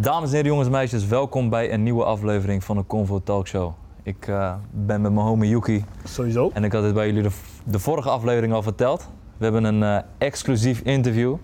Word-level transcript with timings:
Dames 0.00 0.28
en 0.28 0.34
heren, 0.34 0.46
jongens 0.46 0.66
en 0.66 0.72
meisjes, 0.72 1.06
welkom 1.06 1.48
bij 1.48 1.72
een 1.72 1.82
nieuwe 1.82 2.04
aflevering 2.04 2.64
van 2.64 2.76
de 2.76 2.86
Convo 2.86 3.20
Talk 3.24 3.46
Show. 3.48 3.72
Ik 4.02 4.28
eh, 4.28 4.54
ben 4.70 5.00
met 5.00 5.12
mijn 5.12 5.26
homie 5.26 5.50
Yuki 5.50 5.84
Sowieso. 6.04 6.50
en 6.54 6.64
ik 6.64 6.72
had 6.72 6.82
het 6.82 6.94
bij 6.94 7.06
jullie 7.06 7.22
de, 7.22 7.30
de 7.64 7.78
vorige 7.78 8.10
aflevering 8.10 8.52
al 8.52 8.62
verteld. 8.62 9.08
We 9.36 9.44
hebben 9.44 9.64
een 9.64 9.82
eh, 9.82 9.98
exclusief 10.18 10.80
interview 10.80 11.36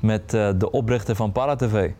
met 0.00 0.34
eh, 0.34 0.48
de 0.58 0.70
oprichter 0.70 1.16
van 1.16 1.32
ParaTV, 1.32 1.90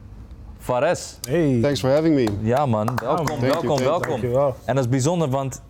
Fares. 0.59 1.19
Hey. 1.29 1.59
Thanks 1.63 1.81
for 1.81 1.91
having 1.91 2.15
me. 2.15 2.27
Ja 2.41 2.67
man, 2.67 2.89
welkom, 3.03 3.41
welkom, 3.41 3.79
welkom. 3.79 4.09
Dankjewel. 4.09 4.57
En 4.65 4.75
dat 4.75 4.85
is 4.85 4.91
bijzonder, 4.91 5.29
want 5.29 5.63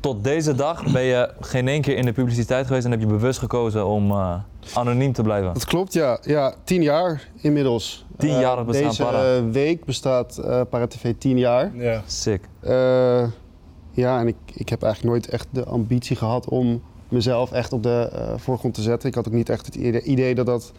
tot 0.00 0.24
deze 0.24 0.54
dag 0.54 0.92
ben 0.92 1.02
je 1.02 1.30
geen 1.40 1.68
één 1.68 1.82
keer 1.82 1.96
in 1.96 2.04
de 2.04 2.12
publiciteit 2.12 2.66
geweest 2.66 2.84
en 2.84 2.90
heb 2.90 3.00
je 3.00 3.06
bewust 3.06 3.38
gekozen 3.38 3.86
om 3.86 4.10
eh, 4.10 4.34
anoniem 4.74 5.12
te 5.12 5.22
blijven. 5.22 5.52
Dat 5.54 5.64
klopt, 5.64 5.92
ja. 5.92 6.18
Ja, 6.22 6.54
tien 6.64 6.82
jaar 6.82 7.28
inmiddels. 7.40 8.06
Tien 8.16 8.30
Eh, 8.34 8.40
jaar 8.40 8.64
bestaan 8.64 8.88
Deze 8.88 9.02
Para. 9.04 9.36
eh, 9.36 9.42
week 9.52 9.84
bestaat 9.84 10.38
eh 10.38 10.60
ParaTV 10.70 11.14
tien 11.18 11.38
jaar. 11.38 11.70
Ja. 11.76 12.02
Sick. 12.06 12.40
Eh, 12.60 13.24
ja, 13.90 14.20
en 14.20 14.26
ik, 14.26 14.36
ik 14.54 14.68
heb 14.68 14.82
eigenlijk 14.82 15.12
nooit 15.14 15.28
echt 15.28 15.46
de 15.50 15.64
ambitie 15.64 16.16
gehad 16.16 16.48
om 16.48 16.82
mezelf 17.08 17.52
echt 17.52 17.72
op 17.72 17.82
de 17.82 18.10
eh, 18.12 18.32
voorgrond 18.36 18.74
te 18.74 18.82
zetten. 18.82 19.08
Ik 19.08 19.14
had 19.14 19.26
ook 19.28 19.32
niet 19.34 19.48
echt 19.48 19.66
het 19.66 19.74
idee, 20.04 20.34
dat 20.34 20.46
dat 20.46 20.72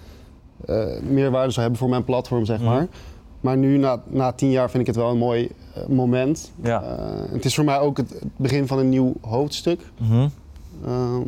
eh, 0.65 0.85
meer 1.01 1.31
waarde 1.31 1.49
zou 1.51 1.61
hebben 1.61 1.79
voor 1.79 1.89
mijn 1.89 2.03
platform, 2.03 2.45
zeg 2.45 2.61
maar. 2.61 2.81
Mhm. 2.81 2.91
Maar 3.41 3.57
nu, 3.57 3.77
na, 3.77 4.01
na 4.07 4.31
tien 4.31 4.51
jaar, 4.51 4.69
vind 4.69 4.81
ik 4.81 4.87
het 4.87 4.95
wel 4.95 5.09
een 5.09 5.17
mooi 5.17 5.49
eh, 5.73 5.85
moment. 5.85 6.51
Ja. 6.61 6.83
Eh, 6.83 7.31
het 7.31 7.45
is 7.45 7.55
voor 7.55 7.63
mij 7.63 7.79
ook 7.79 7.97
het 7.97 8.21
begin 8.35 8.67
van 8.67 8.79
een 8.79 8.89
nieuw 8.89 9.13
hoofdstuk. 9.21 9.81
Mhm. 9.97 10.27
Ehm, 10.85 11.21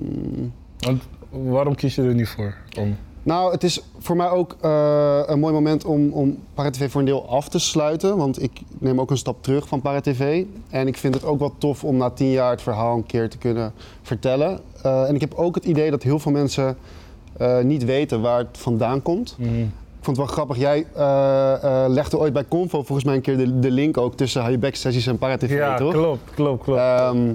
Want 0.79 1.03
waarom 1.29 1.75
kies 1.75 1.95
je 1.95 2.01
er 2.01 2.13
niet 2.13 2.29
voor? 2.29 2.55
Om... 2.79 2.95
Nou, 3.23 3.51
het 3.51 3.63
is 3.63 3.81
voor 3.99 4.15
mij 4.15 4.29
ook 4.29 4.57
eh, 4.61 5.21
een 5.25 5.39
mooi 5.39 5.53
moment 5.53 5.85
om, 5.85 6.11
om 6.11 6.37
ParaTV 6.53 6.91
voor 6.91 6.99
een 6.99 7.05
deel 7.07 7.29
af 7.29 7.49
te 7.49 7.59
sluiten. 7.59 8.17
Want 8.17 8.41
ik 8.41 8.61
neem 8.79 8.99
ook 8.99 9.11
een 9.11 9.17
stap 9.17 9.43
terug 9.43 9.67
van 9.67 9.81
ParaTV. 9.81 10.45
En 10.69 10.87
ik 10.87 10.97
vind 10.97 11.13
het 11.13 11.23
ook 11.23 11.39
wel 11.39 11.53
tof 11.57 11.83
om 11.83 11.97
na 11.97 12.09
tien 12.09 12.29
jaar 12.29 12.51
het 12.51 12.61
verhaal 12.61 12.97
een 12.97 13.05
keer 13.05 13.29
te 13.29 13.37
kunnen 13.37 13.73
vertellen. 14.01 14.59
Eh, 14.81 15.07
en 15.07 15.15
ik 15.15 15.21
heb 15.21 15.33
ook 15.33 15.55
het 15.55 15.65
idee 15.65 15.91
dat 15.91 16.03
heel 16.03 16.19
veel 16.19 16.31
mensen 16.31 16.77
eh, 17.37 17.59
niet 17.59 17.85
weten 17.85 18.21
waar 18.21 18.37
het 18.37 18.57
vandaan 18.57 19.01
komt. 19.01 19.37
Ik 20.01 20.07
vond 20.07 20.17
het 20.17 20.25
wel 20.25 20.35
grappig. 20.35 20.57
Jij 20.57 20.85
eh, 20.95 21.53
eh, 21.63 21.89
legde 21.89 22.17
ooit 22.17 22.33
bij 22.33 22.45
Convo 22.47 22.83
volgens 22.83 23.03
mij 23.03 23.15
een 23.15 23.21
keer 23.21 23.37
de, 23.37 23.59
de 23.59 23.71
link 23.71 23.97
ook 23.97 24.15
tussen 24.15 24.45
High 24.45 24.59
Back 24.59 24.75
sessies 24.75 25.07
en 25.07 25.17
ParaTV, 25.17 25.49
Ja, 25.51 25.75
toch? 25.77 25.93
klopt, 25.93 26.33
klopt, 26.33 26.63
klopt. 26.63 26.79
Ehm, 26.79 27.33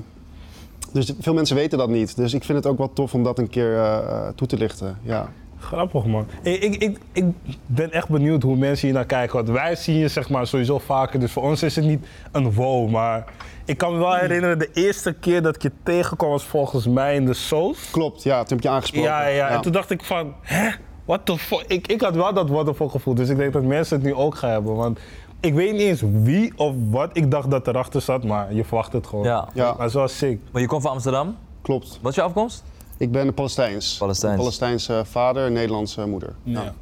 dus 0.92 1.12
veel 1.20 1.34
mensen 1.34 1.56
weten 1.56 1.78
dat 1.78 1.88
niet. 1.88 2.16
Dus 2.16 2.34
ik 2.34 2.44
vind 2.44 2.58
het 2.58 2.66
ook 2.66 2.78
wel 2.78 2.92
tof 2.92 3.14
om 3.14 3.22
dat 3.22 3.38
een 3.38 3.48
keer 3.48 3.76
eh, 3.78 4.28
toe 4.34 4.46
te 4.46 4.56
lichten. 4.56 4.98
Ja. 5.02 5.28
Grappig 5.58 6.04
man. 6.04 6.26
Ik, 6.42 6.62
ik, 6.62 6.74
ik, 6.82 6.98
ik 7.12 7.24
ben 7.66 7.92
echt 7.92 8.08
benieuwd 8.08 8.42
hoe 8.42 8.56
mensen 8.56 8.86
hier 8.86 8.96
naar 8.96 9.06
kijken. 9.06 9.36
Want 9.36 9.48
wij 9.48 9.76
zien 9.76 9.96
je 9.96 10.08
zeg 10.08 10.28
maar 10.28 10.46
sowieso 10.46 10.78
vaker. 10.78 11.20
Dus 11.20 11.32
voor 11.32 11.42
ons 11.42 11.62
is 11.62 11.76
het 11.76 11.84
niet 11.84 12.06
een 12.32 12.52
wow. 12.52 12.90
Maar 12.90 13.24
ik 13.64 13.78
kan 13.78 13.92
me 13.92 13.98
wel 13.98 14.14
herinneren, 14.14 14.58
de 14.58 14.70
eerste 14.72 15.12
keer 15.12 15.42
dat 15.42 15.54
ik 15.54 15.62
je 15.62 15.72
tegenkwam 15.82 16.30
was 16.30 16.44
volgens 16.44 16.86
mij 16.86 17.14
in 17.14 17.24
de 17.26 17.34
Soos. 17.34 17.90
Klopt, 17.90 18.22
ja, 18.22 18.38
toen 18.38 18.56
heb 18.56 18.62
je 18.62 18.68
aangesproken. 18.68 19.10
Ja, 19.10 19.26
ja, 19.26 19.48
En 19.48 19.60
toen 19.60 19.72
dacht 19.72 19.90
ik 19.90 20.04
van, 20.04 20.34
hè? 20.40 20.68
What 21.06 21.26
the 21.26 21.38
fuck? 21.38 21.64
Ik, 21.66 21.86
ik 21.86 22.00
had 22.00 22.14
wel 22.14 22.34
dat 22.34 22.48
what 22.48 22.66
the 22.66 22.74
fuck 22.74 22.90
gevoel. 22.90 23.14
Dus 23.14 23.28
ik 23.28 23.36
denk 23.36 23.52
dat 23.52 23.62
mensen 23.62 23.96
het 23.96 24.06
nu 24.06 24.14
ook 24.14 24.34
gaan 24.34 24.50
hebben. 24.50 24.74
Want 24.74 24.98
ik 25.40 25.54
weet 25.54 25.72
niet 25.72 25.80
eens 25.80 26.02
wie 26.22 26.52
of 26.56 26.74
wat 26.90 27.10
ik 27.12 27.30
dacht 27.30 27.50
dat 27.50 27.66
erachter 27.68 28.00
zat. 28.00 28.24
Maar 28.24 28.54
je 28.54 28.64
verwacht 28.64 28.92
het 28.92 29.06
gewoon. 29.06 29.24
Ja. 29.24 29.48
Ja. 29.54 29.74
Maar 29.78 29.90
wel 29.90 30.08
sick. 30.08 30.40
Maar 30.50 30.62
je 30.62 30.68
komt 30.68 30.82
van 30.82 30.90
Amsterdam. 30.90 31.36
Klopt. 31.62 31.98
Wat 32.02 32.10
is 32.10 32.16
je 32.16 32.22
afkomst? 32.22 32.64
Ik 32.96 33.12
ben 33.12 33.34
Palestijns. 33.34 33.96
Palestijns. 33.96 34.34
Een 34.34 34.40
Palestijnse 34.40 35.02
vader, 35.04 35.46
een 35.46 35.52
Nederlandse 35.52 36.06
moeder. 36.06 36.34
Ja. 36.42 36.72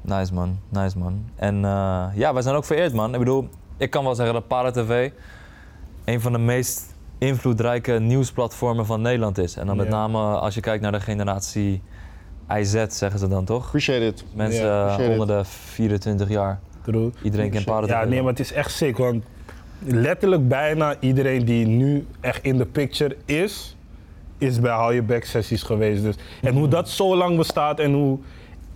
Nice 0.00 0.34
man, 0.34 0.58
nice 0.68 0.98
man. 0.98 1.24
En 1.36 1.64
eh, 1.64 2.04
ja, 2.14 2.32
wij 2.32 2.42
zijn 2.42 2.54
ook 2.54 2.64
vereerd 2.64 2.92
man. 2.92 3.12
Ik 3.12 3.18
bedoel, 3.18 3.48
ik 3.76 3.90
kan 3.90 4.04
wel 4.04 4.14
zeggen 4.14 4.34
dat 4.34 4.46
ParaTV 4.46 5.10
een 6.04 6.20
van 6.20 6.32
de 6.32 6.38
meest 6.38 6.94
invloedrijke 7.18 7.92
nieuwsplatformen 7.92 8.86
van 8.86 9.00
Nederland 9.00 9.38
is. 9.38 9.56
En 9.56 9.66
dan 9.66 9.76
met 9.76 9.86
Ja. 9.86 9.92
name 9.92 10.18
als 10.18 10.54
je 10.54 10.60
kijkt 10.60 10.82
naar 10.82 10.92
de 10.92 11.00
generatie 11.00 11.82
IZ, 12.48 12.84
zeggen 12.88 13.18
ze 13.18 13.28
dan 13.28 13.44
toch? 13.44 13.64
Appreciate 13.64 14.06
it. 14.06 14.24
Mensen 14.34 14.72
appreciate 14.72 15.20
onder 15.20 15.26
de 15.36 15.44
24 15.44 16.28
jaar. 16.28 16.60
True. 16.82 17.10
Iedereen 17.22 17.50
kent 17.50 17.64
ParaTV. 17.64 17.90
Ja, 17.90 18.04
nee, 18.04 18.20
maar 18.22 18.30
het 18.30 18.40
is 18.40 18.52
echt 18.52 18.70
sick. 18.70 18.96
Want 18.96 19.24
letterlijk 19.78 20.48
bijna 20.48 20.96
iedereen 21.00 21.44
die 21.44 21.66
nu 21.66 22.06
echt 22.20 22.44
in 22.44 22.56
de 22.56 22.66
picture 22.66 23.16
is, 23.24 23.76
is 24.38 24.60
bij 24.60 24.72
Hou 24.72 24.94
Je 24.94 25.02
Back 25.02 25.24
sessies 25.24 25.62
geweest. 25.62 26.02
Dus. 26.02 26.14
En 26.42 26.54
hoe 26.54 26.68
dat 26.68 26.88
zo 26.88 27.16
lang 27.16 27.36
bestaat 27.36 27.80
en 27.80 27.92
hoe 27.92 28.18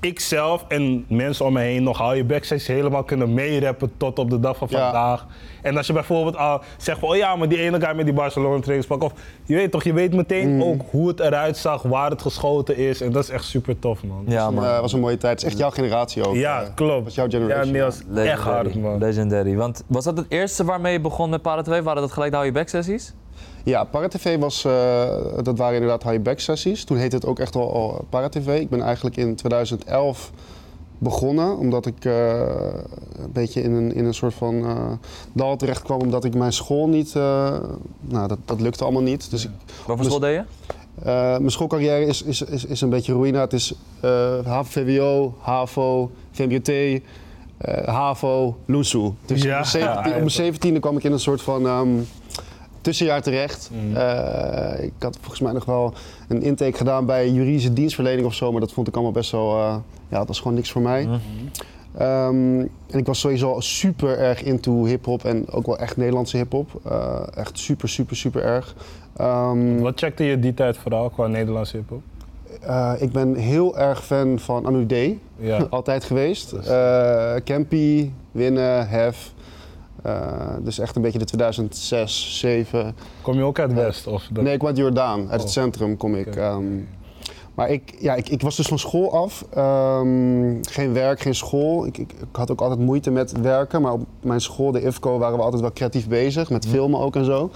ik 0.00 0.20
zelf 0.20 0.64
en 0.68 1.04
mensen 1.08 1.44
om 1.44 1.52
me 1.52 1.60
heen 1.60 1.82
nog 1.82 1.98
Hou 1.98 2.16
Je 2.16 2.24
Back 2.24 2.44
sessies 2.44 2.66
helemaal 2.76 3.02
kunnen 3.04 3.34
meerappen 3.34 3.92
tot 3.96 4.18
op 4.18 4.30
de 4.30 4.40
dag 4.40 4.56
van 4.56 4.68
Ja. 4.70 4.82
vandaag. 4.82 5.26
En 5.62 5.76
als 5.76 5.86
je 5.86 5.92
bijvoorbeeld 5.92 6.36
al 6.36 6.60
zegt 6.76 6.98
van, 6.98 7.08
oh 7.08 7.16
ja, 7.16 7.36
maar 7.36 7.48
die 7.48 7.60
ene 7.60 7.80
guy 7.80 7.96
met 7.96 8.04
die 8.04 8.14
Barcelona 8.14 8.56
trainingspak. 8.60 9.02
Of 9.02 9.12
je 9.44 9.54
weet 9.54 9.70
toch, 9.70 9.84
je 9.84 9.92
weet 9.92 10.14
meteen 10.14 10.54
Mm. 10.54 10.62
ook 10.62 10.80
hoe 10.90 11.08
het 11.08 11.20
eruit 11.20 11.56
zag, 11.56 11.82
waar 11.82 12.10
het 12.10 12.22
geschoten 12.22 12.76
is. 12.76 13.00
En 13.00 13.12
dat 13.12 13.22
is 13.22 13.30
echt 13.30 13.44
super 13.44 13.78
tof, 13.78 14.04
man. 14.04 14.24
Ja 14.26 14.50
man. 14.50 14.64
eh, 14.64 14.80
was 14.80 14.92
een 14.92 15.00
mooie 15.00 15.16
tijd. 15.18 15.32
Het 15.32 15.42
is 15.42 15.48
echt 15.48 15.58
jouw 15.58 15.70
generatie 15.70 16.26
ook. 16.26 16.34
Ja, 16.34 16.62
eh. 16.62 16.68
klopt. 16.74 17.04
was 17.04 17.14
jouw 17.14 17.24
Ja, 17.24 17.30
generation. 17.38 17.72
nee, 17.72 17.80
dat 17.80 17.92
is 17.92 17.98
echt 17.98 18.08
Legendary. 18.08 18.50
hard, 18.54 18.74
man. 18.74 18.98
Legendary. 18.98 19.56
Want 19.56 19.84
was 19.86 20.04
dat 20.04 20.16
het 20.16 20.26
eerste 20.28 20.64
waarmee 20.64 20.92
je 20.92 21.00
begon 21.00 21.30
met 21.30 21.42
ParaTV? 21.42 21.82
Waren 21.82 22.02
dat 22.02 22.12
gelijk 22.12 22.30
de 22.30 22.36
Hou 22.36 22.48
Je 22.48 22.54
Back 22.56 22.68
sessies? 22.68 23.14
Ja, 23.64 23.84
ParaTV 23.84 24.38
was, 24.38 24.64
eh, 24.64 25.08
dat 25.42 25.58
waren 25.58 25.74
inderdaad 25.74 26.02
high 26.02 26.22
back 26.22 26.38
sessies. 26.40 26.84
Toen 26.84 26.96
heette 26.96 27.16
het 27.16 27.26
ook 27.26 27.38
echt 27.38 27.56
al, 27.56 27.72
al 27.74 28.04
ParaTV. 28.10 28.58
Ik 28.60 28.68
ben 28.68 28.82
eigenlijk 28.82 29.16
in 29.16 29.34
2011 29.34 30.30
begonnen, 30.98 31.56
omdat 31.58 31.86
ik 31.86 32.04
eh, 32.04 32.38
een 33.18 33.32
beetje 33.32 33.62
in 33.62 33.72
een, 33.72 33.94
in 33.94 34.04
een 34.04 34.14
soort 34.14 34.34
van 34.34 34.64
eh, 34.66 34.76
dal 35.32 35.56
terecht 35.56 35.82
kwam, 35.82 36.00
omdat 36.00 36.24
ik 36.24 36.34
mijn 36.34 36.52
school 36.52 36.88
niet, 36.88 37.14
eh, 37.16 37.56
nou 38.00 38.28
dat, 38.28 38.38
dat 38.44 38.60
lukte 38.60 38.84
allemaal 38.84 39.02
niet. 39.02 39.30
Dus 39.30 39.44
ik, 39.44 39.50
Wat 39.86 39.96
voor 39.96 40.04
school 40.04 40.18
deed 40.18 40.34
je? 40.34 40.42
eh, 41.04 41.14
mijn 41.14 41.50
schoolcarrière 41.50 42.04
is, 42.06 42.22
is, 42.22 42.42
is, 42.42 42.64
is 42.64 42.80
een 42.80 42.88
beetje 42.90 43.12
ruïna. 43.12 43.40
Het 43.40 43.52
is 43.52 43.74
eh 44.00 44.46
HAVO, 44.46 45.34
HAVO, 45.40 46.10
VMBOT, 46.32 46.68
eh, 46.68 47.00
HAVO, 47.86 48.56
LUSU. 48.66 49.10
Dus 49.26 49.42
Ja. 49.42 49.58
op, 49.60 49.64
mijn 49.64 49.66
17, 49.66 50.12
op 50.14 50.18
mijn 50.18 50.54
17e 50.76 50.80
kwam 50.80 50.96
ik 50.96 51.04
in 51.04 51.12
een 51.12 51.20
soort 51.20 51.42
van 51.42 51.66
ehm, 51.66 51.88
tussenjaar 52.88 53.22
terecht. 53.22 53.70
Mhm. 53.72 53.96
Eh, 53.96 54.84
ik 54.84 54.92
had 54.98 55.16
volgens 55.20 55.40
mij 55.40 55.52
nog 55.52 55.64
wel 55.64 55.92
een 56.28 56.42
intake 56.42 56.76
gedaan 56.76 57.06
bij 57.06 57.30
juridische 57.30 57.72
dienstverlening 57.72 58.26
of 58.26 58.34
zo, 58.34 58.52
maar 58.52 58.60
dat 58.60 58.72
vond 58.72 58.88
ik 58.88 58.94
allemaal 58.94 59.12
best 59.12 59.30
wel, 59.30 59.58
eh, 59.58 59.76
ja, 60.08 60.18
dat 60.18 60.26
was 60.26 60.38
gewoon 60.38 60.54
niks 60.54 60.70
voor 60.72 60.82
mij. 60.82 61.04
Mhm. 61.04 61.18
Ehm, 61.96 62.60
en 62.90 62.98
ik 62.98 63.06
was 63.06 63.20
sowieso 63.20 63.60
super 63.60 64.18
erg 64.18 64.42
into 64.42 64.84
hip-hop 64.84 65.24
en 65.24 65.50
ook 65.50 65.66
wel 65.66 65.78
echt 65.78 65.96
Nederlandse 65.96 66.36
hip-hop. 66.36 66.80
Eh, 66.84 67.20
echt 67.34 67.58
super, 67.58 67.88
super, 67.88 68.16
super 68.16 68.42
erg. 68.42 68.74
Ehm, 69.16 69.78
Wat 69.78 69.98
checkte 69.98 70.24
je 70.24 70.38
die 70.38 70.54
tijd 70.54 70.76
vooral 70.76 71.10
qua 71.10 71.26
Nederlandse 71.26 71.76
hip-hop? 71.76 72.02
ik 72.98 73.12
ben 73.12 73.34
heel 73.34 73.78
erg 73.78 74.04
fan 74.04 74.38
van 74.38 74.66
Anu 74.66 74.86
D. 74.86 75.18
Ja. 75.36 75.66
Altijd 75.70 76.04
geweest. 76.04 76.52
Eh 76.52 77.34
Campy, 77.44 78.10
Winnen, 78.32 78.88
Hef. 78.88 79.32
Eh, 80.08 80.54
dus 80.62 80.78
echt 80.78 80.96
een 80.96 81.02
beetje 81.02 81.18
de 81.18 81.24
2006, 81.24 82.36
2007. 82.38 82.94
Kom 83.22 83.34
je 83.34 83.42
ook 83.42 83.58
uit 83.58 83.72
West? 83.72 84.06
Of 84.06 84.28
dat... 84.32 84.42
Nee, 84.44 84.52
ik 84.52 84.58
kwam 84.58 84.70
uit 84.70 84.78
Jordaan. 84.78 85.20
Uit 85.20 85.38
Oh. 85.38 85.44
het 85.44 85.50
centrum 85.50 85.96
kom 85.96 86.14
ik. 86.14 86.36
Ehm, 86.36 86.64
maar 87.54 87.70
ik, 87.70 87.94
ja, 87.98 88.14
ik, 88.14 88.28
ik 88.28 88.42
was 88.42 88.56
dus 88.56 88.66
van 88.66 88.78
school 88.78 89.12
af. 89.12 89.44
Ehm, 89.54 90.56
geen 90.62 90.92
werk, 90.92 91.20
geen 91.20 91.34
school. 91.34 91.86
Ik, 91.86 91.98
ik, 91.98 92.12
ik 92.12 92.26
had 92.32 92.50
ook 92.50 92.60
altijd 92.60 92.80
moeite 92.80 93.10
met 93.10 93.40
werken. 93.40 93.82
Maar 93.82 93.92
op 93.92 94.06
mijn 94.20 94.40
school, 94.40 94.72
de 94.72 94.82
IFCO, 94.82 95.18
waren 95.18 95.36
we 95.36 95.42
altijd 95.42 95.62
wel 95.62 95.72
creatief 95.72 96.08
bezig. 96.08 96.50
Met 96.50 96.66
filmen 96.66 97.00
ook 97.00 97.16
en 97.16 97.24
zo. 97.24 97.50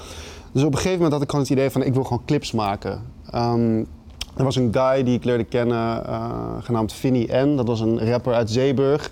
Dus 0.53 0.63
op 0.63 0.69
een 0.73 0.77
gegeven 0.77 0.97
moment 0.97 1.13
had 1.13 1.23
ik 1.23 1.31
gewoon 1.31 1.45
het 1.45 1.55
idee 1.55 1.71
van... 1.71 1.83
ik 1.83 1.95
wil 1.95 2.05
gewoon 2.05 2.23
clips 2.27 2.53
maken. 2.53 3.03
Ehm, 3.31 3.79
er 4.37 4.45
was 4.45 4.57
een 4.57 4.69
guy 4.73 5.03
die 5.03 5.15
ik 5.15 5.25
leerde 5.25 5.45
kennen, 5.45 6.07
eh, 6.07 6.31
genaamd 6.61 6.93
Vinnie 6.93 7.37
N. 7.37 7.57
Dat 7.57 7.67
was 7.67 7.81
een 7.81 8.11
rapper 8.11 8.35
uit 8.35 8.51
Zeeburg. 8.51 9.11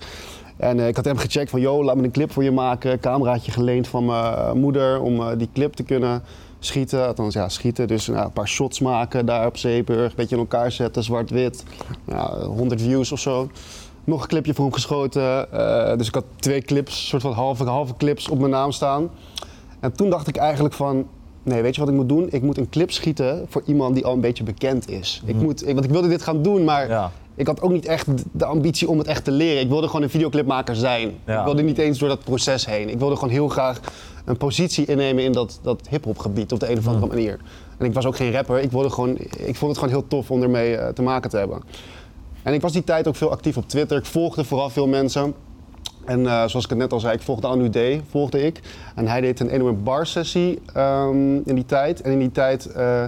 En 0.60 0.80
eh, 0.80 0.88
ik 0.88 0.96
had 0.96 1.04
hem 1.04 1.16
gecheckt 1.16 1.50
van, 1.50 1.60
yo, 1.60 1.84
laat 1.84 1.96
me 1.96 2.02
een 2.02 2.10
clip 2.10 2.32
voor 2.32 2.44
je 2.44 2.50
maken. 2.50 3.00
Cameraatje 3.00 3.52
geleend 3.52 3.88
van 3.88 4.04
mijn 4.04 4.34
eh, 4.34 4.52
moeder 4.52 5.00
om 5.00 5.20
eh, 5.20 5.28
die 5.36 5.48
clip 5.52 5.72
te 5.72 5.82
kunnen 5.82 6.22
schieten. 6.58 7.06
Althans, 7.06 7.34
ja, 7.34 7.48
schieten. 7.48 7.88
Dus 7.88 8.06
nou, 8.06 8.24
een 8.24 8.32
paar 8.32 8.48
shots 8.48 8.80
maken 8.80 9.26
daar 9.26 9.46
op 9.46 9.56
Zeeburg. 9.56 10.10
Een 10.10 10.16
beetje 10.16 10.34
in 10.34 10.40
elkaar 10.40 10.72
zetten, 10.72 11.02
zwart-wit. 11.02 11.64
Ja, 12.06 12.38
100 12.38 12.80
views 12.80 13.12
of 13.12 13.20
zo. 13.20 13.48
Nog 14.04 14.22
een 14.22 14.28
clipje 14.28 14.54
voor 14.54 14.64
hem 14.64 14.74
geschoten. 14.74 15.48
Dus 15.98 16.08
ik 16.08 16.14
had 16.14 16.24
twee 16.36 16.62
clips, 16.62 17.08
soort 17.08 17.22
van 17.22 17.32
halve, 17.32 17.64
halve 17.64 17.94
clips 17.96 18.28
op 18.28 18.38
mijn 18.38 18.50
naam 18.50 18.72
staan. 18.72 19.10
En 19.80 19.92
toen 19.92 20.10
dacht 20.10 20.28
ik 20.28 20.36
eigenlijk 20.36 20.74
van, 20.74 21.06
nee, 21.42 21.62
weet 21.62 21.74
je 21.74 21.80
wat 21.80 21.90
ik 21.90 21.96
moet 21.96 22.08
doen? 22.08 22.26
Ik 22.30 22.42
moet 22.42 22.58
een 22.58 22.68
clip 22.68 22.90
schieten 22.90 23.46
voor 23.48 23.62
iemand 23.66 23.94
die 23.94 24.04
al 24.04 24.12
een 24.12 24.20
beetje 24.20 24.44
bekend 24.44 24.90
is. 24.90 25.22
Ik 25.24 25.36
moet, 25.36 25.66
ik, 25.66 25.74
want 25.74 25.84
ik 25.84 25.90
wilde 25.90 26.08
dit 26.08 26.22
gaan 26.22 26.42
doen, 26.42 26.64
maar 26.64 26.88
Ja. 26.88 27.10
Ik 27.40 27.46
had 27.46 27.60
ook 27.60 27.70
niet 27.70 27.86
echt 27.86 28.06
de 28.32 28.44
ambitie 28.44 28.88
om 28.88 28.98
het 28.98 29.06
echt 29.06 29.24
te 29.24 29.30
leren. 29.30 29.62
Ik 29.62 29.68
wilde 29.68 29.86
gewoon 29.86 30.02
een 30.02 30.10
videoclipmaker 30.10 30.76
zijn. 30.76 31.12
Ja. 31.26 31.38
Ik 31.38 31.44
wilde 31.44 31.62
niet 31.62 31.78
eens 31.78 31.98
door 31.98 32.08
dat 32.08 32.24
proces 32.24 32.66
heen. 32.66 32.88
Ik 32.88 32.98
wilde 32.98 33.14
gewoon 33.14 33.30
heel 33.30 33.48
graag 33.48 33.80
een 34.24 34.36
positie 34.36 34.86
innemen 34.86 35.24
in 35.24 35.32
dat, 35.32 35.58
dat 35.62 35.88
hip-hop 35.90 36.18
gebied 36.18 36.52
op 36.52 36.60
de 36.60 36.70
een 36.70 36.78
of 36.78 36.86
andere 36.86 37.06
manier. 37.06 37.40
En 37.78 37.86
ik 37.86 37.92
was 37.92 38.06
ook 38.06 38.16
geen 38.16 38.32
rapper. 38.32 38.58
Ik, 38.58 38.70
wilde 38.70 38.90
gewoon, 38.90 39.16
ik 39.36 39.56
vond 39.56 39.70
het 39.70 39.78
gewoon 39.78 39.94
heel 39.94 40.06
tof 40.08 40.30
om 40.30 40.42
ermee 40.42 40.76
eh, 40.76 40.88
te 40.92 41.02
maken 41.02 41.30
te 41.30 41.36
hebben. 41.36 41.62
En 42.42 42.54
ik 42.54 42.60
was 42.60 42.72
die 42.72 42.84
tijd 42.84 43.08
ook 43.08 43.16
veel 43.16 43.30
actief 43.30 43.56
op 43.56 43.68
Twitter. 43.68 43.98
Ik 43.98 44.04
volgde 44.06 44.44
vooral 44.44 44.70
veel 44.70 44.86
mensen. 44.86 45.34
En 46.04 46.26
eh, 46.26 46.32
zoals 46.32 46.64
ik 46.64 46.70
het 46.70 46.78
net 46.78 46.92
al 46.92 47.00
zei, 47.00 47.14
ik 47.14 47.22
volgde 47.22 47.46
Anu 47.46 47.70
Day, 47.70 48.02
volgde 48.10 48.42
ik. 48.42 48.60
En 48.94 49.06
hij 49.06 49.20
deed 49.20 49.40
een 49.40 49.50
enorme 49.50 49.78
bar 49.78 50.06
sessie 50.06 50.58
ehm, 50.74 51.36
in 51.36 51.54
die 51.54 51.66
tijd. 51.66 52.00
En 52.00 52.12
in 52.12 52.18
die 52.18 52.32
tijd 52.32 52.66
eh, 52.66 53.04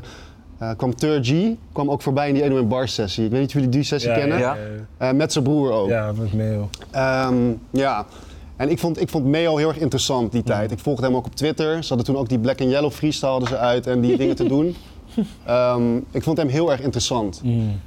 eh, 0.63 0.71
kwam 0.77 0.95
Tur 0.95 1.25
G 1.25 1.33
kwam 1.73 1.91
ook 1.91 2.03
voorbij 2.03 2.29
in 2.29 2.35
die 2.35 2.43
enorme 2.43 2.67
bar 2.67 2.89
sessie. 2.89 3.25
Ik 3.25 3.31
weet 3.31 3.41
niet 3.41 3.49
of 3.49 3.55
jullie 3.55 3.69
die 3.69 3.83
sessie 3.83 4.11
Ja, 4.11 4.17
kennen. 4.17 4.39
Ja. 4.39 4.57
Eh, 4.97 5.13
met 5.13 5.33
zijn 5.33 5.45
broer 5.45 5.73
ook. 5.73 5.89
Ja, 5.89 6.13
met 6.13 6.33
Meo. 6.33 6.69
Ehm, 6.91 7.35
ja. 7.71 8.07
En 8.57 8.71
ik 8.71 8.79
vond, 8.79 9.01
ik 9.01 9.09
vond 9.09 9.25
Meo 9.25 9.57
heel 9.57 9.69
erg 9.69 9.79
interessant 9.79 10.33
die 10.33 10.43
tijd. 10.43 10.71
Ik 10.71 10.79
volgde 10.79 11.07
hem 11.07 11.17
ook 11.17 11.27
op 11.27 11.35
Twitter. 11.35 11.83
Ze 11.83 11.89
hadden 11.89 12.07
toen 12.07 12.17
ook 12.17 12.29
die 12.29 12.39
Black 12.39 12.61
and 12.61 12.71
Yellow 12.71 12.91
freestyle 12.91 13.31
hadden 13.31 13.49
ze 13.49 13.59
uit 13.59 13.87
en 13.87 14.01
die 14.01 14.17
dingen 14.17 14.37
te 14.37 14.49
doen. 14.49 14.77
Ehm, 15.45 15.97
ik 16.11 16.23
vond 16.23 16.37
hem 16.37 16.49
heel 16.49 16.71
erg 16.71 16.81
interessant. 16.81 17.41
Mm. 17.45 17.81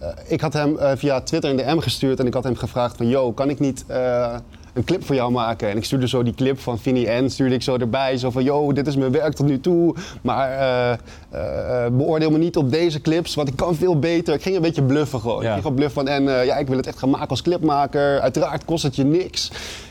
Eh, 0.00 0.08
ik 0.26 0.40
had 0.40 0.52
hem 0.52 0.78
eh, 0.78 0.92
via 0.96 1.20
Twitter 1.20 1.50
een 1.50 1.56
DM 1.56 1.78
gestuurd 1.78 2.20
en 2.20 2.26
ik 2.26 2.34
had 2.34 2.44
hem 2.44 2.56
gevraagd 2.56 2.96
van... 2.96 3.08
Yo, 3.08 3.32
kan 3.32 3.50
ik 3.50 3.58
niet 3.58 3.84
eh, 3.86 4.36
een 4.72 4.84
clip 4.84 5.04
voor 5.04 5.14
jou 5.14 5.32
maken? 5.32 5.68
En 5.68 5.76
ik 5.76 5.84
stuurde 5.84 6.08
zo 6.08 6.22
die 6.22 6.34
clip 6.34 6.58
van 6.58 6.78
Vinnie 6.78 7.08
N, 7.08 7.28
stuurde 7.28 7.54
ik 7.54 7.62
zo 7.62 7.76
erbij. 7.76 8.16
Zo 8.16 8.30
van, 8.30 8.44
yo, 8.44 8.72
dit 8.72 8.86
is 8.86 8.96
mijn 8.96 9.12
werk 9.12 9.34
tot 9.34 9.46
nu 9.46 9.60
toe. 9.60 9.94
Maar 10.22 10.50
eh, 10.50 10.92
eh, 11.30 11.86
eh, 11.86 11.92
beoordeel 11.92 12.30
me 12.30 12.38
niet 12.38 12.56
op 12.56 12.70
deze 12.70 13.00
clips, 13.00 13.34
want 13.34 13.48
ik 13.48 13.56
kan 13.56 13.74
veel 13.74 13.98
beter. 13.98 14.34
Ik 14.34 14.42
ging 14.42 14.56
een 14.56 14.62
beetje 14.62 14.82
bluffen 14.82 15.20
gewoon. 15.20 15.36
Ja. 15.36 15.46
Ik 15.46 15.50
ging 15.50 15.62
gewoon 15.62 15.76
bluffen 15.76 16.06
van, 16.06 16.14
en 16.14 16.46
ja, 16.46 16.56
ik 16.56 16.66
wil 16.68 16.76
het 16.76 16.86
echt 16.86 16.98
gaan 16.98 17.10
maken 17.10 17.28
als 17.28 17.42
clipmaker. 17.42 18.20
Uiteraard 18.20 18.64
kost 18.64 18.82
het 18.82 18.96
je 18.96 19.04
niks. 19.04 19.50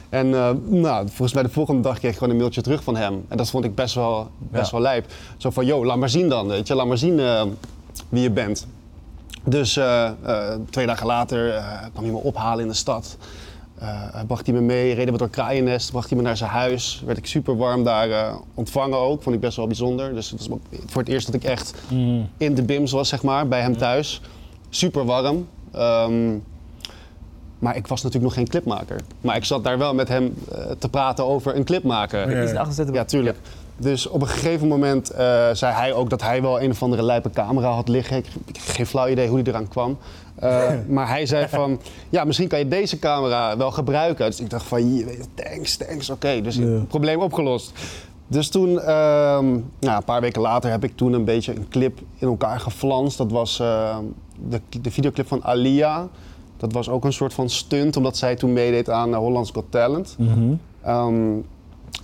En 0.09 0.29
nou, 0.69 1.07
volgens 1.07 1.33
mij 1.33 1.43
de 1.43 1.49
volgende 1.49 1.81
dag 1.81 1.99
kreeg 1.99 2.11
ik 2.11 2.17
gewoon 2.17 2.33
een 2.33 2.39
mailtje 2.39 2.61
terug 2.61 2.83
van 2.83 2.95
hem. 2.95 3.25
En 3.27 3.37
dat 3.37 3.49
vond 3.49 3.65
ik 3.65 3.75
best 3.75 3.95
wel, 3.95 4.29
best 4.37 4.65
Ja. 4.65 4.71
wel 4.71 4.81
lijp. 4.81 5.05
Zo 5.37 5.49
van, 5.49 5.65
yo, 5.65 5.85
laat 5.85 5.97
maar 5.97 6.09
zien 6.09 6.29
dan, 6.29 6.47
weet 6.47 6.67
je. 6.67 6.75
Laat 6.75 6.87
maar 6.87 6.97
zien 6.97 7.21
wie 8.09 8.21
je 8.21 8.31
bent. 8.31 8.67
Dus 9.43 9.79
twee 10.69 10.85
dagen 10.85 11.05
later 11.05 11.63
kwam 11.91 12.03
hij 12.03 12.13
me 12.13 12.19
ophalen 12.19 12.61
in 12.63 12.67
de 12.67 12.73
stad. 12.73 13.17
Eh, 13.81 14.19
bracht 14.27 14.45
hij 14.45 14.55
me 14.55 14.61
mee, 14.61 14.93
reden 14.93 15.13
we 15.13 15.19
door 15.19 15.29
Kraaiennest, 15.29 15.91
bracht 15.91 16.09
hij 16.09 16.17
me 16.17 16.23
naar 16.23 16.37
zijn 16.37 16.49
huis. 16.49 17.01
Werd 17.05 17.17
ik 17.17 17.25
super 17.25 17.57
warm 17.57 17.83
daar 17.83 18.09
eh, 18.11 18.35
ontvangen 18.53 18.97
ook, 18.97 19.21
vond 19.23 19.35
ik 19.35 19.41
best 19.41 19.57
wel 19.57 19.67
bijzonder. 19.67 20.13
Dus 20.13 20.29
het 20.29 20.47
was 20.47 20.57
voor 20.85 21.01
het 21.01 21.09
eerst 21.11 21.25
dat 21.25 21.35
ik 21.35 21.43
echt 21.43 21.73
Mm. 21.89 22.29
in 22.37 22.55
de 22.55 22.63
BIMS 22.63 22.91
was, 22.91 23.09
zeg 23.09 23.23
maar, 23.23 23.47
bij 23.47 23.61
hem 23.61 23.77
thuis. 23.77 24.21
Super 24.69 25.05
warm. 25.05 25.47
Ehm, 25.71 26.35
maar 27.59 27.75
ik 27.75 27.87
was 27.87 28.01
natuurlijk 28.01 28.23
nog 28.23 28.33
geen 28.33 28.47
clipmaker. 28.47 28.99
Maar 29.21 29.35
ik 29.35 29.45
zat 29.45 29.63
daar 29.63 29.77
wel 29.77 29.93
met 29.93 30.07
hem 30.07 30.33
te 30.79 30.89
praten 30.89 31.25
over 31.25 31.55
een 31.55 31.63
clip 31.63 31.83
maken. 31.83 32.29
Ja. 32.29 32.67
Ja, 32.93 33.05
tuurlijk. 33.05 33.37
Dus 33.77 34.07
op 34.07 34.21
een 34.21 34.27
gegeven 34.27 34.67
moment 34.67 35.07
zei 35.53 35.73
hij 35.73 35.93
ook 35.93 36.09
dat 36.09 36.21
hij 36.21 36.41
wel 36.41 36.61
een 36.61 36.71
of 36.71 36.83
andere 36.83 37.03
lijpe 37.03 37.29
camera 37.29 37.69
had 37.69 37.87
liggen. 37.87 38.17
Ik, 38.17 38.25
ik 38.45 38.55
heb 38.55 38.65
geen 38.75 38.85
flauw 38.85 39.07
idee 39.07 39.27
hoe 39.27 39.37
hij 39.39 39.47
eraan 39.47 39.67
kwam. 39.67 39.97
Eh, 40.41 40.69
maar 40.87 41.07
hij 41.07 41.25
zei 41.25 41.47
van, 41.47 41.79
ja, 42.09 42.23
misschien 42.23 42.47
kan 42.47 42.59
je 42.59 42.67
deze 42.67 42.99
camera 42.99 43.57
wel 43.57 43.71
gebruiken. 43.71 44.25
Dus 44.25 44.39
ik 44.39 44.49
dacht 44.49 44.65
van, 44.65 44.77
"Hier, 44.79 45.07
thanks, 45.33 45.77
thanks, 45.77 46.09
oké. 46.09 46.41
Dus 46.41 46.55
Ja. 46.55 46.79
probleem 46.87 47.19
opgelost. 47.21 47.71
Dus 48.27 48.49
toen, 48.49 48.79
ehm, 48.79 49.45
nou, 49.79 49.97
een 49.97 50.03
paar 50.05 50.21
weken 50.21 50.41
later, 50.41 50.71
heb 50.71 50.83
ik 50.83 50.95
toen 50.95 51.13
een 51.13 51.25
beetje 51.25 51.55
een 51.55 51.67
clip 51.69 51.99
in 52.17 52.27
elkaar 52.27 52.59
geflanst. 52.59 53.17
Dat 53.17 53.31
was 53.31 53.59
eh, 53.59 53.97
de, 54.49 54.61
de 54.81 54.91
videoclip 54.91 55.27
van 55.27 55.43
Alia. 55.43 56.07
Dat 56.57 56.73
was 56.73 56.89
ook 56.89 57.03
een 57.05 57.13
soort 57.13 57.33
van 57.33 57.49
stunt, 57.49 57.97
omdat 57.97 58.17
zij 58.17 58.35
toen 58.35 58.53
meedeed 58.53 58.89
aan 58.89 59.11
eh, 59.13 59.17
Hollands 59.17 59.51
Got 59.51 59.65
Talent. 59.69 60.15
Mhm. 60.19 60.53
Ehm, 60.81 61.15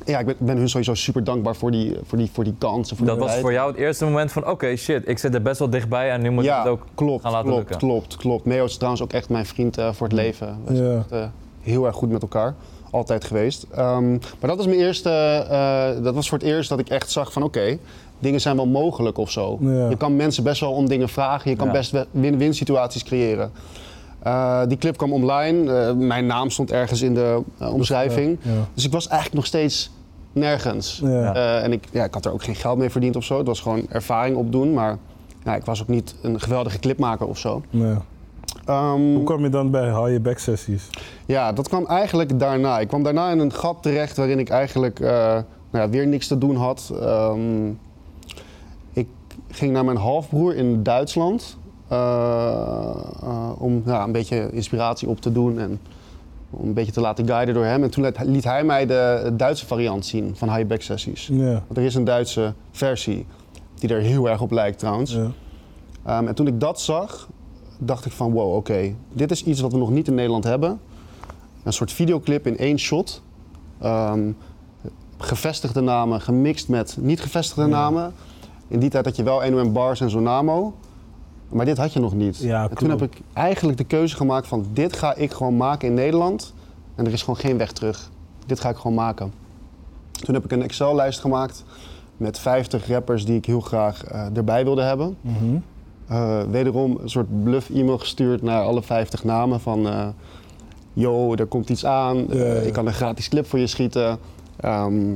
ja, 0.05 0.19
ik 0.19 0.25
ben, 0.25 0.35
ben 0.39 0.57
hun 0.57 0.69
sowieso 0.69 0.93
super 0.93 1.23
dankbaar 1.23 1.55
voor 1.55 1.71
die, 1.71 1.97
voor 2.03 2.17
die, 2.17 2.29
voor 2.33 2.43
die 2.43 2.55
kansen. 2.57 2.97
Voor 2.97 3.05
Dat 3.05 3.17
was 3.17 3.35
voor 3.35 3.51
jou 3.51 3.71
het 3.71 3.79
eerste 3.79 4.05
moment 4.05 4.31
van, 4.31 4.47
oké 4.47 4.75
shit, 4.75 5.07
ik 5.07 5.17
zit 5.17 5.33
er 5.33 5.41
best 5.41 5.59
wel 5.59 5.69
dichtbij 5.69 6.11
en 6.11 6.21
nu 6.21 6.29
moet 6.29 6.43
ik 6.43 6.51
het 6.51 6.67
ook 6.67 6.85
klopt, 6.95 7.21
gaan 7.21 7.31
laten 7.31 7.47
klopt, 7.47 7.69
lukken. 7.69 7.87
klopt, 7.87 8.15
klopt. 8.15 8.45
Meo 8.45 8.65
is 8.65 8.75
trouwens 8.75 9.03
ook 9.03 9.13
echt 9.13 9.29
mijn 9.29 9.45
vriend 9.45 9.77
eh, 9.77 9.89
voor 9.93 10.07
het 10.07 10.15
leven. 10.15 10.57
We 10.65 10.75
zijn 10.75 10.97
echt, 10.97 11.11
eh, 11.11 11.25
heel 11.61 11.85
erg 11.85 11.95
goed 11.95 12.09
met 12.09 12.21
elkaar. 12.21 12.55
Altijd 12.91 13.23
geweest. 13.25 13.65
Ehm, 13.75 14.09
maar 14.11 14.49
dat 14.49 14.57
was 14.57 14.65
mijn 14.65 14.79
eerste, 14.79 15.09
eh, 15.49 16.03
dat 16.03 16.15
was 16.15 16.29
voor 16.29 16.37
het 16.37 16.47
eerst 16.47 16.69
dat 16.69 16.79
ik 16.79 16.89
echt 16.89 17.11
zag 17.11 17.31
van 17.33 17.43
oké, 17.43 17.77
dingen 18.19 18.41
zijn 18.41 18.55
wel 18.55 18.67
mogelijk 18.67 19.17
of 19.17 19.31
zo. 19.31 19.57
Ja. 19.61 19.89
Je 19.89 19.97
kan 19.97 20.15
mensen 20.15 20.43
best 20.43 20.61
wel 20.61 20.71
om 20.71 20.87
dingen 20.87 21.09
vragen. 21.09 21.49
Je 21.51 21.57
kan 21.57 21.67
Ja. 21.67 21.73
best 21.73 21.93
win-win 22.11 22.53
situaties 22.53 23.03
creëren. 23.03 23.51
Eh, 24.19 24.61
die 24.67 24.77
clip 24.77 24.97
kwam 24.97 25.13
online. 25.13 25.73
Eh, 25.73 25.93
mijn 25.93 26.25
naam 26.25 26.49
stond 26.49 26.71
ergens 26.71 27.01
in 27.01 27.13
de 27.13 27.41
eh, 27.57 27.73
omschrijving. 27.73 28.37
Ja. 28.41 28.51
Dus 28.73 28.85
ik 28.85 28.91
was 28.91 29.07
eigenlijk 29.07 29.35
nog 29.35 29.45
steeds 29.45 29.91
nergens. 30.31 31.01
Ja. 31.03 31.33
En 31.61 31.71
ik, 31.71 31.83
ja, 31.91 32.03
ik 32.03 32.13
had 32.13 32.25
er 32.25 32.33
ook 32.33 32.43
geen 32.43 32.55
geld 32.55 32.77
mee 32.77 32.89
verdiend 32.89 33.15
of 33.15 33.23
zo. 33.23 33.37
Het 33.37 33.47
was 33.47 33.59
gewoon 33.59 33.85
ervaring 33.89 34.37
opdoen. 34.37 34.73
Maar 34.73 34.97
ja, 35.43 35.55
ik 35.55 35.65
was 35.65 35.81
ook 35.81 35.87
niet 35.87 36.15
een 36.21 36.39
geweldige 36.39 36.79
clipmaker 36.79 37.27
of 37.27 37.37
zo. 37.37 37.61
Ehm, 38.65 39.01
Hoe 39.01 39.23
kwam 39.23 39.43
je 39.43 39.49
dan 39.49 39.71
bij 39.71 40.05
high 40.05 40.21
back 40.21 40.39
sessies? 40.39 40.89
ja, 41.25 41.53
dat 41.53 41.67
kwam 41.67 41.85
eigenlijk 41.85 42.39
daarna. 42.39 42.79
Ik 42.79 42.87
kwam 42.87 43.03
daarna 43.03 43.31
in 43.31 43.39
een 43.39 43.53
gat 43.53 43.77
terecht 43.81 44.17
waarin 44.17 44.39
ik 44.39 44.49
eigenlijk 44.49 44.99
nou 44.99 45.43
ja, 45.71 45.89
weer 45.89 46.07
niks 46.07 46.27
te 46.27 46.37
doen 46.37 46.55
had. 46.55 46.91
Ehm, 47.01 47.69
ik 48.91 49.07
ging 49.49 49.71
naar 49.71 49.85
mijn 49.85 49.97
halfbroer 49.97 50.55
in 50.55 50.83
Duitsland. 50.83 51.57
Eh, 51.87 51.97
eh, 53.23 53.49
om 53.57 53.81
ja, 53.85 54.03
een 54.03 54.11
beetje 54.11 54.49
inspiratie 54.51 55.07
op 55.07 55.21
te 55.21 55.31
doen 55.31 55.59
en 55.59 55.79
om 56.49 56.67
een 56.67 56.73
beetje 56.73 56.91
te 56.91 57.01
laten 57.01 57.27
guiden 57.27 57.53
door 57.53 57.63
hem. 57.65 57.83
En 57.83 57.89
toen 57.89 58.13
liet, 58.25 58.43
hij 58.43 58.63
mij 58.63 58.85
de 58.85 59.33
Duitse 59.37 59.65
variant 59.65 60.05
zien 60.05 60.35
van 60.35 60.53
high 60.53 60.67
back 60.67 60.81
sessies. 60.81 61.27
Ja. 61.31 61.51
Want 61.51 61.77
er 61.77 61.83
is 61.83 61.95
een 61.95 62.03
Duitse 62.03 62.53
versie 62.71 63.25
die 63.75 63.89
er 63.89 64.01
heel 64.01 64.29
erg 64.29 64.41
op 64.41 64.51
lijkt 64.51 64.79
trouwens. 64.79 65.13
ja. 65.13 65.31
Ehm, 66.05 66.27
en 66.27 66.35
toen 66.35 66.47
ik 66.47 66.59
dat 66.59 66.81
zag, 66.81 67.27
dacht 67.77 68.05
ik 68.05 68.11
van 68.11 68.31
wow, 68.31 68.55
oké, 68.55 68.93
dit 69.13 69.31
is 69.31 69.43
iets 69.43 69.59
wat 69.61 69.71
we 69.71 69.77
nog 69.77 69.89
niet 69.89 70.07
in 70.07 70.13
Nederland 70.15 70.43
hebben. 70.43 70.79
Een 71.63 71.73
soort 71.73 71.91
videoclip 71.91 72.47
in 72.47 72.57
één 72.57 72.79
shot. 72.79 73.21
Ehm, 73.79 74.31
gevestigde 75.17 75.81
namen 75.81 76.21
gemixt 76.21 76.67
met 76.67 76.97
niet 76.99 77.21
gevestigde 77.21 77.61
Ja. 77.61 77.67
namen. 77.67 78.13
In 78.67 78.79
die 78.79 78.89
tijd 78.89 79.05
had 79.05 79.15
je 79.15 79.23
wel 79.23 79.49
NOM 79.49 79.73
Bars 79.73 80.01
en 80.01 80.09
Zonamo. 80.09 80.73
Maar 81.49 81.65
dit 81.65 81.77
had 81.77 81.93
je 81.93 81.99
nog 81.99 82.13
niet. 82.13 82.37
Ja, 82.37 82.69
en 82.69 82.75
toen 82.75 82.89
heb 82.89 83.01
ik 83.01 83.21
eigenlijk 83.33 83.77
de 83.77 83.83
keuze 83.83 84.15
gemaakt 84.15 84.47
van 84.47 84.65
dit 84.73 84.95
ga 84.95 85.15
ik 85.15 85.31
gewoon 85.31 85.57
maken 85.57 85.87
in 85.87 85.93
Nederland. 85.93 86.53
En 86.95 87.05
er 87.05 87.11
is 87.11 87.19
gewoon 87.21 87.39
geen 87.39 87.57
weg 87.57 87.71
terug. 87.71 88.09
Dit 88.45 88.59
ga 88.59 88.69
ik 88.69 88.75
gewoon 88.75 88.95
maken. 88.95 89.33
Toen 90.11 90.33
heb 90.33 90.43
ik 90.43 90.51
een 90.51 90.63
Excel-lijst 90.63 91.19
gemaakt 91.19 91.63
met 92.17 92.39
50 92.39 92.87
rappers 92.87 93.25
die 93.25 93.37
ik 93.37 93.45
heel 93.45 93.59
graag 93.59 94.03
eh, 94.03 94.25
erbij 94.35 94.63
wilde 94.63 94.81
hebben. 94.81 95.17
Mhm. 95.21 95.35
Eh, 96.07 96.41
wederom 96.49 96.97
een 97.01 97.09
soort 97.09 97.43
bluff-e-mail 97.43 97.97
gestuurd 97.97 98.41
naar 98.41 98.61
alle 98.61 98.81
50 98.83 99.23
namen 99.23 99.59
van... 99.59 99.87
eh 99.87 100.07
yo, 100.93 101.35
er 101.35 101.45
komt 101.45 101.69
iets 101.69 101.85
aan, 101.85 102.33
ik 102.63 102.73
kan 102.73 102.87
een 102.87 102.93
gratis 102.93 103.29
clip 103.29 103.45
voor 103.45 103.59
je 103.59 103.67
schieten. 103.67 104.17
Ehm, 104.59 105.13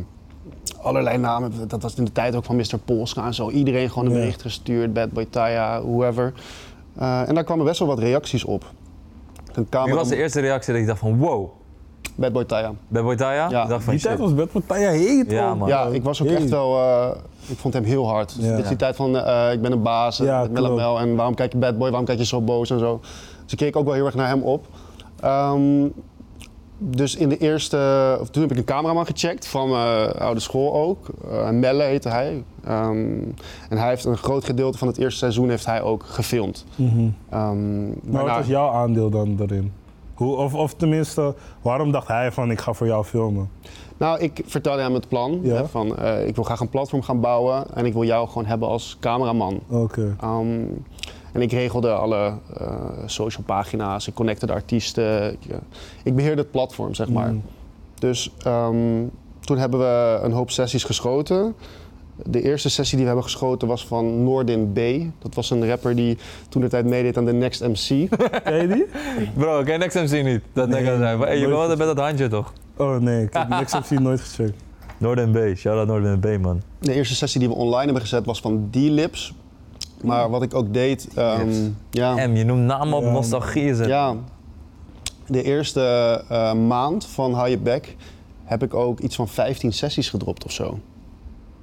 allerlei 0.81 1.17
namen, 1.17 1.51
dat 1.67 1.81
was 1.81 1.95
in 1.95 2.05
de 2.05 2.11
tijd 2.11 2.35
ook 2.35 2.43
van 2.45 2.55
Mr. 2.55 2.77
Polska 2.85 3.25
en 3.25 3.33
zo. 3.33 3.49
Iedereen 3.49 3.89
gewoon 3.89 4.05
een 4.05 4.13
Ja. 4.13 4.19
bericht 4.19 4.41
gestuurd, 4.41 4.93
Bad 4.93 5.11
Boy 5.11 5.25
Taya, 5.29 5.81
whoever. 5.81 6.33
Eh, 6.97 7.27
en 7.29 7.35
daar 7.35 7.43
kwamen 7.43 7.65
best 7.65 7.79
wel 7.79 7.87
wat 7.87 7.99
reacties 7.99 8.43
op. 8.43 8.63
Een 9.47 9.53
Wie 9.55 9.69
camera, 9.69 9.95
was 9.95 10.07
de 10.07 10.15
eerste 10.15 10.39
reactie 10.39 10.71
dat 10.73 10.81
je 10.81 10.87
dacht 10.87 10.99
van, 10.99 11.17
wow, 11.17 11.49
Bad 12.15 12.33
Boy 12.33 12.43
Taya. 12.45 12.71
bij 12.87 13.03
Boytaya? 13.03 13.49
Ja. 13.49 13.63
Ik 13.63 13.69
dacht 13.69 13.83
van, 13.83 13.93
Die 13.93 14.01
tijd 14.03 14.19
was 14.19 14.33
Bad 14.35 14.51
Partij 14.51 14.97
heet 14.97 15.31
Ja, 15.31 15.55
man. 15.55 15.67
Ja, 15.67 15.85
ik 15.85 16.03
was 16.03 16.21
ook 16.21 16.27
echt 16.29 16.49
wel. 16.49 16.77
eh, 16.77 17.09
ik 17.47 17.57
vond 17.57 17.73
hem 17.73 17.83
heel 17.83 18.07
hard. 18.07 18.35
Ja. 18.39 18.49
Dit 18.55 18.59
is 18.63 18.67
die 18.67 18.77
tijd 18.77 18.95
van 18.95 19.17
eh, 19.17 19.51
ik 19.53 19.61
ben 19.61 19.71
een 19.71 19.81
baas, 19.81 20.17
Ja, 20.17 20.25
ja. 20.43 20.47
Mel 20.49 20.99
en 20.99 21.15
waarom 21.15 21.35
kijk 21.35 21.51
je 21.51 21.57
bad 21.57 21.77
boy, 21.77 21.87
waarom 21.87 22.05
kijk 22.05 22.17
je 22.17 22.25
zo 22.25 22.41
boos 22.41 22.69
en 22.69 22.79
zo. 22.79 22.99
Dus 23.43 23.51
ik 23.51 23.57
keek 23.57 23.75
ook 23.75 23.85
wel 23.85 23.93
heel 23.93 24.05
erg 24.05 24.15
naar 24.15 24.27
hem 24.27 24.41
op. 24.41 24.65
Ehm, 25.19 25.85
dus 26.83 27.15
in 27.15 27.29
de 27.29 27.37
eerste, 27.37 28.17
of 28.21 28.29
toen 28.29 28.41
heb 28.41 28.51
ik 28.51 28.57
een 28.57 28.63
cameraman 28.63 29.05
gecheckt 29.05 29.47
van 29.47 29.69
mijn 29.69 30.11
oude 30.11 30.39
school 30.39 30.73
ook. 30.73 31.07
Eh, 31.31 31.49
Melle 31.49 31.83
heette 31.83 32.09
hij. 32.09 32.43
Ehm, 32.63 32.97
en 33.69 33.77
hij 33.77 33.89
heeft 33.89 34.05
een 34.05 34.17
groot 34.17 34.45
gedeelte 34.45 34.77
van 34.77 34.87
het 34.87 34.97
eerste 34.97 35.17
seizoen 35.19 35.49
heeft 35.49 35.65
hij 35.65 35.81
ook 35.81 36.03
gefilmd. 36.05 36.65
Ehm, 37.29 37.87
Maar 37.89 38.23
wat 38.25 38.35
was 38.35 38.47
jouw 38.47 38.69
aandeel 38.69 39.09
dan 39.09 39.35
daarin? 39.35 39.73
Hoe, 40.13 40.35
of, 40.35 40.53
of 40.53 40.73
tenminste, 40.73 41.35
waarom 41.61 41.91
dacht 41.91 42.07
hij 42.07 42.31
van 42.31 42.51
ik 42.51 42.59
ga 42.61 42.73
voor 42.73 42.87
jou 42.87 43.03
filmen? 43.03 43.49
Nou, 43.97 44.19
ik 44.19 44.41
vertelde 44.45 44.81
hem 44.81 44.93
het 44.93 45.07
plan. 45.07 45.39
Ja. 45.43 45.55
hè, 45.55 45.67
van, 45.67 45.97
eh, 45.97 46.27
ik 46.27 46.35
wil 46.35 46.43
graag 46.43 46.59
een 46.59 46.69
platform 46.69 47.01
gaan 47.01 47.19
bouwen 47.19 47.65
en 47.73 47.85
ik 47.85 47.93
wil 47.93 48.03
jou 48.03 48.27
gewoon 48.27 48.45
hebben 48.45 48.67
als 48.67 48.97
cameraman. 48.99 49.59
Oké. 49.69 50.15
Ehm, 50.21 50.61
en 51.31 51.41
ik 51.41 51.51
regelde 51.51 51.91
alle 51.91 52.33
eh, 52.57 52.75
social 53.05 53.43
pagina's, 53.45 54.07
ik 54.07 54.13
connecte 54.13 54.45
de 54.45 54.53
artiesten. 54.53 55.31
Ik, 55.31 55.51
eh, 55.51 55.57
ik 56.03 56.15
beheerde 56.15 56.41
het 56.41 56.51
platform, 56.51 56.93
zeg 56.93 57.09
maar. 57.09 57.31
Mm. 57.31 57.43
Dus 57.99 58.31
ehm, 58.43 59.03
toen 59.39 59.57
hebben 59.57 59.79
we 59.79 60.19
een 60.23 60.31
hoop 60.31 60.51
sessies 60.51 60.83
geschoten. 60.83 61.55
De 62.25 62.41
eerste 62.41 62.69
sessie 62.69 62.97
die 62.97 63.05
we 63.05 63.11
hebben 63.13 63.23
geschoten 63.23 63.67
was 63.67 63.87
van 63.87 64.23
Noordin 64.23 64.71
B. 64.73 64.79
Dat 65.21 65.35
was 65.35 65.49
een 65.49 65.67
rapper 65.67 65.95
die 65.95 66.17
toen 66.49 66.61
de 66.61 66.67
tijd 66.67 66.85
meedeed 66.85 67.17
aan 67.17 67.25
de 67.25 67.33
Next 67.33 67.61
MC. 67.61 68.09
Ken 68.43 68.61
je 68.61 68.67
die? 68.67 68.85
Bro, 69.33 69.59
ik 69.59 69.65
ken 69.65 69.79
Next 69.79 69.95
MC 69.95 70.23
niet. 70.23 70.41
Dat 70.53 70.71
denk 70.71 70.87
ik 70.87 70.95
zijn. 70.97 71.19
Hey, 71.19 71.37
je 71.37 71.75
met 71.77 71.77
dat 71.77 71.97
handje 71.99 72.27
toch? 72.27 72.53
Oh 72.77 72.97
nee, 72.97 73.23
ik 73.23 73.33
heb 73.33 73.73
op 73.75 73.83
zien 73.83 74.01
nooit 74.09 74.21
gecheckt. 74.21 74.63
Noorden 74.97 75.31
B, 75.31 75.57
shout-out 75.57 75.87
Noorden 75.87 76.19
B, 76.19 76.41
man. 76.41 76.61
De 76.79 76.93
eerste 76.93 77.15
sessie 77.15 77.39
die 77.39 77.49
we 77.49 77.55
online 77.55 77.83
hebben 77.83 78.01
gezet 78.01 78.25
was 78.25 78.41
van 78.41 78.67
D-Lips. 78.71 79.33
Maar 80.03 80.29
wat 80.29 80.41
ik 80.43 80.53
ook 80.53 80.73
deed... 80.73 81.07
ehm, 81.15 81.45
Lips. 81.47 81.57
ja, 81.89 82.27
M, 82.27 82.35
je 82.35 82.43
noemt 82.43 82.61
namen 82.65 82.97
op 82.97 83.03
nostalgie 83.03 83.63
is 83.69 83.79
het. 83.79 83.87
Ja. 83.87 84.15
De 85.27 85.43
eerste 85.43 85.81
eh, 86.29 86.53
maand 86.53 87.05
van 87.05 87.33
Hou 87.33 87.49
Je 87.49 87.57
Back 87.57 87.95
heb 88.43 88.63
ik 88.63 88.73
ook 88.73 88.99
iets 88.99 89.15
van 89.15 89.27
15 89.27 89.73
sessies 89.73 90.09
gedropt 90.09 90.45
of 90.45 90.51
zo. 90.51 90.79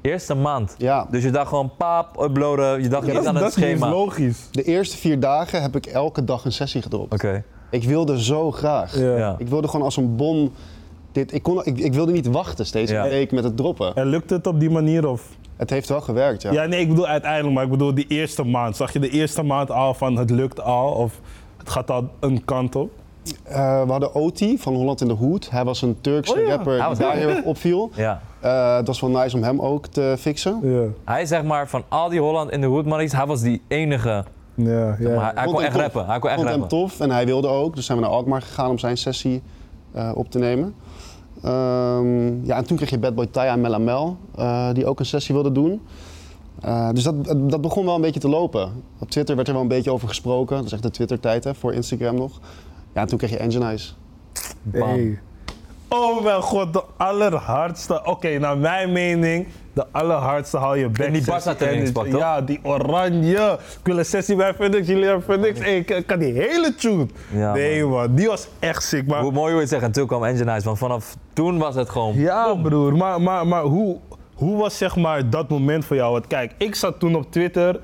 Eerste 0.01 0.35
maand. 0.35 0.75
Ja, 0.79 1.07
Dus 1.11 1.23
je 1.23 1.31
dacht 1.31 1.49
gewoon 1.49 1.71
paap, 1.77 2.21
uploaden, 2.23 2.83
je 2.83 2.89
dacht 2.89 3.07
Ja, 3.07 3.13
niet 3.19 3.27
aan 3.27 3.35
het 3.35 3.43
dat 3.45 3.57
is 3.57 3.63
schema. 3.63 3.87
Oké. 3.87 3.97
logisch. 3.97 4.49
de 4.51 4.63
eerste 4.63 4.97
vier 4.97 5.21
dagen 5.21 5.63
heb 5.63 5.77
ik 5.77 5.87
elke 5.87 6.25
dag 6.25 6.45
een 6.45 6.53
sessie 6.53 6.83
gedropt. 6.83 7.25
Ik 7.71 7.85
wilde 7.85 8.23
zo 8.23 8.51
graag. 8.53 8.99
Ja. 8.99 9.17
Ja. 9.17 9.35
Ik 9.39 9.49
wilde 9.49 9.69
gewoon 9.69 9.85
als 9.85 9.97
een 9.97 10.17
bom. 10.17 10.53
Dit, 11.13 11.35
ik, 11.35 11.43
kon, 11.43 11.61
ik, 11.65 11.79
ik 11.79 11.93
wilde 11.95 12.13
niet 12.13 12.27
wachten 12.27 12.67
steeds 12.67 12.91
Ja. 12.91 13.05
een 13.05 13.11
week 13.11 13.33
met 13.33 13.45
het 13.45 13.57
droppen. 13.57 13.95
En 13.95 14.07
lukt 14.07 14.31
het 14.31 14.47
op 14.47 14.61
die 14.61 14.71
manier 14.71 15.09
of? 15.09 15.23
Het 15.59 15.71
heeft 15.71 15.89
wel 15.89 16.01
gewerkt, 16.01 16.43
ja. 16.43 16.53
Ja, 16.53 16.65
nee, 16.67 16.81
ik 16.81 16.89
bedoel 16.89 17.07
uiteindelijk, 17.07 17.55
maar 17.55 17.65
ik 17.65 17.71
bedoel 17.71 17.95
die 17.95 18.07
eerste 18.09 18.45
maand. 18.45 18.77
Zag 18.77 18.93
je 18.93 18.99
de 18.99 19.11
eerste 19.11 19.43
maand 19.43 19.71
al 19.71 19.95
van 19.95 20.17
het 20.17 20.31
lukt 20.31 20.61
al 20.61 20.91
of 20.93 21.21
het 21.57 21.71
gaat 21.71 21.91
al 21.91 22.09
een 22.21 22.45
kant 22.45 22.77
op? 22.77 22.91
Eh, 23.43 23.83
we 23.85 23.91
hadden 23.91 24.15
Oti 24.15 24.59
van 24.59 24.75
Holland 24.75 25.01
in 25.01 25.09
de 25.09 25.15
Hoed. 25.15 25.51
Hij 25.51 25.65
was 25.65 25.83
een 25.83 26.01
Turkse 26.01 26.33
Oh 26.35 26.41
ja. 26.41 26.49
rapper 26.49 26.87
die 26.89 26.99
daar 26.99 27.15
heel 27.17 27.29
erg 27.29 27.43
opviel. 27.43 27.91
Ja. 27.95 28.21
Eh, 28.41 28.77
het 28.77 28.87
was 28.87 29.01
wel 29.01 29.11
nice 29.11 29.37
om 29.37 29.43
hem 29.43 29.61
ook 29.61 29.87
te 29.87 30.15
fixen. 30.19 30.59
Ja, 30.63 30.85
Hij 31.05 31.27
zeg 31.27 31.43
maar 31.45 31.69
van 31.69 31.83
al 31.89 32.09
die 32.09 32.21
Holland 32.21 32.51
in 32.51 32.61
de 32.61 32.67
Hood 32.67 32.85
money's, 32.87 33.13
hij 33.13 33.27
was 33.27 33.41
die 33.41 33.63
enige. 33.69 34.25
ja, 34.55 34.65
Maar 34.65 35.01
ja. 35.01 35.21
hij, 35.21 35.33
hij 35.35 35.45
kon 35.45 35.55
hem 35.55 35.63
echt 35.65 35.73
tof. 35.73 35.81
rappen. 35.83 36.07
Hij 36.07 36.19
kon 36.19 36.29
echt 36.31 36.39
vond 36.39 36.51
hem 36.51 36.61
rappen. 36.61 36.79
tof 36.79 37.01
en 37.01 37.11
hij 37.11 37.27
wilde 37.27 37.49
ook. 37.49 37.75
Dus 37.75 37.87
zijn 37.87 37.99
we 37.99 38.05
naar 38.05 38.13
Alkmaar 38.13 38.43
gegaan 38.43 38.71
om 38.71 38.79
zijn 38.79 38.97
sessie 38.97 39.43
eh, 39.93 40.11
op 40.15 40.31
te 40.31 40.39
nemen. 40.39 40.75
Ehm, 41.43 42.45
ja, 42.45 42.57
en 42.57 42.65
toen 42.67 42.77
kreeg 42.77 42.91
je 42.91 42.99
Bad 42.99 43.15
Boy 43.15 43.27
Taya 43.27 43.53
en 43.53 43.61
Melamel, 43.61 44.17
eh 44.37 44.73
die 44.73 44.87
ook 44.87 44.99
een 44.99 45.07
sessie 45.07 45.35
wilden 45.35 45.55
doen. 45.55 45.81
Eh, 46.61 46.89
dus 46.93 47.03
dat, 47.03 47.15
dat 47.51 47.61
begon 47.61 47.85
wel 47.85 47.95
een 47.95 48.01
beetje 48.01 48.21
te 48.21 48.29
lopen. 48.29 48.83
Op 48.99 49.11
Twitter 49.11 49.37
werd 49.37 49.49
er 49.49 49.55
wel 49.55 49.63
een 49.63 49.69
beetje 49.69 49.93
over 49.93 50.09
gesproken. 50.09 50.57
Dat 50.57 50.67
is 50.67 50.73
echt 50.73 50.83
de 50.83 50.91
Twitter-tijd 50.91 51.45
hè, 51.45 51.55
voor 51.55 51.73
Instagram 51.73 52.15
nog. 52.15 52.41
Ja, 52.95 53.01
en 53.01 53.09
toen 53.09 53.19
kreeg 53.19 53.31
je 53.31 53.39
Engine 53.39 53.79
Bam. 54.63 54.89
Hey. 54.89 55.21
Oh 55.89 56.23
mijn 56.23 56.43
god, 56.43 56.73
de 56.73 56.83
allerhardste. 56.97 58.05
Oké, 58.05 58.39
naar 58.39 58.59
mijn 58.59 58.93
mening, 58.93 59.47
de 59.79 59.87
allerhardste 59.91 60.57
hou 60.57 60.79
je 60.79 60.89
back. 60.89 61.07
En 61.07 61.13
die. 61.13 61.25
Barca 61.25 61.55
training 61.55 61.95
toch? 61.95 62.07
Ja, 62.07 62.41
die 62.41 62.61
oranje. 62.63 63.59
Ik 63.79 63.87
wil 63.87 63.99
een 63.99 64.05
sessie 64.05 64.37
bij 64.37 64.55
Funix, 64.55 64.87
jullie 64.87 65.05
hebben. 65.05 65.41
Hey, 65.41 65.77
ik 65.77 65.91
ik 65.91 66.07
kan 66.07 66.19
die 66.19 66.33
hele 66.33 66.75
tune. 66.75 67.07
Ja, 67.31 67.53
nee 67.53 67.85
man. 67.85 68.15
die 68.15 68.27
was 68.27 68.49
echt 68.59 68.83
sick. 68.83 69.07
Maar 69.07 69.21
Hoe 69.21 69.33
mooi 69.33 69.47
hoe 69.47 69.55
je 69.55 69.61
het 69.61 69.69
zegt, 69.69 69.83
en 69.83 69.93
toen 69.93 70.07
kwam 70.07 70.25
Engine 70.25 70.51
Eyes, 70.51 70.65
want 70.65 70.79
vanaf 70.79 71.17
toen 71.33 71.59
was 71.59 71.75
het 71.75 71.91
gewoon... 71.91 72.15
Ja, 72.15 72.55
broer. 72.55 72.97
Maar, 72.97 73.21
maar, 73.21 73.47
maar 73.47 73.63
hoe, 73.63 73.97
hoe 74.35 74.57
was 74.57 74.79
zeg 74.79 74.97
maar 74.97 75.31
dat 75.31 75.49
moment 75.49 75.85
voor 75.85 75.97
jou? 75.97 76.13
Want 76.13 76.27
kijk, 76.27 76.53
ik 76.57 76.75
zat 76.75 77.01
toen 77.01 77.15
op 77.15 77.33
Twitter. 77.33 77.81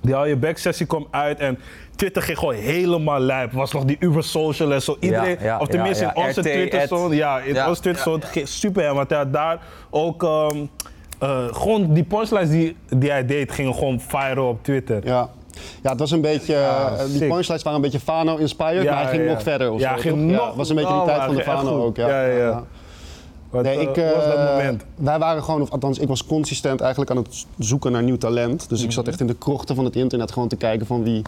Die 0.00 0.14
al 0.14 0.26
je 0.26 0.36
back 0.36 0.58
sessie 0.58 0.86
kwam 0.86 1.06
uit 1.10 1.38
en 1.38 1.58
Twitter 1.96 2.22
ging 2.22 2.38
gewoon 2.38 2.54
helemaal 2.54 3.20
lijp. 3.20 3.52
Was 3.52 3.72
nog 3.72 3.84
die 3.84 3.96
Uber 4.00 4.24
Social 4.24 4.72
en 4.72 4.82
zo. 4.82 4.96
Iedereen, 5.00 5.36
ja, 5.40 5.58
of 5.58 5.68
tenminste 5.68 6.04
ja, 6.04 6.14
in 6.14 6.26
onze 6.26 6.40
Twitter 6.40 6.86
zone. 6.88 7.14
Ja, 7.14 7.38
in 7.40 7.66
onze 7.66 7.82
Twitter 7.82 8.02
zone 8.02 8.22
ging 8.22 8.48
super 8.48 8.82
hem. 8.82 8.94
Want 8.94 9.08
daar 9.08 9.58
ook 9.90 10.22
ehm, 10.22 10.66
eh, 11.18 11.44
gewoon 11.54 11.92
die 11.94 12.04
punchlines 12.04 12.48
die, 12.50 12.76
die 12.96 13.10
hij 13.10 13.26
deed 13.26 13.52
gingen 13.52 13.74
gewoon 13.74 14.00
viral 14.00 14.48
op 14.48 14.58
Twitter. 14.64 15.06
Ja. 15.06 15.28
Ja, 15.82 15.90
het 15.90 15.98
was 15.98 16.10
een 16.10 16.20
beetje, 16.20 16.52
Ja, 16.52 16.92
eh, 16.98 17.04
die 17.06 17.18
punchlines 17.28 17.62
waren 17.62 17.74
een 17.74 17.80
beetje 17.80 18.00
Fano-inspired, 18.00 18.82
Ja, 18.82 18.92
maar 18.94 19.02
hij 19.02 19.10
ging 19.10 19.24
ja. 19.24 19.32
nog 19.32 19.42
verder 19.42 19.70
of 19.72 19.80
Ja, 19.80 19.94
zo, 19.94 20.00
ging 20.00 20.16
nog- 20.30 20.46
het 20.46 20.56
was 20.56 20.68
een 20.68 20.76
beetje 20.76 20.94
die 20.94 21.04
tijd 21.04 21.22
van 21.22 21.34
de 21.34 21.42
Fano 21.42 21.84
ook. 21.84 21.96
Ja. 21.96 22.08
Ja, 22.08 22.24
ja, 22.26 22.36
ja. 22.38 22.62
Wat, 23.50 23.62
Nee, 23.64 23.76
eh, 23.76 23.82
ik, 23.82 23.88
was 24.14 24.24
dat 24.24 24.36
eh, 24.36 24.50
moment? 24.50 24.84
Wij 24.94 25.18
waren 25.18 25.42
gewoon, 25.44 25.60
of 25.62 25.70
althans, 25.70 25.98
ik 25.98 26.08
was 26.08 26.26
consistent 26.26 26.80
eigenlijk 26.80 27.10
aan 27.10 27.16
het 27.16 27.46
zoeken 27.58 27.92
naar 27.92 28.02
nieuw 28.02 28.16
talent. 28.16 28.68
Dus 28.68 28.78
ik 28.78 28.84
Mhm. 28.86 28.94
zat 28.94 29.08
echt 29.08 29.20
in 29.20 29.26
de 29.26 29.34
krochten 29.34 29.74
van 29.76 29.84
het 29.84 29.96
internet 29.96 30.32
gewoon 30.32 30.48
te 30.48 30.56
kijken 30.56 30.86
van 30.86 31.02
wie, 31.02 31.22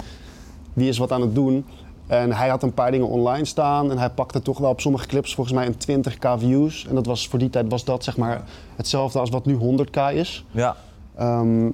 wie 0.73 0.89
is 0.89 0.99
wat 0.99 1.13
aan 1.13 1.21
het 1.21 1.35
doen. 1.35 1.65
En 2.07 2.33
hij 2.33 2.49
had 2.49 2.63
een 2.63 2.75
paar 2.75 2.91
dingen 2.91 3.09
online 3.09 3.45
staan 3.45 3.91
en 3.91 3.99
hij 3.99 4.11
pakte 4.11 4.43
toch 4.43 4.59
wel 4.59 4.71
op 4.71 4.81
sommige 4.81 5.07
clips 5.07 5.35
volgens 5.35 5.57
mij 5.57 5.67
een 5.67 6.05
20k 6.05 6.39
views. 6.39 6.87
En 6.89 6.95
dat 6.95 7.07
was, 7.07 7.29
voor 7.29 7.39
die 7.39 7.51
tijd 7.51 7.69
was 7.69 7.85
dat 7.85 8.05
zeg 8.05 8.17
maar 8.17 8.43
hetzelfde 8.77 9.19
als 9.19 9.31
wat 9.31 9.45
nu 9.45 9.59
100k 9.59 10.15
is. 10.15 10.45
Ja. 10.51 10.77
Ehm, 11.17 11.67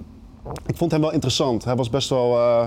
ik 0.67 0.77
vond 0.77 0.91
hem 0.91 1.01
wel 1.01 1.13
interessant. 1.13 1.65
Hij 1.65 1.77
was 1.77 1.91
best 1.91 2.09
wel, 2.09 2.39
eh, 2.39 2.67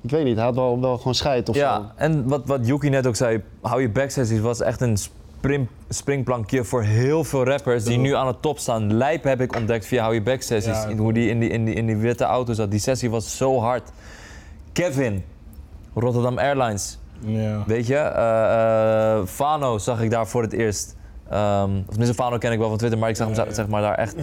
ik 0.00 0.10
weet 0.10 0.24
niet, 0.24 0.36
hij 0.36 0.44
had 0.44 0.54
wel, 0.54 0.80
wel 0.80 0.96
gewoon 0.96 1.14
scheid 1.14 1.48
of 1.48 1.54
zo. 1.54 1.62
Ja, 1.62 1.92
en 1.96 2.28
wat, 2.28 2.42
wat 2.46 2.66
Yuki 2.66 2.88
net 2.88 3.06
ook 3.06 3.16
zei, 3.16 3.42
hou 3.60 3.80
je 3.80 3.90
back 3.90 4.10
sessies 4.10 4.40
was 4.40 4.60
echt 4.60 4.80
een 4.80 4.96
spring, 4.96 5.66
springplankje 5.88 6.64
voor 6.64 6.82
heel 6.82 7.24
veel 7.24 7.44
rappers 7.44 7.84
die 7.84 7.98
nu 7.98 8.14
aan 8.14 8.26
de 8.26 8.34
top 8.40 8.58
staan. 8.58 8.94
Lijp 8.94 9.24
heb 9.24 9.40
ik 9.40 9.56
ontdekt 9.56 9.86
via 9.86 10.02
hou 10.02 10.14
je 10.14 10.22
back 10.22 10.42
sessies. 10.42 10.82
Ja, 10.88 10.96
hoe 10.96 11.12
die 11.12 11.28
in 11.28 11.40
die, 11.40 11.48
in, 11.48 11.64
die 11.64 11.74
in 11.74 11.86
die 11.86 11.96
witte 11.96 12.24
auto 12.24 12.52
zat. 12.52 12.70
Die 12.70 12.80
sessie 12.80 13.10
was 13.10 13.36
zo 13.36 13.60
hard. 13.60 13.90
Kevin, 14.72 15.24
Rotterdam 15.94 16.38
Airlines. 16.38 16.98
Ja. 17.24 17.62
Weet 17.66 17.86
je, 17.86 17.96
eh, 17.96 19.12
eh, 19.16 19.26
Fano 19.26 19.78
zag 19.78 20.00
ik 20.02 20.10
daar 20.10 20.26
voor 20.26 20.42
het 20.42 20.52
eerst. 20.52 20.96
Ehm 21.30 21.70
of 21.78 21.86
tenminste, 21.88 22.14
Fano 22.14 22.38
ken 22.38 22.52
ik 22.52 22.58
wel 22.58 22.68
van 22.68 22.76
Twitter, 22.78 22.98
maar 22.98 23.08
ik 23.08 23.16
zag 23.16 23.26
hem 23.36 23.54
zeg 23.54 23.68
maar 23.68 23.82
daar 23.82 23.94
echt. 23.94 24.14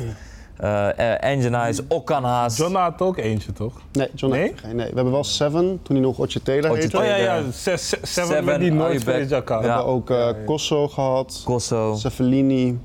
eh 0.57 0.89
eh, 0.89 1.23
Engine 1.31 1.57
Eyes, 1.57 1.87
Okkanhaas. 1.87 2.57
John 2.57 2.75
had 2.75 3.01
ook 3.01 3.17
eentje, 3.17 3.53
toch? 3.53 3.81
Nee, 3.91 4.07
John 4.15 4.33
Nee? 4.33 4.41
heeft 4.41 4.59
geen. 4.59 4.75
Nee, 4.75 4.89
we 4.89 4.95
hebben 4.95 5.13
wel 5.13 5.23
Seven, 5.23 5.79
toen 5.83 5.95
hij 5.95 6.05
nog 6.05 6.17
Otje 6.17 6.41
Taylor 6.41 6.69
Otje 6.69 6.81
heette. 6.81 6.97
Oh 6.97 7.03
We 7.03 7.09
ja, 7.09 7.15
ja. 7.15 7.41
Seven, 7.51 7.79
seven, 7.79 8.07
Seven, 8.07 8.45
met 8.45 8.59
die 9.07 9.25
jacka. 9.27 9.55
Ja. 9.55 9.61
hebben 9.67 9.85
ook 9.85 10.09
eh 10.09 10.27
Kosso 10.45 10.87
gehad, 10.87 11.41
Kosso. 11.45 11.95
Cefalini. 11.95 12.79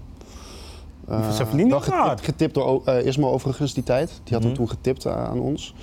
Eh, 1.08 1.30
Cefalini 1.32 1.70
wel 1.70 1.80
getipt, 1.80 2.24
getipt 2.24 2.54
door 2.54 2.82
eh, 2.84 3.06
Ismo 3.06 3.30
overigens 3.30 3.74
die 3.74 3.82
tijd. 3.82 4.08
Die 4.24 4.32
had 4.34 4.42
hem 4.42 4.50
Mhm. 4.52 4.54
toen 4.54 4.68
getipt 4.68 5.06
aan 5.06 5.40
ons. 5.40 5.74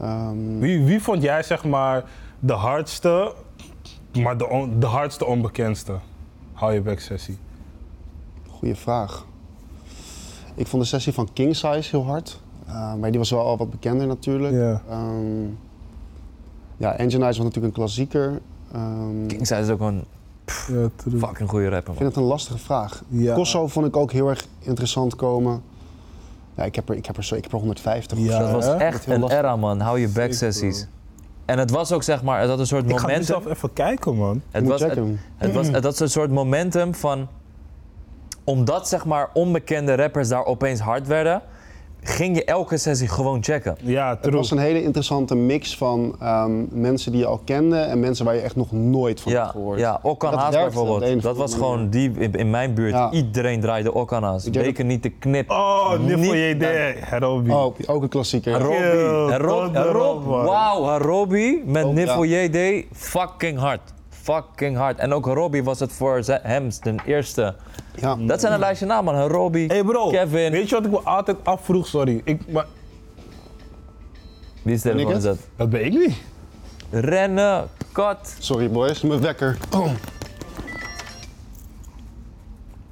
Ehm, 0.00 0.58
Wie, 0.58 0.84
wie 0.84 1.02
vond 1.02 1.22
jij 1.22 1.42
zeg 1.42 1.64
maar 1.64 2.04
de 2.38 2.52
hardste, 2.52 3.32
maar 4.18 4.36
de, 4.38 4.48
on- 4.48 4.80
de 4.80 4.86
hardste 4.86 5.26
onbekendste? 5.26 5.94
Hou 6.52 6.72
je 6.72 6.80
back 6.80 6.98
sessie. 7.00 7.38
goeie 8.48 8.74
vraag. 8.74 9.26
Ik 10.54 10.66
vond 10.66 10.82
de 10.82 10.88
sessie 10.88 11.12
van 11.12 11.28
King 11.32 11.56
Size 11.56 11.88
heel 11.90 12.04
hard. 12.04 12.40
Eh, 12.66 12.94
maar 12.94 13.10
die 13.10 13.18
was 13.18 13.30
wel 13.30 13.40
al 13.40 13.56
wat 13.56 13.70
bekender 13.70 14.06
natuurlijk. 14.06 14.54
Ja. 14.54 14.82
Ehm, 14.88 15.44
ja, 16.76 16.92
Engine 16.96 17.22
Eyes 17.22 17.36
was 17.36 17.46
natuurlijk 17.46 17.64
een 17.76 17.80
klassieker. 17.82 18.40
Ehm, 18.72 19.26
King 19.26 19.46
Size 19.46 19.60
is 19.60 19.68
ook 19.68 19.80
een 19.80 20.04
Ja, 20.68 20.88
fucking 21.18 21.48
goede 21.48 21.68
rapper, 21.68 21.92
ik 21.92 21.98
vind 21.98 22.08
het 22.14 22.16
een 22.16 22.28
lastige 22.28 22.58
vraag. 22.58 23.02
Ja. 23.08 23.34
Kosso 23.34 23.66
vond 23.66 23.86
ik 23.86 23.96
ook 23.96 24.12
heel 24.12 24.28
erg 24.28 24.46
interessant 24.58 25.16
komen. 25.16 25.62
Ja, 26.54 26.64
ik 26.64 26.74
heb 26.74 26.88
er, 26.88 26.96
ik 26.96 27.06
heb 27.06 27.16
er, 27.16 27.24
zo, 27.24 27.34
ik 27.34 27.42
heb 27.42 27.52
er 27.52 27.58
150 27.58 28.18
of 28.18 28.24
Ja. 28.24 28.32
zo. 28.32 28.38
Dat 28.38 28.64
was 28.64 28.66
echt 28.80 29.06
een 29.06 29.20
lastig. 29.20 29.38
era, 29.38 29.56
man. 29.56 29.80
Hou 29.80 29.98
je 30.00 30.08
back 30.08 30.32
sessies. 30.32 30.86
En 31.50 31.58
het 31.58 31.70
was 31.70 31.92
ook 31.92 32.02
zeg 32.02 32.22
maar, 32.22 32.40
het 32.40 32.48
had 32.48 32.58
een 32.58 32.66
soort 32.66 32.84
Ik 32.84 32.90
ga 32.90 32.94
nu 32.96 33.00
momentum. 33.02 33.24
zelf 33.24 33.46
even 33.46 33.72
kijken, 33.72 34.16
man. 34.16 34.42
Het 34.50 34.62
moet 34.62 34.72
was, 34.72 34.80
het, 34.80 34.98
het 35.36 35.52
was, 35.52 35.68
het 35.68 35.84
was 35.84 36.00
een 36.00 36.10
soort 36.10 36.30
momentum 36.30 36.94
van. 36.94 37.28
Omdat 38.44 38.88
zeg 38.88 39.04
maar 39.04 39.30
onbekende 39.32 39.94
rappers 39.94 40.28
daar 40.28 40.44
opeens 40.44 40.80
hard 40.80 41.06
werden, 41.06 41.42
ging 42.02 42.36
je 42.36 42.44
elke 42.44 42.76
sessie 42.76 43.08
gewoon 43.08 43.42
checken. 43.42 43.76
Ja, 43.80 44.08
Het 44.10 44.22
true. 44.22 44.36
was 44.36 44.50
een 44.50 44.58
hele 44.58 44.82
interessante 44.82 45.34
mix 45.34 45.76
van 45.76 46.14
ehm, 46.20 46.80
mensen 46.80 47.12
die 47.12 47.20
je 47.20 47.26
al 47.26 47.40
kende 47.44 47.76
en 47.78 48.00
mensen 48.00 48.24
waar 48.24 48.34
je 48.34 48.40
echt 48.40 48.56
nog 48.56 48.72
nooit 48.72 49.20
van 49.20 49.32
had 49.32 49.44
Ja, 49.44 49.50
gehoord. 49.50 49.78
ja 49.78 50.00
Okan 50.02 50.30
Dat 50.30 50.40
Haas 50.40 50.54
werkte 50.54 50.78
op 50.78 50.84
de 50.84 50.90
bijvoorbeeld. 50.90 51.22
Dat 51.22 51.36
was 51.36 51.54
gewoon 51.54 51.88
die 51.90 52.10
in, 52.18 52.32
in 52.32 52.50
mijn 52.50 52.74
buurt. 52.74 52.92
Ja. 52.92 53.10
Iedereen 53.10 53.60
draaide 53.60 53.94
Okan 53.94 54.22
Haas. 54.22 54.44
Ik 54.46 54.52
denk 54.52 54.64
Weken 54.64 54.86
niet 54.86 55.02
te 55.02 55.08
knip. 55.08 55.50
Oh, 55.50 55.98
Niet- 55.98 56.16
Niffel 56.16 56.34
JD, 56.34 56.64
Herobi. 56.98 57.50
Oh, 57.50 57.74
ook 57.86 58.02
een 58.02 58.08
klassieker. 58.08 58.54
Erop, 58.60 60.24
man. 60.24 60.44
Wauw, 60.44 60.84
Harobi 60.84 61.62
met 61.66 61.84
Oh, 61.84 61.92
Niffel 61.94 62.22
ja. 62.22 62.40
JD. 62.42 62.84
Fucking 62.92 63.58
hard. 63.58 63.80
Fucking 64.34 64.76
hard. 64.76 64.98
En 64.98 65.12
ook 65.12 65.26
Harobi 65.26 65.62
was 65.62 65.80
het 65.80 65.92
voor 65.92 66.22
hem 66.42 66.68
de 66.82 66.94
eerste. 67.06 67.54
Ja. 67.94 68.16
Dat 68.16 68.40
zijn 68.40 68.52
een 68.52 68.58
lijstje 68.58 68.86
namen, 68.86 69.14
man. 69.14 69.50
Hey 69.52 69.84
bro, 69.84 70.08
Kevin. 70.08 70.52
weet 70.52 70.68
je 70.68 70.74
wat 70.74 70.84
ik 70.84 70.90
me 70.90 71.00
altijd 71.00 71.36
afvroeg? 71.42 71.86
Sorry. 71.86 72.20
Ik, 72.24 72.52
maar, 72.52 72.66
Wie 74.62 74.74
is 74.74 74.82
de 74.82 74.90
telefoon 74.90 75.16
is 75.16 75.22
dat? 75.22 75.38
dat 75.56 75.70
ben 75.70 75.84
ik 75.84 75.92
niet. 75.92 76.16
Rennen, 76.90 77.68
kat. 77.92 78.36
Sorry 78.38 78.70
boys, 78.70 79.00
mijn 79.00 79.20
wekker. 79.20 79.58
Oh. 79.74 79.90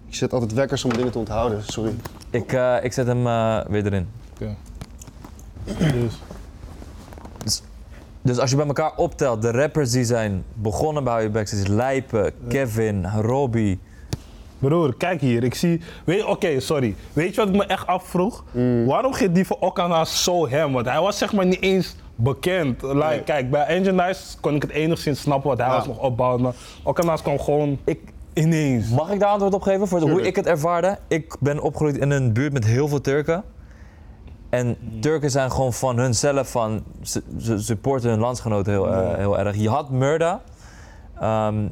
Ik 0.07 0.15
zet 0.15 0.33
altijd 0.33 0.53
wekkers 0.53 0.85
om 0.85 0.93
dingen 0.93 1.11
te 1.13 1.19
onthouden, 1.19 1.63
sorry. 1.65 1.95
Ik, 2.31 2.53
eh, 2.53 2.77
ik 2.83 2.93
zet 2.93 3.07
hem 3.07 3.27
eh, 3.27 3.61
weer 3.69 3.87
erin. 3.87 4.09
Oké. 4.33 4.57
Dus. 6.01 6.13
Dus 8.29 8.39
als 8.39 8.51
je 8.51 8.57
bij 8.57 8.67
elkaar 8.67 8.93
optelt, 8.97 9.43
de 9.43 9.51
rappers 9.51 9.91
die 9.91 10.05
zijn 10.05 10.45
begonnen 10.55 11.05
bij 11.05 11.13
Hou 11.13 11.25
Je 11.25 11.31
Back, 11.31 11.49
is 11.49 11.67
Lijpen, 11.67 12.33
Kevin, 12.49 13.05
Harobi. 13.05 13.79
Broer, 14.59 14.95
kijk 14.97 15.21
hier. 15.21 15.45
Ik 15.45 15.55
zie. 15.55 15.81
Weet 16.05 16.25
Oké, 16.25 16.61
sorry. 16.61 16.95
Weet 17.13 17.35
je 17.35 17.41
wat 17.41 17.49
ik 17.49 17.55
me 17.57 17.65
echt 17.65 17.87
afvroeg? 17.87 18.45
Mm. 18.51 18.87
Waarom 18.87 19.13
ging 19.13 19.33
die 19.33 19.47
voor 19.47 19.57
Okana 19.61 20.05
zo 20.05 20.49
hem? 20.49 20.73
Want 20.73 20.87
hij 20.87 21.01
was 21.01 21.19
zeg 21.19 21.33
maar 21.33 21.47
niet 21.47 21.63
eens 21.63 21.97
bekend. 22.15 22.83
Like, 22.83 22.95
Nee. 22.95 23.23
Kijk, 23.23 23.51
bij 23.51 23.65
Engine 23.67 24.05
Nice 24.05 24.23
kon 24.41 24.55
ik 24.55 24.63
het 24.63 24.71
enigszins 24.71 25.21
snappen, 25.21 25.49
want 25.49 25.61
hij 25.61 25.69
Ja. 25.69 25.77
was 25.77 25.87
nog 25.87 25.99
opbouwend. 25.99 26.43
Maar 26.43 26.55
Okana's 26.83 27.23
kwam 27.23 27.39
gewoon 27.41 27.79
Ik, 27.85 27.99
ineens. 28.33 28.89
mag 28.89 29.11
ik 29.11 29.21
daar 29.21 29.29
antwoord 29.29 29.55
op 29.55 29.63
geven 29.63 29.89
voor 29.89 30.01
hoe 30.01 30.23
ik 30.23 30.37
het 30.37 30.47
ervaarde? 30.47 30.99
Ik 31.09 31.37
ben 31.41 31.61
opgegroeid 31.61 31.97
in 31.97 32.11
een 32.11 32.33
buurt 32.33 32.53
met 32.53 32.65
heel 32.65 32.89
veel 32.89 33.01
Turken. 33.01 33.45
En 34.49 34.77
Turken 35.01 35.31
zijn 35.31 35.51
gewoon 35.51 35.73
van 35.73 35.99
hunzelf 35.99 36.51
van, 36.51 36.85
ze, 37.03 37.23
ze 37.41 37.59
supporten 37.59 38.11
hun 38.11 38.19
landsgenoten 38.19 38.73
heel, 38.73 38.93
eh, 38.93 39.15
heel 39.15 39.39
erg. 39.39 39.57
Je 39.57 39.69
had 39.69 39.91
Murda. 39.91 40.41
Ehm, 41.21 41.69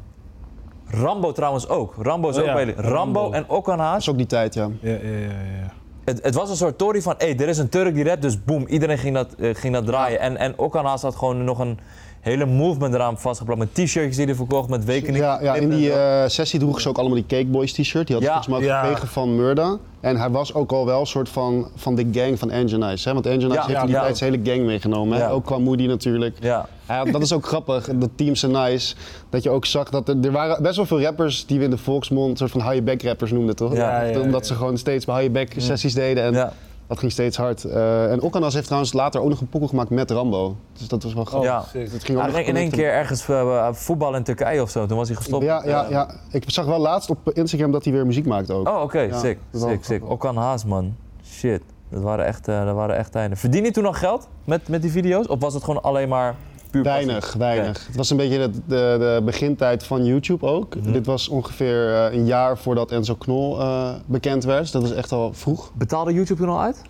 Rambo 0.87 1.31
trouwens 1.31 1.67
ook. 1.69 1.95
Rambo 2.01 2.29
is 2.29 2.35
Oh 2.35 2.41
ook 2.41 2.47
ja, 2.47 2.53
bij 2.53 2.65
Rambo, 2.65 2.91
Rambo. 2.91 3.31
en 3.31 3.49
Okan 3.49 3.79
Haas. 3.79 3.91
Dat 3.91 4.01
is 4.01 4.09
ook 4.09 4.17
die 4.17 4.25
tijd, 4.25 4.53
ja. 4.53 4.69
Ja, 4.81 4.91
ja, 4.91 5.17
ja, 5.17 5.27
ja. 5.61 5.73
Het, 6.05 6.23
het 6.23 6.35
was 6.35 6.49
een 6.49 6.55
soort 6.55 6.77
tory 6.77 7.01
van, 7.01 7.15
hé, 7.17 7.25
hey, 7.25 7.39
er 7.39 7.47
is 7.47 7.57
een 7.57 7.69
Turk 7.69 7.93
die 7.93 8.03
rapt, 8.03 8.21
dus 8.21 8.43
boom, 8.43 8.65
iedereen 8.67 8.97
ging 8.97 9.15
dat, 9.15 9.33
eh, 9.33 9.55
ging 9.55 9.73
dat 9.73 9.85
draaien. 9.85 10.19
En, 10.19 10.37
en 10.37 10.53
had 10.83 11.15
gewoon 11.15 11.43
nog 11.43 11.59
een 11.59 11.79
hele 12.27 12.45
movement 12.45 12.93
eraan 12.93 13.17
vastgeplakt 13.19 13.59
met 13.59 13.73
t-shirtjes 13.73 14.15
die 14.15 14.25
hij 14.25 14.35
verkocht, 14.35 14.69
met 14.69 14.85
weken 14.85 15.13
Ja, 15.13 15.39
ja, 15.41 15.55
in 15.55 15.69
die 15.69 15.87
zo. 15.89 15.93
eh, 15.95 16.23
sessie 16.27 16.59
droegen 16.59 16.81
ze 16.81 16.89
ook 16.89 16.97
allemaal 16.97 17.15
die 17.17 17.25
Cake 17.27 17.45
Boys 17.45 17.71
t-shirt. 17.73 18.07
Die 18.07 18.15
had 18.15 18.25
Ja. 18.25 18.31
volgens 18.31 18.47
mij 18.47 18.57
ook 18.57 18.63
Ja. 18.65 18.81
gekregen 18.83 19.07
van 19.07 19.35
Murda. 19.35 19.77
En 19.99 20.17
hij 20.17 20.29
was 20.29 20.53
ook 20.53 20.71
al 20.71 20.85
wel 20.85 20.99
een 20.99 21.05
soort 21.05 21.29
van, 21.29 21.67
van 21.75 21.95
de 21.95 22.07
gang 22.11 22.39
van 22.39 22.51
Engine 22.51 22.85
Eyes. 22.85 23.05
Hè? 23.05 23.13
Want 23.13 23.25
Engine 23.25 23.47
Eyes 23.53 23.55
Ja, 23.61 23.67
heeft 23.67 23.79
in 23.79 23.85
die 23.85 23.95
ja. 23.95 24.01
tijd 24.01 24.17
zijn 24.17 24.31
hele 24.31 24.51
gang 24.51 24.65
meegenomen. 24.65 25.17
Hè? 25.17 25.31
Ook 25.31 25.45
qua 25.45 25.57
Moody 25.57 25.85
natuurlijk. 25.85 26.37
Ja, 26.39 26.65
Ja, 26.87 27.03
dat 27.05 27.21
is 27.21 27.33
ook 27.33 27.45
grappig, 27.45 27.89
dat 27.95 28.09
Team 28.15 28.35
So 28.35 28.47
Nice. 28.47 28.95
Dat 29.29 29.43
je 29.43 29.49
ook 29.49 29.65
zag 29.65 29.89
dat 29.89 30.09
er, 30.09 30.15
er 30.23 30.31
waren 30.31 30.63
best 30.63 30.75
wel 30.75 30.85
veel 30.85 31.01
rappers 31.01 31.45
die 31.45 31.57
we 31.59 31.63
in 31.63 31.69
de 31.69 31.77
volksmond 31.77 32.37
soort 32.37 32.51
van 32.51 32.69
high 32.71 32.83
back 32.83 33.01
rappers 33.01 33.31
noemden, 33.31 33.55
toch? 33.55 33.75
Ja, 33.75 34.01
ja, 34.03 34.09
ja. 34.09 34.19
Omdat 34.19 34.47
ze 34.47 34.53
gewoon 34.53 34.77
steeds 34.77 35.05
bij 35.05 35.21
high 35.21 35.33
back 35.33 35.47
sessies 35.57 35.93
deden 35.93 36.23
en 36.23 36.33
ja, 36.33 36.53
dat 36.87 36.99
ging 36.99 37.11
steeds 37.11 37.37
hard. 37.37 37.63
Eh, 37.63 38.11
en 38.11 38.21
Okanas 38.21 38.53
heeft 38.53 38.65
trouwens 38.65 38.93
later 38.93 39.21
ook 39.21 39.29
nog 39.29 39.41
een 39.41 39.49
pokkel 39.49 39.67
gemaakt 39.67 39.89
met 39.89 40.11
Rambo. 40.11 40.55
Dus 40.77 40.87
dat 40.87 41.03
was 41.03 41.13
wel 41.13 41.25
grappig. 41.25 41.49
ja. 41.49 41.57
Dat 41.91 42.03
ging 42.03 42.17
ook 42.17 42.33
ging 42.33 42.47
in 42.47 42.55
één 42.55 42.71
keer 42.71 42.91
ergens 42.91 43.29
eh, 43.29 43.67
voetballen 43.71 44.17
in 44.17 44.23
Turkije 44.23 44.61
of 44.61 44.69
zo, 44.69 44.85
toen 44.85 44.97
was 44.97 45.07
hij 45.07 45.17
gestopt. 45.17 45.43
Ja, 45.43 45.61
ja, 45.65 45.83
Eh, 45.85 45.89
ja. 45.89 46.09
Ik 46.31 46.43
zag 46.47 46.65
wel 46.65 46.79
laatst 46.79 47.09
op 47.09 47.31
Instagram 47.33 47.71
dat 47.71 47.83
hij 47.83 47.93
weer 47.93 48.05
muziek 48.05 48.25
maakt 48.25 48.51
ook. 48.51 48.67
Oh, 48.67 48.81
oké, 48.81 48.99
Ja, 48.99 49.19
sick, 49.19 49.37
sick, 49.53 49.83
sick. 49.83 50.09
Okan 50.09 50.35
Haas, 50.37 50.65
man. 50.65 50.95
Shit, 51.25 51.61
dat 51.89 52.01
waren 52.01 52.25
echt, 52.25 52.47
eh, 52.47 52.65
dat 52.65 52.75
waren 52.75 52.95
echt 52.95 53.11
tijden. 53.11 53.37
Verdien 53.37 53.63
je 53.63 53.71
toen 53.71 53.83
nog 53.83 53.99
geld 53.99 54.27
met, 54.43 54.67
met 54.67 54.81
die 54.81 54.91
video's? 54.91 55.27
Of 55.27 55.39
was 55.39 55.53
het 55.53 55.63
gewoon 55.63 55.83
alleen 55.83 56.09
maar 56.09 56.35
puur 56.69 56.83
passie? 56.83 57.05
Weinig, 57.05 57.33
weinig. 57.33 57.87
Het 57.87 57.95
was 57.95 58.09
een 58.09 58.17
beetje 58.17 58.37
de, 58.37 58.49
de, 58.51 58.95
de 58.99 59.21
begintijd 59.25 59.83
van 59.83 60.05
YouTube 60.05 60.45
ook. 60.45 60.75
Mhm. 60.75 60.91
Dit 60.91 61.05
was 61.05 61.27
ongeveer 61.27 61.93
eh, 61.93 62.13
een 62.13 62.25
jaar 62.25 62.57
voordat 62.57 62.91
Enzo 62.91 63.15
Knol 63.15 63.59
eh, 63.59 63.93
bekend 64.05 64.43
werd. 64.43 64.71
Dat 64.71 64.81
was 64.81 64.93
echt 64.93 65.11
al 65.11 65.33
vroeg. 65.33 65.71
Betaalde 65.73 66.13
YouTube 66.13 66.41
toen 66.41 66.49
al 66.49 66.61
uit? 66.61 66.81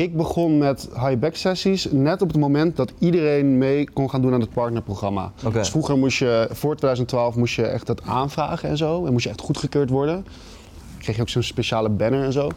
Ik 0.00 0.16
begon 0.16 0.58
met 0.58 0.88
high-back 0.94 1.34
sessies 1.34 1.88
net 1.90 2.22
op 2.22 2.28
het 2.28 2.36
moment 2.36 2.76
dat 2.76 2.92
iedereen 2.98 3.58
mee 3.58 3.90
kon 3.90 4.10
gaan 4.10 4.22
doen 4.22 4.32
aan 4.32 4.40
het 4.40 4.52
partnerprogramma. 4.52 5.32
Dus 5.52 5.70
vroeger 5.70 5.98
moest 5.98 6.18
je, 6.18 6.48
voor 6.50 6.76
2012 6.76 7.36
moest 7.36 7.54
je 7.54 7.62
echt 7.62 7.86
dat 7.86 8.02
aanvragen 8.02 8.68
en 8.68 8.76
zo. 8.76 9.06
En 9.06 9.12
moest 9.12 9.24
je 9.24 9.30
echt 9.30 9.40
goedgekeurd 9.40 9.90
worden. 9.90 10.26
Kreeg 10.98 11.16
je 11.16 11.22
ook 11.22 11.28
zo'n 11.28 11.42
speciale 11.42 11.88
banner 11.88 12.24
en 12.24 12.32
zo. 12.32 12.50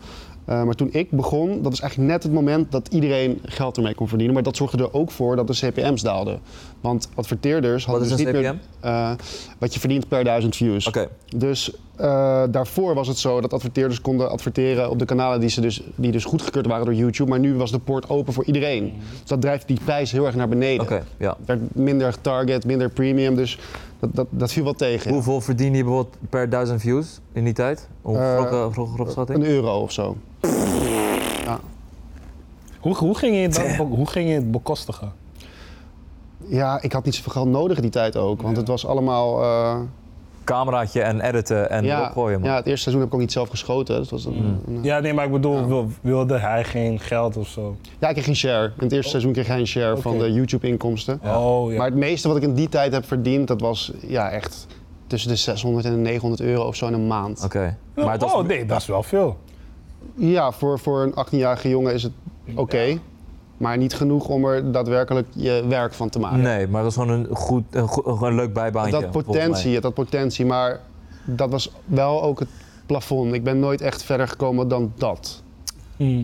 Eh, 0.46 0.64
maar 0.64 0.76
toen 0.76 0.90
ik 0.92 1.12
begon, 1.12 1.62
dat 1.62 1.72
was 1.72 1.80
eigenlijk 1.80 2.12
net 2.12 2.24
het 2.24 2.32
moment 2.32 2.72
dat 2.72 2.88
iedereen 2.88 3.40
geld 3.44 3.78
ermee 3.78 3.96
kon 3.96 4.08
verdienen. 4.08 4.36
Maar 4.36 4.44
dat 4.44 4.56
zorgde 4.56 4.78
er 4.78 4.94
ook 4.94 5.12
voor 5.12 5.36
dat 5.36 5.48
de 5.48 5.54
CPM's 5.54 6.02
daalden. 6.02 6.40
Want 6.84 7.10
adverteerders 7.16 7.86
hadden 7.86 8.04
is 8.04 8.10
dus 8.10 8.20
een 8.20 8.26
niet 8.26 8.36
CPM? 8.36 8.56
meer 8.82 8.92
eh, 8.92 9.12
wat 9.58 9.74
je 9.74 9.80
verdient 9.80 10.08
per 10.08 10.24
duizend 10.24 10.56
views. 10.56 10.88
Oké. 10.88 11.08
Dus 11.36 11.72
eh, 11.96 12.44
daarvoor 12.50 12.94
was 12.94 13.08
het 13.08 13.18
zo 13.18 13.42
dat 13.42 13.54
adverteerders 13.54 14.02
konden 14.02 14.32
adverteren 14.32 14.90
op 14.90 15.00
de 15.00 15.06
kanalen 15.06 15.40
die, 15.40 15.50
ze 15.50 15.62
dus, 15.62 15.82
die 15.96 16.12
dus 16.12 16.24
goedgekeurd 16.24 16.68
waren 16.68 16.86
door 16.86 16.94
YouTube. 16.94 17.30
Maar 17.30 17.40
nu 17.40 17.56
was 17.56 17.72
de 17.72 17.80
poort 17.80 18.10
open 18.10 18.34
voor 18.34 18.46
iedereen. 18.46 18.94
Dus 19.20 19.30
dat 19.30 19.42
drijft 19.42 19.68
die 19.68 19.80
prijs 19.86 20.12
heel 20.12 20.26
erg 20.26 20.36
naar 20.36 20.48
beneden. 20.50 20.86
Oké, 20.86 21.04
ja. 21.18 21.36
Het 21.38 21.48
werd 21.48 21.76
minder 21.76 22.22
target, 22.22 22.66
minder 22.66 22.90
premium, 22.90 23.36
dus 23.36 23.60
dat, 24.00 24.16
dat, 24.16 24.28
dat 24.30 24.52
viel 24.52 24.64
wel 24.64 24.74
tegen. 24.74 25.10
ja. 25.10 25.14
Hoeveel 25.14 25.42
verdien 25.42 25.74
je 25.76 25.84
bijvoorbeeld 25.84 26.18
per 26.30 26.50
duizend 26.50 26.82
views 26.82 27.20
in 27.34 27.44
die 27.44 27.54
tijd? 27.54 27.88
Eh, 28.06 28.36
grote, 28.36 28.74
grote, 28.74 28.92
grote 28.94 29.12
schatting? 29.12 29.40
Een 29.40 29.50
euro 29.50 29.82
of 29.82 29.92
zo. 29.92 30.18
Hoe, 32.80 32.96
hoe, 32.96 33.18
ging 33.18 33.36
je 33.36 33.50
dat, 33.50 33.76
hoe 33.76 34.08
ging 34.08 34.30
je 34.30 34.36
het 34.36 34.52
bekostigen? 34.52 35.22
Ja, 36.48 36.82
ik 36.82 36.92
had 36.92 37.06
niet 37.06 37.16
zoveel 37.16 37.32
geld 37.32 37.48
nodig 37.48 37.76
in 37.78 37.82
die 37.82 37.92
tijd 37.92 38.18
ook. 38.18 38.42
Want 38.42 38.58
het 38.58 38.68
was 38.68 38.86
allemaal... 38.86 39.42
eh, 39.44 39.80
Cameraatje 40.44 41.02
en 41.02 41.22
editen 41.22 41.70
en 41.70 41.84
ja, 41.84 42.00
erop 42.02 42.12
gooien, 42.12 42.40
man. 42.40 42.50
ja, 42.50 42.56
het 42.56 42.66
eerste 42.66 42.82
seizoen 42.82 43.00
heb 43.02 43.10
ik 43.10 43.16
ook 43.16 43.22
niet 43.22 43.32
zelf 43.32 43.50
geschoten. 43.50 43.98
Dus 44.00 44.10
was 44.10 44.26
een, 44.26 44.34
Mm. 44.68 44.76
een- 44.76 44.84
Ja, 44.84 45.00
nee, 45.00 45.14
maar 45.14 45.26
ik 45.26 45.32
bedoel, 45.32 45.68
wil- 45.68 45.88
wilde 46.02 46.38
hij 46.38 46.64
geen 46.64 47.00
geld 47.00 47.38
of 47.38 47.48
zo? 47.48 47.76
ja, 48.00 48.08
ik 48.08 48.14
kreeg 48.14 48.26
geen 48.26 48.36
share. 48.36 48.66
In 48.66 48.72
het 48.84 48.92
eerste 48.92 49.10
seizoen 49.10 49.32
kreeg 49.34 49.48
hij 49.48 49.60
een 49.60 49.68
share 49.68 49.98
van 49.98 50.18
de 50.18 50.32
YouTube-inkomsten. 50.32 51.20
Oh, 51.36 51.72
ja. 51.72 51.78
Maar 51.78 51.86
het 51.86 51.96
meeste 51.96 52.28
wat 52.28 52.38
ik 52.38 52.44
in 52.44 52.54
die 52.54 52.70
tijd 52.70 52.92
heb 52.94 53.06
verdiend, 53.06 53.48
dat 53.48 53.62
was 53.62 53.92
ja, 54.08 54.30
echt 54.30 54.68
tussen 55.08 55.30
de 55.30 55.36
600 55.36 55.86
en 55.86 55.92
de 55.92 55.98
900 55.98 56.42
euro 56.42 56.64
of 56.68 56.76
zo 56.76 56.88
in 56.88 56.94
een 56.94 57.08
maand. 57.08 57.44
Oké. 57.44 57.78
Maar 57.96 58.12
het 58.12 58.22
was... 58.22 58.34
oh, 58.34 58.46
nee, 58.48 58.66
dat 58.66 58.78
is 58.82 58.88
wel 58.88 59.04
veel. 59.04 59.38
Ja, 60.16 60.52
voor, 60.52 60.80
voor 60.80 61.02
een 61.02 61.14
18-jarige 61.28 61.70
jongen 61.70 61.94
is 61.94 62.04
het 62.04 62.12
oké. 62.56 62.98
Maar 63.64 63.78
niet 63.78 63.94
genoeg 63.94 64.28
om 64.28 64.46
er 64.46 64.72
daadwerkelijk 64.72 65.28
je 65.32 65.66
werk 65.68 65.94
van 65.94 66.10
te 66.10 66.20
maken. 66.20 66.42
Nee, 66.42 66.68
maar 66.68 66.84
het 66.84 66.96
was 66.96 67.06
gewoon 67.06 67.20
een, 67.20 67.36
goed, 67.36 67.64
een, 67.72 68.36
leuk 68.36 68.54
bijbaantje. 68.54 69.00
dat 69.00 69.12
potentie, 69.12 69.80
had 69.80 69.94
potentie, 69.94 70.46
maar 70.46 70.80
dat 71.26 71.50
was 71.50 71.72
wel 71.86 72.24
ook 72.24 72.40
het 72.40 72.50
plafond. 72.86 73.34
Ik 73.34 73.44
ben 73.44 73.60
nooit 73.60 73.82
echt 73.82 74.04
verder 74.04 74.28
gekomen 74.28 74.68
dan 74.68 74.94
dat. 74.96 75.44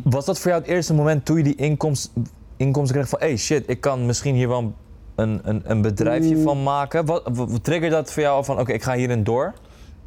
Was 0.03 0.25
dat 0.25 0.39
voor 0.39 0.51
jou 0.51 0.61
het 0.63 0.71
eerste 0.71 0.93
moment 0.93 1.25
toen 1.25 1.37
je 1.37 1.43
die 1.43 1.55
inkomst, 1.55 2.11
inkomsten 2.57 2.95
kreeg 2.95 3.09
van... 3.09 3.19
hey 3.19 3.37
shit, 3.37 3.63
ik 3.67 3.81
kan 3.81 4.05
misschien 4.05 4.35
hier 4.35 4.47
wel 4.47 4.73
een, 5.15 5.39
een, 5.43 5.61
een 5.63 5.81
bedrijfje 5.81 6.35
Mm. 6.35 6.43
van 6.43 6.63
maken? 6.63 7.05
Wat, 7.05 7.21
wat 7.33 7.63
triggerde 7.63 7.95
dat 7.95 8.11
voor 8.11 8.23
jou 8.23 8.45
van 8.45 8.59
oké, 8.59 8.71
ik 8.71 8.83
ga 8.83 8.93
hierin 8.93 9.23
door? 9.23 9.53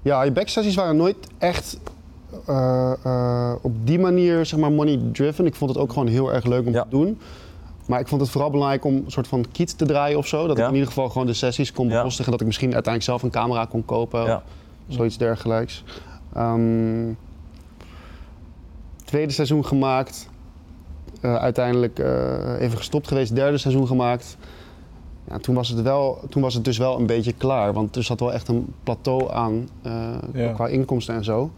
Ja, 0.03 0.23
je 0.23 0.33
backsessies 0.33 0.75
waren 0.75 0.97
nooit 0.97 1.17
echt 1.39 1.79
eh, 2.47 2.93
eh, 3.05 3.53
op 3.63 3.73
die 3.87 3.99
manier 3.99 4.47
zeg 4.47 4.59
maar 4.61 4.73
money 4.73 5.01
driven. 5.13 5.47
Ik 5.47 5.55
vond 5.55 5.71
het 5.71 5.79
ook 5.79 5.93
gewoon 5.93 6.09
heel 6.09 6.33
erg 6.33 6.45
leuk 6.45 6.67
om 6.67 6.73
Ja. 6.73 6.83
te 6.83 6.89
doen. 6.89 7.19
Maar 7.87 8.01
ik 8.01 8.09
vond 8.09 8.21
het 8.21 8.31
vooral 8.31 8.51
belangrijk 8.51 8.85
om 8.85 8.95
een 8.95 9.05
soort 9.07 9.29
van 9.29 9.45
kit 9.53 9.79
te 9.79 9.85
draaien 9.87 10.19
of 10.19 10.27
zo. 10.27 10.47
Dat 10.47 10.57
Ja. 10.57 10.63
ik 10.63 10.69
in 10.69 10.75
ieder 10.75 10.89
geval 10.89 11.09
gewoon 11.09 11.27
de 11.27 11.33
sessies 11.35 11.73
kon 11.73 11.89
Ja. 11.89 11.97
bekostigen. 11.97 12.31
Dat 12.31 12.41
ik 12.41 12.47
misschien 12.47 12.75
uiteindelijk 12.75 13.05
zelf 13.05 13.23
een 13.23 13.41
camera 13.41 13.65
kon 13.65 13.85
kopen. 13.85 14.25
Ja. 14.25 14.43
Zoiets 14.89 15.17
dergelijks. 15.19 15.85
Ehm, 16.35 17.13
tweede 19.05 19.33
seizoen 19.33 19.65
gemaakt. 19.65 20.29
Eh, 21.21 21.35
uiteindelijk 21.35 21.99
eh, 21.99 22.61
even 22.61 22.77
gestopt 22.79 23.09
geweest. 23.09 23.35
Derde 23.35 23.59
seizoen 23.59 23.87
gemaakt. 23.87 24.37
Ja, 25.31 25.39
toen, 25.39 25.55
was 25.55 25.69
het 25.69 25.83
wel, 25.83 26.19
toen 26.29 26.43
was 26.43 26.55
het 26.55 26.65
dus 26.65 26.79
wel 26.79 26.99
een 26.99 27.07
beetje 27.07 27.33
klaar. 27.33 27.73
Want 27.73 27.97
er 27.97 28.03
zat 28.03 28.21
wel 28.21 28.33
echt 28.33 28.49
een 28.49 28.73
plateau 28.85 29.33
aan 29.33 29.69
eh, 29.83 29.93
Ja. 30.33 30.53
qua 30.53 30.67
inkomsten 30.67 31.15
en 31.15 31.25
zo. 31.25 31.51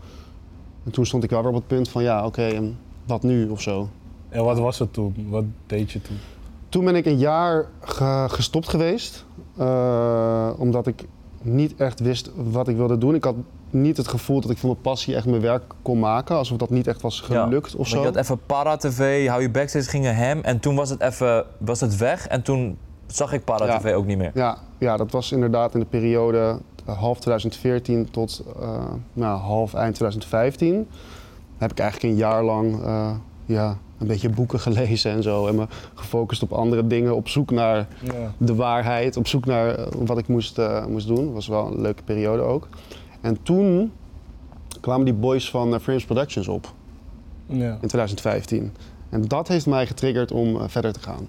En 0.84 0.90
toen 0.90 1.06
stond 1.06 1.24
ik 1.24 1.30
wel 1.30 1.40
weer 1.40 1.48
op 1.50 1.54
het 1.56 1.66
punt 1.66 1.88
van 1.88 2.02
ja, 2.02 2.26
oké, 2.26 2.42
en 2.46 2.78
wat 3.06 3.22
nu 3.22 3.48
of 3.48 3.60
zo. 3.60 3.88
En 4.28 4.44
wat 4.44 4.58
was 4.58 4.78
het 4.78 4.92
toen? 4.92 5.26
Wat 5.28 5.44
deed 5.66 5.92
je 5.92 6.02
toen? 6.02 6.16
Toen 6.68 6.84
ben 6.84 6.96
ik 6.96 7.06
een 7.06 7.18
jaar 7.18 7.66
ge- 7.80 8.26
gestopt 8.28 8.68
geweest. 8.68 9.24
eh, 9.58 10.50
omdat 10.58 10.86
ik 10.86 11.04
niet 11.42 11.74
echt 11.76 12.00
wist 12.00 12.30
wat 12.50 12.68
ik 12.68 12.76
wilde 12.76 12.98
doen. 12.98 13.14
Ik 13.14 13.24
had 13.24 13.34
niet 13.70 13.96
het 13.96 14.08
gevoel 14.08 14.40
dat 14.40 14.50
ik 14.50 14.58
van 14.58 14.68
mijn 14.68 14.80
passie 14.80 15.14
echt 15.14 15.26
mijn 15.26 15.40
werk 15.40 15.62
kon 15.82 15.98
maken. 15.98 16.36
Alsof 16.36 16.56
dat 16.58 16.70
niet 16.70 16.86
echt 16.86 17.02
was 17.02 17.24
Ja. 17.28 17.42
gelukt 17.44 17.66
of 17.70 17.76
Want 17.76 17.88
zo. 17.88 17.98
Je 17.98 18.04
had 18.04 18.16
even 18.16 18.38
Para-TV, 18.46 19.26
Hou 19.28 19.42
Je 19.42 19.50
Backstage 19.50 19.88
gingen 19.88 20.16
hem 20.16 20.40
en 20.40 20.60
toen 20.60 20.74
was 20.74 20.90
het 20.90 21.00
even 21.00 21.44
was 21.58 21.80
het 21.80 21.96
weg 21.96 22.26
en 22.28 22.42
toen 22.42 22.78
zag 23.06 23.32
ik 23.32 23.44
Para-TV 23.44 23.92
ook 23.92 24.06
niet 24.06 24.18
meer. 24.18 24.30
Ja, 24.34 24.58
ja, 24.78 24.96
dat 24.96 25.10
was 25.10 25.32
inderdaad 25.32 25.74
in 25.74 25.80
de 25.80 25.86
periode 25.86 26.58
half 26.84 27.18
2014 27.20 28.10
tot 28.10 28.42
eh, 28.60 28.84
nou, 29.12 29.40
half 29.40 29.74
eind 29.74 29.94
2015. 29.94 30.88
Heb 31.58 31.70
ik 31.70 31.78
eigenlijk 31.78 32.12
een 32.12 32.18
jaar 32.18 32.44
lang 32.44 32.82
eh, 32.82 33.10
ja, 33.44 33.78
een 33.98 34.06
beetje 34.06 34.28
boeken 34.28 34.60
gelezen 34.60 35.10
en 35.12 35.22
zo. 35.22 35.46
En 35.46 35.54
me 35.54 35.66
gefocust 35.94 36.42
op 36.42 36.52
andere 36.52 36.86
dingen, 36.86 37.16
op 37.16 37.28
zoek 37.28 37.50
naar 37.50 37.86
Ja. 38.02 38.32
de 38.38 38.54
waarheid, 38.54 39.16
op 39.16 39.26
zoek 39.26 39.46
naar 39.46 39.74
eh, 39.74 39.86
wat 39.98 40.18
ik 40.18 40.28
moest, 40.28 40.58
eh, 40.58 40.86
moest 40.86 41.06
doen. 41.06 41.24
Dat 41.24 41.34
was 41.34 41.46
wel 41.48 41.66
een 41.66 41.80
leuke 41.80 42.02
periode 42.02 42.42
ook. 42.42 42.68
En 43.20 43.42
toen 43.42 43.92
kwamen 44.80 45.04
die 45.04 45.14
boys 45.14 45.50
van 45.50 45.74
eh, 45.74 45.80
Frames 45.80 46.04
Productions 46.04 46.48
op 46.48 46.72
Ja. 47.46 47.78
in 47.80 47.88
2015. 47.88 48.72
En 49.10 49.22
dat 49.22 49.48
heeft 49.48 49.66
mij 49.66 49.86
getriggerd 49.86 50.32
om 50.32 50.56
eh, 50.56 50.62
verder 50.66 50.92
te 50.92 51.00
gaan. 51.00 51.26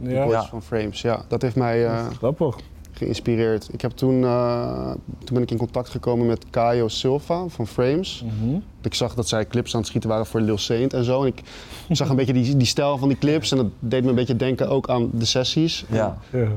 Ja. 0.00 0.22
boys 0.24 0.32
Ja. 0.34 0.44
van 0.46 0.62
Frames, 0.62 1.00
ja. 1.00 1.22
Dat 1.28 1.42
heeft 1.42 1.56
mij 1.56 1.86
eh, 1.86 2.06
Grappig. 2.06 2.56
Geïnspireerd. 2.98 3.68
Ik 3.72 3.80
heb 3.80 3.90
toen, 3.90 4.24
eh, 4.24 4.90
toen 5.24 5.34
ben 5.34 5.42
ik 5.42 5.50
in 5.50 5.56
contact 5.56 5.88
gekomen 5.88 6.26
met 6.26 6.44
Caio 6.50 6.88
Silva 6.88 7.48
van 7.48 7.66
Frames. 7.66 8.24
Mhm. 8.42 8.56
Ik 8.82 8.94
zag 8.94 9.14
dat 9.14 9.28
zij 9.28 9.46
clips 9.46 9.72
aan 9.74 9.78
het 9.80 9.88
schieten 9.88 10.10
waren 10.10 10.26
voor 10.26 10.40
Lil 10.40 10.58
Saint 10.58 10.92
en 10.92 11.04
zo. 11.04 11.22
En 11.22 11.28
ik 11.28 11.42
zag 11.90 12.08
een 12.08 12.16
beetje 12.16 12.32
die, 12.32 12.56
die 12.56 12.66
stijl 12.66 12.98
van 12.98 13.08
die 13.08 13.18
clips 13.18 13.50
en 13.50 13.56
dat 13.56 13.66
deed 13.78 14.02
me 14.02 14.08
een 14.08 14.14
beetje 14.14 14.36
denken 14.36 14.68
ook 14.68 14.88
aan 14.88 15.10
de 15.12 15.24
sessies. 15.24 15.84
Ja, 15.88 16.18
Ja. 16.32 16.48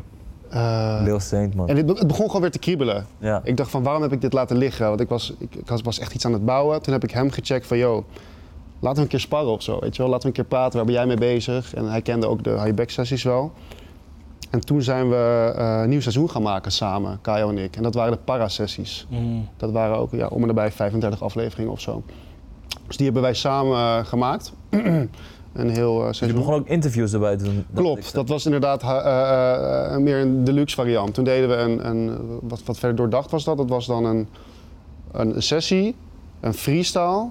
Eh, 0.50 1.02
Lil 1.04 1.20
Saint 1.20 1.56
man. 1.56 1.68
en 1.68 1.78
het, 1.78 1.86
be- 1.86 1.94
het 1.98 2.08
begon 2.08 2.26
gewoon 2.26 2.42
weer 2.42 2.52
te 2.52 2.60
kriebelen. 2.60 3.06
Ja. 3.18 3.42
Ik 3.44 3.58
dacht 3.58 3.72
van 3.72 3.84
waarom 3.84 4.02
heb 4.02 4.12
ik 4.12 4.22
dit 4.22 4.34
laten 4.34 4.58
liggen? 4.58 4.88
Want 4.88 5.00
ik 5.00 5.10
was, 5.10 5.34
ik, 5.40 5.56
ik 5.56 5.68
was- 5.70 5.82
was 5.82 6.00
echt 6.00 6.14
iets 6.14 6.26
aan 6.26 6.34
het 6.34 6.46
bouwen. 6.46 6.82
Toen 6.82 6.94
heb 6.94 7.04
ik 7.04 7.12
hem 7.12 7.30
gecheckt 7.32 7.68
van 7.68 7.78
yo, 7.78 8.06
laten 8.80 8.98
we 8.98 9.04
een 9.04 9.08
keer 9.08 9.20
sparren 9.20 9.52
of 9.52 9.62
zo. 9.62 9.80
Weet 9.80 9.96
je 9.96 10.02
wel? 10.02 10.12
Laten 10.12 10.22
we 10.24 10.28
een 10.38 10.42
keer 10.42 10.58
praten, 10.58 10.76
waar 10.78 10.86
ben 10.86 10.94
jij 10.96 11.06
mee 11.06 11.18
bezig? 11.18 11.74
En 11.74 11.86
hij 11.86 12.02
kende 12.02 12.28
ook 12.28 12.44
de 12.44 12.50
high-back 12.62 12.90
sessies 12.90 13.24
wel. 13.24 13.52
En 14.52 14.60
toen 14.60 14.82
zijn 14.82 15.10
we 15.10 15.54
eh, 15.58 15.80
een 15.82 15.90
nieuw 15.90 16.02
seizoen 16.02 16.30
gaan 16.30 16.42
maken 16.42 16.72
samen, 16.72 17.20
Kajo 17.22 17.50
en 17.50 17.58
ik. 17.58 17.76
En 17.76 17.84
dat 17.84 17.94
waren 17.94 18.12
de 18.12 18.18
para-sessies. 18.18 19.08
Mhm. 19.10 19.22
Dat 19.58 19.72
waren 19.72 19.98
ook 19.98 20.12
ja, 20.12 20.28
om 20.28 20.42
en 20.42 20.48
nabij 20.48 20.72
35 20.72 21.24
afleveringen 21.24 21.72
of 21.72 21.82
zo. 21.82 22.04
Dus 22.88 22.96
die 22.98 23.06
hebben 23.06 23.24
wij 23.24 23.34
samen 23.34 23.78
eh, 23.78 24.06
gemaakt. 24.06 24.54
een 25.54 25.70
heel 25.70 26.08
Je 26.08 26.14
seizoen. 26.14 26.40
begon 26.40 26.54
ook 26.54 26.68
interviews 26.68 27.14
erbij 27.14 27.38
te 27.38 27.44
doen. 27.44 27.66
Klopt, 27.74 28.14
dat 28.14 28.30
was 28.30 28.46
inderdaad 28.46 28.84
meer 30.00 30.18
een 30.18 30.44
deluxe 30.44 30.76
variant. 30.76 31.14
Toen 31.14 31.24
deden 31.24 31.50
we 31.50 31.56
een, 31.56 31.88
een 31.88 32.18
wat, 32.42 32.62
wat 32.66 32.78
verder 32.78 32.98
doordacht 32.98 33.32
was 33.32 33.44
dat. 33.44 33.58
Dat 33.58 33.70
was 33.70 33.86
dan 33.86 34.06
een 34.06 34.28
een 35.12 35.42
sessie, 35.42 35.96
een 36.40 36.54
freestyle 36.54 37.30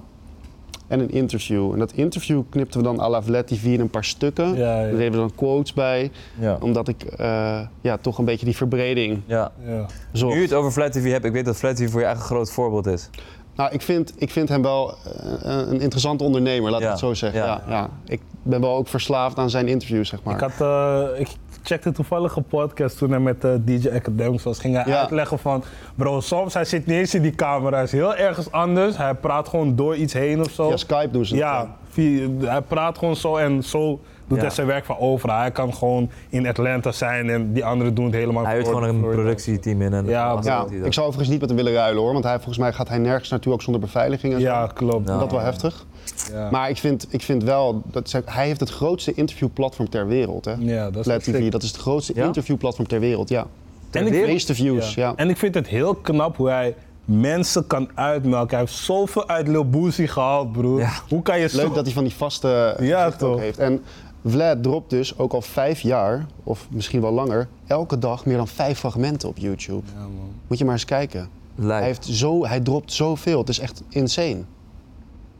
en 0.91 0.99
een 0.99 1.09
interview. 1.11 1.71
En 1.73 1.79
dat 1.79 1.91
interview 1.91 2.41
knipten 2.49 2.79
we 2.79 2.85
dan 2.85 2.99
à 2.99 3.09
la 3.09 3.21
Vlet 3.21 3.47
TV 3.47 3.63
in 3.63 3.79
een 3.79 3.89
paar 3.89 4.03
stukken. 4.03 4.47
Ja, 4.47 4.55
Daar 4.75 4.85
ja. 4.91 4.91
deden 4.97 5.11
we 5.11 5.17
dan 5.17 5.35
quotes 5.35 5.73
bij, 5.73 6.11
Ja. 6.39 6.57
omdat 6.61 6.87
ik 6.87 7.03
eh, 7.03 7.59
ja, 7.81 7.97
toch 7.97 8.17
een 8.17 8.25
beetje 8.25 8.45
die 8.45 8.55
verbreding 8.55 9.21
ja. 9.25 9.51
ja. 9.65 9.85
zocht. 10.11 10.33
Nu 10.33 10.39
je 10.39 10.45
het 10.45 10.55
over 10.55 10.71
Flat 10.71 10.91
TV 10.91 11.11
hebt, 11.11 11.25
ik 11.25 11.31
weet 11.31 11.45
dat 11.45 11.55
Flat 11.57 11.75
TV 11.75 11.91
voor 11.91 12.01
je 12.01 12.07
een 12.07 12.15
groot 12.15 12.51
voorbeeld 12.51 12.85
is. 12.87 13.09
Nou, 13.55 13.71
ik 13.73 13.81
vind, 13.81 14.13
ik 14.17 14.29
vind 14.31 14.49
hem 14.49 14.61
wel 14.61 14.89
eh, 14.93 14.95
een 15.43 15.81
interessante 15.81 16.23
ondernemer, 16.23 16.71
laat 16.71 16.79
Ja, 16.79 16.85
ik 16.85 16.91
het 16.91 16.99
zo 17.01 17.13
zeggen. 17.13 17.39
ja. 17.39 17.45
Ja. 17.67 17.71
Ja, 17.73 17.89
Ik 18.05 18.21
ben 18.43 18.61
wel 18.61 18.75
ook 18.75 18.87
verslaafd 18.87 19.37
aan 19.37 19.49
zijn 19.49 19.67
interviews, 19.67 20.09
zeg 20.09 20.23
maar. 20.23 20.33
Ik, 20.33 20.39
had, 20.39 20.61
eh, 20.61 21.19
ik 21.19 21.27
checkte 21.63 21.91
toevallig 21.91 22.35
een 22.35 22.43
podcast 22.43 22.97
toen 22.97 23.09
hij 23.09 23.19
met 23.19 23.43
eh, 23.43 23.51
DJ 23.65 23.89
Academics 23.89 24.43
was. 24.43 24.59
Ging 24.59 24.75
hij 24.75 24.83
Ja. 24.87 24.99
uitleggen 24.99 25.39
van, 25.39 25.63
bro, 25.95 26.19
soms 26.19 26.53
hij 26.53 26.65
zit 26.65 26.85
niet 26.85 26.97
eens 26.97 27.15
in 27.15 27.21
die 27.21 27.35
camera. 27.35 27.75
Hij 27.75 27.83
is 27.83 27.91
heel 27.91 28.15
ergens 28.15 28.51
anders. 28.51 28.97
Hij 28.97 29.13
praat 29.13 29.47
gewoon 29.47 29.75
door 29.75 29.95
iets 29.95 30.13
heen 30.13 30.39
of 30.39 30.51
zo. 30.51 30.67
Via 30.67 30.77
Skype 30.77 31.11
doen 31.11 31.25
ze. 31.25 31.35
Ja, 31.35 31.75
via- 31.89 32.27
hij 32.39 32.61
praat 32.61 32.97
gewoon 32.97 33.15
zo 33.15 33.35
en 33.35 33.63
zo 33.63 33.99
doet 34.27 34.37
Ja. 34.39 34.45
hij 34.45 34.55
zijn 34.55 34.67
werk 34.67 34.85
van 34.85 34.97
overal. 34.99 35.37
Hij 35.37 35.51
kan 35.51 35.73
gewoon 35.73 36.09
in 36.29 36.47
Atlanta 36.47 36.91
zijn 36.91 37.29
en 37.29 37.53
die 37.53 37.65
anderen 37.65 37.93
doen 37.93 38.05
het 38.05 38.13
helemaal 38.13 38.45
Hij 38.45 38.53
heeft 38.53 38.67
gewoon 38.67 38.83
een 38.83 38.99
productieteam 38.99 39.81
in. 39.81 39.93
En 39.93 40.05
Ja, 40.05 40.39
Ja, 40.43 40.65
ik 40.83 40.93
zou 40.93 41.05
overigens 41.07 41.29
niet 41.29 41.39
met 41.39 41.49
hem 41.49 41.57
willen 41.57 41.73
ruilen 41.73 42.01
hoor, 42.03 42.11
want 42.13 42.23
hij, 42.23 42.35
volgens 42.35 42.57
mij 42.57 42.73
gaat 42.73 42.87
hij 42.87 42.97
nergens 42.97 43.29
naartoe, 43.29 43.53
ook 43.53 43.61
zonder 43.61 43.81
beveiliging 43.81 44.33
en 44.33 44.39
zo. 44.39 44.45
Ja, 44.45 44.67
klopt. 44.73 45.07
Ja. 45.07 45.17
Dat 45.17 45.31
wel 45.31 45.39
heftig. 45.39 45.85
Ja. 46.31 46.49
Maar 46.51 46.69
ik 46.69 46.77
vind, 46.77 47.05
ik 47.09 47.21
vind 47.21 47.43
wel, 47.43 47.81
dat 47.85 48.21
hij 48.25 48.45
heeft 48.45 48.59
het 48.59 48.69
grootste 48.69 49.13
interviewplatform 49.13 49.89
ter 49.89 50.07
wereld. 50.07 50.45
Hè? 50.45 50.53
ja, 50.59 50.83
dat 50.91 50.95
is 50.95 51.11
Flat 51.11 51.23
TV, 51.23 51.51
dat 51.51 51.63
is 51.63 51.67
het 51.71 51.77
grootste 51.77 52.13
Ja? 52.15 52.25
interviewplatform 52.25 52.87
ter 52.87 52.99
wereld, 52.99 53.29
ja. 53.29 53.45
En 53.91 54.05
De 54.05 54.11
meeste 54.11 54.55
views, 54.55 54.93
ja. 54.93 55.13
En 55.15 55.29
ik 55.29 55.37
vind 55.37 55.55
het 55.55 55.67
heel 55.67 55.95
knap 55.95 56.37
hoe 56.37 56.49
hij 56.49 56.75
mensen 57.05 57.67
kan 57.67 57.89
uitmelken. 57.95 58.49
Hij 58.49 58.59
heeft 58.59 58.73
zoveel 58.77 59.27
uit 59.27 59.47
Lil 59.47 59.69
Boosie 59.69 60.07
gehaald, 60.07 60.51
broer. 60.51 60.79
Ja. 60.79 60.91
Hoe 61.09 61.21
kan 61.21 61.39
je 61.39 61.47
zo... 61.49 61.57
Leuk 61.57 61.73
dat 61.73 61.85
hij 61.85 61.93
van 61.93 62.03
die 62.03 62.13
vaste 62.13 62.75
Ja, 62.79 63.11
toch. 63.11 63.39
heeft. 63.39 63.57
En 63.57 63.81
Vlad 64.25 64.63
dropt 64.63 64.89
dus 64.89 65.17
ook 65.17 65.33
al 65.33 65.41
vijf 65.41 65.79
jaar, 65.81 66.25
of 66.43 66.67
misschien 66.71 67.01
wel 67.01 67.11
langer, 67.11 67.47
elke 67.67 67.99
dag 67.99 68.25
meer 68.25 68.37
dan 68.37 68.47
vijf 68.47 68.79
fragmenten 68.79 69.29
op 69.29 69.37
YouTube. 69.37 69.83
Ja, 69.95 69.99
man. 69.99 70.29
Moet 70.47 70.57
je 70.57 70.63
maar 70.65 70.73
eens 70.73 70.85
kijken. 70.85 71.29
Hij, 71.61 71.83
heeft 71.83 72.05
zo, 72.05 72.45
hij 72.45 72.59
dropt 72.59 72.93
zoveel. 72.93 73.39
Het 73.39 73.49
is 73.49 73.59
echt 73.59 73.83
insane. 73.89 74.37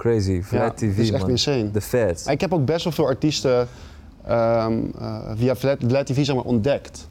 Crazy. 0.01 0.41
Flat 0.41 0.61
Ja, 0.61 0.69
TV, 0.71 0.87
het 0.87 0.97
is 0.97 1.11
echt 1.11 1.21
man. 1.21 1.29
insane. 1.29 1.71
De 1.71 1.81
feds. 1.81 2.25
Ik 2.25 2.41
heb 2.41 2.53
ook 2.53 2.65
best 2.65 2.83
wel 2.83 2.93
veel 2.93 3.05
artiesten 3.05 3.67
ehm, 4.25 4.73
eh, 4.99 5.17
via 5.35 5.55
Vlad, 5.55 5.77
Vlad 5.87 6.05
TV 6.05 6.25
zeg 6.25 6.35
maar, 6.35 6.43
ontdekt. 6.43 7.07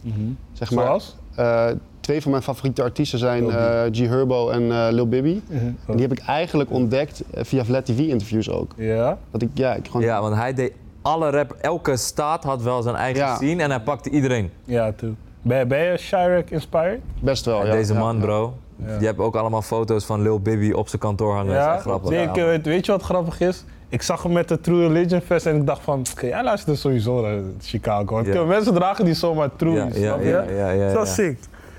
Zeg 0.52 0.70
maar, 0.70 0.84
Zoals? 0.86 1.16
eh, 1.34 1.66
twee 2.00 2.22
van 2.22 2.30
mijn 2.30 2.42
favoriete 2.42 2.82
artiesten 2.82 3.18
zijn 3.18 3.50
eh, 3.50 3.82
G 3.92 3.98
Herbo 3.98 4.48
en 4.48 4.62
eh, 4.72 4.86
Lil 4.90 5.08
Bibby. 5.08 5.40
Mhm. 5.46 5.64
En 5.64 5.76
die 5.96 6.00
heb 6.00 6.12
ik 6.12 6.18
eigenlijk 6.26 6.70
ontdekt 6.70 7.22
via 7.34 7.64
Vlad 7.64 7.84
TV 7.84 7.98
interviews 7.98 8.50
ook. 8.50 8.72
Ja? 8.76 9.18
Dat 9.30 9.42
ik, 9.42 9.48
ja, 9.54 9.74
ik 9.74 9.86
gewoon... 9.86 10.02
Ja, 10.02 10.20
want 10.20 10.34
hij 10.34 10.54
deed 10.54 10.72
alle 11.02 11.30
rap, 11.30 11.56
elke 11.60 11.96
staat 11.96 12.44
had 12.44 12.62
wel 12.62 12.82
zijn 12.82 12.96
eigen 12.96 13.20
Ja. 13.22 13.34
scene 13.36 13.62
en 13.62 13.70
hij 13.70 13.80
pakte 13.80 14.10
iedereen. 14.10 14.50
Ja, 14.64 14.92
toe. 14.92 15.12
Ben, 15.42 15.68
ben 15.68 15.84
je 15.84 15.96
Chirac 15.96 16.50
inspired? 16.50 17.00
Best 17.20 17.44
wel, 17.44 17.66
ja. 17.66 17.72
Deze 17.72 17.92
ja, 17.92 17.98
man, 17.98 18.16
ja. 18.16 18.22
bro. 18.22 18.54
Ja. 18.86 18.96
Je 19.00 19.06
hebt 19.06 19.18
ook 19.18 19.36
allemaal 19.36 19.62
foto's 19.62 20.04
van 20.04 20.22
Lil 20.22 20.40
Bibby 20.40 20.72
op 20.72 20.88
zijn 20.88 21.00
kantoor 21.00 21.34
hangen. 21.34 21.54
dat 21.54 21.66
is 21.66 21.72
echt 21.72 21.80
grappig. 21.80 22.10
Nee, 22.10 22.20
Ja, 22.20 22.28
ik, 22.28 22.34
weet, 22.34 22.66
weet 22.66 22.86
je 22.86 22.92
wat 22.92 23.02
grappig 23.02 23.40
is? 23.40 23.64
Ik 23.88 24.02
zag 24.02 24.22
hem 24.22 24.32
met 24.32 24.48
de 24.48 24.60
True 24.60 24.86
Religion 24.88 25.20
Fest 25.20 25.46
en 25.46 25.56
ik 25.56 25.66
dacht 25.66 25.82
van, 25.82 26.04
oké, 26.12 26.26
jij 26.26 26.42
luistert 26.42 26.78
sowieso 26.78 27.20
naar 27.20 27.40
Chicago. 27.60 28.14
Want 28.14 28.26
Ja. 28.26 28.44
mensen 28.44 28.74
dragen 28.74 29.04
die 29.04 29.14
zomaar 29.14 29.50
True, 29.56 29.74
Ja, 29.74 29.84
ja, 29.84 29.92
snap 29.92 30.20
je? 30.22 30.28
ja, 30.28 30.42
ja, 30.42 30.70
ja, 30.70 30.92
Dat 30.92 31.02
is 31.06 31.16
ja. 31.16 31.22
sick. 31.24 31.38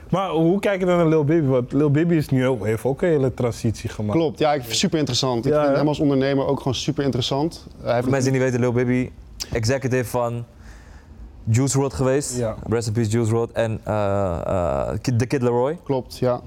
Maar 0.10 0.30
hoe 0.30 0.60
kijk 0.60 0.80
je 0.80 0.86
dan 0.86 0.98
naar 0.98 1.08
Lil 1.08 1.24
Baby? 1.24 1.46
Want 1.48 1.72
Lil 1.74 1.92
Baby 1.92 2.16
is 2.16 2.30
nu 2.30 2.48
ook, 2.48 2.66
heeft 2.66 2.84
ook 2.84 3.02
een 3.02 3.08
hele 3.10 3.34
transitie 3.34 3.90
gemaakt. 3.90 4.18
Klopt, 4.18 4.40
ja, 4.40 4.54
ik, 4.54 4.62
super 4.68 4.98
interessant. 5.00 5.46
Ik 5.46 5.52
Ja, 5.54 5.64
vind 5.66 5.76
hem 5.78 5.88
als 5.88 6.00
ondernemer 6.00 6.46
ook 6.48 6.58
gewoon 6.58 6.76
super 6.76 7.04
interessant. 7.04 7.66
Hij 7.82 7.90
heeft 7.92 8.04
Voor 8.04 8.12
mensen 8.12 8.32
die 8.32 8.42
niet 8.42 8.50
weten, 8.52 8.66
Lil 8.66 8.74
Bibby, 8.86 9.10
executive 9.52 10.06
van 10.10 10.46
Juice 11.44 11.78
WRLD 11.80 11.94
geweest. 11.94 12.38
Ja. 12.38 12.56
Peace 12.70 13.10
Juice 13.10 13.32
WRLD. 13.32 13.52
En 13.52 13.80
eh, 13.84 13.94
eh, 14.46 14.90
Kid- 15.02 15.20
de 15.20 15.26
Kid 15.26 15.42
Leroy. 15.42 15.78
Klopt, 15.84 16.18
ja. 16.18 16.42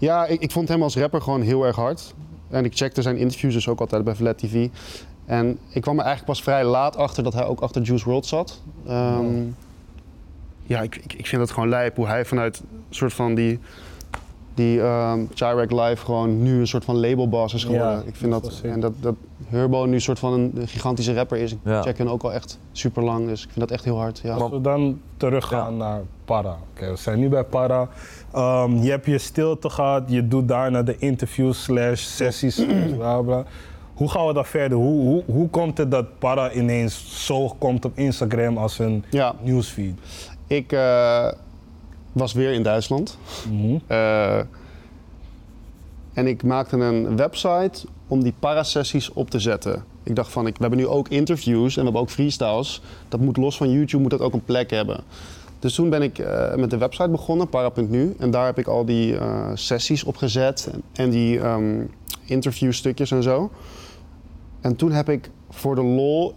Ja, 0.00 0.26
ik, 0.26 0.40
ik 0.40 0.50
vond 0.50 0.68
hem 0.68 0.82
als 0.82 0.96
rapper 0.96 1.22
gewoon 1.22 1.40
heel 1.42 1.64
erg 1.66 1.76
hard. 1.76 2.14
En 2.48 2.64
ik 2.64 2.76
checkte 2.76 3.02
zijn 3.02 3.16
interviews 3.16 3.54
dus 3.54 3.68
ook 3.68 3.80
altijd 3.80 4.04
bij 4.04 4.14
Vlad 4.14 4.38
TV. 4.38 4.68
En 5.24 5.58
ik 5.68 5.82
kwam 5.82 5.98
er 5.98 6.04
eigenlijk 6.04 6.32
pas 6.32 6.42
vrij 6.42 6.64
laat 6.64 6.96
achter 6.96 7.22
dat 7.22 7.32
hij 7.32 7.44
ook 7.44 7.60
achter 7.60 7.82
Juice 7.82 8.04
WRLD 8.04 8.26
zat. 8.26 8.60
Ehm, 8.86 9.24
Ja, 10.66 10.80
ik, 10.80 10.96
ik, 10.96 11.12
ik 11.12 11.26
vind 11.26 11.42
het 11.42 11.50
gewoon 11.50 11.68
lijp 11.68 11.96
hoe 11.96 12.06
hij 12.06 12.24
vanuit 12.24 12.60
een 12.60 12.84
soort 12.90 13.12
van 13.12 13.34
die, 13.34 13.58
die 14.54 14.80
ehm 14.80 15.20
Chirac 15.34 15.70
Live 15.70 16.04
gewoon 16.04 16.42
nu 16.42 16.60
een 16.60 16.66
soort 16.66 16.84
van 16.84 16.96
labelbaas 17.00 17.54
is 17.54 17.64
geworden. 17.64 17.90
Ja, 17.90 18.02
ik 18.06 18.16
vind 18.16 18.32
dat 18.32 18.42
dat, 18.42 18.60
en 18.62 18.80
dat, 18.80 18.92
dat 19.00 19.14
Herbo 19.50 19.84
nu 19.84 19.94
een 19.94 20.00
soort 20.00 20.18
van 20.18 20.32
een 20.32 20.52
gigantische 20.68 21.14
rapper 21.14 21.38
is. 21.38 21.52
Ik 21.52 21.58
Ja. 21.64 21.82
check 21.82 21.98
hem 21.98 22.08
ook 22.08 22.22
al 22.22 22.32
echt 22.32 22.58
super 22.72 23.02
lang, 23.02 23.26
dus 23.26 23.42
ik 23.42 23.48
vind 23.48 23.60
dat 23.60 23.70
echt 23.70 23.84
heel 23.84 23.98
hard. 23.98 24.20
Ja. 24.22 24.34
Als 24.34 24.50
we 24.50 24.60
dan 24.60 25.00
teruggaan 25.16 25.76
naar 25.76 26.00
Para. 26.24 26.56
Oké, 26.74 26.90
we 26.90 26.96
zijn 26.96 27.18
nu 27.18 27.28
bij 27.28 27.44
Para. 27.44 27.88
Ehm, 28.32 28.76
je 28.76 28.90
hebt 28.90 29.06
je 29.06 29.18
stilte 29.18 29.70
gehad, 29.70 30.02
je 30.06 30.28
doet 30.28 30.48
daarna 30.48 30.82
de 30.82 30.96
interviews 30.98 31.62
slash 31.62 32.00
sessies, 32.02 32.64
bla 32.96 33.20
bla. 33.20 33.44
Hoe 33.94 34.08
gaan 34.10 34.26
we 34.26 34.32
dat 34.32 34.48
verder? 34.48 34.78
Hoe, 34.78 35.00
hoe, 35.02 35.22
hoe 35.26 35.48
komt 35.48 35.78
het 35.78 35.90
dat 35.90 36.18
Para 36.18 36.52
ineens 36.52 37.24
zo 37.26 37.48
komt 37.58 37.84
op 37.84 37.98
Instagram 37.98 38.56
als 38.58 38.78
een 38.78 39.04
Ja. 39.10 39.34
nieuwsfeed? 39.42 39.94
Ik 40.46 40.72
eh, 40.72 41.28
was 42.12 42.32
weer 42.32 42.52
in 42.52 42.62
Duitsland. 42.62 43.18
Mhm. 43.50 43.76
Eh, 43.86 44.38
en 46.20 46.26
ik 46.26 46.42
maakte 46.42 46.76
een 46.76 47.16
website 47.16 47.86
om 48.06 48.22
die 48.22 48.34
parasessies 48.38 49.12
op 49.12 49.30
te 49.30 49.38
zetten. 49.38 49.84
Ik 50.02 50.16
dacht 50.16 50.32
van, 50.32 50.46
ik, 50.46 50.54
we 50.54 50.60
hebben 50.60 50.78
nu 50.78 50.86
ook 50.86 51.08
interviews 51.08 51.72
en 51.72 51.78
we 51.78 51.82
hebben 51.82 52.00
ook 52.00 52.10
freestyles. 52.10 52.82
Dat 53.08 53.20
moet 53.20 53.36
los 53.36 53.56
van 53.56 53.70
YouTube, 53.70 54.02
moet 54.02 54.10
dat 54.10 54.20
ook 54.20 54.32
een 54.32 54.44
plek 54.44 54.70
hebben. 54.70 55.00
Dus 55.58 55.74
toen 55.74 55.90
ben 55.90 56.02
ik 56.02 56.18
eh, 56.18 56.54
met 56.54 56.70
de 56.70 56.78
website 56.78 57.08
begonnen, 57.08 57.48
para.nu. 57.48 58.14
En 58.18 58.30
daar 58.30 58.46
heb 58.46 58.58
ik 58.58 58.66
al 58.66 58.84
die 58.84 59.16
eh, 59.16 59.50
sessies 59.54 60.04
op 60.04 60.16
gezet 60.16 60.70
en, 60.92 61.10
die 61.10 61.40
ehm, 61.40 61.84
interviewstukjes 62.24 63.10
en 63.10 63.22
zo. 63.22 63.50
En 64.60 64.76
toen 64.76 64.92
heb 64.92 65.08
ik 65.08 65.30
voor 65.50 65.74
de 65.74 65.82
lol, 65.82 66.34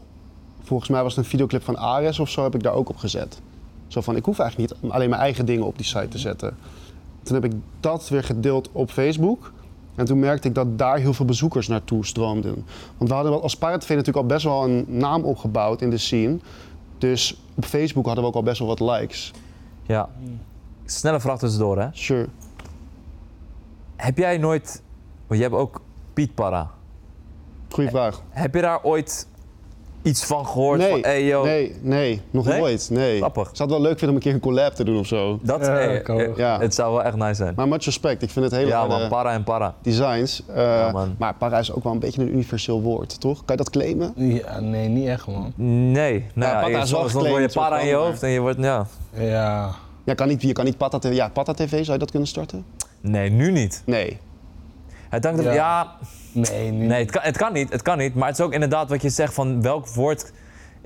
volgens 0.61 0.89
mij 0.89 1.03
was 1.03 1.15
het 1.15 1.23
een 1.23 1.29
videoclip 1.29 1.63
van 1.63 1.77
Ares 1.77 2.19
of 2.19 2.29
zo, 2.29 2.43
heb 2.43 2.55
ik 2.55 2.63
daar 2.63 2.73
ook 2.73 2.89
op 2.89 2.97
gezet. 2.97 3.41
Zo 3.87 4.01
van, 4.01 4.15
ik 4.15 4.25
hoef 4.25 4.39
eigenlijk 4.39 4.71
niet 4.71 4.91
alleen 4.91 5.09
mijn 5.09 5.21
eigen 5.21 5.45
dingen 5.45 5.65
op 5.65 5.77
die 5.77 5.85
site 5.85 6.07
te 6.07 6.17
zetten. 6.17 6.57
Toen 7.23 7.35
heb 7.35 7.45
ik 7.45 7.53
dat 7.79 8.09
weer 8.09 8.23
gedeeld 8.23 8.69
op 8.71 8.91
Facebook. 8.91 9.52
En 9.95 10.05
toen 10.05 10.19
merkte 10.19 10.47
ik 10.47 10.55
dat 10.55 10.77
daar 10.77 10.97
heel 10.97 11.13
veel 11.13 11.25
bezoekers 11.25 11.67
naartoe 11.67 12.05
stroomden. 12.05 12.65
Want 12.97 13.09
we 13.09 13.15
hadden 13.15 13.41
als 13.41 13.57
Pirate 13.57 13.79
TV 13.79 13.89
natuurlijk 13.89 14.17
al 14.17 14.25
best 14.25 14.43
wel 14.43 14.63
een 14.63 14.85
naam 14.87 15.23
opgebouwd 15.23 15.81
in 15.81 15.89
de 15.89 15.97
scene. 15.97 16.37
Dus 16.97 17.41
op 17.55 17.65
Facebook 17.65 18.05
hadden 18.05 18.23
we 18.23 18.29
ook 18.29 18.35
al 18.35 18.43
best 18.43 18.59
wel 18.59 18.67
wat 18.67 18.79
likes. 18.79 19.33
Ja. 19.83 20.09
Snelle 20.85 21.19
vraag 21.19 21.39
tussendoor, 21.39 21.79
hè. 21.79 21.87
Sure. 21.91 22.27
Heb 23.95 24.17
jij 24.17 24.37
nooit... 24.37 24.81
Want 25.27 25.41
je 25.41 25.47
hebt 25.47 25.59
ook 25.59 25.81
Piet 26.13 26.35
Para. 26.35 26.71
Goeie 27.69 27.89
vraag. 27.89 28.21
Heb 28.29 28.55
je 28.55 28.61
daar 28.61 28.83
ooit 28.83 29.27
iets 30.03 30.25
van 30.25 30.45
gehoord? 30.47 30.79
Nee, 30.79 30.89
van, 30.89 30.99
hey, 31.01 31.25
yo, 31.25 31.43
nee, 31.43 31.75
nee, 31.81 32.21
nog 32.31 32.45
Nee? 32.45 32.59
nooit. 32.59 32.87
Nee. 32.91 33.17
Grappig. 33.17 33.49
Ik 33.49 33.55
zou 33.55 33.69
het 33.69 33.77
wel 33.79 33.87
leuk 33.87 33.99
vinden 33.99 34.09
om 34.09 34.15
een 34.15 34.21
keer 34.21 34.33
een 34.33 34.39
collab 34.39 34.73
te 34.73 34.83
doen 34.83 34.97
of 34.99 35.07
zo. 35.07 35.39
Dat, 35.41 35.65
Ja, 35.65 35.71
hey, 35.71 36.01
kan 36.01 36.15
wel. 36.15 36.25
eh, 36.25 36.37
Ja. 36.37 36.59
Het 36.59 36.73
zou 36.75 36.93
wel 36.93 37.03
echt 37.03 37.15
nice 37.15 37.33
zijn. 37.33 37.53
Maar 37.55 37.67
much 37.67 37.85
respect. 37.85 38.21
Ik 38.21 38.29
vind 38.29 38.45
het 38.45 38.53
hele 38.53 38.67
ja 38.67 38.85
man, 38.85 39.07
para 39.07 39.31
en 39.31 39.43
para. 39.43 39.75
designs. 39.81 40.43
Eh, 40.47 40.55
Ja, 40.63 40.91
man. 40.91 41.15
maar 41.19 41.33
para 41.35 41.59
is 41.59 41.71
ook 41.73 41.83
wel 41.83 41.93
een 41.93 41.99
beetje 41.99 42.21
een 42.21 42.33
universeel 42.33 42.81
woord, 42.81 43.19
toch? 43.19 43.37
Kan 43.45 43.55
je 43.57 43.63
dat 43.63 43.69
claimen? 43.69 44.13
Ja, 44.15 44.59
nee, 44.59 44.87
niet 44.87 45.07
echt 45.07 45.27
man. 45.27 45.53
Nee, 45.55 46.25
nou 46.33 46.51
Ja, 46.51 46.55
ja, 46.57 46.61
para 46.61 46.77
je- 46.77 46.83
is 46.83 46.91
wel 46.91 46.99
soms 46.99 47.11
soms 47.11 47.27
word 47.27 47.53
je 47.53 47.59
para 47.59 47.79
in 47.79 47.87
je 47.87 47.93
hoofd 47.93 48.23
en 48.23 48.29
je 48.29 48.39
wordt, 48.39 48.57
ja. 48.59 48.85
Ja. 49.17 49.69
Ja, 50.05 50.13
kan 50.13 50.27
niet, 50.27 50.41
je 50.41 50.51
kan 50.53 50.65
niet 50.65 50.77
Pata 50.77 50.99
TV. 50.99 51.13
Ja, 51.13 51.29
Pata 51.29 51.53
TV, 51.53 51.69
zou 51.69 51.91
je 51.91 51.97
dat 51.97 52.09
kunnen 52.11 52.27
starten? 52.29 52.65
Nee, 53.01 53.29
nu 53.29 53.51
niet. 53.51 53.81
Nee. 53.85 54.19
Het 55.13 55.23
hangt 55.23 55.39
er, 55.39 55.45
Ja. 55.45 55.53
ja, 55.53 55.91
Nee, 56.31 56.71
niet. 56.71 56.87
nee, 56.87 57.01
het 57.01 57.11
kan, 57.11 57.21
het 57.23 57.37
kan 57.37 57.53
niet, 57.53 57.71
het 57.71 57.81
kan 57.81 57.97
niet. 57.97 58.15
Maar 58.15 58.27
het 58.27 58.39
is 58.39 58.45
ook 58.45 58.53
inderdaad 58.53 58.89
wat 58.89 59.01
je 59.01 59.09
zegt 59.09 59.33
van 59.33 59.61
welk 59.61 59.87
woord 59.87 60.31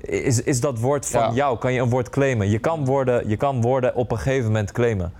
is, 0.02 0.44
is 0.44 0.62
dat 0.62 0.80
woord 0.80 1.06
van 1.10 1.22
Ja. 1.22 1.32
jou? 1.34 1.58
Kan 1.58 1.74
je 1.74 1.82
een 1.82 1.90
woord 1.90 2.10
claimen? 2.10 2.50
Je 2.50 2.60
kan 2.60 2.86
woorden, 2.86 3.30
je 3.30 3.38
kan 3.38 3.62
woorden 3.62 3.96
op 3.96 4.12
een 4.12 4.18
gegeven 4.18 4.46
moment 4.46 4.72
claimen. 4.72 5.14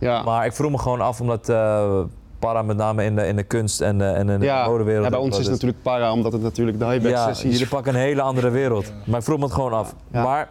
Ja. 0.00 0.22
Maar 0.22 0.46
ik 0.46 0.52
vroeg 0.52 0.70
me 0.70 0.78
gewoon 0.78 1.00
af 1.00 1.20
omdat 1.20 1.48
eh, 1.48 2.00
para 2.38 2.62
met 2.62 2.76
name 2.76 3.04
in 3.04 3.16
de, 3.16 3.26
in 3.26 3.36
de 3.36 3.42
kunst 3.42 3.80
en 3.80 3.98
de, 3.98 4.04
en 4.04 4.28
in 4.28 4.38
de 4.40 4.44
ja, 4.46 4.66
modewereld... 4.66 5.04
ja, 5.04 5.10
bij 5.10 5.18
ons 5.18 5.38
is 5.38 5.42
het 5.42 5.52
natuurlijk 5.52 5.82
para, 5.82 6.12
omdat 6.12 6.32
het 6.32 6.42
natuurlijk 6.42 6.78
de 6.78 6.84
high-back 6.86 7.12
Ja, 7.12 7.26
sessies... 7.26 7.52
jullie 7.52 7.66
pakken 7.68 7.94
een 7.94 8.00
hele 8.00 8.22
andere 8.22 8.50
wereld. 8.50 8.92
Maar 9.06 9.18
ik 9.18 9.24
vroeg 9.24 9.38
me 9.38 9.44
het 9.44 9.52
gewoon 9.54 9.72
af. 9.72 9.94
Ja. 10.12 10.22
Maar 10.22 10.48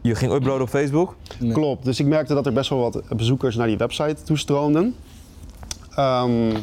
je 0.00 0.14
ging 0.14 0.32
uploaden 0.32 0.62
op 0.62 0.68
Facebook. 0.68 1.14
Nee. 1.38 1.52
Klopt, 1.52 1.84
dus 1.84 2.00
ik 2.00 2.06
merkte 2.06 2.34
dat 2.34 2.46
er 2.46 2.52
best 2.52 2.70
wel 2.70 2.78
wat 2.78 3.02
bezoekers 3.16 3.56
naar 3.56 3.66
die 3.66 3.76
website 3.76 4.22
toestroomden. 4.22 4.94
Ehm, 5.94 6.56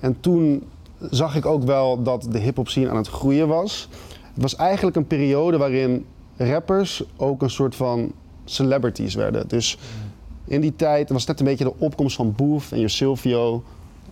en 0.00 0.20
toen 0.20 0.62
zag 1.10 1.36
ik 1.36 1.46
ook 1.46 1.62
wel 1.62 2.02
dat 2.02 2.26
de 2.30 2.38
hip-hop 2.38 2.68
scene 2.68 2.90
aan 2.90 2.96
het 2.96 3.08
groeien 3.08 3.48
was. 3.48 3.88
Het 4.34 4.42
was 4.42 4.56
eigenlijk 4.56 4.96
een 4.96 5.06
periode 5.06 5.56
waarin 5.58 6.06
rappers 6.36 7.02
ook 7.16 7.42
een 7.42 7.50
soort 7.50 7.74
van 7.76 8.12
celebrities 8.44 9.14
werden. 9.14 9.48
Dus 9.48 9.78
in 10.44 10.60
die 10.60 10.76
tijd 10.76 11.10
was 11.10 11.26
net 11.26 11.40
een 11.40 11.46
beetje 11.46 11.64
de 11.64 11.74
opkomst 11.78 12.16
van 12.16 12.32
Boef 12.36 12.72
en 12.72 12.90
Silvio. 12.90 13.62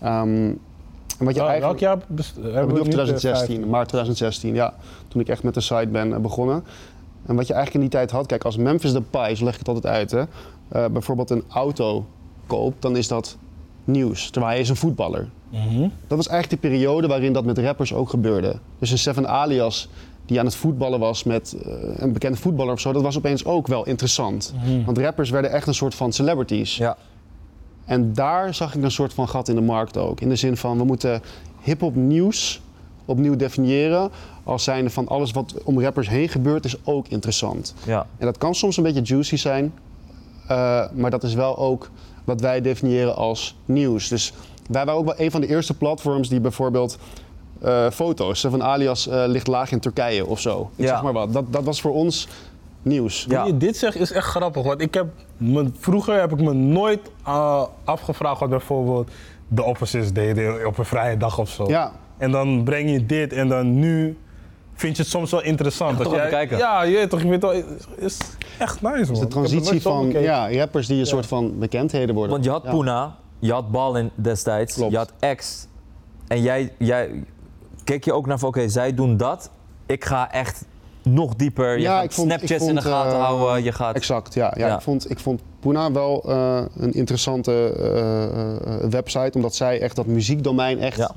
Ehm 0.01 0.53
en 1.19 1.25
wat 1.25 1.35
je 1.35 1.41
Wel- 1.41 1.49
eigenlijk... 1.49 1.81
Welk 1.81 1.99
jaar 1.99 2.07
best- 2.09 2.35
hebben 2.37 2.63
Ik 2.63 2.69
we 2.69 2.73
nu? 2.75 2.91
2016, 2.91 3.69
maart 3.69 3.89
2016, 3.89 4.55
ja. 4.55 4.75
Toen 5.09 5.21
ik 5.21 5.29
echt 5.29 5.43
met 5.43 5.55
de 5.55 5.61
site 5.61 5.89
ben 5.89 6.13
eh, 6.13 6.19
begonnen. 6.21 6.65
En 7.27 7.37
wat 7.37 7.47
je 7.47 7.53
eigenlijk 7.53 7.85
in 7.85 7.91
die 7.91 7.99
tijd 7.99 8.11
had, 8.11 8.27
kijk, 8.27 8.45
als 8.45 8.57
Memphis 8.57 8.93
Depay, 8.93 9.35
zo 9.35 9.45
leg 9.45 9.53
ik 9.53 9.59
het 9.59 9.69
altijd 9.69 9.87
uit, 9.95 10.11
hè, 10.11 10.21
eh, 10.69 10.91
bijvoorbeeld 10.93 11.31
een 11.31 11.43
auto 11.49 12.07
koopt, 12.47 12.83
dan 12.83 12.97
is 12.97 13.09
dat 13.09 13.37
nieuws. 13.89 14.31
Terwijl 14.31 14.53
hij 14.53 14.61
is 14.63 14.69
een 14.69 14.77
voetballer. 14.77 15.29
Mhm. 15.49 15.89
Dat 16.07 16.17
was 16.17 16.29
eigenlijk 16.29 16.63
de 16.63 16.69
periode 16.69 17.07
waarin 17.07 17.33
dat 17.33 17.45
met 17.45 17.59
rappers 17.59 17.95
ook 17.95 18.11
gebeurde. 18.11 18.57
Dus 18.79 18.91
een 18.91 18.99
Seven 18.99 19.29
Alias 19.29 19.89
die 20.27 20.39
aan 20.39 20.45
het 20.45 20.55
voetballen 20.55 21.01
was 21.01 21.25
met 21.25 21.57
eh, 21.65 21.73
een 21.97 22.13
bekende 22.13 22.39
voetballer 22.39 22.73
of 22.73 22.81
zo, 22.81 22.93
dat 22.93 23.03
was 23.03 23.17
opeens 23.17 23.45
ook 23.45 23.67
wel 23.67 23.87
interessant. 23.87 24.55
Mhm. 24.65 24.85
Want 24.85 24.99
rappers 24.99 25.31
werden 25.31 25.51
echt 25.51 25.67
een 25.67 25.75
soort 25.75 25.95
van 25.95 26.13
celebrities. 26.13 26.77
Ja. 26.77 26.97
En 27.85 28.13
daar 28.13 28.55
zag 28.55 28.75
ik 28.75 28.83
een 28.83 28.91
soort 28.91 29.15
van 29.15 29.29
gat 29.29 29.49
in 29.49 29.55
de 29.55 29.61
markt 29.61 29.97
ook. 29.97 30.21
In 30.21 30.29
de 30.29 30.37
zin 30.37 30.57
van, 30.57 30.79
we 30.79 30.85
moeten 30.85 31.23
hip-hop 31.63 31.95
nieuws 31.95 32.61
opnieuw 33.05 33.37
definiëren. 33.37 34.11
Als 34.45 34.65
zijnde 34.65 34.91
van 34.91 35.09
alles 35.09 35.31
wat 35.31 35.55
om 35.65 35.81
rappers 35.81 36.09
heen 36.09 36.29
gebeurt, 36.29 36.65
is 36.65 36.77
ook 36.85 37.09
interessant. 37.09 37.75
Ja. 37.87 38.07
En 38.19 38.27
dat 38.27 38.39
kan 38.39 38.55
soms 38.55 38.77
een 38.77 38.83
beetje 38.83 39.03
juicy 39.03 39.37
zijn. 39.37 39.73
eh, 40.49 40.85
maar 40.93 41.11
dat 41.11 41.23
is 41.23 41.35
wel 41.35 41.59
ook 41.59 41.91
wat 42.29 42.41
wij 42.41 42.61
definiëren 42.61 43.17
als 43.17 43.57
nieuws. 43.65 44.09
Dus 44.09 44.33
wij 44.71 44.85
waren 44.85 45.01
ook 45.01 45.07
wel 45.07 45.21
een 45.21 45.31
van 45.31 45.41
de 45.41 45.47
eerste 45.47 45.75
platforms 45.77 46.29
die 46.29 46.41
bijvoorbeeld 46.41 46.99
eh, 47.61 47.91
foto's 47.91 48.41
van 48.41 48.63
alias 48.63 49.09
eh, 49.09 49.23
ligt 49.27 49.47
laag 49.47 49.73
in 49.73 49.81
Turkije 49.81 50.27
of 50.27 50.41
zo. 50.41 50.71
Ik 50.77 50.85
Ja. 50.85 50.91
zeg 50.91 51.03
maar 51.03 51.13
wat. 51.13 51.33
Dat, 51.33 51.53
dat 51.53 51.65
was 51.65 51.81
voor 51.81 51.93
ons 51.93 52.29
nieuws. 52.83 53.27
Ja. 53.29 53.45
Je 53.45 53.57
dit 53.57 53.77
zegt 53.77 53.97
is 53.97 54.13
echt 54.13 54.27
grappig. 54.27 54.63
Want 54.63 54.81
ik 54.81 54.95
heb 54.95 55.07
me, 55.37 55.71
vroeger 55.79 56.21
heb 56.21 56.33
ik 56.33 56.41
me 56.41 56.53
nooit 56.53 57.01
uh, 57.27 57.63
afgevraagd 57.85 58.41
wat 58.41 58.49
bijvoorbeeld 58.49 59.11
de 59.49 59.63
opposites 59.63 60.13
deden 60.13 60.67
op 60.67 60.79
een 60.79 60.85
vrije 60.85 61.17
dag 61.17 61.39
of 61.39 61.49
zo. 61.51 61.69
Ja. 61.69 61.93
En 62.19 62.31
dan 62.31 62.63
breng 62.65 62.91
je 62.91 63.07
dit 63.07 63.33
en 63.33 63.49
dan 63.49 63.79
nu 63.79 64.17
vind 64.81 64.97
je 64.97 65.03
het 65.03 65.11
soms 65.11 65.31
wel 65.31 65.43
interessant. 65.43 65.99
Dat 65.99 66.09
kijken. 66.29 66.59
Ja, 66.59 66.83
je 66.83 66.97
weet 66.97 67.11
toch, 67.11 67.23
je 67.23 67.29
weet 67.29 67.43
wel, 67.43 67.63
is, 67.97 68.19
echt 68.59 68.83
nice 68.83 68.97
man. 68.97 69.07
Dus 69.07 69.19
de 69.19 69.27
transitie 69.27 69.83
van 69.83 70.11
ja, 70.11 70.53
rappers 70.57 70.87
die 70.87 71.01
een 71.01 71.07
soort 71.07 71.27
van 71.27 71.59
bekendheden 71.59 72.15
worden. 72.15 72.33
Want 72.33 72.45
je 72.45 72.51
had 72.51 72.63
Ja. 72.65 72.71
Puna, 72.71 73.17
je 73.39 73.53
had 73.53 73.71
Balin 73.71 74.11
destijds, 74.15 74.75
Klopt. 74.75 74.91
je 74.93 74.97
had 74.97 75.13
X. 75.37 75.67
En 76.29 76.43
jij, 76.43 76.73
jij 76.79 77.25
keek 77.85 78.05
je 78.05 78.13
ook 78.13 78.27
naar 78.27 78.39
van 78.39 78.49
oké, 78.49 78.69
zij 78.69 78.95
doen 78.95 79.17
dat. 79.17 79.51
Ik 79.87 80.05
ga 80.05 80.33
echt 80.33 80.65
nog 81.03 81.35
dieper. 81.35 81.77
Je 81.77 81.81
Ja, 81.83 81.95
gaat 81.95 82.05
ik 82.05 82.13
vond- 82.13 82.33
ik 82.43 82.51
in 82.51 82.75
de 82.75 82.81
gaten 82.83 83.13
eh, 83.19 83.25
houden. 83.25 83.63
Je 83.63 83.73
gaat... 83.73 83.95
Exact, 83.97 84.35
ja. 84.35 84.53
ja, 84.57 84.67
Ja. 84.67 84.75
Ik, 84.75 84.81
vond, 84.81 85.11
ik 85.11 85.19
vond 85.19 85.41
Puna 85.61 85.93
wel 85.93 86.23
eh, 86.29 86.63
een 86.77 86.93
interessante 86.93 87.53
eh, 87.53 88.25
eh, 88.25 88.91
website, 88.91 89.31
omdat 89.35 89.55
zij 89.55 89.81
echt 89.81 89.97
dat 89.97 90.07
muziekdomein 90.07 90.79
echt 90.79 90.97
Ja. 90.97 91.11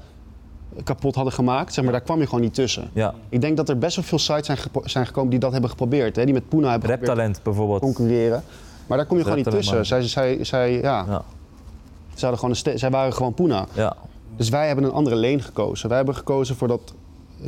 Kapot 0.83 1.15
hadden 1.15 1.33
gemaakt. 1.33 1.73
Zeg 1.73 1.83
maar, 1.83 1.93
daar 1.93 2.01
kwam 2.01 2.19
je 2.19 2.25
gewoon 2.25 2.41
niet 2.41 2.53
tussen. 2.53 2.89
Ja, 2.93 3.13
Ik 3.29 3.41
denk 3.41 3.57
dat 3.57 3.69
er 3.69 3.77
best 3.77 3.95
wel 3.95 4.05
veel 4.05 4.19
sites 4.19 4.45
zijn, 4.45 4.57
zijn 4.83 5.05
gekomen 5.05 5.29
die 5.29 5.39
dat 5.39 5.51
hebben 5.51 5.69
geprobeerd. 5.69 6.15
Hè? 6.15 6.25
Die 6.25 6.33
met 6.33 6.49
Puna 6.49 6.69
hebben 6.71 6.89
te 7.33 7.39
bijvoorbeeld. 7.43 7.81
concurreren. 7.81 8.43
Maar 8.87 8.97
daar 8.97 9.07
kom 9.07 9.17
je 9.17 9.23
gewoon 9.23 9.37
niet 9.37 9.49
tussen. 9.49 9.85
Zij, 9.85 10.01
zij, 10.03 10.43
zij, 10.43 10.71
ja, 10.73 11.05
Ja. 11.07 11.23
zij, 12.13 12.29
hadden 12.29 12.39
gewoon 12.39 12.77
zij 12.79 12.89
waren 12.89 13.13
gewoon 13.13 13.33
Puna. 13.33 13.65
Ja. 13.73 13.95
Dus 14.35 14.49
wij 14.49 14.67
hebben 14.67 14.85
een 14.85 14.91
andere 14.91 15.15
lane 15.15 15.39
gekozen. 15.39 15.87
Wij 15.87 15.97
hebben 15.97 16.15
gekozen 16.15 16.55
voor 16.55 16.67
dat 16.67 16.93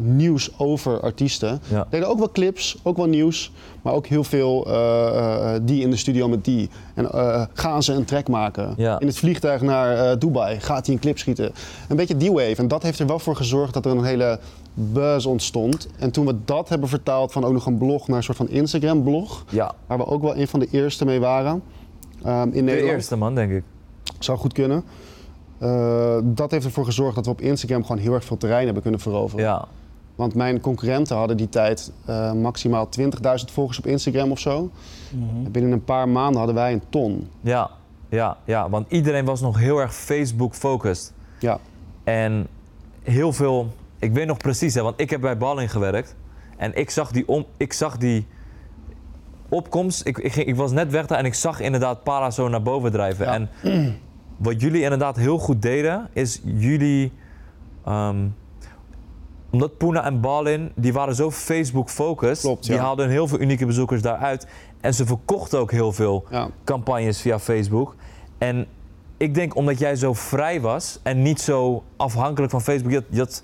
nieuws 0.02 0.60
over 0.60 1.00
artiesten. 1.00 1.62
Ja. 1.70 1.88
Deden 1.90 2.08
ook 2.08 2.18
wel 2.18 2.32
clips, 2.32 2.78
ook 2.84 2.98
wel 2.98 3.06
nieuws, 3.06 3.52
maar 3.82 3.94
ook 3.94 4.08
heel 4.08 4.24
veel 4.24 4.66
eh, 4.66 5.56
eh, 5.56 5.62
die 5.64 5.82
in 5.82 5.90
de 5.90 5.96
studio 5.96 6.28
met 6.28 6.46
die. 6.46 6.70
En 6.94 7.12
eh, 7.12 7.46
gaan 7.54 7.84
ze 7.84 7.94
een 7.94 8.06
track 8.06 8.28
maken? 8.28 8.74
Ja. 8.78 9.00
In 9.00 9.08
het 9.08 9.18
vliegtuig 9.18 9.62
naar 9.62 10.20
Dubai 10.20 10.60
gaat 10.60 10.86
hij 10.86 10.96
een 10.96 11.02
clip 11.02 11.18
schieten? 11.18 11.52
Een 11.90 11.96
beetje 11.96 12.18
die 12.18 12.32
wave. 12.32 12.56
En 12.56 12.68
dat 12.68 12.84
heeft 12.84 13.00
er 13.00 13.08
wel 13.08 13.20
voor 13.20 13.36
gezorgd 13.36 13.74
dat 13.74 13.86
er 13.86 13.92
een 13.92 14.04
hele 14.04 14.40
buzz 14.74 15.26
ontstond. 15.26 15.88
En 16.00 16.12
toen 16.12 16.26
we 16.26 16.36
dat 16.46 16.70
hebben 16.70 16.90
vertaald 16.90 17.32
van 17.32 17.44
ook 17.44 17.54
nog 17.54 17.66
een 17.66 17.78
blog 17.78 18.08
naar 18.08 18.18
een 18.18 18.24
soort 18.24 18.38
van 18.38 18.50
Instagram-blog, 18.50 19.46
ja. 19.50 19.74
waar 19.88 19.98
we 19.98 20.06
ook 20.06 20.22
wel 20.22 20.38
een 20.38 20.48
van 20.48 20.60
de 20.60 20.68
eerste 20.72 21.06
mee 21.06 21.20
waren. 21.20 21.64
ehm, 22.24 22.50
in 22.52 22.66
De 22.66 22.82
eerste 22.82 23.16
man, 23.16 23.36
denk 23.36 23.52
ik. 23.52 23.64
Zou 24.20 24.38
goed 24.38 24.54
kunnen. 24.54 24.84
Dat 26.24 26.52
heeft 26.52 26.66
ervoor 26.66 26.86
gezorgd 26.86 27.16
dat 27.16 27.26
we 27.26 27.32
op 27.32 27.42
Instagram 27.42 27.82
gewoon 27.82 28.02
heel 28.02 28.14
erg 28.14 28.26
veel 28.26 28.38
terrein 28.38 28.66
hebben 28.66 28.82
kunnen 28.82 29.00
veroveren. 29.00 29.46
Ja. 29.46 29.68
Want 30.16 30.36
mijn 30.36 30.60
concurrenten 30.60 31.18
hadden 31.18 31.38
die 31.38 31.50
tijd 31.50 31.92
eh, 32.06 32.34
maximaal 32.34 32.90
20.000 33.00 33.10
volgers 33.54 33.78
op 33.78 33.86
Instagram 33.86 34.32
of 34.32 34.40
zo. 34.40 34.70
En 35.46 35.52
binnen 35.52 35.72
een 35.72 35.84
paar 35.84 36.10
maanden 36.10 36.38
hadden 36.38 36.56
wij 36.56 36.74
een 36.74 36.82
ton. 36.90 37.30
Ja. 37.42 37.70
Ja. 38.10 38.38
Ja. 38.46 38.70
Want 38.70 38.92
iedereen 38.92 39.26
was 39.26 39.42
nog 39.42 39.58
heel 39.60 39.78
erg 39.78 39.96
Facebook-focused. 39.96 41.14
Ja, 41.40 41.60
En 42.04 42.48
heel 43.04 43.34
veel, 43.34 43.74
ik 44.00 44.14
weet 44.14 44.28
nog 44.28 44.38
precies, 44.38 44.74
hè, 44.74 44.82
want 44.82 45.00
ik 45.00 45.10
heb 45.10 45.22
bij 45.22 45.38
Balling 45.38 45.72
gewerkt. 45.72 46.16
En 46.58 46.76
ik 46.76 46.90
zag 46.90 47.12
die, 47.12 47.28
om, 47.28 47.46
ik 47.58 47.74
zag 47.74 47.98
die 47.98 48.26
opkomst. 49.50 50.06
Ik, 50.08 50.18
ik, 50.18 50.32
ging, 50.34 50.48
ik 50.48 50.56
was 50.56 50.72
net 50.72 50.92
weg 50.92 51.06
daar 51.08 51.18
en 51.18 51.26
ik 51.26 51.34
zag 51.34 51.60
inderdaad 51.60 52.04
Para 52.04 52.32
zo 52.32 52.48
naar 52.48 52.62
boven 52.62 52.92
drijven. 52.92 53.26
Ja. 53.26 53.34
En 53.34 53.50
wat 54.38 54.62
jullie 54.62 54.82
inderdaad 54.82 55.16
heel 55.16 55.38
goed 55.38 55.62
deden, 55.62 56.10
is 56.14 56.42
jullie. 56.44 57.12
ehm, 57.86 58.26
omdat 59.54 59.78
Puna 59.78 60.06
en 60.06 60.20
Balin, 60.22 60.72
die 60.76 60.94
waren 60.94 61.16
zo 61.16 61.32
Facebook-focused. 61.32 62.58
Die 62.64 62.74
ja. 62.74 62.82
haalden 62.82 63.10
heel 63.10 63.28
veel 63.28 63.40
unieke 63.40 63.66
bezoekers 63.66 64.02
daaruit. 64.02 64.48
En 64.82 64.94
ze 64.94 65.06
verkochten 65.06 65.60
ook 65.60 65.72
heel 65.72 65.92
veel 65.92 66.26
ja. 66.30 66.50
campagnes 66.64 67.22
via 67.22 67.40
Facebook. 67.40 67.96
En 68.38 68.66
ik 69.18 69.34
denk 69.34 69.56
omdat 69.56 69.80
jij 69.80 69.96
zo 69.96 70.14
vrij 70.14 70.62
was 70.62 71.00
en 71.04 71.22
niet 71.22 71.42
zo 71.42 71.84
afhankelijk 71.98 72.52
van 72.52 72.62
Facebook. 72.62 72.92
Je 72.92 72.98
had, 72.98 73.06
je 73.10 73.20
had 73.20 73.44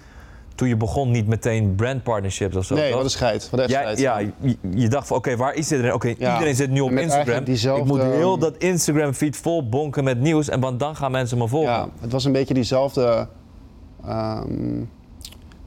toen 0.56 0.68
je 0.68 0.76
begon 0.78 1.12
niet 1.12 1.28
meteen 1.28 1.76
brandpartnerships 1.76 2.56
of 2.56 2.66
zo. 2.66 2.76
Nee, 2.76 2.94
wat 2.94 3.04
een 3.04 3.10
scheid. 3.10 3.50
Wat 3.50 3.60
echt 3.60 3.70
Jij- 3.70 3.82
scheid. 3.82 4.00
ja, 4.00 4.18
je, 4.20 4.58
je 4.76 4.88
dacht 4.88 5.08
van 5.08 5.18
oké, 5.18 5.36
waar 5.36 5.54
is 5.54 5.72
iedereen? 5.72 5.94
Oké, 5.94 6.14
Ja, 6.18 6.34
iedereen 6.34 6.56
zit 6.56 6.70
nu 6.70 6.80
op 6.80 6.92
Instagram. 6.92 7.44
diezelfde- 7.44 7.82
Ik 7.84 7.88
moet 7.90 8.02
heel 8.02 8.38
dat 8.38 8.58
Instagram 8.58 9.14
feed 9.14 9.38
vol 9.38 9.70
bonken 9.70 10.04
met 10.04 10.20
nieuws 10.20 10.50
en 10.50 10.60
want 10.60 10.80
dan 10.80 10.96
gaan 10.96 11.12
mensen 11.12 11.38
me 11.38 11.48
volgen. 11.48 11.72
Ja, 11.72 11.88
het 12.00 12.12
was 12.12 12.26
een 12.26 12.32
beetje 12.32 12.54
diezelfde, 12.54 13.28
ehm, 14.06 14.82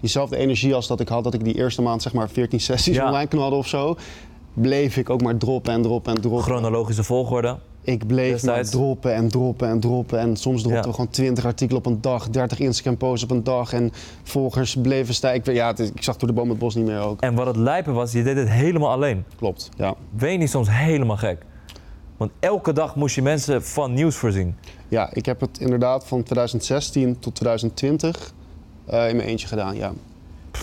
diezelfde 0.03 0.37
energie 0.37 0.75
als 0.75 0.87
dat 0.87 1.01
ik 1.01 1.09
had 1.09 1.25
dat 1.25 1.35
ik 1.35 1.45
die 1.45 1.55
eerste 1.55 1.83
maand 1.83 2.03
zeg 2.03 2.13
maar 2.13 2.29
14 2.31 2.61
sessies 2.71 2.97
Ja. 2.97 3.07
online 3.07 3.29
knalde 3.29 3.57
of 3.57 3.67
zo. 3.67 3.97
Bleef 4.55 4.97
ik 4.97 5.11
ook 5.11 5.23
maar 5.23 5.37
droppen 5.37 5.73
en 5.73 5.83
droppen 5.83 6.15
en 6.15 6.21
droppen. 6.21 6.43
Chronologische 6.43 7.03
volgorde. 7.05 7.59
Ik 7.85 8.07
bleef 8.07 8.31
Destijds. 8.33 8.73
maar 8.73 8.81
droppen 8.81 9.15
en 9.15 9.29
droppen 9.29 9.69
en 9.69 9.81
droppen. 9.81 10.19
En 10.19 10.37
soms 10.37 10.61
dropten 10.63 10.83
Ja. 10.83 10.89
we 10.89 10.95
gewoon 10.95 11.11
20 11.11 11.45
artikelen 11.45 11.79
op 11.79 11.87
een 11.87 12.01
dag, 12.01 12.31
30 12.31 12.59
Instagram 12.59 12.97
posts 12.97 13.25
op 13.25 13.31
een 13.31 13.45
dag. 13.45 13.73
En 13.73 13.93
volgers 14.23 14.77
bleven 14.83 15.15
stijgen. 15.15 15.55
Ja, 15.55 15.67
het 15.67 15.79
ik 15.95 16.03
zag 16.03 16.17
door 16.17 16.29
de 16.29 16.35
boom 16.35 16.49
het 16.49 16.59
bos 16.59 16.75
niet 16.75 16.85
meer 16.85 16.99
ook. 17.01 17.21
En 17.21 17.35
wat 17.35 17.47
het 17.47 17.57
lijpen 17.57 17.95
was, 17.95 18.13
je 18.13 18.23
deed 18.23 18.37
het 18.37 18.49
helemaal 18.49 18.91
alleen. 18.91 19.25
Klopt, 19.37 19.69
ja. 19.77 19.95
Ben 20.11 20.33
je 20.33 20.39
niet 20.39 20.51
soms 20.51 20.69
helemaal 20.71 21.17
gek? 21.17 21.43
Want 22.17 22.31
elke 22.41 22.73
dag 22.73 22.97
moest 22.97 23.15
je 23.15 23.23
mensen 23.23 23.65
van 23.65 23.93
nieuws 23.93 24.17
voorzien. 24.17 24.57
Ja, 24.89 25.11
ik 25.13 25.27
heb 25.27 25.41
het 25.41 25.59
inderdaad 25.61 26.07
van 26.07 26.23
2016 26.23 27.19
tot 27.19 27.35
2020 27.35 28.33
eh, 28.85 29.09
in 29.09 29.17
mijn 29.17 29.29
eentje 29.29 29.47
gedaan, 29.47 29.77
ja. 29.77 29.93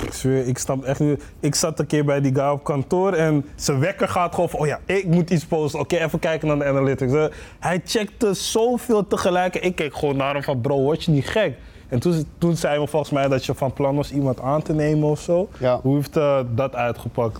Ik 0.03 0.13
zweer, 0.13 0.47
ik 0.47 0.57
snap 0.57 0.83
echt 0.83 0.99
niet. 0.99 1.23
Ik 1.39 1.55
zat 1.55 1.79
een 1.79 1.85
keer 1.87 2.05
bij 2.05 2.21
die 2.21 2.35
guy 2.35 2.49
op 2.49 2.63
kantoor 2.63 3.13
en 3.13 3.45
zijn 3.55 3.79
wekker 3.79 4.07
gaat 4.07 4.33
gewoon 4.33 4.49
van, 4.49 4.59
oh 4.59 4.67
ja, 4.67 4.79
ik 4.85 5.05
moet 5.05 5.29
iets 5.29 5.45
posten. 5.45 5.79
Oké, 5.79 5.97
even 5.97 6.19
kijken 6.19 6.47
naar 6.47 6.57
de 6.57 6.65
analytics. 6.65 7.31
Hij 7.59 7.81
checkte 7.85 8.33
zoveel 8.33 9.07
tegelijk 9.07 9.55
en 9.55 9.63
ik 9.63 9.75
keek 9.75 9.95
gewoon 9.95 10.17
naar 10.17 10.33
hem 10.33 10.43
van, 10.43 10.61
bro, 10.61 10.81
word 10.81 11.03
je 11.03 11.11
niet 11.11 11.27
gek? 11.27 11.57
En 11.87 11.99
toen, 11.99 12.25
toen 12.37 12.57
zei 12.57 12.77
hij 12.77 12.87
volgens 12.87 13.11
mij 13.11 13.27
dat 13.27 13.45
je 13.45 13.53
van 13.53 13.73
plan 13.73 13.95
was 13.95 14.11
iemand 14.11 14.41
aan 14.41 14.61
te 14.61 14.73
nemen 14.73 15.09
of 15.09 15.19
zo. 15.19 15.49
Ja. 15.59 15.79
Hoe 15.81 15.95
heeft 15.95 16.17
eh, 16.17 16.39
dat 16.55 16.75
uitgepakt? 16.75 17.39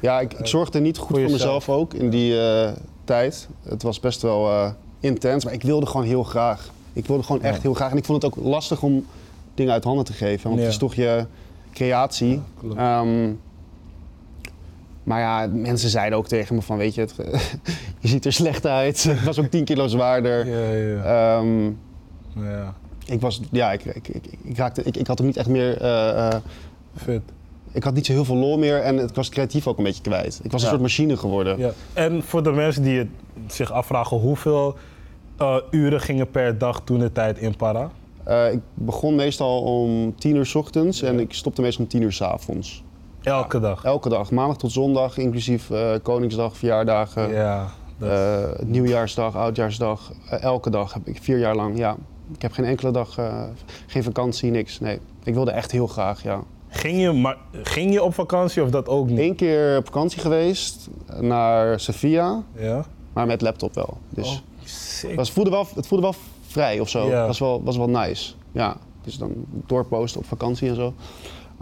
Ja, 0.00 0.20
ik, 0.20 0.32
ik 0.32 0.46
zorgde 0.46 0.80
niet 0.80 0.98
goed 0.98 1.20
Voor 1.20 1.30
mezelf 1.30 1.68
ook 1.68 1.94
in 1.94 2.10
die 2.10 2.40
eh, 2.40 2.72
tijd. 3.04 3.48
Het 3.62 3.82
was 3.82 4.00
best 4.00 4.22
wel 4.22 4.72
intens, 5.00 5.44
maar 5.44 5.52
ik 5.52 5.62
wilde 5.62 5.86
gewoon 5.86 6.06
heel 6.06 6.22
graag. 6.22 6.70
Ik 6.92 7.06
wilde 7.06 7.22
gewoon 7.22 7.42
echt 7.42 7.62
heel 7.62 7.74
graag. 7.74 7.90
En 7.90 7.96
ik 7.96 8.04
vond 8.04 8.22
het 8.22 8.32
ook 8.32 8.44
lastig 8.44 8.82
om 8.82 9.06
dingen 9.56 9.72
uit 9.72 9.84
handen 9.84 10.04
te 10.04 10.12
geven. 10.12 10.42
Want 10.48 10.56
Ja. 10.56 10.62
het 10.62 10.72
is 10.72 10.78
toch 10.78 10.94
je 10.94 11.26
creatie. 11.72 12.40
Ehm, 12.76 13.32
maar 15.02 15.20
ja, 15.20 15.46
mensen 15.52 15.88
zeiden 15.90 16.18
ook 16.18 16.28
tegen 16.28 16.54
me 16.54 16.62
van, 16.62 16.76
weet 16.76 16.94
je, 16.94 17.00
het, 17.00 17.14
je 18.00 18.08
ziet 18.08 18.24
er 18.24 18.32
slecht 18.32 18.66
uit. 18.66 19.04
ik 19.18 19.24
was 19.24 19.38
ook 19.40 19.46
10 19.46 19.64
kilo 19.64 19.86
zwaarder. 19.86 20.46
Ja, 20.46 20.70
ja, 20.72 21.36
Ehm, 21.38 21.64
ja. 22.44 22.74
ik 23.06 23.20
was, 23.20 23.40
ja, 23.50 23.72
ik, 23.72 23.84
ik, 23.84 24.08
ik, 24.08 24.24
ik, 24.42 24.56
raakte, 24.56 24.82
ik, 24.82 24.96
ik 24.96 25.06
had 25.06 25.20
ook 25.20 25.26
niet 25.26 25.36
echt 25.36 25.48
meer... 25.48 25.80
eh, 25.80 26.26
eh, 26.26 26.40
Vet. 26.96 27.22
ik 27.72 27.84
had 27.84 27.94
niet 27.94 28.06
zo 28.06 28.12
heel 28.12 28.24
veel 28.24 28.36
lol 28.36 28.58
meer 28.58 28.80
en 28.82 28.98
ik 28.98 29.14
was 29.14 29.28
creatief 29.28 29.66
ook 29.66 29.78
een 29.78 29.84
beetje 29.84 30.02
kwijt. 30.02 30.40
Ik 30.42 30.52
was 30.52 30.62
een 30.62 30.68
soort 30.68 30.80
machine 30.80 31.16
geworden. 31.16 31.58
Ja. 31.58 31.70
En 31.92 32.22
voor 32.22 32.42
de 32.42 32.52
mensen 32.52 32.82
die 32.82 32.98
het 32.98 33.08
zich 33.46 33.72
afvragen, 33.72 34.16
hoeveel 34.16 34.76
eh, 35.38 35.56
uren 35.70 36.00
gingen 36.00 36.30
per 36.30 36.58
dag 36.58 36.80
toen 36.84 36.98
de 36.98 37.12
tijd 37.12 37.38
in 37.38 37.56
Para? 37.56 37.90
Eh, 38.26 38.52
ik 38.52 38.60
begon 38.74 39.14
meestal 39.14 39.62
om 39.62 40.14
10 40.16 40.36
uur 40.36 40.46
's 40.46 40.54
ochtends 40.54 41.02
en 41.02 41.20
ik 41.20 41.32
stopte 41.32 41.60
meestal 41.62 41.84
om 41.84 41.90
10 41.90 42.02
uur 42.02 42.12
's 42.12 42.22
avonds. 42.22 42.82
Elke 43.22 43.60
dag. 43.60 43.84
Elke 43.84 44.08
dag, 44.08 44.30
maandag 44.30 44.56
tot 44.56 44.72
zondag, 44.72 45.18
inclusief 45.18 45.70
eh, 45.70 45.90
Koningsdag, 46.02 46.56
verjaardagen. 46.56 47.30
Ja, 47.32 47.68
Dat- 47.98 48.10
Eh, 48.10 48.66
nieuwjaarsdag, 48.66 49.36
oudjaarsdag, 49.36 50.12
elke 50.40 50.70
dag 50.70 50.92
heb 50.92 51.06
ik 51.06 51.18
vier 51.22 51.38
jaar 51.38 51.56
lang. 51.56 51.78
Ja, 51.78 51.96
ik 52.34 52.42
heb 52.42 52.52
geen 52.52 52.64
enkele 52.64 52.90
dag, 52.90 53.18
geen 53.86 54.02
vakantie, 54.02 54.50
niks. 54.50 54.80
Nee, 54.80 54.98
ik 55.24 55.34
wilde 55.34 55.50
echt 55.50 55.70
heel 55.70 55.86
graag. 55.86 56.22
Ja, 56.22 56.42
Ging, 56.68 57.00
je, 57.00 57.12
maar, 57.12 57.36
ging 57.62 57.92
je 57.92 58.02
op 58.02 58.14
vakantie 58.14 58.62
of 58.62 58.70
dat 58.70 58.88
ook 58.88 59.08
niet? 59.08 59.18
Eén 59.18 59.34
keer 59.34 59.76
op 59.78 59.84
vakantie 59.84 60.20
geweest 60.20 60.88
naar 61.20 61.80
Sevilla, 61.80 62.42
Ja? 62.56 62.84
maar 63.12 63.26
met 63.26 63.40
laptop 63.40 63.74
wel. 63.74 63.96
Dus 64.10 64.28
Oh, 64.28 64.64
sick. 64.64 65.18
het, 65.18 65.30
voelde 65.30 65.50
wel, 65.50 65.66
het 65.74 65.86
voelde 65.86 66.04
wel 66.04 66.14
vrij 66.56 66.80
of 66.80 66.88
zo. 66.88 67.08
Ja. 67.08 67.26
Was, 67.26 67.38
wel, 67.38 67.62
was 67.64 67.76
wel 67.76 67.88
nice. 67.88 68.32
Ja, 68.52 68.76
dus 69.02 69.18
dan 69.18 69.32
doorposten 69.66 70.20
op 70.20 70.26
vakantie 70.26 70.68
en 70.68 70.74
zo. 70.74 70.94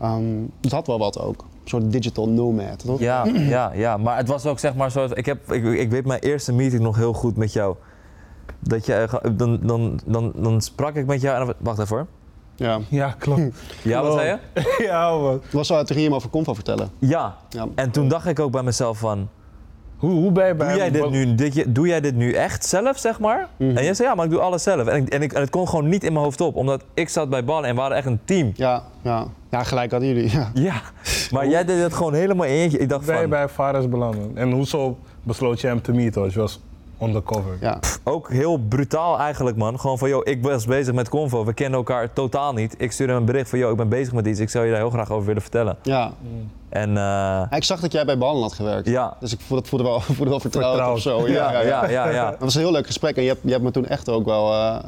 Ehm, 0.00 0.42
het 0.60 0.72
had 0.72 0.86
wel 0.86 0.98
wat 0.98 1.20
ook. 1.20 1.40
Een 1.40 1.70
soort 1.70 1.92
digital 1.92 2.28
nomad, 2.28 2.78
toch? 2.84 3.00
Ja, 3.00 3.26
ja, 3.26 3.72
ja, 3.74 3.96
maar 3.96 4.16
het 4.16 4.28
was 4.28 4.46
ook 4.46 4.58
zeg 4.58 4.74
maar 4.74 4.90
zo. 4.90 5.08
Ik, 5.14 5.26
heb, 5.26 5.52
ik, 5.52 5.64
ik 5.64 5.90
weet 5.90 6.06
mijn 6.06 6.20
eerste 6.20 6.52
meeting 6.52 6.82
nog 6.82 6.96
heel 6.96 7.12
goed 7.12 7.36
met 7.36 7.52
jou. 7.52 7.76
Dat 8.60 8.86
je, 8.86 8.94
eh, 8.94 9.30
dan, 9.36 9.58
dan, 9.62 10.00
dan, 10.06 10.32
dan 10.36 10.60
sprak 10.60 10.94
ik 10.94 11.06
met 11.06 11.20
jou 11.20 11.40
en 11.40 11.46
dan, 11.46 11.54
wacht 11.58 11.78
even 11.78 11.96
hoor. 11.96 12.06
Ja. 12.56 12.78
Ja, 12.88 13.14
klopt. 13.18 13.40
Ja, 13.82 14.02
wat 14.02 14.12
zei 14.12 14.38
je? 14.54 14.62
ja, 14.88 15.10
man. 15.10 15.32
Het 15.32 15.52
was 15.52 15.66
zo, 15.66 15.74
toen 15.74 15.86
ging 15.86 15.98
je 15.98 16.04
hem 16.04 16.14
over 16.14 16.30
Convo 16.30 16.54
vertellen. 16.54 16.90
Ja. 16.98 17.36
Ja. 17.48 17.68
En 17.74 17.90
toen 17.90 18.08
dacht 18.08 18.26
ik 18.26 18.38
ook 18.38 18.52
bij 18.52 18.62
mezelf 18.62 18.98
van, 18.98 19.28
Hoe, 19.96 20.10
hoe 20.10 20.32
ben 20.32 20.46
je 20.46 20.54
bij 20.54 20.68
doe 20.68 20.76
jij 20.76 20.90
dit 20.90 21.10
nu, 21.10 21.34
dit, 21.34 21.74
doe 21.74 21.86
jij 21.86 22.00
dit 22.00 22.14
nu 22.14 22.32
echt 22.32 22.64
zelf, 22.64 22.98
zeg 22.98 23.20
maar? 23.20 23.48
Mhm. 23.56 23.76
En 23.76 23.84
jij 23.84 23.94
zei, 23.94 24.08
ja, 24.08 24.14
maar 24.14 24.24
ik 24.24 24.30
doe 24.30 24.40
alles 24.40 24.62
zelf. 24.62 24.86
En, 24.86 25.02
ik, 25.02 25.08
en, 25.08 25.22
ik, 25.22 25.32
en 25.32 25.40
het 25.40 25.50
kon 25.50 25.68
gewoon 25.68 25.88
niet 25.88 26.04
in 26.04 26.12
mijn 26.12 26.24
hoofd 26.24 26.40
op, 26.40 26.56
omdat 26.56 26.84
ik 26.94 27.08
zat 27.08 27.28
bij 27.30 27.44
ballen 27.44 27.68
en 27.68 27.74
we 27.74 27.80
waren 27.80 27.96
echt 27.96 28.06
een 28.06 28.20
team. 28.24 28.52
Ja, 28.54 28.82
ja. 29.02 29.26
ja, 29.50 29.62
gelijk 29.62 29.90
hadden 29.90 30.08
jullie. 30.08 30.30
Ja. 30.30 30.50
Ja, 30.54 30.82
maar 31.30 31.48
jij 31.48 31.64
deed 31.64 31.82
het 31.82 31.94
gewoon 31.94 32.14
helemaal 32.14 32.46
in 32.46 32.52
je 32.52 32.58
eentje. 32.62 32.78
Ik 32.78 32.88
dacht 32.88 33.04
Hoe 33.04 33.12
ben 33.12 33.22
je 33.22 33.28
van, 33.28 33.38
bij 33.38 33.48
Fares 33.48 33.88
belanden? 33.88 34.30
En 34.34 34.52
hoezo 34.52 34.98
besloot 35.22 35.60
je 35.60 35.66
hem 35.66 35.82
te 35.82 35.92
meeten? 35.92 36.30
Je 36.30 36.38
was 36.38 36.60
undercover. 37.02 37.56
Ja. 37.60 37.78
ook 38.04 38.30
heel 38.30 38.56
brutaal 38.58 39.18
eigenlijk, 39.18 39.56
man. 39.56 39.80
Gewoon 39.80 39.98
van, 39.98 40.08
joh, 40.08 40.20
ik 40.24 40.42
was 40.42 40.64
bezig 40.64 40.94
met 40.94 41.08
Convo. 41.08 41.44
We 41.44 41.54
kennen 41.54 41.78
elkaar 41.78 42.12
totaal 42.12 42.52
niet. 42.52 42.74
Ik 42.78 42.92
stuurde 42.92 43.12
hem 43.12 43.20
een 43.20 43.26
bericht 43.26 43.48
van, 43.50 43.58
joh, 43.58 43.70
ik 43.70 43.76
ben 43.76 43.88
bezig 43.88 44.12
met 44.12 44.26
iets. 44.26 44.40
Ik 44.40 44.50
zou 44.50 44.64
je 44.64 44.70
daar 44.70 44.80
heel 44.80 44.90
graag 44.90 45.10
over 45.10 45.26
willen 45.26 45.42
vertellen. 45.42 45.76
ja. 45.82 46.12
En 46.68 46.88
eh, 46.88 46.94
Ja, 46.94 47.50
Ik 47.50 47.64
zag 47.64 47.80
dat 47.80 47.92
jij 47.92 48.04
bij 48.04 48.18
Behandel 48.18 48.42
had 48.42 48.52
gewerkt. 48.52 48.88
ja, 48.88 49.16
Dus 49.20 49.32
ik 49.32 49.40
voelde, 49.40 49.62
dat 49.62 49.68
voelde 49.70 49.84
wel, 49.84 50.00
voelde 50.16 50.30
wel 50.30 50.40
vertrouwd 50.40 50.66
Vertrouwd. 50.74 50.96
of 50.96 51.02
zo. 51.02 51.28
Ja, 51.28 51.52
ja, 51.52 51.60
ja. 51.60 51.60
ja, 51.60 51.90
ja, 51.90 52.08
ja. 52.10 52.30
Het 52.30 52.40
was 52.40 52.54
een 52.54 52.60
heel 52.60 52.72
leuk 52.72 52.86
gesprek 52.86 53.16
en 53.16 53.22
je 53.22 53.28
hebt, 53.28 53.40
je 53.44 53.50
hebt 53.50 53.62
me 53.62 53.70
toen 53.70 53.86
echt 53.86 54.08
ook 54.08 54.24
wel 54.24 54.52
eh 54.52 54.78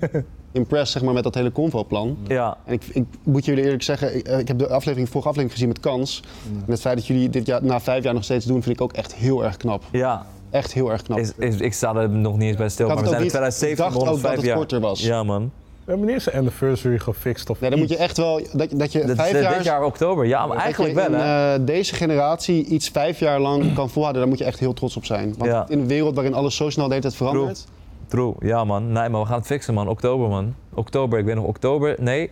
eh, 0.00 0.22
impressed 0.52 0.88
zeg 0.88 1.02
maar, 1.02 1.14
met 1.14 1.22
dat 1.22 1.34
hele 1.34 1.52
Convo-plan. 1.52 2.16
ja. 2.26 2.56
En 2.64 2.72
ik, 2.72 2.84
ik 2.92 3.04
moet 3.22 3.44
jullie 3.44 3.64
eerlijk 3.64 3.82
zeggen, 3.82 4.16
ik, 4.16 4.28
ik 4.28 4.48
heb 4.48 4.58
de 4.58 4.68
aflevering, 4.68 5.08
vorige 5.08 5.28
aflevering 5.28 5.52
gezien 5.52 5.68
met 5.68 5.80
Kans. 5.80 6.22
En 6.66 6.70
het 6.72 6.80
feit 6.80 6.96
dat 6.96 7.06
jullie 7.06 7.28
dit 7.30 7.46
jaar, 7.46 7.64
na 7.64 7.80
vijf 7.80 8.04
jaar 8.04 8.14
nog 8.14 8.24
steeds 8.24 8.44
doen, 8.44 8.62
vind 8.62 8.74
ik 8.74 8.80
ook 8.82 8.92
echt 8.92 9.14
heel 9.14 9.44
erg 9.44 9.56
knap. 9.56 9.82
ja. 9.92 10.26
Echt 10.54 10.72
heel 10.72 10.90
erg 10.90 11.02
knap. 11.02 11.18
Is, 11.18 11.32
is, 11.38 11.56
ik 11.56 11.72
sta 11.72 11.94
er 11.94 12.08
nog 12.08 12.36
niet 12.38 12.48
eens 12.48 12.56
bij 12.56 12.68
stil, 12.68 12.86
Ik 12.88 12.94
maar 12.94 13.02
we 13.02 13.08
het 13.10 13.18
zijn 13.18 13.30
in 13.30 13.36
ook 13.36 13.42
niet- 13.42 13.52
ik 13.52 13.56
2017 13.58 13.84
dacht 13.84 13.96
ook 13.96 14.04
dat 14.04 14.20
vijf 14.20 14.36
het 14.36 14.44
jaar. 14.44 14.56
korter 14.56 14.80
was. 14.80 15.00
Ja, 15.02 15.22
man. 15.22 15.50
We 15.84 15.90
hebben 15.90 16.06
niet 16.06 16.14
eens 16.14 16.26
een 16.32 16.38
anniversary 16.38 16.98
gefixt 16.98 17.50
of 17.50 17.60
Nee, 17.60 17.70
dan 17.70 17.78
moet 17.78 17.88
je 17.88 17.96
echt 17.96 18.16
wel, 18.16 18.40
dat, 18.52 18.68
dat 18.70 18.92
je 18.92 19.04
Dat, 19.04 19.16
vijf 19.16 19.30
is, 19.30 19.36
eh, 19.36 19.42
jaar... 19.42 19.54
dit 19.54 19.64
jaar 19.64 19.84
oktober. 19.84 20.26
Ja, 20.26 20.46
maar 20.46 20.56
eigenlijk 20.56 20.94
wel, 20.94 21.06
in, 21.06 21.12
hè? 21.12 21.54
eh, 21.54 21.60
deze 21.66 21.94
generatie 21.94 22.64
iets 22.64 22.88
vijf 22.88 23.18
jaar 23.18 23.40
lang 23.40 23.62
kan 23.78 23.90
volhouden, 23.90 24.22
daar 24.22 24.30
moet 24.30 24.38
je 24.38 24.44
echt 24.44 24.58
heel 24.58 24.72
trots 24.72 24.96
op 24.96 25.04
zijn. 25.04 25.34
Want 25.38 25.50
Ja. 25.50 25.64
in 25.68 25.78
een 25.78 25.86
wereld 25.86 26.14
waarin 26.14 26.34
alles 26.34 26.56
zo 26.56 26.70
snel 26.70 26.84
de 26.84 26.90
hele 26.94 27.02
tijd 27.02 27.16
verandert. 27.16 27.66
True. 28.08 28.34
Ja, 28.38 28.64
man. 28.64 28.92
Nee, 28.92 29.08
maar 29.08 29.20
we 29.20 29.26
gaan 29.26 29.38
het 29.38 29.46
fixen, 29.46 29.74
man. 29.74 29.88
Oktober, 29.88 30.28
man. 30.28 30.54
Oktober. 30.74 31.18
Ik 31.18 31.24
weet 31.24 31.34
nog 31.34 31.44
oktober. 31.44 31.96
Nee. 31.98 32.30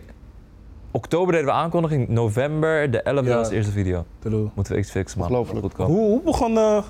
Oktober 0.91 1.31
deden 1.33 1.47
we 1.47 1.53
aankondiging. 1.53 2.07
November, 2.09 2.91
de 2.91 3.01
11e 3.03 3.27
Ja. 3.27 3.35
was 3.37 3.49
de 3.49 3.55
eerste 3.55 3.71
video. 3.71 4.05
True. 4.19 4.49
Moeten 4.53 4.73
we 4.73 4.79
iets 4.79 4.91
fixen, 4.91 5.19
man. 5.19 5.27
Ongelooflijk. 5.27 5.59
Goed 5.61 5.73
komen. 5.73 5.95
Hoe, 5.95 6.09
hoe 6.09 6.21
begon 6.21 6.53
de... 6.53 6.81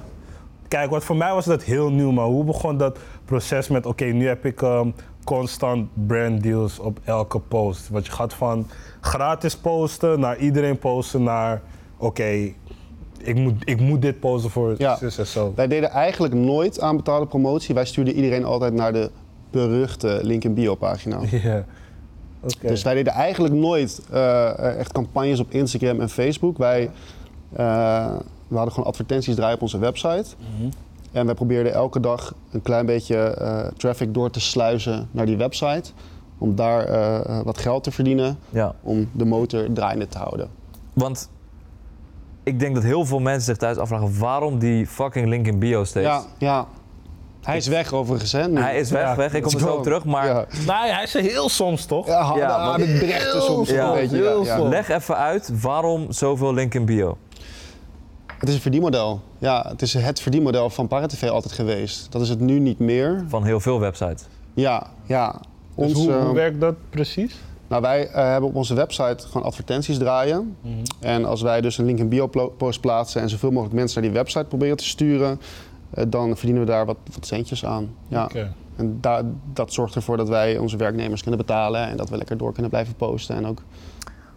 Kijk, 0.73 0.89
wat 0.89 1.03
voor 1.03 1.15
mij 1.15 1.33
was 1.33 1.45
dat 1.45 1.63
heel 1.63 1.91
nieuw, 1.91 2.11
maar 2.11 2.25
hoe 2.25 2.43
begon 2.43 2.77
dat 2.77 2.97
proces 3.25 3.67
met... 3.67 3.85
Oké, 3.85 4.05
nu 4.05 4.27
heb 4.27 4.45
ik 4.45 4.61
ehm, 4.61 4.89
constant 5.23 5.89
branddeals 6.07 6.79
op 6.79 6.99
elke 7.03 7.39
post. 7.39 7.89
Want 7.89 8.05
je 8.05 8.11
gaat 8.11 8.33
van 8.33 8.67
gratis 9.01 9.57
posten 9.57 10.19
naar 10.19 10.37
iedereen 10.37 10.77
posten 10.77 11.23
naar... 11.23 11.61
Oké, 11.97 12.53
ik, 13.17 13.35
moet, 13.35 13.53
ik 13.65 13.79
moet 13.79 14.01
dit 14.01 14.19
posten 14.19 14.51
voor 14.51 14.75
Ja. 14.77 14.95
zus 14.97 15.17
en 15.17 15.27
zo. 15.27 15.53
Wij 15.55 15.67
deden 15.67 15.89
eigenlijk 15.89 16.33
nooit 16.33 16.79
aan 16.81 16.95
betaalde 16.95 17.27
promotie. 17.27 17.75
Wij 17.75 17.85
stuurden 17.85 18.13
iedereen 18.13 18.45
altijd 18.45 18.73
naar 18.73 18.93
de 18.93 19.11
beruchte 19.51 20.19
link 20.21 20.43
in 20.43 20.53
bio 20.53 20.75
pagina. 20.75 21.19
Ja. 21.43 21.65
Oké. 22.41 22.67
Dus 22.67 22.83
wij 22.83 22.93
deden 22.93 23.13
eigenlijk 23.13 23.53
nooit 23.53 24.01
eh, 24.11 24.79
echt 24.79 24.91
campagnes 24.91 25.39
op 25.39 25.51
Instagram 25.51 25.99
en 25.99 26.09
Facebook. 26.09 26.57
Wij 26.57 26.89
eh, 27.53 28.15
we 28.47 28.55
hadden 28.55 28.73
gewoon 28.73 28.89
advertenties 28.89 29.35
draaien 29.35 29.55
op 29.55 29.61
onze 29.61 29.77
website. 29.77 30.25
Mhm. 30.37 30.69
En 31.11 31.25
wij 31.25 31.35
probeerden 31.35 31.73
elke 31.73 31.99
dag 31.99 32.33
een 32.51 32.61
klein 32.61 32.85
beetje 32.85 33.15
eh, 33.17 33.67
traffic 33.77 34.13
door 34.13 34.29
te 34.29 34.39
sluizen 34.39 35.07
naar 35.11 35.25
die 35.25 35.37
website. 35.37 35.91
Om 36.37 36.55
daar 36.55 36.85
eh, 36.85 37.41
wat 37.43 37.57
geld 37.57 37.83
te 37.83 37.91
verdienen. 37.91 38.37
Ja. 38.49 38.75
Om 38.81 39.09
de 39.11 39.25
motor 39.25 39.65
draaiende 39.73 40.07
te 40.07 40.17
houden. 40.17 40.47
Want 40.93 41.29
ik 42.43 42.59
denk 42.59 42.75
dat 42.75 42.83
heel 42.83 43.05
veel 43.05 43.19
mensen 43.19 43.41
zich 43.43 43.57
thuis 43.57 43.77
afvragen 43.77 44.19
waarom 44.19 44.59
die 44.59 44.87
fucking 44.87 45.27
link 45.27 45.47
in 45.47 45.59
bio 45.59 45.83
steeds. 45.83 46.07
Ja, 46.07 46.21
ja. 46.37 46.65
Hij 47.41 47.57
is 47.57 47.67
weg 47.67 47.93
overigens, 47.93 48.31
hè? 48.31 48.47
nu. 48.47 48.59
Hij 48.61 48.79
is 48.79 48.91
weg, 48.91 49.01
Ja, 49.01 49.15
weg. 49.15 49.33
Ik 49.33 49.43
kom 49.43 49.53
er 49.53 49.59
zo 49.59 49.81
terug, 49.81 50.05
maar 50.05 50.25
Ja, 50.25 50.45
Nee, 50.67 50.91
hij 50.93 51.03
is 51.03 51.15
er 51.15 51.21
heel 51.21 51.49
soms, 51.49 51.85
toch? 51.85 52.07
ja, 52.07 52.19
Ja, 52.35 52.35
ja 52.37 52.65
want- 52.65 52.85
het 52.85 52.97
brechten 52.99 53.41
soms 53.41 53.69
een 53.69 53.91
beetje. 53.93 54.17
Ja, 54.17 54.23
heel 54.23 54.43
ja. 54.45 54.55
veel. 54.55 54.67
leg 54.67 54.89
even 54.89 55.17
uit 55.17 55.61
waarom 55.61 56.11
zoveel 56.11 56.53
link 56.53 56.73
in 56.73 56.85
bio. 56.85 57.17
Het 58.43 58.51
is 58.51 58.57
een 58.57 58.63
verdienmodel. 58.63 59.21
Ja, 59.37 59.65
het 59.67 59.81
is 59.81 59.93
het 59.93 60.19
verdienmodel 60.21 60.69
van 60.69 60.87
ParaTV 60.87 61.29
altijd 61.29 61.53
geweest. 61.53 62.11
Dat 62.11 62.21
is 62.21 62.29
het 62.29 62.39
nu 62.39 62.59
niet 62.59 62.79
meer. 62.79 63.23
Van 63.27 63.43
heel 63.43 63.59
veel 63.59 63.79
websites. 63.79 64.25
Ja, 64.53 64.87
ja. 65.05 65.31
Dus 65.31 65.85
Ons, 65.85 65.93
hoe, 65.93 66.11
hoe 66.13 66.33
werkt 66.33 66.59
dat 66.61 66.75
precies? 66.89 67.35
Nou, 67.67 67.81
wij 67.81 68.07
eh, 68.07 68.23
hebben 68.23 68.49
op 68.49 68.55
onze 68.55 68.73
website 68.73 69.27
gewoon 69.27 69.47
advertenties 69.47 69.97
draaien. 69.97 70.55
Mhm. 70.61 70.73
En 70.99 71.25
als 71.25 71.41
wij 71.41 71.61
dus 71.61 71.77
een 71.77 71.85
link 71.85 71.99
in 71.99 72.09
bio 72.09 72.27
post 72.57 72.81
plaatsen 72.81 73.21
en 73.21 73.29
zoveel 73.29 73.51
mogelijk 73.51 73.75
mensen 73.75 74.01
naar 74.01 74.09
die 74.11 74.19
website 74.19 74.45
proberen 74.45 74.77
te 74.77 74.83
sturen, 74.85 75.39
eh, 75.89 76.03
dan 76.07 76.37
verdienen 76.37 76.65
we 76.65 76.71
daar 76.71 76.85
wat, 76.85 76.97
wat 77.13 77.25
centjes 77.25 77.65
aan. 77.65 77.95
Ja. 78.07 78.23
Oké. 78.23 78.53
En 78.75 78.97
da- 79.01 79.23
dat 79.53 79.73
zorgt 79.73 79.95
ervoor 79.95 80.17
dat 80.17 80.29
wij 80.29 80.57
onze 80.57 80.77
werknemers 80.77 81.21
kunnen 81.21 81.39
betalen 81.39 81.87
en 81.87 81.97
dat 81.97 82.09
we 82.09 82.17
lekker 82.17 82.37
door 82.37 82.51
kunnen 82.53 82.71
blijven 82.71 82.95
posten. 82.95 83.35
En 83.35 83.47
ook, 83.47 83.61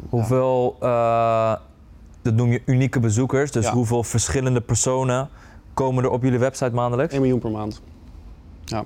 Hoeveel, 0.09 0.77
eh, 0.81 1.55
dat 2.27 2.35
noem 2.35 2.53
je 2.53 2.63
unieke 2.65 3.01
bezoekers, 3.01 3.51
dus 3.51 3.65
Ja. 3.65 3.73
hoeveel 3.73 4.03
verschillende 4.03 4.61
personen 4.61 5.29
komen 5.75 6.05
er 6.05 6.11
op 6.11 6.23
jullie 6.23 6.39
website 6.39 6.71
maandelijks? 6.71 7.13
1 7.13 7.21
miljoen 7.21 7.41
per 7.41 7.51
maand. 7.51 7.83
Ja, 8.65 8.85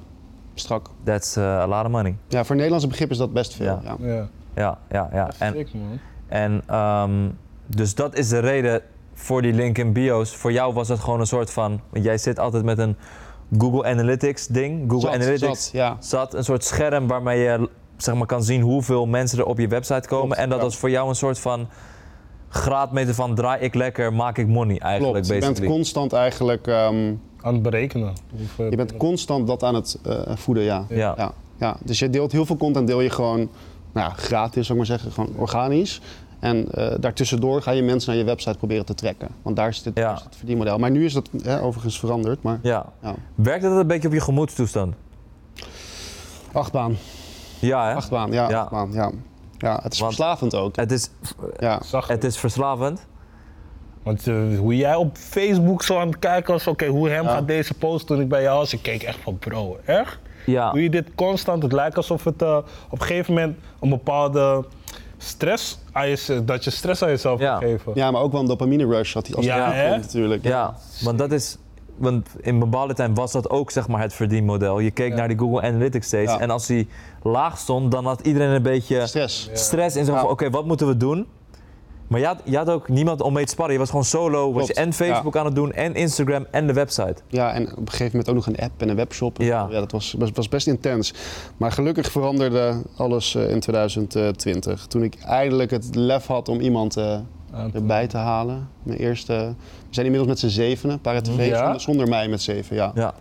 strak. 0.54 0.90
That's 1.04 1.36
eh, 1.36 1.44
a 1.44 1.66
lot 1.66 1.84
of 1.84 1.90
money. 1.90 2.16
Ja, 2.28 2.44
voor 2.44 2.54
Nederlandse 2.54 2.88
begrip 2.88 3.10
is 3.10 3.16
dat 3.18 3.32
best 3.32 3.54
veel. 3.54 3.80
Ja. 3.82 3.96
Ja. 3.98 4.06
Ja. 4.08 4.28
Ja, 4.54 4.78
ja, 4.90 5.08
ja. 5.12 5.30
En, 5.38 5.52
Sick, 5.52 5.74
man. 5.74 5.98
en 6.28 6.62
ehm, 6.66 7.28
dus 7.66 7.94
dat 7.94 8.16
is 8.16 8.28
de 8.28 8.38
reden 8.38 8.82
voor 9.14 9.42
die 9.42 9.52
link 9.52 9.78
in 9.78 9.92
bio's. 9.92 10.36
Voor 10.36 10.52
jou 10.52 10.74
was 10.74 10.88
het 10.88 10.98
gewoon 11.00 11.20
een 11.20 11.26
soort 11.26 11.50
van, 11.50 11.80
want 11.90 12.04
jij 12.04 12.18
zit 12.18 12.38
altijd 12.38 12.64
met 12.64 12.78
een 12.78 12.96
Google 13.58 13.84
Analytics 13.84 14.46
ding. 14.46 14.90
Google 14.90 15.10
Zat, 15.10 15.20
Analytics 15.20 15.64
zat, 15.64 15.70
ja. 15.72 15.96
zat 16.00 16.34
een 16.34 16.44
soort 16.44 16.64
scherm 16.64 17.06
waarmee 17.06 17.38
je 17.38 17.68
zeg 17.96 18.14
maar, 18.14 18.26
kan 18.26 18.42
zien 18.42 18.60
hoeveel 18.62 19.06
mensen 19.06 19.38
er 19.38 19.44
op 19.44 19.58
je 19.58 19.68
website 19.68 20.08
komen. 20.08 20.26
Klopt, 20.26 20.40
en 20.40 20.48
dat 20.48 20.58
ja. 20.58 20.64
was 20.64 20.76
voor 20.76 20.90
jou 20.90 21.08
een 21.08 21.14
soort 21.14 21.38
van 21.38 21.68
graadmeter 22.52 23.14
van 23.14 23.34
draai 23.34 23.60
ik 23.60 23.74
lekker, 23.74 24.12
maak 24.12 24.38
ik 24.38 24.46
money 24.46 24.78
eigenlijk. 24.78 25.24
Klopt. 25.24 25.42
Je 25.42 25.46
bent 25.52 25.64
constant 25.64 26.12
eigenlijk, 26.12 26.66
ehm, 26.66 27.12
Aan 27.42 27.54
het 27.54 27.62
berekenen. 27.62 28.12
Hoeveel- 28.36 28.70
je 28.70 28.76
bent 28.76 28.96
constant 28.96 29.46
dat 29.46 29.62
aan 29.62 29.74
het 29.74 29.98
eh, 30.06 30.20
voeden, 30.36 30.64
ja. 30.64 30.84
Ja. 30.88 31.14
Ja, 31.16 31.32
ja, 31.58 31.76
dus 31.84 31.98
je 31.98 32.10
deelt 32.10 32.32
heel 32.32 32.46
veel 32.46 32.56
content, 32.56 32.86
deel 32.86 33.00
je 33.00 33.10
gewoon 33.10 33.38
nou 33.92 34.08
ja, 34.08 34.14
gratis, 34.16 34.66
zou 34.66 34.78
ik 34.78 34.88
maar 34.88 34.98
zeggen, 34.98 35.12
gewoon 35.12 35.30
organisch. 35.36 36.00
En 36.40 36.72
eh, 36.72 36.94
daartussendoor 37.00 37.62
ga 37.62 37.70
je 37.70 37.82
mensen 37.82 38.10
naar 38.10 38.18
je 38.18 38.24
website 38.26 38.58
proberen 38.58 38.84
te 38.84 38.94
trekken. 38.94 39.28
Want 39.42 39.56
daar 39.56 39.68
is 39.68 39.84
het, 39.84 39.96
Ja. 39.98 40.14
het 40.24 40.36
verdienmodel. 40.36 40.78
Maar 40.78 40.90
nu 40.90 41.04
is 41.04 41.12
dat 41.12 41.28
hè, 41.42 41.62
overigens 41.62 41.98
veranderd. 41.98 42.42
Maar 42.42 42.58
Ja. 42.62 42.86
ja. 43.02 43.14
Werkt 43.34 43.62
dat 43.62 43.76
een 43.76 43.86
beetje 43.86 44.08
op 44.08 44.14
je 44.14 44.20
gemoedstoestand? 44.20 44.94
achtbaan, 46.52 46.96
Ja, 47.60 47.88
hè? 47.88 47.94
achtbaan, 47.94 48.32
ja, 48.32 48.48
Ja. 48.50 48.60
achtbaan, 48.60 48.92
ja. 48.92 49.10
Ja, 49.60 49.78
het 49.82 49.92
is 49.92 49.98
Want- 50.00 50.14
verslavend 50.14 50.54
ook. 50.54 50.76
Het 50.76 50.92
is, 50.92 51.10
Ja. 51.58 51.80
Zag 51.84 52.06
het 52.08 52.24
is 52.24 52.36
verslavend. 52.38 53.06
Want 54.02 54.26
eh, 54.26 54.34
hoe 54.58 54.76
jij 54.76 54.94
op 54.94 55.16
Facebook 55.16 55.82
zo 55.82 55.98
aan 55.98 56.08
het 56.08 56.18
kijken 56.18 56.52
was, 56.52 56.66
oké, 56.66 56.86
hoe 56.86 57.08
hem 57.08 57.24
Ja. 57.24 57.30
gaat 57.30 57.46
deze 57.46 57.74
post 57.74 58.06
toen 58.06 58.20
ik 58.20 58.28
bij 58.28 58.42
jou 58.42 58.58
was, 58.58 58.72
ik 58.72 58.82
keek 58.82 59.02
echt 59.02 59.18
van 59.22 59.38
bro, 59.38 59.78
echt? 59.84 60.18
Ja. 60.46 60.70
Doe 60.70 60.82
je 60.82 60.90
dit 60.90 61.14
constant? 61.14 61.62
Het 61.62 61.72
lijkt 61.72 61.96
alsof 61.96 62.24
het 62.24 62.42
eh, 62.42 62.56
op 62.90 63.00
een 63.00 63.06
gegeven 63.06 63.34
moment 63.34 63.56
een 63.80 63.88
bepaalde 63.88 64.64
stress 65.18 65.78
aan 65.92 66.08
je, 66.08 66.42
dat 66.44 66.64
je 66.64 66.70
stress 66.70 67.02
aan 67.02 67.08
jezelf 67.08 67.40
Ja. 67.40 67.56
geven. 67.58 67.92
ja, 67.94 68.10
maar 68.10 68.22
ook 68.22 68.32
wel 68.32 68.40
een 68.40 68.46
dopamine 68.46 68.86
rush 68.86 69.14
had 69.14 69.26
hij 69.26 69.36
als 69.36 69.44
Ja, 69.44 69.88
komt 69.90 70.02
natuurlijk. 70.02 70.44
Ja, 70.44 70.74
want 71.02 71.18
dat 71.18 71.32
is. 71.32 71.56
Want 72.00 72.28
in 72.40 72.58
bepaalde 72.58 72.94
tijd 72.94 73.10
was 73.14 73.32
dat 73.32 73.50
ook 73.50 73.70
zeg 73.70 73.88
maar 73.88 74.00
het 74.00 74.12
verdienmodel. 74.14 74.78
Je 74.78 74.90
keek 74.90 75.10
Ja. 75.10 75.16
naar 75.16 75.28
die 75.28 75.38
Google 75.38 75.62
Analytics 75.62 76.06
steeds. 76.06 76.32
Ja. 76.32 76.40
En 76.40 76.50
als 76.50 76.66
die 76.66 76.88
laag 77.22 77.58
stond, 77.58 77.90
dan 77.90 78.06
had 78.06 78.20
iedereen 78.20 78.48
een 78.50 78.62
beetje 78.62 79.06
Stress. 79.06 79.50
stress 79.52 79.96
in 79.96 80.04
zo 80.04 80.14
van: 80.16 80.28
oké, 80.28 80.50
wat 80.50 80.64
moeten 80.66 80.86
we 80.86 80.96
doen? 80.96 81.26
Maar 82.06 82.20
je 82.20 82.26
had, 82.26 82.40
je 82.44 82.56
had 82.56 82.70
ook 82.70 82.88
niemand 82.88 83.20
om 83.22 83.32
mee 83.32 83.44
te 83.44 83.50
sparren. 83.50 83.72
Je 83.72 83.78
was 83.78 83.88
gewoon 83.88 84.04
solo. 84.04 84.44
Was 84.52 84.52
Klopt, 84.52 84.66
je 84.68 84.74
en 84.74 84.92
Facebook 84.92 85.36
aan 85.36 85.44
het 85.44 85.54
doen, 85.54 85.72
en 85.72 85.94
Instagram, 85.94 86.46
en 86.50 86.66
de 86.66 86.72
website. 86.72 87.14
Ja, 87.28 87.52
en 87.52 87.62
op 87.72 87.78
een 87.78 87.88
gegeven 87.88 88.06
moment 88.10 88.28
ook 88.28 88.34
nog 88.34 88.46
een 88.46 88.56
app 88.58 88.82
en 88.82 88.88
een 88.88 88.96
webshop. 88.96 89.40
Ja. 89.40 89.66
dat 89.66 89.92
was, 89.92 90.14
was, 90.18 90.30
was 90.34 90.48
best 90.48 90.66
intens. 90.66 91.14
Maar 91.56 91.72
gelukkig 91.72 92.10
veranderde 92.10 92.82
alles 92.96 93.34
eh, 93.34 93.50
in 93.50 93.60
2020. 93.60 94.86
Toen 94.86 95.02
ik 95.02 95.14
eindelijk 95.24 95.70
het 95.70 95.94
lef 95.94 96.26
had 96.26 96.48
om 96.48 96.60
iemand 96.60 96.96
eh, 96.96 97.18
erbij 97.72 98.06
te 98.06 98.16
halen. 98.16 98.68
Mijn 98.82 98.98
eerste... 98.98 99.54
We 99.88 99.94
zijn 99.94 100.06
inmiddels 100.06 100.32
met 100.32 100.38
z'n 100.38 100.60
zevenen, 100.60 101.00
Para 101.00 101.20
TV, 101.20 101.46
Ja? 101.46 101.58
zonder, 101.62 101.80
zonder 101.80 102.08
mij 102.08 102.28
met 102.28 102.42
zeven, 102.42 102.76
ja. 102.76 102.92
Ja. 102.94 103.14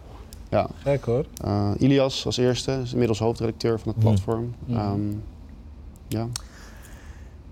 ja. 0.50 0.68
Gek 0.82 1.04
hoor. 1.04 1.26
Eh, 1.44 1.72
Ilias 1.78 2.26
als 2.26 2.38
eerste, 2.38 2.80
is 2.84 2.92
inmiddels 2.92 3.20
hoofdredacteur 3.20 3.80
van 3.80 3.92
het 3.92 4.00
platform. 4.00 4.54
Mm. 4.66 4.78
Ehm, 4.78 5.00
ja. 6.08 6.28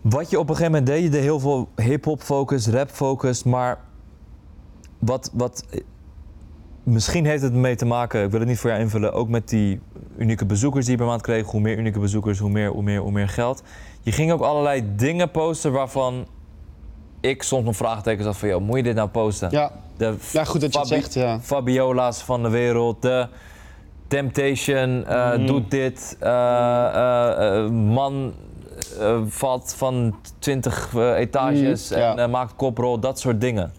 Wat 0.02 0.30
je 0.30 0.40
op 0.40 0.50
een 0.50 0.56
gegeven 0.56 0.72
moment 0.72 0.92
deed, 0.92 1.04
je 1.04 1.10
deed 1.10 1.22
heel 1.22 1.40
veel 1.40 1.70
hip-hop 1.76 2.22
focus, 2.22 2.68
rap 2.68 2.90
focus, 2.90 3.44
maar 3.44 3.80
wat, 5.00 5.32
wat. 5.34 5.66
Misschien 6.84 7.26
heeft 7.26 7.42
het 7.42 7.54
ermee 7.54 7.76
te 7.76 7.86
maken, 7.86 8.24
ik 8.24 8.32
wil 8.32 8.40
het 8.40 8.50
niet 8.50 8.60
voor 8.60 8.70
jou 8.70 8.82
invullen, 8.82 9.14
ook 9.14 9.30
met 9.30 9.50
die 9.50 9.80
unieke 10.18 10.46
bezoekers 10.46 10.86
die 10.86 10.94
je 10.94 11.00
per 11.00 11.08
maand 11.08 11.22
kreeg. 11.22 11.46
Hoe 11.46 11.62
meer 11.62 11.78
unieke 11.78 12.00
bezoekers, 12.00 12.40
hoe 12.40 12.50
meer, 12.50 12.70
hoe 12.70 12.84
meer, 12.84 13.00
hoe 13.00 13.12
meer 13.12 13.30
geld. 13.30 13.64
Je 14.02 14.12
ging 14.12 14.32
ook 14.32 14.42
allerlei 14.42 14.84
dingen 14.96 15.32
posten 15.32 15.72
waarvan 15.72 16.28
ik 17.20 17.44
soms 17.44 17.66
nog 17.66 17.76
vraagtekens 17.76 18.26
had 18.26 18.38
van, 18.38 18.50
joh, 18.50 18.62
moet 18.62 18.78
je 18.78 18.84
dit 18.84 18.96
nou 18.96 19.10
posten? 19.10 19.48
Ja. 19.52 19.72
De 19.98 20.16
ja, 20.32 20.44
goed 20.44 20.62
dat 20.62 20.74
je 20.74 20.80
het 20.80 20.88
Fabi- 20.88 21.02
zegt, 21.02 21.14
ja. 21.14 21.40
Fabiola's 21.40 22.22
van 22.22 22.44
de 22.44 22.50
wereld, 22.50 23.02
de 23.02 23.28
Temptation 24.08 25.06
eh, 25.06 25.36
Mm. 25.38 25.46
doet 25.46 25.72
dit, 25.72 26.18
eh, 26.20 27.68
man 27.70 28.34
valt 29.28 29.74
van 29.78 30.16
20 30.40 30.94
eh, 30.96 31.18
etages 31.18 31.90
Mm, 31.90 31.98
en 31.98 32.30
maakt 32.30 32.54
koprol, 32.56 33.00
dat 33.00 33.20
soort 33.20 33.42
dingen. 33.42 33.72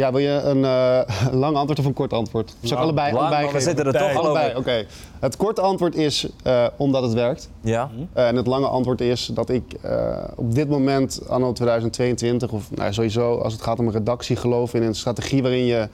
Ja, 0.00 0.10
wil 0.12 0.20
je 0.20 0.28
een 0.28 0.64
eh, 0.64 1.00
een 1.32 1.38
lang 1.38 1.56
antwoord 1.56 1.78
of 1.78 1.84
een 1.84 1.92
kort 1.92 2.12
antwoord? 2.12 2.54
Ik 2.60 2.70
Nou, 2.70 2.82
allebei, 2.82 3.12
Lang, 3.12 3.26
allebei 3.26 3.52
we 3.52 3.60
zitten 3.60 3.86
er 3.86 3.92
toch 3.92 4.14
al 4.14 4.22
Allebei, 4.22 4.46
over. 4.46 4.58
oké. 4.58 4.86
Het 5.20 5.36
korte 5.36 5.60
antwoord 5.60 5.94
is 5.94 6.28
eh, 6.42 6.66
omdat 6.76 7.02
het 7.02 7.12
werkt. 7.12 7.50
Ja? 7.60 7.90
Eh, 8.12 8.28
en 8.28 8.36
het 8.36 8.46
lange 8.46 8.66
antwoord 8.66 9.00
is 9.00 9.30
dat 9.34 9.50
ik 9.50 9.62
op 10.34 10.54
dit 10.54 10.68
moment, 10.68 11.20
anno 11.28 11.52
2022, 11.52 12.50
of 12.50 12.70
nou, 12.70 12.92
sowieso 12.92 13.38
als 13.38 13.52
het 13.52 13.62
gaat 13.62 13.78
om 13.78 13.86
een 13.86 13.92
redactie, 13.92 14.36
geloof 14.36 14.74
in 14.74 14.82
een 14.82 14.94
strategie 14.94 15.42
waarin 15.42 15.64
je 15.64 15.88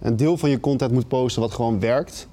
een 0.00 0.16
deel 0.16 0.36
van 0.36 0.50
je 0.50 0.60
content 0.60 0.92
moet 0.92 1.08
posten 1.08 1.42
wat 1.42 1.52
gewoon 1.52 1.80
werkt. 1.80 2.28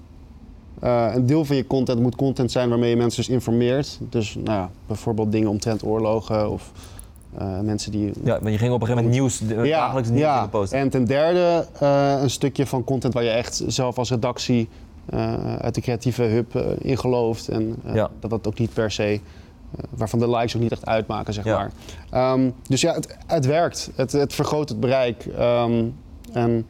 Een 0.80 1.26
deel 1.26 1.46
van 1.46 1.56
je 1.56 1.68
content 1.68 2.00
moet 2.00 2.16
content 2.16 2.52
zijn 2.52 2.70
waarmee 2.70 2.90
je 2.90 2.96
mensen 2.96 3.24
dus 3.24 3.34
informeert. 3.34 3.98
Dus 4.10 4.36
nou, 4.44 4.68
bijvoorbeeld 4.88 5.32
dingen 5.32 5.50
omtrent 5.50 5.84
oorlogen 5.84 6.50
of 6.50 6.72
eh, 7.38 7.60
mensen 7.60 7.92
die 7.92 8.12
ja, 8.24 8.40
maar 8.42 8.52
je 8.52 8.58
ging 8.58 8.74
op 8.74 8.82
een 8.82 8.88
gegeven 8.88 9.04
moment 9.10 9.22
nieuws, 9.22 9.40
de- 9.40 9.70
dagelijks 9.70 10.10
nieuws 10.10 10.22
dingen 10.34 10.50
posten. 10.50 10.80
en 10.80 10.90
ten 10.90 11.06
derde 11.06 11.66
eh, 11.80 12.18
een 12.22 12.30
stukje 12.30 12.66
van 12.66 12.84
content 12.84 13.14
waar 13.14 13.24
je 13.24 13.30
echt 13.30 13.64
zelf 13.68 13.98
als 13.98 14.10
redactie 14.10 14.70
eh, 15.06 15.56
uit 15.56 15.76
de 15.76 15.82
creatieve 15.82 16.24
hub 16.24 16.56
eh, 16.56 16.66
in 16.78 16.98
gelooft. 16.98 17.48
En 17.50 17.76
eh, 17.86 17.96
Ja. 17.96 18.10
dat 18.20 18.30
dat 18.30 18.48
ook 18.48 18.60
niet 18.60 18.74
per 18.74 18.92
se, 18.92 19.04
eh, 19.04 19.20
waarvan 19.90 20.20
de 20.20 20.30
likes 20.30 20.56
ook 20.56 20.62
niet 20.62 20.72
echt 20.72 20.86
uitmaken, 20.86 21.34
zeg 21.34 21.44
Ja. 21.44 21.58
maar. 21.58 21.72
Ehm, 22.10 22.50
dus 22.68 22.82
ja, 22.82 22.94
het, 22.94 23.18
het 23.28 23.46
werkt. 23.46 23.92
Het, 23.96 24.12
het 24.12 24.34
vergroot 24.34 24.70
het 24.70 24.80
bereik. 24.80 25.26
Ehm, 25.26 25.84
en 26.34 26.66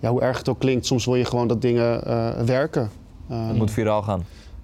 ja, 0.00 0.10
hoe 0.10 0.20
erg 0.20 0.38
het 0.38 0.48
ook 0.48 0.58
klinkt, 0.58 0.86
soms 0.86 1.04
wil 1.04 1.14
je 1.16 1.24
gewoon 1.24 1.48
dat 1.48 1.60
dingen 1.62 2.04
eh, 2.04 2.30
werken. 2.44 2.90
Het 3.28 3.56
moet 3.56 3.70
viraal 3.70 4.02
gaan. 4.02 4.22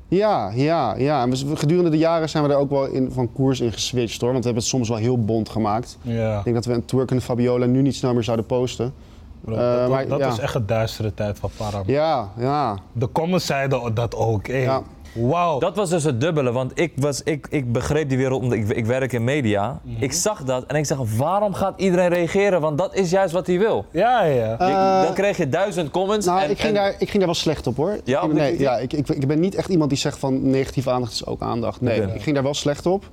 Ja, 0.09 0.50
ja, 0.54 0.96
ja. 0.96 1.22
En 1.22 1.30
we- 1.30 1.56
gedurende 1.56 1.90
de 1.90 1.98
jaren 1.98 2.28
zijn 2.28 2.44
we 2.44 2.50
er 2.50 2.56
ook 2.59 2.70
wel 2.70 2.86
in, 2.86 3.11
van 3.12 3.32
koers 3.32 3.61
in 3.61 3.72
geswitcht 3.72 4.20
hoor. 4.20 4.32
Want 4.32 4.44
we 4.44 4.50
hebben 4.50 4.62
het 4.62 4.72
soms 4.72 4.88
wel 4.88 4.98
heel 4.98 5.24
bond 5.24 5.48
gemaakt. 5.48 5.98
Ja. 6.02 6.38
Ik 6.38 6.44
denk 6.44 6.56
dat 6.56 6.64
we 6.64 6.72
een 6.72 6.84
twerkende 6.84 7.22
Fabiola 7.22 7.66
nu 7.66 7.82
niet 7.82 7.96
snel 7.96 8.14
meer 8.14 8.24
zouden 8.24 8.46
posten. 8.46 8.92
Bro, 9.41 9.55
Eh, 9.55 9.76
dat 9.78 9.89
maar 9.89 10.09
dat 10.09 10.18
ja. 10.18 10.26
was 10.26 10.39
echt 10.39 10.55
een 10.55 10.66
duistere 10.66 11.14
tijd 11.14 11.39
van 11.39 11.51
Param. 11.57 11.82
Ja, 11.86 12.28
ja. 12.39 12.76
De 12.93 13.12
comments 13.12 13.47
zeiden 13.47 13.95
dat 13.95 14.14
ook. 14.14 14.47
Hey. 14.47 14.61
Ja. 14.61 14.82
Wauw. 15.14 15.59
Dat 15.59 15.76
was 15.76 15.91
dus 15.91 16.05
het 16.05 16.20
dubbele, 16.20 16.53
want 16.53 16.72
ik, 16.80 16.93
was, 16.97 17.22
ik, 17.22 17.47
ik 17.51 17.72
begreep 17.72 18.09
die 18.09 18.18
wereld, 18.18 18.43
omdat 18.43 18.59
ik, 18.59 18.68
ik 18.68 18.86
werk 18.86 19.12
in 19.12 19.24
media. 19.24 19.78
Mhm. 19.82 20.03
Ik 20.03 20.12
zag 20.12 20.45
dat 20.45 20.64
en 20.66 20.76
ik 20.76 20.86
zeg, 20.86 20.99
waarom 21.16 21.55
gaat 21.55 21.80
iedereen 21.80 22.09
reageren? 22.09 22.61
Want 22.61 22.78
dat 22.78 22.95
is 22.95 23.11
juist 23.11 23.32
wat 23.32 23.47
hij 23.47 23.59
wil. 23.59 23.84
Ja, 23.91 24.22
ja. 24.24 24.34
Je- 24.51 24.57
Eh, 24.59 25.03
dan 25.03 25.14
kreeg 25.14 25.36
je 25.36 25.49
duizend 25.49 25.91
comments. 25.91 26.26
Nou, 26.26 26.41
en, 26.43 26.51
ik, 26.51 26.59
ging 26.61 26.68
en- 26.68 26.82
daar, 26.82 26.91
ik 26.91 27.07
ging 27.09 27.12
daar 27.12 27.24
wel 27.26 27.34
slecht 27.34 27.66
op 27.66 27.76
hoor. 27.76 27.99
Ja, 28.05 28.22
op 28.22 28.32
nee, 28.32 28.59
ja 28.59 28.76
ik, 28.76 28.93
ik, 28.93 29.09
ik 29.09 29.26
ben 29.26 29.41
niet 29.41 29.55
echt 29.55 29.68
iemand 29.68 29.91
die 29.91 29.99
zegt 29.99 30.18
van 30.18 30.51
negatieve 30.51 30.91
aandacht 30.91 31.12
is 31.12 31.26
ook 31.26 31.43
aandacht. 31.43 31.80
Nee, 31.80 32.01
ik 32.14 32.22
ging 32.22 32.34
daar 32.34 32.45
wel 32.45 32.55
slecht 32.55 32.86
op. 32.86 33.05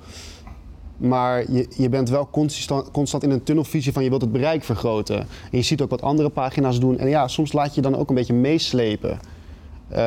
Maar 0.98 1.52
je, 1.52 1.68
je 1.78 1.90
bent 1.90 2.10
wel 2.10 2.28
constant, 2.32 2.92
constant 2.92 3.24
in 3.24 3.32
een 3.32 3.44
tunnelvisie 3.44 3.94
van 3.94 4.04
je 4.04 4.10
wilt 4.10 4.22
het 4.22 4.32
bereik 4.32 4.64
vergroten. 4.64 5.18
En 5.20 5.28
je 5.58 5.62
ziet 5.62 5.82
ook 5.82 5.90
wat 5.90 6.02
andere 6.02 6.30
pagina's 6.30 6.80
doen. 6.80 6.98
En 6.98 7.10
ja, 7.10 7.28
soms 7.28 7.54
laat 7.54 7.76
je 7.76 7.82
dan 7.82 7.96
ook 7.98 8.10
een 8.10 8.16
beetje 8.16 8.34
meeslepen. 8.34 9.20
Eh, 9.88 9.98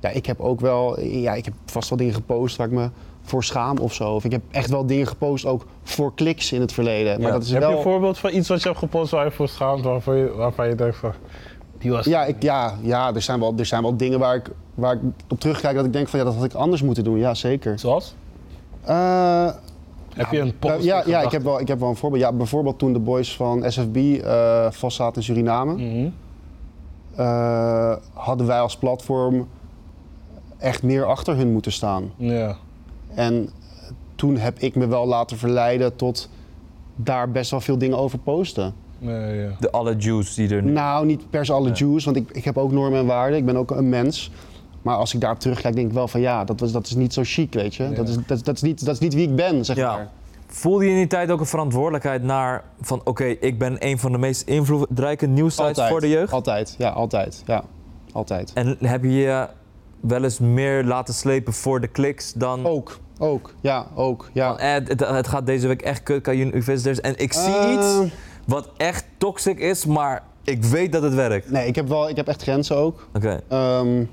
ja, 0.00 0.08
ik 0.12 0.26
heb 0.26 0.40
ook 0.40 0.60
wel, 0.60 1.00
ja, 1.00 1.34
ik 1.34 1.44
heb 1.44 1.54
vast 1.66 1.88
wel 1.88 1.98
dingen 1.98 2.14
gepost 2.14 2.56
waar 2.56 2.66
ik 2.66 2.72
me 2.72 2.88
voor 3.22 3.44
schaam 3.44 3.78
of 3.78 3.94
zo. 3.94 4.12
Of 4.14 4.24
ik 4.24 4.32
heb 4.32 4.42
echt 4.50 4.70
wel 4.70 4.86
dingen 4.86 5.06
gepost 5.06 5.46
ook 5.46 5.66
voor 5.82 6.14
kliks 6.14 6.52
in 6.52 6.60
het 6.60 6.72
verleden. 6.72 7.16
Maar 7.18 7.26
Ja. 7.26 7.32
dat 7.32 7.42
is 7.42 7.50
Heb 7.50 7.60
wel... 7.60 7.70
je 7.70 7.76
een 7.76 7.82
voorbeeld 7.82 8.18
van 8.18 8.32
iets 8.34 8.48
wat 8.48 8.62
je 8.62 8.68
hebt 8.68 8.78
gepost 8.80 9.10
waar 9.10 9.24
je 9.24 9.30
voor 9.30 9.48
schaamt, 9.48 9.84
waarvan 9.84 10.16
je, 10.16 10.32
waarvan 10.34 10.68
je 10.68 10.74
denkt 10.74 10.96
van, 10.96 11.12
die 11.78 11.90
was... 11.90 12.04
Ja, 12.04 12.24
ik, 12.24 12.42
ja, 12.42 12.74
ja 12.82 13.14
er, 13.14 13.22
zijn 13.22 13.40
wel, 13.40 13.54
er 13.56 13.66
zijn 13.66 13.82
wel 13.82 13.96
dingen 13.96 14.18
waar 14.18 14.34
ik, 14.36 14.50
waar 14.74 14.94
ik 14.94 15.00
op 15.28 15.40
terugkijk 15.40 15.76
dat 15.76 15.84
ik 15.84 15.92
denk 15.92 16.08
van 16.08 16.18
ja, 16.18 16.24
dat 16.24 16.34
had 16.34 16.44
ik 16.44 16.54
anders 16.54 16.82
moeten 16.82 17.04
doen. 17.04 17.18
Ja, 17.18 17.34
zeker. 17.34 17.78
Zoals? 17.78 18.14
Eh, 18.84 19.48
Heb 20.14 20.30
je 20.30 20.38
een 20.38 20.58
post? 20.58 20.84
ja, 20.84 21.02
in 21.04 21.10
ja 21.10 21.20
ik, 21.20 21.30
heb 21.30 21.42
wel, 21.42 21.60
ik 21.60 21.68
heb 21.68 21.80
wel 21.80 21.88
een 21.88 21.96
voorbeeld. 21.96 22.22
Ja, 22.22 22.32
bijvoorbeeld 22.32 22.78
toen 22.78 22.92
de 22.92 22.98
boys 22.98 23.36
van 23.36 23.72
SFB 23.72 23.96
eh 23.96 24.66
vast 24.70 24.96
zaten 24.96 25.16
in 25.16 25.22
Suriname, 25.22 25.72
Mhm. 25.74 26.08
eh, 27.16 27.96
hadden 28.12 28.46
wij 28.46 28.60
als 28.60 28.76
platform 28.76 29.48
echt 30.58 30.82
meer 30.82 31.04
achter 31.04 31.36
hun 31.36 31.52
moeten 31.52 31.72
staan. 31.72 32.10
Ja. 32.16 32.56
En 33.14 33.48
toen 34.14 34.36
heb 34.36 34.58
ik 34.58 34.74
me 34.74 34.86
wel 34.86 35.06
laten 35.06 35.36
verleiden 35.38 35.96
tot 35.96 36.28
daar 36.96 37.30
best 37.30 37.50
wel 37.50 37.60
veel 37.60 37.78
dingen 37.78 37.98
over 37.98 38.18
posten. 38.18 38.74
Ja, 38.98 39.26
ja. 39.28 39.48
de 39.60 39.70
alle 39.70 39.96
Jews 39.96 40.34
die 40.34 40.48
er 40.54 40.62
nu... 40.62 40.70
Nou, 40.72 41.06
niet 41.06 41.30
per 41.30 41.44
se 41.46 41.52
alle 41.52 41.68
Ja. 41.68 41.74
Jews, 41.74 42.04
want 42.04 42.16
ik, 42.16 42.30
ik 42.30 42.44
heb 42.44 42.58
ook 42.58 42.72
normen 42.72 42.98
en 42.98 43.06
waarden. 43.06 43.38
Ik 43.38 43.44
ben 43.44 43.56
ook 43.56 43.70
een 43.70 43.88
mens. 43.88 44.30
Maar 44.84 44.96
als 44.96 45.14
ik 45.14 45.20
daarop 45.20 45.38
terugkijk, 45.40 45.74
denk 45.74 45.86
ik 45.88 45.92
wel 45.94 46.08
van 46.08 46.20
ja, 46.20 46.44
dat, 46.44 46.60
was, 46.60 46.72
dat 46.72 46.86
is 46.86 46.94
niet 46.94 47.12
zo 47.12 47.22
chic, 47.24 47.52
weet 47.52 47.74
je. 47.74 47.82
Ja. 47.82 47.90
Dat, 47.90 48.08
is, 48.08 48.16
dat, 48.26 48.44
dat, 48.44 48.54
is 48.54 48.62
niet, 48.62 48.84
dat 48.84 48.94
is 48.94 49.00
niet 49.00 49.14
wie 49.14 49.28
ik 49.28 49.36
ben, 49.36 49.64
zeg 49.64 49.76
Ja. 49.76 49.96
maar. 49.96 50.08
Voelde 50.46 50.84
je 50.84 50.90
in 50.90 50.96
die 50.96 51.06
tijd 51.06 51.30
ook 51.30 51.40
een 51.40 51.46
verantwoordelijkheid 51.46 52.22
naar 52.22 52.64
van 52.80 53.00
oké, 53.04 53.24
ik 53.24 53.58
ben 53.58 53.76
een 53.78 53.98
van 53.98 54.12
de 54.12 54.18
meest 54.18 54.48
invloedrijke 54.48 55.26
nieuwsites 55.26 55.88
voor 55.88 56.00
de 56.00 56.08
jeugd? 56.08 56.32
Altijd, 56.32 56.74
ja, 56.78 56.88
altijd. 56.90 57.42
Ja, 57.46 57.64
altijd. 58.12 58.50
En 58.54 58.76
heb 58.80 59.02
je 59.02 59.12
je 59.12 59.48
wel 60.00 60.22
eens 60.24 60.38
meer 60.38 60.84
laten 60.84 61.14
slepen 61.14 61.52
voor 61.52 61.80
de 61.80 61.86
kliks 61.88 62.32
dan... 62.32 62.66
Ook, 62.66 62.98
ook, 63.18 63.54
ja, 63.60 63.86
ook, 63.94 64.30
ja. 64.32 64.48
van, 64.48 64.58
eh, 64.58 64.72
het, 64.72 65.00
het 65.08 65.28
gaat 65.28 65.46
deze 65.46 65.66
week 65.66 65.82
echt 65.82 66.02
kut, 66.02 66.26
je 66.26 66.62
visitors. 66.62 67.00
En 67.00 67.18
ik 67.18 67.32
zie 67.32 67.54
Eh, 67.56 67.72
iets 67.72 68.12
wat 68.46 68.70
echt 68.76 69.04
toxic 69.18 69.58
is, 69.58 69.86
maar 69.86 70.22
ik 70.42 70.64
weet 70.64 70.92
dat 70.92 71.02
het 71.02 71.14
werkt. 71.14 71.50
Nee, 71.50 71.66
ik 71.66 71.74
heb, 71.74 71.88
wel, 71.88 72.08
ik 72.08 72.16
heb 72.16 72.28
echt 72.28 72.42
grenzen 72.42 72.76
ook. 72.76 73.08
Oké. 73.14 73.40
Ehm, 73.48 74.04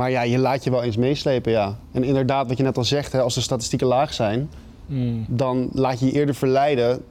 maar 0.00 0.10
ja, 0.10 0.22
je 0.22 0.38
laat 0.38 0.64
je 0.64 0.70
wel 0.70 0.82
eens 0.82 0.96
meeslepen, 0.96 1.52
ja. 1.52 1.76
En 1.92 2.04
inderdaad, 2.04 2.48
wat 2.48 2.56
je 2.56 2.62
net 2.62 2.76
al 2.76 2.84
zegt, 2.84 3.12
hè, 3.12 3.20
als 3.20 3.34
de 3.34 3.40
statistieken 3.40 3.86
laag 3.86 4.12
zijn, 4.12 4.50
Mm. 4.86 5.24
dan 5.28 5.68
laat 5.72 6.00
je 6.00 6.06
je 6.06 6.12
eerder 6.12 6.34
verleiden 6.34 7.02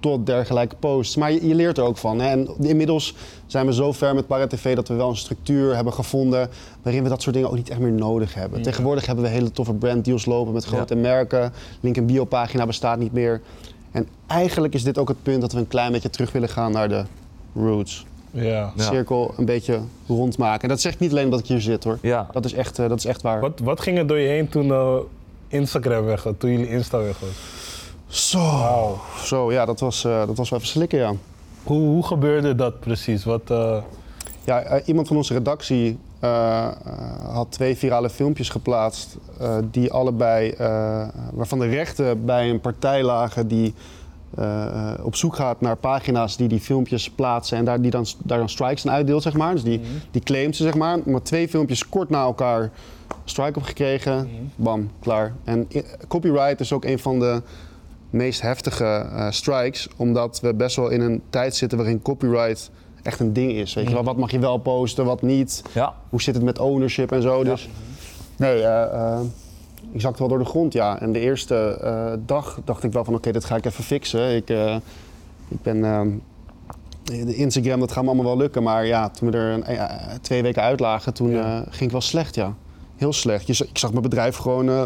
tot 0.00 0.26
dergelijke 0.26 0.76
posts. 0.76 1.16
Maar 1.16 1.32
je, 1.32 1.46
je 1.46 1.54
leert 1.54 1.78
er 1.78 1.84
ook 1.84 1.96
van. 1.96 2.20
Hè? 2.20 2.28
En 2.28 2.48
inmiddels 2.58 3.14
zijn 3.46 3.66
we 3.66 3.74
zo 3.74 3.92
ver 3.92 4.14
met 4.14 4.26
ParaTV 4.26 4.74
dat 4.74 4.88
we 4.88 4.94
wel 4.94 5.08
een 5.08 5.16
structuur 5.16 5.74
hebben 5.74 5.92
gevonden 5.92 6.48
waarin 6.82 7.02
we 7.02 7.08
dat 7.08 7.22
soort 7.22 7.34
dingen 7.34 7.50
ook 7.50 7.56
niet 7.56 7.70
echt 7.70 7.80
meer 7.80 7.92
nodig 7.92 8.34
hebben. 8.34 8.58
Ja. 8.58 8.64
Tegenwoordig 8.64 9.06
hebben 9.06 9.24
we 9.24 9.30
hele 9.30 9.50
toffe 9.50 9.74
branddeals 9.74 10.24
lopen 10.24 10.52
met 10.52 10.64
grote 10.64 10.94
merken. 10.94 11.52
Link 11.80 11.96
en 11.96 12.06
biopagina 12.06 12.66
bestaat 12.66 12.98
niet 12.98 13.12
meer. 13.12 13.40
En 13.90 14.08
eigenlijk 14.26 14.74
is 14.74 14.84
dit 14.84 14.98
ook 14.98 15.08
het 15.08 15.22
punt 15.22 15.40
dat 15.40 15.52
we 15.52 15.58
een 15.58 15.68
klein 15.68 15.92
beetje 15.92 16.10
terug 16.10 16.32
willen 16.32 16.48
gaan 16.48 16.72
naar 16.72 16.88
de 16.88 17.04
roots. 17.54 18.06
Ja. 18.30 18.72
Cirkel 18.76 19.34
een 19.36 19.44
beetje 19.44 19.80
rondmaken. 20.08 20.62
En 20.62 20.68
dat 20.68 20.80
zeg 20.80 20.92
ik 20.92 20.98
niet 20.98 21.10
alleen 21.10 21.24
omdat 21.24 21.40
ik 21.40 21.46
hier 21.46 21.60
zit 21.60 21.84
hoor. 21.84 21.98
Ja. 22.02 22.26
Dat 22.32 22.44
is 22.44 22.52
echt, 22.52 22.78
eh, 22.78 22.88
dat 22.88 22.98
is 22.98 23.04
echt 23.04 23.22
waar. 23.22 23.40
Wat, 23.40 23.60
wat 23.62 23.80
ging 23.80 23.98
er 23.98 24.06
door 24.06 24.18
je 24.18 24.28
heen 24.28 24.48
toen 24.48 24.70
eh, 24.70 24.94
Instagram 25.48 26.04
weg 26.04 26.22
was, 26.22 26.34
toen 26.38 26.50
jullie 26.50 26.68
Insta 26.68 26.98
weg 26.98 27.18
was? 27.18 27.30
Zo, 28.06 28.38
Wauw. 28.38 28.98
zo 29.24 29.52
ja, 29.52 29.64
dat 29.64 29.80
was, 29.80 30.04
eh, 30.04 30.26
dat 30.26 30.36
was 30.36 30.50
wel 30.50 30.58
even 30.58 30.70
slikken 30.70 30.98
ja. 30.98 31.12
Hoe, 31.64 31.80
hoe 31.80 32.06
gebeurde 32.06 32.54
dat 32.54 32.80
precies? 32.80 33.24
Wat, 33.24 33.50
eh, 33.50 33.76
Ja, 34.44 34.82
iemand 34.84 35.08
van 35.08 35.16
onze 35.16 35.32
redactie 35.32 35.98
eh, 36.20 36.66
eh, 36.66 36.72
had 37.32 37.46
twee 37.50 37.76
virale 37.76 38.10
filmpjes 38.10 38.48
geplaatst. 38.48 39.16
eh, 39.38 39.56
die 39.70 39.92
allebei, 39.92 40.50
eh, 40.50 41.08
waarvan 41.32 41.58
de 41.58 41.66
rechten 41.66 42.24
bij 42.24 42.50
een 42.50 42.60
partij 42.60 43.02
lagen 43.02 43.48
die 43.48 43.74
eh, 44.36 44.64
eh, 44.92 45.04
op 45.04 45.16
zoek 45.16 45.34
gaat 45.36 45.60
naar 45.60 45.76
pagina's 45.76 46.36
die 46.36 46.48
die 46.48 46.60
filmpjes 46.60 47.10
plaatsen 47.10 47.58
en 47.58 47.64
daar, 47.64 47.80
die 47.80 47.90
dan, 47.90 48.06
daar 48.24 48.38
dan 48.38 48.48
strikes 48.48 48.86
aan 48.86 48.92
uitdeelt, 48.94 49.22
zeg 49.22 49.32
maar. 49.36 49.52
Dus 49.52 49.62
die, 49.62 49.80
die 50.10 50.22
claimt 50.22 50.56
ze, 50.56 50.62
zeg 50.62 50.74
maar. 50.74 50.98
Maar 51.04 51.22
twee 51.22 51.48
filmpjes 51.48 51.88
kort 51.88 52.10
na 52.10 52.22
elkaar 52.22 52.70
strike 53.24 53.58
op 53.58 53.64
gekregen. 53.64 54.28
Bam, 54.56 54.90
klaar. 55.00 55.32
En 55.44 55.66
i- 55.74 55.84
copyright 56.08 56.60
is 56.60 56.72
ook 56.72 56.84
een 56.84 56.98
van 56.98 57.18
de 57.18 57.42
meest 58.10 58.40
heftige 58.40 58.84
eh, 58.84 59.30
strikes. 59.30 59.88
Omdat 59.96 60.40
we 60.40 60.54
best 60.54 60.76
wel 60.76 60.88
in 60.88 61.00
een 61.00 61.22
tijd 61.30 61.56
zitten 61.56 61.78
waarin 61.78 62.02
copyright 62.02 62.70
echt 63.02 63.20
een 63.20 63.32
ding 63.32 63.52
is. 63.52 63.74
Weet 63.74 63.88
je 63.88 63.94
wel, 63.94 64.04
wat 64.04 64.16
mag 64.16 64.30
je 64.30 64.38
wel 64.38 64.58
posten, 64.58 65.04
wat 65.04 65.22
niet? 65.22 65.62
Ja. 65.72 65.94
Hoe 66.08 66.22
zit 66.22 66.34
het 66.34 66.44
met 66.44 66.58
ownership 66.58 67.12
en 67.12 67.22
zo? 67.22 67.44
Dus 67.44 67.68
nee, 68.36 68.62
eh, 68.62 68.82
eh, 68.82 69.20
ik 69.92 70.00
zakte 70.00 70.18
wel 70.18 70.28
door 70.28 70.38
de 70.38 70.44
grond, 70.44 70.72
ja. 70.72 71.00
En 71.00 71.12
de 71.12 71.18
eerste 71.20 71.78
eh, 71.82 72.12
dag 72.26 72.58
dacht 72.64 72.84
ik 72.84 72.92
wel 72.92 73.04
van 73.04 73.14
oké, 73.14 73.32
dit 73.32 73.44
ga 73.44 73.56
ik 73.56 73.64
even 73.64 73.84
fixen. 73.84 74.36
Ik, 74.36 74.50
eh, 74.50 74.76
ik 75.48 75.62
ben... 75.62 75.84
ehm, 75.84 76.08
de 77.04 77.34
Instagram, 77.34 77.80
dat 77.80 77.92
gaat 77.92 78.02
me 78.02 78.08
allemaal 78.08 78.26
wel 78.26 78.36
lukken. 78.36 78.62
Maar 78.62 78.86
ja, 78.86 79.08
toen 79.08 79.30
we 79.30 79.36
er 79.36 79.52
een, 79.52 79.64
eh, 79.64 80.14
twee 80.20 80.42
weken 80.42 80.62
uit 80.62 80.80
lagen, 80.80 81.14
toen 81.14 81.30
Ja. 81.30 81.56
eh, 81.56 81.62
ging 81.70 81.80
ik 81.84 81.90
wel 81.90 82.00
slecht, 82.00 82.34
ja. 82.34 82.54
Heel 82.96 83.12
slecht. 83.12 83.46
Je, 83.46 83.66
ik 83.68 83.78
zag 83.78 83.90
mijn 83.90 84.02
bedrijf 84.02 84.36
gewoon 84.36 84.68
eh, 84.68 84.84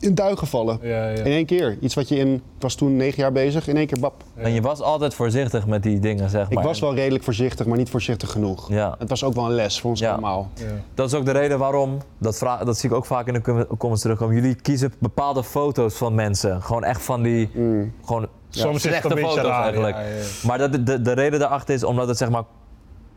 in 0.00 0.14
duigen 0.14 0.46
vallen. 0.46 0.78
Ja, 0.82 1.08
ja. 1.08 1.18
In 1.18 1.24
één 1.32 1.46
keer. 1.46 1.76
Iets 1.80 1.94
wat 1.94 2.08
je 2.08 2.16
in... 2.16 2.34
Ik 2.34 2.40
was 2.58 2.74
toen 2.74 2.96
negen 2.96 3.22
jaar 3.22 3.32
bezig, 3.32 3.68
in 3.68 3.76
één 3.76 3.86
keer 3.86 4.00
bap. 4.00 4.22
En 4.34 4.52
je 4.52 4.60
was 4.60 4.80
altijd 4.80 5.14
voorzichtig 5.14 5.66
met 5.66 5.82
die 5.82 5.98
dingen, 6.00 6.30
zeg 6.30 6.48
Ik 6.48 6.54
maar. 6.54 6.64
was 6.64 6.80
wel 6.80 6.94
redelijk 6.94 7.24
voorzichtig, 7.24 7.66
maar 7.66 7.76
niet 7.78 7.90
voorzichtig 7.90 8.30
genoeg. 8.30 8.68
Ja. 8.68 8.94
Het 8.98 9.08
was 9.08 9.24
ook 9.24 9.34
wel 9.34 9.44
een 9.44 9.52
les 9.54 9.80
voor 9.80 9.90
ons 9.90 10.00
Ja. 10.00 10.12
allemaal. 10.12 10.50
Ja. 10.54 10.64
Dat 10.94 11.06
is 11.06 11.14
ook 11.14 11.24
de 11.24 11.30
reden 11.30 11.58
waarom, 11.58 11.98
dat, 12.18 12.38
vra- 12.38 12.64
dat 12.64 12.78
zie 12.78 12.88
ik 12.90 12.94
ook 12.96 13.06
vaak 13.06 13.26
in 13.26 13.32
de 13.34 13.40
com- 13.40 13.66
comments 13.76 14.02
terugkomen. 14.02 14.34
Jullie 14.34 14.54
kiezen 14.54 14.92
bepaalde 14.98 15.44
foto's 15.44 15.94
van 15.94 16.14
mensen. 16.14 16.62
Gewoon 16.62 16.84
echt 16.84 17.02
van 17.02 17.22
die, 17.22 17.50
Mm. 17.54 17.92
gewoon 18.04 18.26
Soms 18.48 18.76
is 18.76 18.82
het 18.82 18.92
slechte 18.94 19.18
foto's 19.18 19.44
raar. 19.44 19.62
eigenlijk. 19.62 19.96
Ja, 19.96 20.02
ja. 20.02 20.22
Maar 20.46 20.58
dat, 20.58 20.72
de- 20.72 20.82
de, 20.82 21.02
de 21.02 21.12
reden 21.12 21.38
daarachter 21.38 21.74
is 21.74 21.84
omdat 21.84 22.08
het 22.08 22.16
zeg 22.16 22.30
maar 22.30 22.42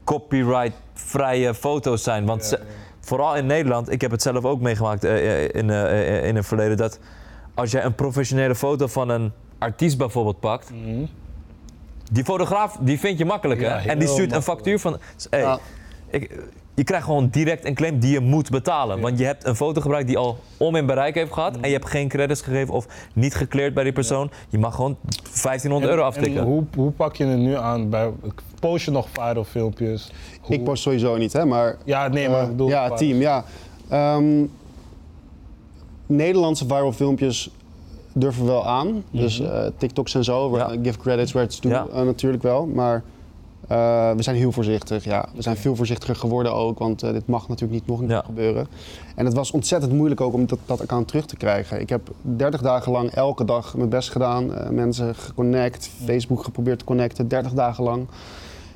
copyright-vrije 0.04 1.54
foto's 1.54 2.04
zijn. 2.04 2.26
Want 2.26 2.42
Ja, 2.42 2.48
ze-. 2.48 2.60
Vooral 3.06 3.36
in 3.36 3.46
Nederland, 3.46 3.92
ik 3.92 4.02
heb 4.02 4.12
het 4.12 4.22
zelf 4.22 4.46
ook 4.46 4.62
meegemaakt 4.62 5.04
eh, 5.04 5.44
eh, 5.44 5.50
in, 5.54 5.70
eh, 5.70 6.28
in 6.28 6.36
het 6.36 6.46
verleden, 6.46 6.78
dat 6.78 7.00
als 7.54 7.72
jij 7.72 7.84
een 7.84 7.96
professionele 7.96 8.56
foto 8.56 8.88
van 8.88 9.10
een 9.10 9.32
artiest 9.58 9.98
bijvoorbeeld 9.98 10.40
pakt, 10.40 10.70
Mhm. 10.72 11.06
die 12.12 12.24
fotograaf 12.24 12.78
die 12.80 13.00
vind 13.00 13.18
je 13.18 13.26
makkelijk 13.26 13.62
hè? 13.62 13.68
Ja, 13.68 13.86
en 13.86 14.00
die 14.00 14.08
stuurt 14.08 14.32
een 14.32 14.42
factuur 14.42 14.80
van, 14.80 14.98
hey, 15.30 15.40
Ja. 15.40 15.60
ik, 16.10 16.40
je 16.76 16.84
krijgt 16.84 17.06
gewoon 17.06 17.28
direct 17.30 17.66
een 17.66 17.74
claim 17.76 18.00
die 18.00 18.12
je 18.12 18.20
moet 18.20 18.50
betalen. 18.50 18.96
Ja. 18.96 19.02
Want 19.02 19.20
je 19.20 19.26
hebt 19.26 19.46
een 19.46 19.56
foto 19.56 19.82
gebruikt 19.82 20.08
die 20.08 20.18
al 20.18 20.38
om 20.58 20.76
in 20.76 20.86
bereik 20.86 21.16
heeft 21.16 21.34
gehad 21.34 21.56
en 21.62 21.68
je 21.70 21.76
hebt 21.76 21.90
geen 21.90 22.08
credits 22.08 22.42
gegeven 22.42 22.74
of 22.74 22.88
niet 23.14 23.36
gecleared 23.36 23.74
bij 23.74 23.84
die 23.84 23.94
persoon. 23.94 24.32
Je 24.50 24.58
mag 24.58 24.76
gewoon 24.76 24.98
1500 25.42 25.92
euro 25.92 26.02
En- 26.02 26.08
aftikken. 26.08 26.42
En 26.42 26.46
hoe, 26.48 26.64
hoe 26.76 26.92
pak 26.92 27.16
je 27.16 27.26
het 27.26 27.40
nu 27.40 27.56
aan? 27.56 27.90
Bij, 27.90 28.10
post 28.60 28.86
je 28.86 28.92
nog 28.92 29.08
viral 29.12 29.44
filmpjes? 29.44 30.12
Hoe- 30.42 30.56
Ik 30.56 30.64
post 30.64 30.84
sowieso 30.84 31.18
niet, 31.18 31.34
hè, 31.34 31.46
maar... 31.46 31.78
Ja, 31.86 32.08
nee, 32.08 32.30
maar 32.30 32.42
ik 32.44 32.50
bedoel... 32.50 32.68
ja, 32.70 32.82
viral- 32.84 32.98
team, 32.98 33.20
ja. 33.20 33.44
Ehm, 33.90 34.46
Nederlandse 36.06 36.66
viral 36.68 36.92
filmpjes 36.92 37.50
durven 38.14 38.46
we 38.46 38.52
wel 38.52 38.68
aan. 38.68 39.04
Dus 39.12 39.40
eh, 39.40 39.66
TikToks 39.78 40.16
en 40.16 40.24
zo, 40.24 40.58
Ja. 40.58 40.76
give 40.84 40.98
credits 40.98 41.32
where 41.32 41.48
it's 41.48 41.60
due, 41.60 41.72
Ja. 41.72 42.04
natuurlijk 42.04 42.44
wel. 42.44 42.66
Maar 42.66 43.04
eh, 43.74 44.16
we 44.16 44.24
zijn 44.24 44.36
heel 44.36 44.52
voorzichtig, 44.52 45.04
ja. 45.04 45.26
We 45.36 45.42
zijn 45.42 45.56
veel 45.58 45.76
voorzichtiger 45.76 46.16
geworden 46.16 46.54
ook, 46.54 46.80
want 46.80 47.04
eh, 47.04 47.12
dit 47.12 47.28
mag 47.28 47.48
natuurlijk 47.48 47.80
niet 47.80 47.88
nog 47.88 48.00
een 48.00 48.08
keer 48.08 48.16
Ja. 48.16 48.22
gebeuren. 48.26 48.68
En 49.16 49.26
het 49.26 49.34
was 49.34 49.52
ontzettend 49.52 49.94
moeilijk 49.94 50.22
ook 50.22 50.34
om 50.34 50.46
dat, 50.46 50.60
dat 50.66 50.82
account 50.82 51.08
terug 51.08 51.26
te 51.26 51.36
krijgen. 51.38 51.80
Ik 51.82 51.90
heb 51.90 52.02
30 52.22 52.62
dagen 52.62 52.92
lang 52.92 53.10
elke 53.12 53.46
dag 53.46 53.76
mijn 53.78 53.90
best 53.90 54.10
gedaan. 54.12 54.56
eh, 54.56 54.70
mensen 54.70 55.16
geconnect, 55.16 55.90
Facebook 56.06 56.44
geprobeerd 56.44 56.80
te 56.80 56.86
connecten, 56.86 57.28
30 57.28 57.52
dagen 57.54 57.84
lang. 57.84 58.08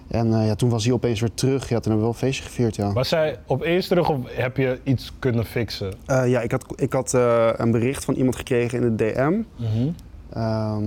En 0.07 0.33
eh, 0.33 0.47
ja, 0.47 0.55
toen 0.55 0.69
was 0.69 0.83
hij 0.83 0.93
opeens 0.93 1.19
weer 1.19 1.33
terug. 1.33 1.61
Ja, 1.61 1.79
toen 1.79 1.91
hebben 1.91 1.93
we 1.95 1.99
wel 2.01 2.09
een 2.09 2.13
feestje 2.13 2.43
gevierd, 2.43 2.75
ja. 2.75 2.93
Was 2.93 3.09
zij 3.09 3.37
opeens 3.45 3.87
terug 3.87 4.09
of 4.09 4.17
heb 4.25 4.57
je 4.57 4.79
iets 4.83 5.13
kunnen 5.19 5.45
fixen? 5.45 5.93
Eh, 6.05 6.27
ja, 6.29 6.41
ik 6.41 6.51
had, 6.51 6.65
ik 6.75 6.93
had 6.93 7.13
eh, 7.13 7.49
een 7.55 7.71
bericht 7.71 8.05
van 8.05 8.13
iemand 8.13 8.35
gekregen 8.35 8.81
in 8.81 8.95
de 8.95 9.11
DM. 9.13 9.41
Mhm. 9.55 9.89
Ehm, 10.33 10.83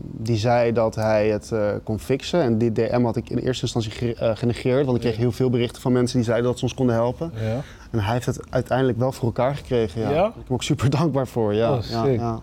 die 0.00 0.36
zei 0.36 0.72
dat 0.72 0.94
hij 0.94 1.28
het 1.28 1.52
eh, 1.52 1.68
kon 1.84 1.98
fixen. 1.98 2.40
En 2.42 2.58
die 2.58 2.72
DM 2.72 3.02
had 3.02 3.16
ik 3.16 3.30
in 3.30 3.38
eerste 3.38 3.62
instantie 3.62 3.90
ge- 3.90 4.14
eh, 4.14 4.36
genegeerd. 4.36 4.84
Want 4.84 4.96
ik 4.96 5.02
kreeg 5.02 5.16
heel 5.16 5.32
veel 5.32 5.50
berichten 5.50 5.82
van 5.82 5.92
mensen 5.92 6.16
die 6.16 6.26
zeiden 6.26 6.46
dat 6.46 6.58
ze 6.58 6.64
ons 6.64 6.74
konden 6.74 6.94
helpen. 6.94 7.32
Ja. 7.34 7.60
En 7.90 7.98
hij 7.98 8.12
heeft 8.12 8.26
het 8.26 8.40
uiteindelijk 8.50 8.98
wel 8.98 9.12
voor 9.12 9.24
elkaar 9.24 9.54
gekregen. 9.54 10.00
Ja. 10.00 10.10
Ja? 10.10 10.26
Ik 10.26 10.32
ben 10.34 10.44
ook 10.48 10.62
super 10.62 10.90
dankbaar 10.90 11.26
voor. 11.26 11.54
Ja, 11.54 11.72
Oh, 11.76 12.12
ja. 12.12 12.40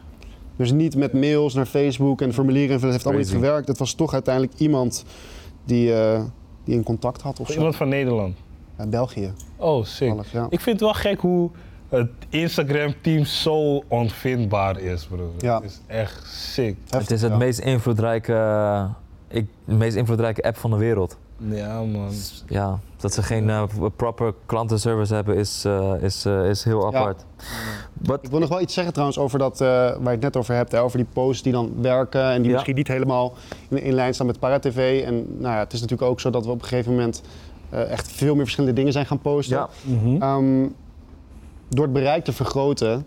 Dus 0.55 0.71
niet 0.71 0.95
met 0.95 1.13
mails 1.13 1.53
naar 1.53 1.65
Facebook 1.65 2.21
en 2.21 2.33
formulieren 2.33 2.71
invullen. 2.71 2.93
Het 2.93 3.03
heeft 3.03 3.05
allemaal 3.15 3.23
niet 3.41 3.43
gewerkt. 3.49 3.67
Het 3.67 3.77
was 3.77 3.93
toch 3.93 4.13
uiteindelijk 4.13 4.53
iemand 4.57 5.05
die, 5.65 5.93
eh, 5.93 6.21
die 6.63 6.75
een 6.75 6.83
contact 6.83 7.21
had 7.21 7.39
of 7.39 7.47
zo. 7.47 7.53
Iemand 7.53 7.75
van 7.75 7.89
Nederland. 7.89 8.35
België. 8.87 9.33
Oh, 9.57 9.83
sick. 9.85 10.07
Ik 10.49 10.59
vind 10.59 10.79
het 10.79 10.79
wel 10.79 10.93
gek 10.93 11.19
hoe 11.19 11.49
het 11.99 12.09
Instagram-team 12.29 13.25
zo 13.25 13.83
onvindbaar 13.87 14.79
is, 14.79 15.05
bro. 15.05 15.33
Ja. 15.37 15.55
Het 15.55 15.63
is 15.63 15.81
echt 15.87 16.27
sick. 16.27 16.77
Het 16.89 17.11
is 17.11 17.21
het 17.21 17.31
ja. 17.31 17.37
meest 17.37 17.59
invloedrijke, 17.59 18.33
eh, 18.33 18.85
ik, 19.27 19.47
de 19.65 19.73
meest 19.73 19.95
invloedrijke 19.95 20.41
app 20.43 20.57
van 20.57 20.71
de 20.71 20.77
wereld. 20.77 21.17
Ja, 21.49 21.81
man. 21.81 22.09
Ja, 22.47 22.79
dat 22.97 23.13
ze 23.13 23.23
geen 23.23 23.49
eh, 23.49 23.63
proper 23.95 24.33
klantenservice 24.45 25.13
hebben 25.13 25.35
is, 25.35 25.65
eh, 25.65 25.93
is, 26.01 26.25
is 26.25 26.63
heel 26.63 26.91
Ja. 26.91 26.97
apart. 26.99 27.25
Wat, 27.93 28.19
Ik 28.23 28.29
wil 28.29 28.39
nog 28.39 28.49
wel 28.49 28.61
iets 28.61 28.73
zeggen 28.73 28.93
trouwens 28.93 29.19
over 29.19 29.39
dat, 29.39 29.61
eh, 29.61 29.67
waar 29.67 29.99
je 30.03 30.09
het 30.09 30.21
net 30.21 30.37
over 30.37 30.55
hebt, 30.55 30.71
hè, 30.71 30.81
over 30.81 30.97
die 30.97 31.07
posts 31.13 31.43
die 31.43 31.51
dan 31.51 31.71
werken 31.81 32.23
en 32.31 32.37
die 32.37 32.47
Ja. 32.47 32.53
misschien 32.53 32.75
niet 32.75 32.87
helemaal 32.87 33.33
in, 33.69 33.81
in 33.81 33.93
lijn 33.93 34.13
staan 34.13 34.25
met 34.27 34.39
ParaTV. 34.39 35.03
En 35.05 35.13
nou 35.39 35.53
ja, 35.53 35.59
het 35.59 35.73
is 35.73 35.81
natuurlijk 35.81 36.09
ook 36.11 36.19
zo 36.19 36.29
dat 36.29 36.45
we 36.45 36.51
op 36.51 36.61
een 36.61 36.67
gegeven 36.67 36.91
moment 36.91 37.21
eh, 37.69 37.91
echt 37.91 38.11
veel 38.11 38.33
meer 38.33 38.43
verschillende 38.43 38.75
dingen 38.75 38.91
zijn 38.93 39.05
gaan 39.05 39.19
posten. 39.19 39.57
ja. 39.57 39.69
Ehm, 40.19 40.67
door 41.75 41.83
het 41.85 41.93
bereik 41.93 42.23
te 42.23 42.33
vergroten, 42.33 43.05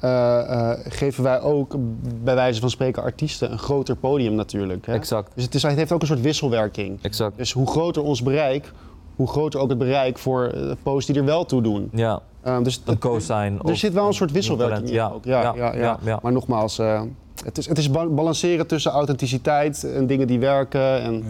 eh, 0.00 0.38
eh, 0.70 0.78
geven 0.88 1.22
wij 1.24 1.40
ook 1.40 1.74
bij 2.22 2.34
wijze 2.34 2.60
van 2.60 2.70
spreken 2.70 3.02
artiesten 3.02 3.52
een 3.52 3.58
groter 3.58 3.96
podium 3.96 4.34
natuurlijk. 4.34 4.86
Hè? 4.86 4.92
exact, 4.92 5.32
Dus 5.34 5.44
het, 5.44 5.54
is, 5.54 5.62
het 5.62 5.76
heeft 5.76 5.92
ook 5.92 6.00
een 6.00 6.06
soort 6.06 6.20
wisselwerking. 6.20 6.98
exact. 7.02 7.36
Dus 7.36 7.52
hoe 7.52 7.66
groter 7.70 8.02
ons 8.02 8.22
bereik, 8.22 8.72
hoe 9.16 9.28
groter 9.28 9.60
ook 9.60 9.68
het 9.68 9.78
bereik 9.78 10.18
voor 10.18 10.46
eh, 10.46 10.70
posts 10.82 11.06
die 11.10 11.16
er 11.20 11.24
wel 11.26 11.44
toe 11.44 11.62
doen. 11.62 11.88
Ja, 11.92 12.20
Ehm, 12.42 12.62
dus 12.62 12.82
een 12.84 12.98
co-sign. 12.98 13.58
er 13.66 13.76
zit 13.76 13.92
wel 13.92 14.06
een 14.06 14.12
soort 14.14 14.32
wisselwerking 14.32 14.86
in 14.88 14.92
Ja, 14.94 15.10
ook. 15.14 15.24
Ja, 15.24 15.40
ja, 15.42 15.52
ja, 15.56 15.74
ja, 15.74 15.98
ja. 16.04 16.18
Maar 16.22 16.32
nogmaals, 16.32 16.78
eh, 16.78 17.02
het, 17.44 17.58
is, 17.58 17.68
het 17.68 17.78
is 17.78 17.90
ba- 17.90 18.06
balanceren 18.06 18.66
tussen 18.66 18.92
authenticiteit 18.92 19.84
en 19.94 20.06
dingen 20.06 20.26
die 20.26 20.38
werken. 20.38 21.00
En, 21.02 21.24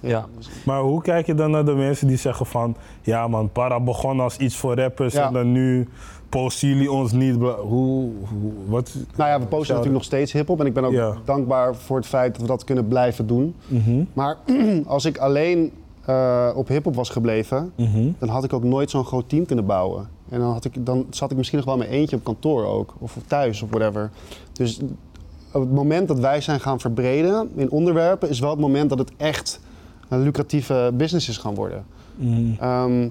Ja. 0.00 0.26
Maar 0.64 0.80
hoe 0.80 1.02
kijk 1.02 1.26
je 1.26 1.34
dan 1.34 1.50
naar 1.50 1.64
de 1.64 1.74
mensen 1.74 2.06
die 2.06 2.16
zeggen 2.16 2.46
van... 2.46 2.76
Ja 3.02 3.28
man, 3.28 3.52
Para 3.52 3.80
begon 3.80 4.20
als 4.20 4.36
iets 4.36 4.56
voor 4.56 4.74
rappers 4.74 5.14
Ja. 5.14 5.26
en 5.26 5.32
dan 5.32 5.52
nu 5.52 5.88
posten 6.28 6.68
jullie 6.68 6.92
ons 6.92 7.12
niet. 7.12 7.34
Hoe, 7.34 8.10
hoe 8.28 8.52
wat... 8.66 8.94
Nou 9.16 9.30
ja, 9.30 9.40
we 9.40 9.46
posten 9.46 9.68
natuurlijk 9.74 9.94
nog 9.94 10.04
steeds 10.04 10.32
hip-hop. 10.32 10.60
En 10.60 10.66
ik 10.66 10.74
ben 10.74 10.84
ook 10.84 10.92
Ja. 10.92 11.14
dankbaar 11.24 11.74
voor 11.74 11.96
het 11.96 12.06
feit 12.06 12.32
dat 12.32 12.40
we 12.42 12.46
dat 12.48 12.64
kunnen 12.64 12.88
blijven 12.88 13.26
doen. 13.26 13.54
Mhm, 13.66 14.04
Maar 14.12 14.36
als 14.86 15.04
ik 15.04 15.18
alleen 15.18 15.72
eh, 16.04 16.50
op 16.54 16.68
hip-hop 16.68 16.94
was 16.94 17.08
gebleven, 17.08 17.72
mhm. 17.76 18.10
dan 18.18 18.28
had 18.28 18.44
ik 18.44 18.52
ook 18.52 18.64
nooit 18.64 18.90
zo'n 18.90 19.04
groot 19.04 19.28
team 19.28 19.46
kunnen 19.46 19.66
bouwen. 19.66 20.08
En 20.28 20.40
dan, 20.40 20.52
had 20.52 20.64
ik, 20.64 20.86
dan 20.86 21.06
zat 21.10 21.30
ik 21.30 21.36
misschien 21.36 21.58
nog 21.58 21.66
wel 21.66 21.76
met 21.76 21.88
eentje 21.88 22.16
op 22.16 22.24
kantoor 22.24 22.64
ook, 22.66 22.94
of 22.98 23.16
thuis 23.26 23.62
of 23.62 23.70
whatever. 23.70 24.10
Dus 24.52 24.80
op 25.52 25.60
het 25.60 25.72
moment 25.72 26.08
dat 26.08 26.18
wij 26.18 26.40
zijn 26.40 26.60
gaan 26.60 26.80
verbreden 26.80 27.50
in 27.54 27.70
onderwerpen, 27.70 28.28
is 28.28 28.40
wel 28.40 28.50
het 28.50 28.58
moment 28.58 28.88
dat 28.88 28.98
het 28.98 29.12
echt 29.16 29.60
lucratieve 30.16 30.90
business 30.94 31.28
is 31.28 31.36
gaan 31.36 31.54
worden. 31.54 31.84
Mhm. 32.16 32.52
Ehm, 32.60 33.08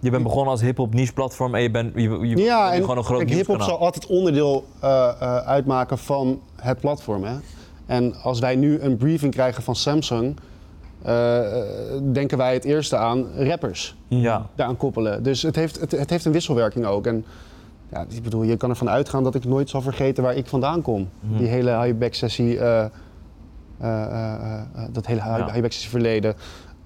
Je 0.00 0.10
bent 0.10 0.22
begonnen 0.22 0.50
als 0.50 0.60
hip-hop 0.60 0.94
niche 0.94 1.12
platform 1.12 1.54
en 1.54 1.62
je 1.62 1.70
bent 1.70 1.92
je, 1.94 2.00
je, 2.00 2.28
je 2.28 2.36
ja, 2.36 2.62
bent 2.62 2.74
en 2.74 2.80
gewoon 2.80 2.96
een 2.96 3.04
groot 3.04 3.18
kijk, 3.18 3.30
hip-hop 3.30 3.56
nieuwskanaal. 3.56 3.78
zal 3.78 3.86
altijd 3.86 4.06
onderdeel 4.06 4.64
eh, 4.80 5.08
eh, 5.20 5.36
uitmaken 5.36 5.98
van 5.98 6.40
het 6.56 6.80
platform. 6.80 7.24
Hè? 7.24 7.34
En 7.86 8.14
als 8.22 8.40
wij 8.40 8.56
nu 8.56 8.80
een 8.80 8.96
briefing 8.96 9.32
krijgen 9.32 9.62
van 9.62 9.74
Samsung, 9.76 10.36
eh, 11.02 11.40
denken 12.12 12.38
wij 12.38 12.52
het 12.54 12.64
eerste 12.64 12.96
aan 12.96 13.26
rappers. 13.36 13.96
Ja, 14.08 14.46
daaraan 14.54 14.76
koppelen. 14.76 15.22
Dus 15.22 15.42
het 15.42 15.56
heeft, 15.56 15.80
het, 15.80 15.90
het 15.90 16.10
heeft 16.10 16.24
een 16.24 16.32
wisselwerking 16.32 16.86
ook. 16.86 17.06
En 17.06 17.24
ja, 17.92 18.06
ik 18.08 18.22
bedoel, 18.22 18.42
je 18.42 18.56
kan 18.56 18.70
ervan 18.70 18.90
uitgaan 18.90 19.24
dat 19.24 19.34
ik 19.34 19.44
nooit 19.44 19.68
zal 19.68 19.80
vergeten 19.82 20.22
waar 20.22 20.34
ik 20.34 20.46
vandaan 20.46 20.82
kom. 20.82 21.08
Mhm. 21.20 21.38
Die 21.38 21.46
hele 21.46 21.82
high-back 21.82 22.14
sessie, 22.14 22.58
dat 24.92 25.06
hele 25.06 25.20
Ja. 25.20 25.44
high-back 25.46 25.72
sessie 25.72 25.90
verleden. 25.90 26.34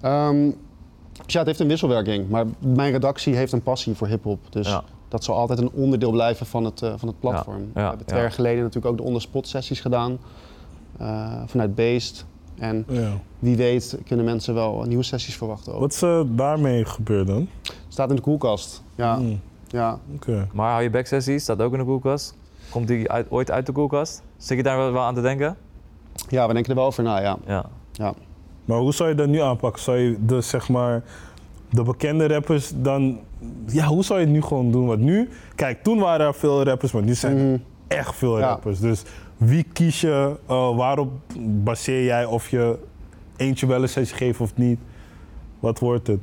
Ehm, 0.01 0.49
dus 1.23 1.33
ja, 1.33 1.37
het 1.37 1.47
heeft 1.47 1.59
een 1.59 1.67
wisselwerking. 1.67 2.29
Maar 2.29 2.45
mijn 2.59 2.91
redactie 2.91 3.35
heeft 3.35 3.51
een 3.51 3.61
passie 3.63 3.93
voor 3.95 4.07
hip-hop. 4.07 4.39
Dus 4.49 4.67
Ja. 4.67 4.83
dat 5.07 5.23
zal 5.23 5.35
altijd 5.35 5.59
een 5.59 5.71
onderdeel 5.71 6.11
blijven 6.11 6.45
van 6.45 6.63
het, 6.65 6.81
eh, 6.81 6.93
van 6.97 7.07
het 7.07 7.19
platform. 7.19 7.59
Ja, 7.61 7.69
We 7.73 7.79
hebben 7.81 8.05
twee 8.05 8.19
ja. 8.19 8.25
jaar 8.25 8.33
geleden 8.35 8.59
natuurlijk 8.63 8.85
ook 8.93 8.97
de 8.97 9.03
on-the-spot 9.03 9.47
sessies 9.47 9.79
gedaan. 9.79 10.17
eh, 10.97 11.33
vanuit 11.45 11.75
Beest. 11.75 12.25
En 12.57 12.85
Ja. 12.87 13.09
wie 13.39 13.55
weet 13.57 13.97
kunnen 14.05 14.25
mensen 14.25 14.53
wel 14.53 14.83
nieuwe 14.87 15.03
sessies 15.03 15.37
verwachten. 15.37 15.73
Ook. 15.73 15.79
Wat 15.79 15.91
is 15.93 16.01
er 16.01 16.35
daarmee 16.35 16.85
gebeurd 16.85 17.27
dan? 17.27 17.47
Staat 17.87 18.09
in 18.09 18.15
de 18.15 18.21
koelkast. 18.21 18.83
Ja, 18.95 19.15
Mhm, 19.15 19.33
ja. 19.67 19.99
Oké. 20.15 20.47
maar 20.53 20.69
hou 20.71 20.83
je 20.83 20.89
backsessie, 20.89 21.39
staat 21.39 21.61
ook 21.61 21.71
in 21.73 21.79
de 21.79 21.85
koelkast. 21.85 22.35
Komt 22.69 22.87
die 22.87 23.11
uit, 23.11 23.25
ooit 23.29 23.51
uit 23.51 23.65
de 23.65 23.71
koelkast? 23.71 24.21
Zit 24.37 24.57
je 24.57 24.63
daar 24.63 24.91
wel 24.91 25.01
aan 25.01 25.15
te 25.15 25.21
denken? 25.21 25.55
Ja, 26.29 26.47
we 26.47 26.53
denken 26.53 26.71
er 26.71 26.77
wel 26.77 26.87
over 26.87 27.03
na, 27.03 27.21
ja. 27.21 27.37
Ja. 27.45 27.65
ja. 27.91 28.13
Maar 28.65 28.77
hoe 28.77 28.93
zou 28.93 29.09
je 29.09 29.15
dat 29.15 29.27
nu 29.27 29.39
aanpakken? 29.41 29.81
Zou 29.81 29.97
je 29.97 30.17
de, 30.25 30.41
zeg 30.41 30.69
maar, 30.69 31.03
de 31.69 31.83
bekende 31.83 32.27
rappers 32.27 32.71
dan... 32.75 33.19
Ja, 33.67 33.85
hoe 33.85 34.03
zou 34.03 34.19
je 34.19 34.25
het 34.25 34.33
nu 34.33 34.41
gewoon 34.41 34.71
doen? 34.71 34.87
Want 34.87 34.99
nu... 34.99 35.29
Kijk, 35.55 35.83
toen 35.83 35.99
waren 35.99 36.25
er 36.27 36.33
veel 36.33 36.63
rappers, 36.63 36.91
maar 36.91 37.03
nu 37.03 37.13
zijn 37.13 37.37
Mhm. 37.51 37.57
echt 37.87 38.15
veel 38.15 38.39
Ja. 38.39 38.47
rappers. 38.47 38.79
Dus 38.79 39.03
wie 39.37 39.63
kies 39.73 40.01
je? 40.01 40.35
eh, 40.47 40.75
waarop 40.75 41.11
baseer 41.39 42.03
jij 42.03 42.25
of 42.25 42.49
je 42.49 42.77
eentje 43.37 43.67
wel 43.67 43.81
een 43.81 43.89
sessie 43.89 44.17
geeft 44.17 44.39
of 44.39 44.55
niet? 44.55 44.79
Wat 45.59 45.79
wordt 45.79 46.07
het? 46.07 46.19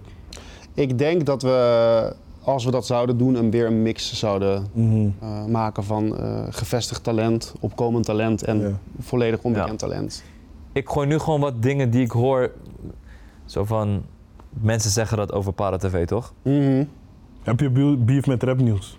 Ik 0.75 0.99
denk 0.99 1.25
dat 1.27 1.43
we, 1.43 2.15
als 2.47 2.65
we 2.65 2.71
dat 2.71 2.87
zouden 2.87 3.19
doen, 3.19 3.35
een 3.35 3.51
weer 3.51 3.67
een 3.67 3.83
mix 3.83 4.13
zouden 4.13 4.67
Mhm. 4.73 5.09
eh, 5.21 5.45
maken 5.45 5.85
van 5.85 6.17
eh, 6.19 6.45
gevestigd 6.51 7.05
talent, 7.05 7.55
opkomend 7.61 8.05
talent 8.05 8.43
en 8.45 8.61
Ja. 8.61 8.71
volledig 8.99 9.43
onbekend 9.43 9.81
Ja. 9.81 9.87
talent. 9.89 10.23
Ik 10.73 10.89
gooi 10.89 11.07
nu 11.07 11.19
gewoon 11.19 11.41
wat 11.41 11.63
dingen 11.63 11.91
die 11.91 12.03
ik 12.05 12.11
hoor. 12.11 12.51
Zo 13.45 13.65
van. 13.65 14.03
Mensen 14.61 14.91
zeggen 14.91 15.17
dat 15.17 15.33
over 15.33 15.53
Para-TV, 15.53 16.07
toch? 16.07 16.33
Mhm. 16.43 16.85
Heb 17.43 17.61
je 17.61 17.71
beef 17.99 18.27
met 18.27 18.43
rapnieuws? 18.43 18.99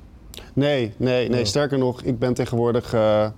Nee, 0.53 0.93
nee, 0.97 1.29
nee. 1.29 1.39
Ja. 1.39 1.45
Sterker 1.45 1.77
nog, 1.77 2.01
ik 2.01 2.19
ben 2.19 2.33
tegenwoordig 2.33 2.93
eh, 2.93 3.23
eh, 3.23 3.31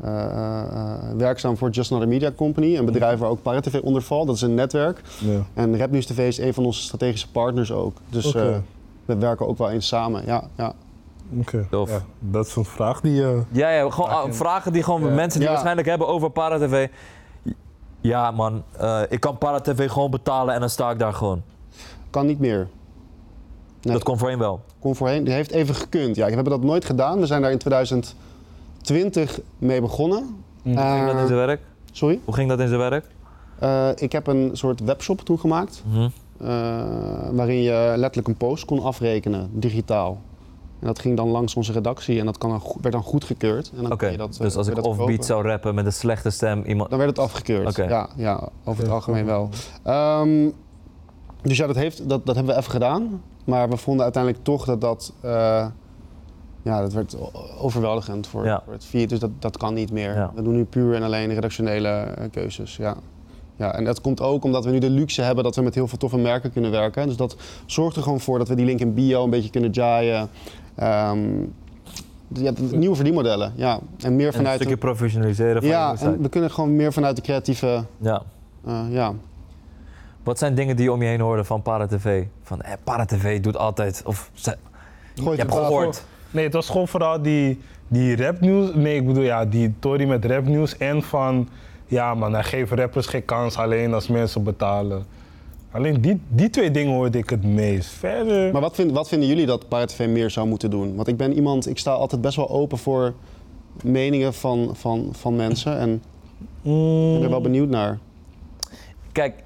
eh, 0.00 1.16
werkzaam 1.16 1.56
voor 1.56 1.70
Just 1.70 1.90
Another 1.90 2.10
Media 2.12 2.32
Company, 2.36 2.76
een 2.76 2.84
bedrijf 2.84 3.18
waar 3.18 3.28
ook 3.30 3.42
ParaTV 3.42 3.80
onder 3.82 4.02
valt. 4.02 4.26
Dat 4.26 4.36
is 4.36 4.42
een 4.42 4.54
netwerk. 4.54 5.00
Ja. 5.20 5.42
En 5.54 5.78
Rapnieuws 5.78 6.06
TV 6.06 6.18
is 6.28 6.38
een 6.38 6.54
van 6.54 6.64
onze 6.64 6.82
strategische 6.82 7.30
partners 7.30 7.72
ook. 7.72 7.96
Dus 8.10 8.26
Oké. 8.26 8.62
Eh, 9.06 9.14
we 9.14 9.20
werken 9.20 9.46
ook 9.48 9.58
wel 9.58 9.70
eens 9.70 9.86
samen. 9.86 10.26
Ja, 10.26 10.44
ja. 10.56 10.72
Oké. 11.38 11.66
Ja, 11.70 12.00
dat 12.18 12.46
is 12.46 12.56
een 12.56 12.64
vraag 12.64 13.00
die... 13.00 13.24
eh, 13.24 13.38
Ja, 13.50 13.70
ja 13.70 13.90
gewoon 13.90 14.10
ah, 14.10 14.32
vragen 14.32 14.72
die 14.72 14.82
gewoon 14.82 15.02
Ja. 15.04 15.08
mensen 15.14 15.38
die 15.38 15.42
Ja. 15.48 15.52
waarschijnlijk 15.54 15.88
hebben 15.88 16.08
over 16.08 16.30
Para-TV. 16.30 16.88
Ja, 18.00 18.30
man, 18.30 18.62
eh, 18.78 19.00
ik 19.08 19.20
kan 19.20 19.38
Para-TV 19.38 19.90
gewoon 19.90 20.10
betalen 20.10 20.54
en 20.54 20.60
dan 20.60 20.70
sta 20.70 20.90
ik 20.90 20.98
daar 20.98 21.14
gewoon. 21.14 21.42
Kan 22.10 22.26
niet 22.26 22.38
meer. 22.38 22.68
Nee. 23.82 23.92
Dat 23.94 24.02
kon 24.02 24.18
voorheen 24.18 24.38
wel. 24.38 24.60
Kon 24.78 24.96
voorheen. 24.96 25.24
Die 25.24 25.32
heeft 25.34 25.50
even 25.50 25.74
gekund. 25.74 26.16
Ja, 26.16 26.26
we 26.26 26.32
hebben 26.34 26.52
dat 26.52 26.62
nooit 26.62 26.84
gedaan. 26.84 27.18
We 27.20 27.26
zijn 27.26 27.42
daar 27.42 27.50
in 27.50 27.58
2020 27.58 29.40
mee 29.58 29.80
begonnen. 29.80 30.36
Mm. 30.62 30.76
Hoe 30.76 30.84
ging 30.92 31.06
dat 31.06 31.16
in 31.20 31.26
zijn 31.26 31.38
werk? 31.46 31.60
Sorry? 31.92 32.20
Hoe 32.24 32.34
ging 32.34 32.48
dat 32.48 32.60
in 32.60 32.68
zijn 32.68 32.80
werk? 32.80 33.06
Eh, 33.58 33.88
ik 33.94 34.12
heb 34.12 34.26
een 34.26 34.50
soort 34.52 34.80
webshop 34.80 35.20
toen 35.20 35.38
gemaakt. 35.38 35.82
Eh, 35.94 36.04
waarin 37.32 37.62
je 37.62 37.92
letterlijk 37.96 38.28
een 38.28 38.36
post 38.36 38.64
kon 38.64 38.82
afrekenen, 38.82 39.50
digitaal. 39.52 40.20
En 40.80 40.86
dat 40.86 40.98
ging 40.98 41.16
dan 41.16 41.28
langs 41.28 41.54
onze 41.54 41.72
redactie 41.72 42.18
en 42.18 42.26
dat 42.26 42.38
kan 42.38 42.50
dan, 42.50 42.62
werd 42.80 42.94
dan 42.94 43.02
goedgekeurd. 43.02 43.72
En 43.76 43.88
dan 43.88 44.10
je 44.10 44.16
dat, 44.16 44.34
eh, 44.34 44.40
dus 44.40 44.56
als 44.56 44.66
ik 44.68 44.84
offbeat 44.84 45.24
zou 45.24 45.46
rappen 45.48 45.74
met 45.74 45.86
een 45.86 45.92
slechte 45.92 46.30
stem, 46.30 46.62
iemand... 46.66 46.90
Dan 46.90 46.98
werd 46.98 47.10
het 47.10 47.18
afgekeurd. 47.18 47.76
Ja, 47.76 48.08
ja, 48.16 48.48
over 48.64 48.82
het 48.82 48.92
algemeen 48.92 49.24
wel. 49.24 49.48
Ehm, 49.82 50.48
dus 51.42 51.56
ja, 51.56 51.66
dat, 51.66 51.76
heeft, 51.76 52.08
dat, 52.08 52.26
dat 52.26 52.34
hebben 52.34 52.54
we 52.54 52.60
even 52.60 52.72
gedaan. 52.72 53.22
Maar 53.44 53.68
we 53.68 53.76
vonden 53.76 54.02
uiteindelijk 54.02 54.44
toch 54.44 54.64
dat 54.64 54.80
dat... 54.80 55.12
eh, 55.20 55.66
ja, 56.62 56.80
dat 56.80 56.92
werd 56.92 57.16
overweldigend 57.58 58.26
voor, 58.26 58.44
Ja. 58.44 58.62
voor 58.64 58.72
het 58.72 58.84
feed. 58.84 59.08
Dus 59.08 59.18
dat, 59.18 59.30
dat 59.38 59.56
kan 59.56 59.74
niet 59.74 59.92
meer. 59.92 60.14
Ja. 60.14 60.32
We 60.34 60.42
doen 60.42 60.54
nu 60.54 60.64
puur 60.64 60.94
en 60.94 61.02
alleen 61.02 61.34
redactionele 61.34 61.88
eh, 61.88 62.30
keuzes. 62.30 62.76
Ja. 62.76 62.96
Ja, 63.56 63.74
en 63.74 63.84
dat 63.84 64.00
komt 64.00 64.20
ook 64.20 64.44
omdat 64.44 64.64
we 64.64 64.70
nu 64.70 64.78
de 64.78 64.90
luxe 64.90 65.22
hebben 65.22 65.44
dat 65.44 65.56
we 65.56 65.62
met 65.62 65.74
heel 65.74 65.88
veel 65.88 65.98
toffe 65.98 66.18
merken 66.18 66.52
kunnen 66.52 66.70
werken. 66.70 67.06
Dus 67.06 67.16
dat 67.16 67.36
zorgt 67.66 67.96
er 67.96 68.02
gewoon 68.02 68.20
voor 68.20 68.38
dat 68.38 68.48
we 68.48 68.54
die 68.54 68.66
link 68.66 68.80
in 68.80 68.94
bio 68.94 69.24
een 69.24 69.30
beetje 69.30 69.50
kunnen 69.50 69.70
jaaien. 69.70 70.28
Ehm, 70.74 71.20
ja, 72.28 72.52
nieuwe 72.70 72.94
verdienmodellen. 72.94 73.52
Ja. 73.56 73.78
En 73.98 74.16
meer 74.16 74.26
En 74.26 74.26
een 74.26 74.32
vanuit... 74.32 74.56
stukje 74.56 74.76
professionaliseren 74.76 75.60
van 75.62 75.70
ja, 75.70 75.96
en 76.00 76.22
we 76.22 76.28
kunnen 76.28 76.50
gewoon 76.50 76.76
meer 76.76 76.92
vanuit 76.92 77.16
de 77.16 77.22
creatieve... 77.22 77.84
Ja. 77.98 78.22
eh, 78.64 78.80
ja. 78.90 79.14
Wat 80.22 80.38
zijn 80.38 80.54
dingen 80.54 80.76
die 80.76 80.84
je 80.84 80.92
om 80.92 81.02
je 81.02 81.08
heen 81.08 81.20
hoorde 81.20 81.44
van 81.44 81.62
Para-TV? 81.62 82.24
Van, 82.42 82.60
eh, 82.60 82.72
Para-TV 82.84 83.40
doet 83.40 83.56
altijd... 83.56 84.02
Of, 84.04 84.30
ze, 84.34 84.56
je 85.14 85.30
hebt 85.30 85.54
gehoord. 85.54 86.04
Nee, 86.30 86.44
het 86.44 86.52
was 86.52 86.66
gewoon 86.66 86.88
vooral 86.88 87.22
die, 87.22 87.60
die 87.88 88.16
rapnieuws. 88.16 88.74
Nee, 88.74 88.96
ik 88.96 89.06
bedoel, 89.06 89.22
ja, 89.22 89.44
die 89.44 89.74
Tory 89.78 90.08
met 90.08 90.24
rapnieuws. 90.24 90.76
En 90.76 91.02
van, 91.02 91.48
ja 91.92 92.14
man, 92.14 92.32
hij 92.32 92.44
geeft 92.44 92.72
rappers 92.72 93.06
geen 93.06 93.24
kans 93.24 93.56
alleen 93.56 93.94
als 93.94 94.08
mensen 94.08 94.42
betalen. 94.42 95.06
Alleen 95.70 96.00
die, 96.00 96.20
die 96.28 96.50
twee 96.50 96.70
dingen 96.70 96.92
hoorde 96.92 97.18
ik 97.18 97.30
het 97.30 97.44
meest. 97.44 97.88
Verder... 97.88 98.52
Maar 98.52 98.60
wat, 98.60 98.74
vind, 98.74 98.92
wat 98.92 99.08
vinden 99.08 99.28
jullie 99.28 99.46
dat 99.46 99.68
ParaTV 99.68 100.06
meer 100.08 100.30
zou 100.30 100.46
moeten 100.46 100.70
doen? 100.70 100.94
Want 100.96 101.08
ik 101.08 101.16
ben 101.16 101.32
iemand, 101.32 101.68
ik 101.68 101.78
sta 101.78 101.90
altijd 101.90 102.20
best 102.20 102.36
wel 102.36 102.50
open 102.50 102.78
voor 102.78 103.14
meningen 103.82 104.34
van, 104.34 104.70
van, 104.76 105.08
van 105.12 105.36
mensen. 105.36 105.78
En 105.78 105.92
ik 105.92 106.00
Mm, 106.62 107.12
ben 107.12 107.22
er 107.22 107.30
wel 107.30 107.40
benieuwd 107.40 107.68
naar. 107.68 107.98
Kijk, 109.12 109.44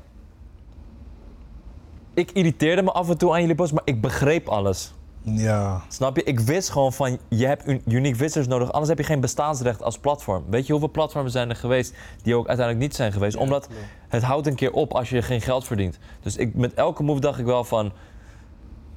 ik 2.14 2.30
irriteerde 2.30 2.82
me 2.82 2.92
af 2.92 3.08
en 3.08 3.18
toe 3.18 3.32
aan 3.32 3.40
jullie 3.40 3.54
post, 3.54 3.72
maar 3.72 3.82
ik 3.84 4.00
begreep 4.00 4.48
alles. 4.48 4.94
Ja. 5.34 5.80
Snap 5.88 6.16
je? 6.16 6.22
Ik 6.22 6.40
wist 6.40 6.70
gewoon 6.70 6.92
van, 6.92 7.18
je 7.28 7.46
hebt 7.46 7.68
un- 7.68 7.82
unique 7.88 8.16
visitors 8.16 8.46
nodig, 8.46 8.68
anders 8.72 8.88
heb 8.88 8.98
je 8.98 9.04
geen 9.04 9.20
bestaansrecht 9.20 9.82
als 9.82 9.98
platform. 9.98 10.44
Weet 10.50 10.66
je 10.66 10.72
hoeveel 10.72 10.90
platformen 10.90 11.30
zijn 11.30 11.48
er 11.50 11.56
geweest 11.56 11.94
die 12.22 12.34
ook 12.34 12.46
uiteindelijk 12.46 12.86
niet 12.86 12.96
zijn 12.96 13.12
geweest? 13.12 13.36
Omdat 13.36 13.68
het 14.08 14.22
houdt 14.22 14.46
een 14.46 14.54
keer 14.54 14.72
op 14.72 14.92
als 14.94 15.08
je 15.10 15.22
geen 15.22 15.40
geld 15.40 15.66
verdient. 15.66 15.98
Dus 16.22 16.36
ik, 16.36 16.54
met 16.54 16.74
elke 16.74 17.02
move 17.02 17.20
dacht 17.20 17.38
ik 17.38 17.44
wel 17.44 17.64
van, 17.64 17.92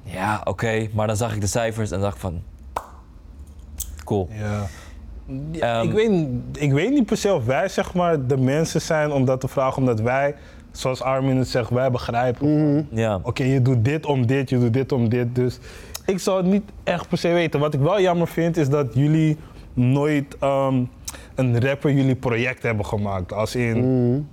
ja, 0.02 0.40
oké, 0.44 0.88
maar 0.92 1.06
dan 1.06 1.16
zag 1.16 1.34
ik 1.34 1.40
de 1.40 1.46
cijfers 1.46 1.90
en 1.90 2.00
dacht 2.00 2.14
ik 2.14 2.20
van, 2.20 2.42
cool. 4.04 4.28
Ja. 4.32 4.66
Ja, 5.50 5.80
Ehm, 5.80 5.88
ik, 5.88 5.92
weet, 5.94 6.28
ik 6.62 6.72
weet 6.72 6.90
niet 6.90 7.06
per 7.06 7.16
se 7.16 7.32
of 7.34 7.44
wij 7.44 7.68
zeg 7.68 7.94
maar 7.94 8.26
de 8.26 8.36
mensen 8.36 8.80
zijn 8.80 9.12
om 9.12 9.24
dat 9.24 9.40
te 9.40 9.48
vragen, 9.48 9.76
omdat 9.78 10.00
wij, 10.00 10.34
zoals 10.70 11.02
Armin 11.02 11.36
het 11.36 11.48
zegt, 11.48 11.70
wij 11.70 11.90
begrijpen. 11.90 12.38
van, 12.88 12.98
Ja. 12.98 13.20
Oké, 13.22 13.42
je 13.44 13.62
doet 13.62 13.84
dit 13.84 14.06
om 14.06 14.26
dit, 14.26 14.48
je 14.50 14.58
doet 14.58 14.72
dit 14.72 14.92
om 14.92 15.08
dit. 15.08 15.34
Dus 15.34 15.58
ik 16.10 16.18
zou 16.18 16.36
het 16.36 16.46
niet 16.46 16.62
echt 16.84 17.08
per 17.08 17.18
se 17.18 17.28
weten. 17.28 17.60
Wat 17.60 17.74
ik 17.74 17.80
wel 17.80 18.00
jammer 18.00 18.26
vind, 18.28 18.56
is 18.56 18.68
dat 18.68 18.94
jullie 18.94 19.36
nooit 19.74 20.36
ehm, 20.40 20.82
een 21.34 21.60
rapper 21.66 21.92
jullie 21.92 22.14
project 22.16 22.62
hebben 22.62 22.86
gemaakt. 22.86 23.32
Als 23.32 23.54
in, 23.56 24.28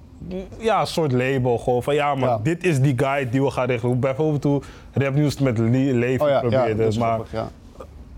ja, 0.58 0.80
een 0.80 0.88
soort 0.88 1.12
label. 1.12 1.58
Gewoon 1.58 1.84
van, 1.84 1.94
ja, 1.96 2.16
maar 2.16 2.30
Ja. 2.30 2.40
dit 2.44 2.64
is 2.64 2.82
die 2.82 2.94
guy 2.98 3.30
die 3.30 3.42
we 3.44 3.52
gaan 3.52 3.66
regelen. 3.68 4.00
Bijvoorbeeld 4.00 4.44
hoe 4.44 4.62
Rapnieuws 4.94 5.40
met 5.40 5.58
Le- 5.58 5.68
Leven 5.94 6.26
Oh 6.26 6.32
ja, 6.32 6.40
probeerde. 6.40 6.76
dat 6.76 6.88
is 6.92 6.98
maar 6.98 7.20
grappig, 7.32 7.52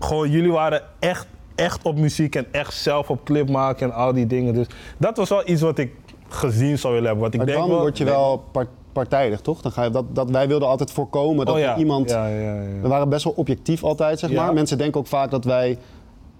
gewoon, 0.00 0.30
jullie 0.30 0.52
waren 0.52 0.82
echt, 0.98 1.26
echt 1.54 1.82
op 1.82 1.98
muziek 1.98 2.34
en 2.34 2.46
echt 2.50 2.74
zelf 2.74 3.10
op 3.10 3.24
clip 3.24 3.48
maken 3.50 3.86
en 3.90 3.94
al 3.94 4.12
die 4.12 4.26
dingen. 4.26 4.54
Dus 4.54 4.66
dat 4.96 5.16
was 5.16 5.28
wel 5.28 5.48
iets 5.48 5.60
wat 5.62 5.78
ik 5.78 5.92
gezien 6.28 6.78
zou 6.78 6.92
willen 6.92 7.08
hebben. 7.08 7.24
Wat 7.24 7.32
ik 7.34 7.38
Maar 7.38 7.48
denk 7.48 7.58
dan 7.58 7.68
wel, 7.68 7.80
word 7.80 7.98
je 7.98 8.04
wel 8.04 8.44
partijdig, 8.92 9.40
toch? 9.40 9.60
Dan 9.62 9.72
ga 9.72 9.82
je, 9.84 9.90
dat, 9.90 10.04
dat, 10.14 10.30
wij 10.30 10.48
wilden 10.48 10.68
altijd 10.68 10.90
voorkomen 10.90 11.46
dat 11.46 11.54
oh, 11.54 11.60
ja. 11.60 11.76
iemand... 11.76 12.10
Ja, 12.10 12.26
ja, 12.26 12.40
ja. 12.54 12.80
We 12.82 12.88
waren 12.88 13.08
best 13.08 13.24
wel 13.24 13.32
objectief 13.36 13.84
altijd, 13.84 14.18
zeg 14.18 14.30
Ja. 14.30 14.44
maar. 14.44 14.54
Mensen 14.54 14.78
denken 14.78 15.00
ook 15.00 15.06
vaak 15.06 15.30
dat 15.30 15.44
wij... 15.44 15.78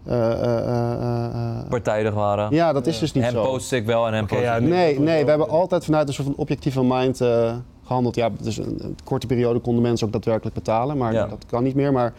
eh, 0.04 0.30
eh, 0.32 0.42
eh, 0.42 0.92
eh, 0.92 1.58
eh, 1.58 1.68
Partijdig 1.68 2.14
waren. 2.14 2.52
ja, 2.54 2.72
dat 2.72 2.86
is 2.86 2.98
dus 2.98 3.12
niet 3.12 3.24
hem 3.24 3.32
zo. 3.32 3.42
post 3.44 3.72
ik 3.72 3.86
wel 3.86 4.06
en 4.06 4.12
hem 4.12 4.24
Oké, 4.24 4.34
post 4.34 4.46
ik. 4.46 4.60
Nee, 4.68 5.00
nee, 5.00 5.22
we 5.24 5.30
hebben 5.30 5.48
altijd 5.48 5.84
vanuit 5.84 6.08
een 6.08 6.14
soort 6.14 6.26
van 6.26 6.36
objectieve 6.36 6.84
mind 6.84 7.20
eh, 7.20 7.54
gehandeld. 7.84 8.14
Ja, 8.14 8.30
dus 8.40 8.56
een, 8.58 8.78
een 8.84 8.96
korte 9.04 9.26
periode 9.26 9.58
konden 9.58 9.82
mensen 9.82 10.06
ook 10.06 10.12
daadwerkelijk 10.12 10.54
betalen, 10.54 10.96
maar 10.96 11.12
Ja. 11.12 11.26
dat 11.26 11.46
kan 11.46 11.62
niet 11.62 11.74
meer. 11.74 11.92
Maar 11.92 12.12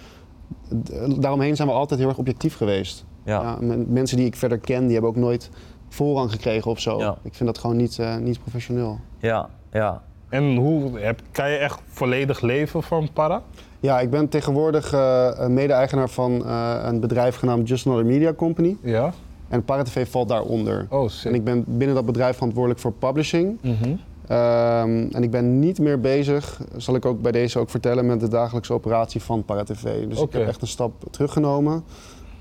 daaromheen 1.19 1.55
zijn 1.55 1.67
we 1.67 1.73
altijd 1.73 1.99
heel 1.99 2.09
erg 2.09 2.17
objectief 2.17 2.57
geweest. 2.57 3.05
Ja. 3.25 3.41
Ja, 3.41 3.57
men- 3.59 3.85
mensen 3.89 4.17
die 4.17 4.25
ik 4.25 4.35
verder 4.35 4.57
ken, 4.57 4.81
die 4.83 4.91
hebben 4.91 5.09
ook 5.09 5.15
nooit 5.15 5.49
voorrang 5.89 6.31
gekregen 6.31 6.71
of 6.71 6.79
zo. 6.79 6.99
Ja. 6.99 7.15
Ik 7.21 7.33
vind 7.33 7.49
dat 7.49 7.57
gewoon 7.57 7.75
niet, 7.77 7.99
eh, 7.99 8.15
niet 8.15 8.41
professioneel. 8.41 8.99
Ja, 9.19 9.49
ja. 9.71 10.01
En 10.31 10.55
hoe, 10.55 10.99
heb, 10.99 11.21
kan 11.31 11.49
je 11.49 11.57
echt 11.57 11.79
volledig 11.87 12.41
leven 12.41 12.83
van 12.83 13.09
Para? 13.13 13.41
Ja, 13.79 13.99
ik 13.99 14.09
ben 14.09 14.29
tegenwoordig 14.29 14.93
eh, 14.93 15.47
mede-eigenaar 15.47 16.09
van 16.09 16.45
eh, 16.45 16.75
een 16.83 16.99
bedrijf 16.99 17.35
genaamd 17.35 17.67
Just 17.67 17.85
Another 17.87 18.05
Media 18.05 18.33
Company. 18.33 18.77
Ja? 18.81 19.13
En 19.49 19.63
ParaTV 19.63 20.07
valt 20.09 20.27
daaronder. 20.27 20.85
Oh, 20.89 21.09
En 21.23 21.33
ik 21.33 21.43
ben 21.43 21.63
binnen 21.67 21.95
dat 21.95 22.05
bedrijf 22.05 22.35
verantwoordelijk 22.35 22.79
voor 22.81 22.93
publishing. 22.93 23.57
Mhm. 23.61 23.95
Ehm, 24.27 25.07
en 25.11 25.23
ik 25.23 25.31
ben 25.31 25.59
niet 25.59 25.79
meer 25.79 25.99
bezig, 25.99 26.61
zal 26.77 26.95
ik 26.95 27.05
ook 27.05 27.21
bij 27.21 27.31
deze 27.31 27.59
ook 27.59 27.69
vertellen, 27.69 28.05
met 28.05 28.19
de 28.19 28.27
dagelijkse 28.27 28.73
operatie 28.73 29.21
van 29.21 29.43
ParaTV. 29.45 30.07
Dus 30.07 30.21
ik 30.21 30.31
heb 30.33 30.47
echt 30.47 30.61
een 30.61 30.67
stap 30.67 30.91
teruggenomen. 31.11 31.83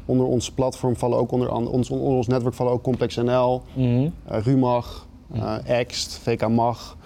Onder 0.04 0.26
ons 0.26 0.50
platform 0.50 0.96
vallen 0.96 1.18
ook 1.18 1.32
onder, 1.32 1.52
ons, 1.52 1.90
onder 1.90 2.16
ons 2.16 2.26
netwerk 2.26 2.54
vallen 2.54 2.72
ook 2.72 2.82
Complex 2.82 3.16
NL, 3.16 3.62
Mhm. 3.74 4.08
eh, 4.26 4.40
Rumag, 4.42 5.06
eh 5.34 5.54
Ext, 5.64 6.18
VK 6.22 6.48
Mag. 6.48 6.96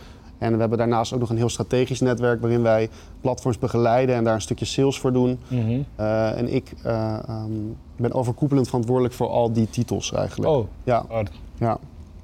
En 0.44 0.52
we 0.52 0.60
hebben 0.60 0.78
daarnaast 0.78 1.12
ook 1.12 1.20
nog 1.20 1.30
een 1.30 1.36
heel 1.36 1.48
strategisch 1.48 2.00
netwerk 2.00 2.40
waarin 2.40 2.62
wij 2.62 2.88
platforms 3.20 3.58
begeleiden 3.58 4.14
en 4.14 4.24
daar 4.24 4.34
een 4.34 4.40
stukje 4.40 4.64
sales 4.64 4.98
voor 4.98 5.12
doen. 5.12 5.38
Mhm. 5.48 5.80
Eh, 5.96 6.38
en 6.38 6.54
ik 6.54 6.72
eh, 6.82 7.18
ehm, 7.28 7.50
ben 7.96 8.12
overkoepelend 8.12 8.66
verantwoordelijk 8.66 9.14
voor 9.14 9.28
al 9.28 9.52
die 9.52 9.70
titels 9.70 10.12
eigenlijk. 10.12 10.50
Oh, 10.50 10.66
Ja, 10.84 11.04
hard. 11.08 11.30
ja. 11.58 11.78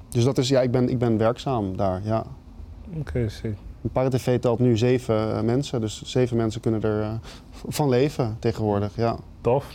Dus 0.09 0.23
dat 0.23 0.37
is, 0.37 0.49
ja, 0.49 0.61
ik 0.61 0.71
ben, 0.71 0.89
ik 0.89 0.97
ben 0.97 1.17
werkzaam 1.17 1.77
daar, 1.77 2.01
ja. 2.03 2.23
Oké, 2.97 3.29
sick. 3.29 3.55
ParaTV 3.91 4.39
telt 4.39 4.59
nu 4.59 4.77
zeven 4.77 5.35
eh, 5.35 5.41
mensen, 5.41 5.81
dus 5.81 6.01
zeven 6.01 6.37
mensen 6.37 6.61
kunnen 6.61 6.81
er 6.81 7.19
van 7.67 7.89
leven 7.89 8.37
tegenwoordig, 8.39 8.95
ja. 8.95 9.15
Tof. 9.41 9.65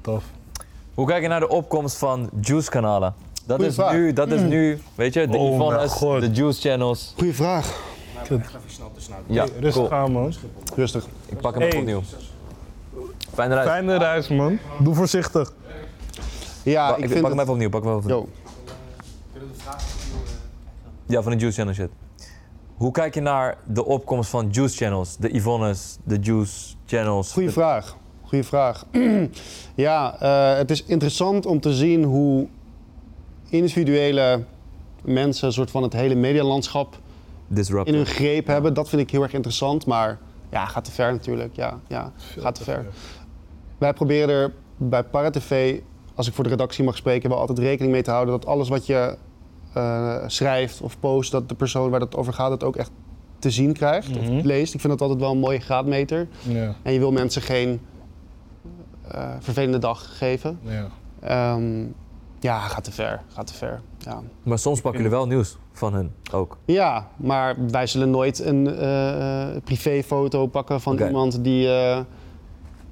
Tof. 0.00 0.24
Hoe 0.94 1.06
kijk 1.06 1.22
je 1.22 1.28
naar 1.28 1.40
de 1.40 1.48
opkomst 1.48 1.96
van 1.96 2.30
juice-kanalen? 2.40 3.14
Dat 3.46 3.56
Goeie 3.56 3.70
is, 3.70 3.74
vraag. 3.76 3.92
nu, 3.92 4.12
dat 4.12 4.30
is 4.30 4.40
nu, 4.40 4.78
weet 4.94 5.12
je, 5.14 5.28
de 5.28 5.36
Oh 5.36 5.54
Yvonne's, 5.54 5.98
de 6.20 6.30
juice-channels. 6.32 7.12
Goeie 7.16 7.34
vraag. 7.34 7.80
Echt 8.20 8.30
even 8.30 8.42
snel 8.66 8.90
tussenuit. 8.94 9.22
Ja, 9.26 9.44
Hey, 9.44 9.52
rustig 9.60 9.88
cool. 9.88 9.92
aan, 9.92 10.12
man. 10.12 10.32
Rustig. 10.74 11.06
Ik 11.26 11.40
pak 11.40 11.52
hem 11.52 11.60
Hey. 11.62 11.68
even 11.70 11.80
opnieuw. 11.80 12.02
Fijne 13.34 13.54
reis. 13.54 13.66
Fijne 13.68 13.96
reis, 13.98 14.28
man. 14.28 14.58
Doe 14.80 14.94
voorzichtig. 14.94 15.52
Ja, 16.62 16.96
ik 16.96 17.02
ik 17.04 17.08
vind 17.08 17.20
pak 17.20 17.30
hem 17.30 17.40
even 17.40 17.52
opnieuw, 17.52 17.68
pak 17.68 17.82
hem 17.84 17.96
even 17.96 18.02
opnieuw. 18.02 18.28
Yo. 19.34 19.48
Ja, 21.06 21.22
van 21.22 21.32
de 21.32 21.38
Juice 21.38 21.56
Channel 21.56 21.74
shit. 21.74 21.90
Hoe 22.76 22.90
kijk 22.92 23.14
je 23.14 23.20
naar 23.20 23.56
de 23.64 23.84
opkomst 23.84 24.30
van 24.30 24.48
Juice 24.50 24.76
Channels? 24.76 25.16
De 25.16 25.34
Yvonne's, 25.36 25.96
de 26.04 26.18
Juice 26.20 26.74
Channels. 26.86 27.32
Goeie 27.32 27.48
De- 27.48 27.54
vraag. 27.54 27.96
Goeie 28.22 28.44
vraag. 28.44 28.84
ja, 29.74 30.16
eh, 30.20 30.56
het 30.58 30.70
is 30.70 30.84
interessant 30.84 31.46
om 31.46 31.60
te 31.60 31.74
zien 31.74 32.04
hoe 32.04 32.46
individuele 33.48 34.44
mensen 35.04 35.46
een 35.46 35.52
soort 35.52 35.70
van 35.70 35.82
het 35.82 35.92
hele 35.92 36.14
medialandschap 36.14 36.98
in 37.84 37.94
hun 37.94 38.06
greep 38.06 38.46
hebben. 38.46 38.74
Dat 38.74 38.88
vind 38.88 39.02
ik 39.02 39.10
heel 39.10 39.22
erg 39.22 39.32
interessant, 39.32 39.86
maar 39.86 40.18
ja, 40.50 40.64
gaat 40.66 40.84
te 40.84 40.90
ver 40.92 41.12
natuurlijk. 41.12 41.56
Ja, 41.56 41.80
ja 41.88 42.12
gaat 42.38 42.54
te 42.54 42.64
ver. 42.64 42.86
Wij 43.78 43.92
proberen 43.92 44.28
er 44.34 44.52
bij 44.76 45.02
ParaTV, 45.04 45.80
als 46.14 46.28
ik 46.28 46.34
voor 46.34 46.44
de 46.44 46.50
redactie 46.50 46.84
mag 46.84 46.96
spreken, 46.96 47.28
wel 47.30 47.38
altijd 47.38 47.58
rekening 47.58 47.92
mee 47.92 48.02
te 48.02 48.10
houden 48.10 48.34
dat 48.34 48.46
alles 48.46 48.68
wat 48.68 48.86
je 48.86 49.16
eh, 49.72 50.16
schrijft 50.26 50.80
of 50.80 51.00
post, 51.00 51.30
dat 51.30 51.48
de 51.48 51.54
persoon 51.54 51.90
waar 51.90 52.00
het 52.00 52.16
over 52.16 52.32
gaat 52.32 52.50
het 52.50 52.64
ook 52.64 52.76
echt 52.76 52.90
te 53.38 53.50
zien 53.50 53.72
krijgt 53.72 54.08
Mhm. 54.20 54.36
of 54.36 54.44
leest. 54.44 54.74
Ik 54.74 54.80
vind 54.80 54.92
dat 54.92 55.02
altijd 55.02 55.20
wel 55.20 55.30
een 55.30 55.38
mooie 55.38 55.60
graadmeter. 55.60 56.28
Ja, 56.42 56.74
En 56.82 56.92
je 56.92 56.98
wil 56.98 57.12
mensen 57.12 57.42
geen 57.42 57.80
eh, 59.10 59.30
vervelende 59.40 59.78
dag 59.78 60.18
geven. 60.18 60.58
ja. 60.62 60.88
Ehm, 61.20 61.84
ja, 62.46 62.58
gaat 62.58 62.84
te 62.84 62.92
ver. 62.92 63.20
Gaat 63.34 63.46
te 63.46 63.54
ver. 63.54 63.80
Ja. 63.98 64.20
Maar 64.42 64.58
soms 64.58 64.80
pakken 64.80 65.02
jullie 65.02 65.16
wel 65.16 65.26
nieuws 65.26 65.56
van 65.72 65.94
hun 65.94 66.10
ook. 66.32 66.56
ja, 66.64 67.08
maar 67.16 67.54
wij 67.70 67.86
zullen 67.86 68.10
nooit 68.10 68.44
een 68.44 68.76
eh, 68.76 69.46
privéfoto 69.64 70.46
pakken 70.46 70.80
van 70.80 70.98
iemand 70.98 71.44
die. 71.44 71.66
eh, 71.68 71.98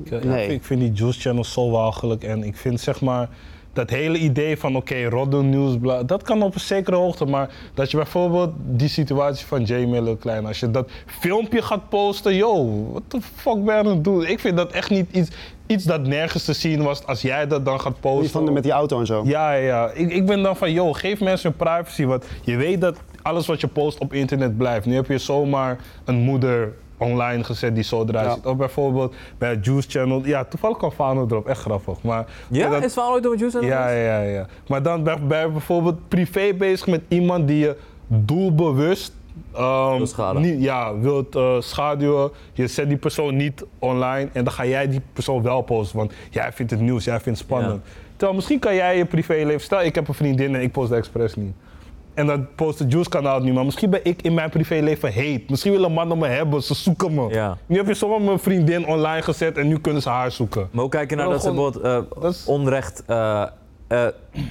ja, 0.04 0.18
Nee. 0.24 0.48
ik 0.48 0.64
vind 0.64 0.80
die 0.80 0.92
Juice 0.92 1.20
Channel 1.20 1.44
zo 1.44 1.70
walgelijk. 1.70 2.24
En 2.24 2.42
ik 2.44 2.56
vind 2.56 2.80
zeg 2.80 3.00
maar 3.00 3.28
dat 3.72 3.90
hele 3.90 4.18
idee 4.18 4.58
van 4.58 4.76
oké, 4.76 5.04
rodden 5.04 5.48
nieuws, 5.48 5.78
bla, 5.78 6.02
dat 6.02 6.22
kan 6.22 6.42
op 6.42 6.54
een 6.54 6.60
zekere 6.60 6.96
hoogte. 6.96 7.24
Maar 7.24 7.50
dat 7.74 7.90
je 7.90 7.96
bijvoorbeeld 7.96 8.50
die 8.66 8.88
situatie 8.88 9.46
van 9.46 9.62
Jay 9.64 9.84
Miller 9.84 10.16
Klein, 10.16 10.46
als 10.46 10.60
je 10.60 10.70
dat 10.70 10.90
filmpje 11.06 11.62
gaat 11.62 11.88
posten, 11.88 12.34
yo, 12.34 12.82
wat 12.92 13.02
de 13.08 13.20
fuck 13.20 13.64
ben 13.64 13.74
je 13.74 13.80
aan 13.80 13.86
het 13.86 14.04
doen? 14.04 14.26
Ik 14.26 14.40
vind 14.40 14.56
dat 14.56 14.72
echt 14.72 14.90
niet 14.90 15.06
iets, 15.12 15.30
iets 15.66 15.84
dat 15.84 16.06
nergens 16.06 16.44
te 16.44 16.52
zien 16.52 16.82
was 16.82 17.06
als 17.06 17.22
jij 17.22 17.46
dat 17.46 17.64
dan 17.64 17.80
gaat 17.80 18.00
posten. 18.00 18.20
die 18.22 18.30
van 18.30 18.44
de, 18.44 18.50
met 18.50 18.62
die 18.62 18.72
auto 18.72 19.00
en 19.00 19.06
zo. 19.06 19.22
Ja, 19.24 19.52
ja, 19.52 19.64
ja. 19.66 19.90
Ik, 19.94 20.10
ik 20.12 20.26
ben 20.26 20.42
dan 20.42 20.56
van, 20.56 20.72
yo, 20.72 20.92
geef 20.92 21.20
mensen 21.20 21.54
hun 21.56 21.66
privacy. 21.68 22.04
Want 22.04 22.24
je 22.42 22.56
weet 22.56 22.80
dat 22.80 22.96
alles 23.22 23.46
wat 23.46 23.60
je 23.60 23.66
post 23.66 23.98
op 23.98 24.12
internet 24.12 24.56
blijft. 24.56 24.86
Nu 24.86 24.94
heb 24.94 25.06
je 25.06 25.18
zomaar 25.18 25.78
een 26.04 26.14
moeder 26.20 26.72
online 26.98 27.44
gezet 27.44 27.74
die 27.74 27.84
zo 27.84 28.04
eruit 28.08 28.26
Ja. 28.26 28.34
ziet. 28.34 28.46
Of 28.46 28.56
bijvoorbeeld 28.56 29.14
bij 29.38 29.50
het 29.50 29.64
Juice 29.64 29.90
Channel. 29.90 30.24
Ja, 30.24 30.44
toevallig 30.44 30.76
kwam 30.76 30.90
Fano 30.90 31.26
erop. 31.30 31.48
Echt 31.48 31.60
grappig. 31.60 32.02
Maar, 32.02 32.24
Ja, 32.50 32.68
dat- 32.70 32.84
is 32.84 32.92
Van 32.92 33.08
ooit 33.12 33.22
door 33.22 33.36
Juice 33.36 33.58
Channel? 33.58 33.76
ja, 33.76 33.90
ja, 33.90 34.20
ja. 34.20 34.46
Maar 34.68 34.82
dan 34.82 35.02
ben 35.02 35.18
je 35.40 35.48
bijvoorbeeld 35.48 36.08
privé 36.08 36.52
bezig 36.58 36.86
met 36.86 37.00
iemand 37.08 37.48
die 37.48 37.58
je 37.58 37.76
doelbewust... 38.06 39.12
ehm, 39.56 40.04
Wil. 40.32 40.40
Niet, 40.40 40.62
ja, 40.62 40.98
wilt 40.98 41.36
eh, 41.36 41.56
schaduwen. 41.60 42.30
Je 42.52 42.66
zet 42.66 42.88
die 42.88 42.96
persoon 42.96 43.36
niet 43.36 43.64
online 43.78 44.28
en 44.32 44.44
dan 44.44 44.52
ga 44.52 44.66
jij 44.66 44.88
die 44.88 45.00
persoon 45.12 45.42
wel 45.42 45.62
posten. 45.62 45.96
Want 45.98 46.12
jij 46.30 46.52
vindt 46.52 46.70
het 46.72 46.80
nieuws, 46.80 47.04
jij 47.04 47.20
vindt 47.20 47.38
het 47.38 47.48
spannend. 47.48 47.82
Terwijl 48.10 48.34
misschien 48.34 48.58
kan 48.58 48.74
jij 48.74 48.96
je 48.96 49.04
privéleven... 49.04 49.60
Stel, 49.60 49.82
ik 49.82 49.94
heb 49.94 50.08
een 50.08 50.14
vriendin 50.14 50.54
en 50.54 50.60
ik 50.60 50.72
post 50.72 50.88
de 50.90 50.96
expres 50.96 51.34
niet. 51.34 51.52
En 52.14 52.26
dan 52.26 52.46
post 52.54 52.78
het 52.78 52.92
Juice 52.92 53.10
kanaal 53.10 53.40
niet. 53.40 53.54
Maar 53.54 53.64
misschien 53.64 53.90
ben 53.90 54.00
ik 54.02 54.22
in 54.22 54.34
mijn 54.34 54.50
privéleven 54.50 55.12
heet. 55.12 55.50
Misschien 55.50 55.72
willen 55.72 55.92
mannen 55.92 56.18
me 56.18 56.26
hebben, 56.26 56.62
ze 56.62 56.74
zoeken 56.74 57.14
me. 57.14 57.28
Ja. 57.28 57.56
Nu 57.66 57.76
heb 57.76 57.86
je 57.86 57.94
zomaar 57.94 58.20
mijn 58.20 58.38
vriendin 58.38 58.86
online 58.86 59.22
gezet 59.22 59.58
en 59.58 59.68
nu 59.68 59.78
kunnen 59.78 60.02
ze 60.02 60.08
haar 60.08 60.32
zoeken. 60.32 60.68
Maar 60.70 60.80
hoe 60.80 60.90
kijk 60.90 61.10
je 61.10 61.16
naar 61.16 61.28
dat 61.28 61.42
ze 61.42 61.52
bijvoorbeeld 61.52 61.84
eh, 61.84 62.20
dat 62.22 62.32
is- 62.32 62.44
onrecht 62.46 63.02
eh, 63.06 63.44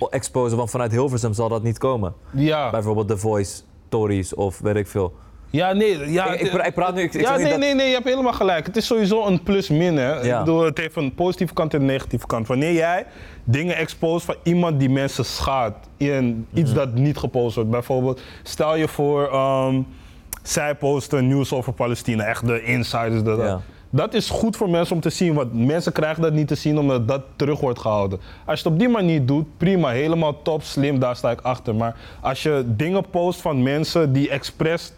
exposen? 0.09 0.57
Want 0.57 0.69
vanuit 0.69 0.91
Hilversum 0.91 1.33
zal 1.33 1.49
dat 1.49 1.63
niet 1.63 1.77
komen. 1.77 2.13
Ja. 2.33 2.69
Bijvoorbeeld 2.69 3.07
The 3.07 3.17
Voice, 3.17 3.61
Tories 3.97 4.33
of 4.35 4.59
weet 4.59 4.75
ik 4.75 4.87
veel. 4.87 5.13
Ja, 5.49 5.73
nee. 5.73 6.11
Ja, 6.11 6.33
Ik- 6.33 6.39
ik 6.41 6.51
pra- 6.51 6.63
ik 6.65 6.73
praat 6.73 6.95
nu- 6.95 7.01
ik- 7.01 7.13
ja, 7.21 7.35
nee, 7.37 7.49
dat- 7.49 7.59
nee, 7.59 7.73
nee, 7.75 7.87
je 7.87 7.93
hebt 7.93 8.05
helemaal 8.07 8.33
gelijk. 8.33 8.65
Het 8.65 8.75
is 8.77 8.85
sowieso 8.85 9.25
een 9.25 9.43
plus-min, 9.43 9.97
hè. 9.97 10.21
Ja. 10.21 10.33
Ik 10.39 10.45
bedoel, 10.45 10.63
het 10.63 10.77
heeft 10.77 10.95
een 10.95 11.13
positieve 11.13 11.53
kant 11.53 11.73
en 11.73 11.79
een 11.79 11.85
negatieve 11.85 12.27
kant. 12.27 12.47
Wanneer 12.47 12.73
jij 12.73 13.05
dingen 13.43 13.75
expose 13.75 14.25
van 14.25 14.35
iemand 14.43 14.79
die 14.79 14.89
mensen 14.89 15.25
schaadt 15.25 15.87
in 15.97 16.47
iets 16.53 16.69
Mhm. 16.69 16.79
dat 16.79 16.93
niet 16.93 17.17
gepost 17.17 17.55
wordt. 17.55 17.69
Bijvoorbeeld, 17.69 18.21
stel 18.43 18.75
je 18.75 18.87
voor, 18.87 19.27
ehm, 19.31 19.81
zij 20.43 20.75
posten 20.75 21.27
nieuws 21.27 21.53
over 21.53 21.73
Palestina. 21.73 22.23
Echt 22.23 22.45
de 22.47 22.63
insiders. 22.63 23.23
Dat, 23.23 23.37
dat. 23.37 23.47
Ja. 23.47 23.61
Dat 23.95 24.13
is 24.13 24.29
goed 24.29 24.55
voor 24.57 24.69
mensen 24.69 24.95
om 24.95 25.01
te 25.01 25.09
zien, 25.09 25.33
want 25.33 25.53
mensen 25.65 25.91
krijgen 25.91 26.21
dat 26.21 26.33
niet 26.33 26.47
te 26.47 26.55
zien 26.55 26.77
omdat 26.77 27.07
dat 27.07 27.21
terug 27.35 27.59
wordt 27.59 27.79
gehouden. 27.79 28.19
Als 28.45 28.59
je 28.59 28.63
het 28.65 28.73
op 28.73 28.79
die 28.79 28.89
manier 28.89 29.25
doet, 29.25 29.57
prima, 29.57 29.89
helemaal 29.89 30.41
top, 30.41 30.63
slim, 30.63 30.99
daar 30.99 31.15
sta 31.15 31.31
ik 31.31 31.41
achter. 31.41 31.75
Maar 31.75 31.95
als 32.21 32.43
je 32.43 32.63
dingen 32.67 33.09
post 33.09 33.41
van 33.41 33.63
mensen 33.63 34.13
die 34.13 34.29
expres 34.29 34.93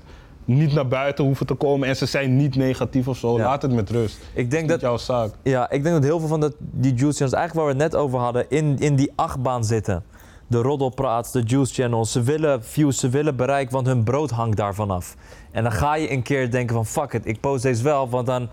niet 0.46 0.74
naar 0.74 0.88
buiten 0.88 1.26
hoeven 1.26 1.46
te 1.46 1.54
komen 1.54 1.88
en 1.88 1.96
ze 1.96 2.06
zijn 2.06 2.36
niet 2.38 2.56
negatief 2.56 3.08
of 3.08 3.18
zo, 3.18 3.38
Ja. 3.38 3.44
laat 3.44 3.62
het 3.62 3.72
met 3.72 3.90
rust. 3.90 4.18
Ik 4.34 4.52
denk 4.52 4.70
dat, 4.70 4.82
jouw 4.82 4.98
zaak. 4.98 5.32
ja, 5.44 5.70
ik 5.70 5.84
denk 5.84 5.96
dat 5.96 6.04
heel 6.04 6.20
veel 6.20 6.28
van 6.28 6.40
dat, 6.40 6.54
die 6.60 6.94
Juice 6.94 7.18
Channels, 7.18 7.34
eigenlijk 7.34 7.54
waar 7.54 7.76
we 7.76 7.84
het 7.84 7.92
net 7.92 8.02
over 8.02 8.20
hadden, 8.20 8.46
in, 8.50 8.78
in 8.80 8.96
die 8.96 9.12
achtbaan 9.16 9.64
zitten. 9.64 10.04
De 10.48 10.62
roddelpraats, 10.62 11.32
de 11.32 11.42
Juice 11.42 11.74
Channels, 11.74 12.12
ze 12.12 12.22
willen 12.22 12.64
views, 12.64 13.00
ze 13.00 13.10
willen 13.10 13.36
bereik, 13.36 13.72
want 13.72 13.88
hun 13.88 14.04
brood 14.04 14.30
hangt 14.32 14.58
daarvan 14.58 14.92
af. 14.92 15.16
En 15.52 15.64
dan 15.64 15.72
ga 15.72 15.96
je 15.96 16.12
een 16.12 16.22
keer 16.22 16.52
denken 16.52 16.76
van 16.76 16.86
fuck 16.86 17.14
it, 17.14 17.26
ik 17.26 17.40
post 17.40 17.64
deze 17.64 17.84
wel, 17.84 18.10
want 18.10 18.26
dan 18.26 18.50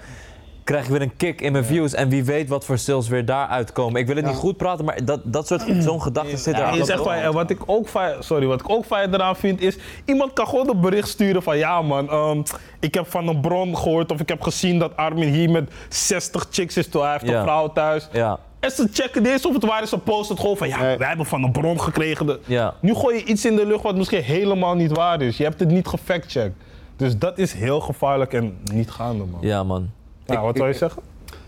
krijg 0.64 0.84
ik 0.84 0.90
weer 0.90 1.02
een 1.02 1.16
kick 1.16 1.40
in 1.40 1.52
mijn 1.52 1.64
views. 1.64 1.94
En 1.94 2.08
wie 2.08 2.24
weet 2.24 2.48
wat 2.48 2.64
voor 2.64 2.78
sales 2.78 3.08
weer 3.08 3.24
daaruit 3.24 3.72
komen. 3.72 4.00
Ik 4.00 4.06
wil 4.06 4.16
het 4.16 4.24
Ja. 4.24 4.30
niet 4.30 4.40
goed 4.40 4.56
praten, 4.56 4.84
maar 4.84 5.04
dat, 5.04 5.20
dat 5.24 5.46
soort, 5.46 5.64
zo'n 5.78 6.02
gedachte 6.02 6.36
zit 6.36 6.56
Ja, 6.56 6.74
er 6.76 6.98
van, 7.02 7.12
en 7.12 7.32
wat 7.32 7.50
ik 7.50 7.58
ook 7.66 7.88
fijn, 7.88 8.22
sorry, 8.22 8.46
wat 8.46 8.60
ik 8.60 8.70
ook 8.70 8.84
fijn 8.84 9.14
eraan 9.14 9.36
vind 9.36 9.60
is, 9.60 9.76
iemand 10.04 10.32
kan 10.32 10.46
gewoon 10.48 10.68
een 10.68 10.80
bericht 10.80 11.08
sturen 11.08 11.42
van, 11.42 11.58
ja 11.58 11.82
man, 11.82 12.10
ehm, 12.10 12.42
ik 12.80 12.94
heb 12.94 13.10
van 13.10 13.28
een 13.28 13.40
bron 13.40 13.76
gehoord 13.76 14.12
of 14.12 14.20
ik 14.20 14.28
heb 14.28 14.42
gezien 14.42 14.78
dat 14.78 14.96
Armin 14.96 15.28
hier 15.32 15.50
met 15.50 15.70
60 15.88 16.46
chicks 16.50 16.76
is, 16.76 16.84
terwijl 16.88 17.04
hij 17.04 17.12
heeft 17.12 17.32
Ja. 17.32 17.38
een 17.38 17.44
vrouw 17.44 17.72
thuis. 17.72 18.08
Ja, 18.12 18.38
En 18.60 18.70
ze 18.70 18.88
checken 18.92 19.22
dit 19.22 19.46
of 19.46 19.54
het 19.54 19.64
waar 19.64 19.82
is, 19.82 19.88
ze 19.88 19.98
posten 19.98 20.30
het 20.34 20.40
gewoon 20.40 20.56
van, 20.56 20.68
ja, 20.68 20.80
Nee. 20.82 20.96
wij 20.98 21.08
hebben 21.08 21.26
van 21.26 21.42
een 21.42 21.52
bron 21.52 21.80
gekregen. 21.80 22.26
De- 22.26 22.40
ja. 22.46 22.74
Nu 22.80 22.94
gooi 22.94 23.16
je 23.16 23.24
iets 23.24 23.44
in 23.44 23.56
de 23.56 23.66
lucht 23.66 23.82
wat 23.82 23.96
misschien 23.96 24.22
helemaal 24.22 24.74
niet 24.74 24.96
waar 24.96 25.20
is. 25.22 25.36
Je 25.36 25.44
hebt 25.44 25.60
het 25.60 25.68
niet 25.68 25.86
gefactcheckt. 25.86 26.54
Dus 26.96 27.18
dat 27.18 27.38
is 27.38 27.52
heel 27.52 27.80
gevaarlijk 27.80 28.32
en 28.32 28.56
niet 28.72 28.90
gaande, 28.90 29.24
man. 29.24 29.40
Ja, 29.40 29.62
man. 29.62 29.90
Nou, 30.26 30.38
Ik- 30.38 30.44
wat 30.46 30.56
wil 30.56 30.64
je 30.66 30.72
ik- 30.72 30.78
zeggen? 30.78 31.02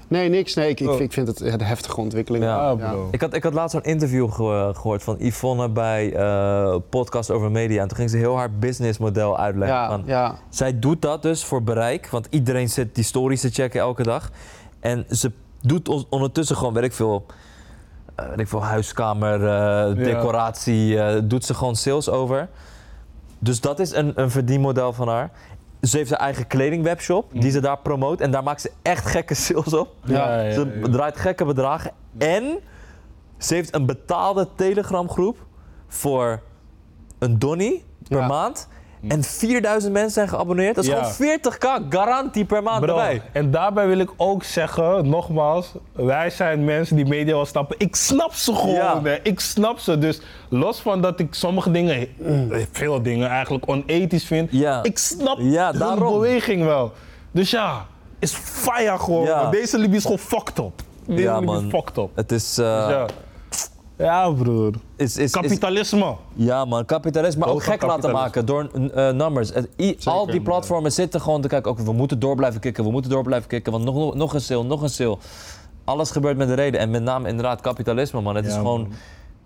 Nee, 0.09 0.29
niks. 0.29 0.55
Nee, 0.55 0.68
ik, 0.68 0.81
ik, 0.81 0.89
Oh. 0.89 1.01
ik 1.01 1.12
vind 1.12 1.27
het 1.29 1.41
een 1.41 1.61
heftige 1.61 2.01
ontwikkeling. 2.01 2.45
Ja. 2.45 2.75
Bro. 2.75 3.09
Ik 3.11 3.20
had, 3.20 3.35
ik 3.35 3.43
had 3.43 3.53
laatst 3.55 3.70
zo'n 3.72 3.83
interview 3.93 4.33
ge- 4.33 4.70
gehoord 4.75 5.03
van 5.03 5.16
Yvonne 5.18 5.68
bij 5.68 6.12
eh 6.14 6.77
Podcast 6.91 7.31
over 7.31 7.51
Media. 7.51 7.83
En 7.83 7.89
toen 7.89 7.97
ging 7.97 8.11
ze 8.11 8.16
heel 8.16 8.37
haar 8.37 8.51
businessmodel 8.53 9.39
uitleggen. 9.39 9.77
Ja, 9.77 9.89
van, 9.89 10.03
ja. 10.07 10.35
Zij 10.49 10.79
doet 10.79 11.03
dat 11.03 11.22
dus 11.22 11.45
voor 11.45 11.62
bereik, 11.62 12.09
want 12.11 12.27
iedereen 12.31 12.68
zit 12.68 12.95
die 12.95 13.05
stories 13.05 13.41
te 13.41 13.49
checken 13.51 13.81
elke 13.81 14.03
dag. 14.03 14.31
En 14.81 15.05
ze 15.11 15.33
doet 15.61 15.89
on- 15.89 16.07
ondertussen 16.11 16.57
gewoon, 16.57 16.72
weet 16.75 16.85
ik 16.85 16.93
veel, 16.93 17.27
eh, 18.14 18.29
weet 18.29 18.41
ik 18.41 18.49
veel 18.49 18.64
huiskamer, 18.64 19.47
eh, 19.47 20.05
decoratie, 20.05 20.99
eh, 21.01 21.20
doet 21.25 21.45
ze 21.45 21.55
gewoon 21.55 21.77
sales 21.77 22.09
over. 22.09 22.49
Dus 23.39 23.61
dat 23.61 23.79
is 23.81 23.93
een, 23.95 24.12
een 24.20 24.31
verdienmodel 24.31 24.93
van 24.93 25.09
haar. 25.09 25.31
Ze 25.87 25.97
heeft 25.97 26.11
haar 26.11 26.18
eigen 26.20 26.47
kledingwebshop 26.47 27.30
die 27.32 27.51
ze 27.51 27.61
daar 27.61 27.78
promoot 27.78 28.20
en 28.20 28.30
daar 28.30 28.43
maakt 28.43 28.61
ze 28.61 28.70
echt 28.82 29.07
gekke 29.07 29.35
sales 29.35 29.74
op. 29.74 29.95
Ja, 30.05 30.41
ja, 30.43 30.53
Ze 30.53 30.80
ja. 30.82 30.89
draait 30.91 31.16
gekke 31.16 31.45
bedragen 31.45 31.91
en 32.18 32.59
ze 33.39 33.55
heeft 33.55 33.74
een 33.74 33.87
betaalde 33.87 34.49
Telegram 34.55 35.09
groep 35.11 35.37
voor 35.89 36.41
een 37.18 37.39
donnie 37.39 37.85
per 38.09 38.18
Ja. 38.18 38.26
maand. 38.26 38.68
En 39.09 39.22
4000 39.22 39.92
mensen 39.92 40.11
zijn 40.12 40.28
geabonneerd. 40.28 40.74
Dat 40.74 40.84
is 40.84 40.90
Ja. 40.90 40.96
gewoon 41.05 41.12
40k 41.14 41.86
garantie 41.90 42.44
per 42.44 42.62
maand 42.62 42.80
Bro, 42.84 42.88
erbij. 42.98 43.22
en 43.32 43.50
daarbij 43.50 43.86
wil 43.86 43.98
ik 43.98 44.11
ook 44.16 44.42
zeggen, 44.44 45.09
nogmaals, 45.09 45.72
wij 45.92 46.30
zijn 46.30 46.64
mensen 46.64 46.96
die 46.96 47.07
media 47.07 47.34
wel 47.34 47.46
snappen. 47.46 47.76
Ik 47.78 47.96
snap 47.96 48.32
ze 48.32 48.55
gewoon, 48.55 48.74
Ja. 48.74 49.00
hè. 49.02 49.16
ik 49.22 49.40
snap 49.40 49.78
ze. 49.78 49.98
Dus 49.98 50.20
los 50.48 50.80
van 50.80 51.00
dat 51.00 51.20
ik 51.20 51.34
sommige 51.34 51.70
dingen, 51.70 52.09
eh, 52.50 52.61
veel 52.72 53.02
dingen 53.02 53.28
eigenlijk 53.28 53.68
onethisch 53.68 54.24
vind, 54.24 54.48
Ja. 54.52 54.82
ik 54.82 54.98
snap 54.98 55.36
Ja, 55.40 55.70
hun 55.70 55.78
daarom. 55.78 56.12
beweging 56.12 56.64
wel. 56.64 56.92
Dus 57.30 57.50
ja, 57.50 57.86
is 58.18 58.32
fire 58.34 58.98
gewoon. 58.98 59.24
Ja. 59.24 59.42
man. 59.42 59.50
Deze 59.50 59.78
Libië 59.78 59.96
is 59.96 60.02
gewoon 60.02 60.18
fucked 60.18 60.59
up. 60.59 60.82
Deze 61.07 61.22
Ja, 61.22 61.38
Libië 61.38 61.52
is 61.55 61.61
man. 61.61 61.70
fucked 61.70 61.96
up. 61.96 62.09
Het 62.14 62.32
is, 62.32 62.55
Dus 62.55 62.64
eh, 62.66 62.86
ja. 62.88 63.07
Ja, 63.97 64.30
broer. 64.30 64.72
is, 64.97 65.16
is, 65.16 65.16
is, 65.16 65.30
Kapitalisme. 65.30 66.14
Ja 66.34 66.64
man, 66.64 66.84
kapitalisme, 66.84 67.40
maar 67.40 67.49
ook 67.49 67.62
gek 67.62 67.82
laten 67.82 68.12
maken 68.12 68.47
door 68.47 68.70
eh, 68.95 69.11
numbers. 69.11 69.53
I- 69.80 69.97
al 70.05 70.26
die 70.26 70.40
platformen 70.40 70.92
zitten 70.92 71.20
gewoon 71.20 71.40
te 71.40 71.49
kijken, 71.49 71.70
oké, 71.70 71.82
we 71.82 71.92
moeten 71.92 72.18
door 72.18 72.36
blijven 72.36 72.61
kicken, 72.61 72.84
we 72.84 72.90
moeten 72.90 73.11
door 73.11 73.22
blijven 73.22 73.49
kicken, 73.49 73.72
want 73.72 73.84
nog, 73.84 73.95
nog, 73.95 74.14
nog 74.14 74.34
een 74.34 74.40
sale, 74.40 74.64
nog 74.64 74.82
een 74.82 74.88
sale. 74.88 75.18
Alles 75.84 76.11
gebeurt 76.11 76.36
met 76.36 76.49
een 76.49 76.55
reden 76.55 76.80
en 76.80 76.90
met 76.90 77.03
name 77.03 77.28
inderdaad 77.28 77.61
kapitalisme 77.61 78.20
man. 78.20 78.34
Het 78.36 78.47
is 78.47 78.55
gewoon 78.55 78.80
man. 78.80 78.92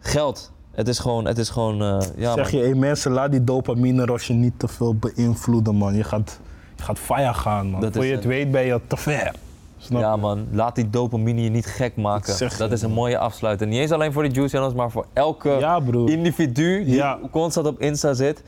geld. 0.00 0.52
Het 0.70 0.88
is 0.88 0.98
gewoon, 0.98 1.24
het 1.26 1.38
is 1.38 1.48
gewoon, 1.50 1.82
eh, 1.82 1.98
ja 2.16 2.32
zeg 2.34 2.52
man. 2.52 2.60
je, 2.60 2.66
hey, 2.66 2.74
mensen, 2.74 3.12
laat 3.12 3.30
die 3.30 3.44
dopamine 3.44 4.04
rosje 4.04 4.32
niet 4.32 4.58
te 4.58 4.68
veel 4.68 4.94
beïnvloeden, 4.94 5.74
man. 5.74 5.94
Je 5.94 6.04
gaat, 6.04 6.40
je 6.76 6.82
gaat 6.82 6.98
fire 6.98 7.34
gaan, 7.34 7.70
man. 7.70 7.80
Dat 7.80 7.92
Voor 7.94 8.04
je 8.04 8.10
het 8.10 8.22
het. 8.24 8.32
weet 8.32 8.50
ben 8.50 8.64
je 8.64 8.80
te 8.86 8.96
ver. 8.96 9.34
Snap 9.88 10.00
Ja 10.00 10.12
je? 10.14 10.20
man, 10.20 10.46
laat 10.52 10.74
die 10.74 10.90
dopamine 10.90 11.42
je 11.42 11.48
niet 11.50 11.66
gek 11.66 11.96
maken. 11.96 12.58
Dat 12.58 12.72
is 12.72 12.82
een 12.82 12.90
mooie 12.92 13.18
afsluiter. 13.18 13.66
Niet 13.66 13.78
eens 13.78 13.90
alleen 13.92 14.12
voor 14.12 14.22
die 14.22 14.32
juice 14.32 14.54
channels, 14.56 14.74
maar 14.74 14.90
voor 14.90 15.06
elke 15.12 15.48
Ja, 15.48 15.80
individu 16.04 16.84
die 16.84 16.94
Ja. 16.94 17.18
constant 17.30 17.66
op 17.66 17.80
Insta 17.80 18.12
zit. 18.14 18.42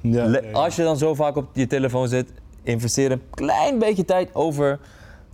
Ja. 0.00 0.40
Als 0.52 0.76
je 0.76 0.82
dan 0.82 0.96
zo 0.96 1.14
vaak 1.14 1.36
op 1.36 1.46
je 1.52 1.66
telefoon 1.66 2.08
zit, 2.08 2.32
investeer 2.62 3.10
een 3.12 3.22
klein 3.30 3.78
beetje 3.78 4.04
tijd 4.04 4.34
over 4.34 4.78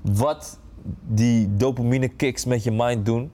wat 0.03 0.59
die 1.07 1.57
dopamine 1.57 2.09
kicks 2.09 2.45
met 2.45 2.65
je 2.65 2.71
mind 2.73 3.07
doen. 3.07 3.31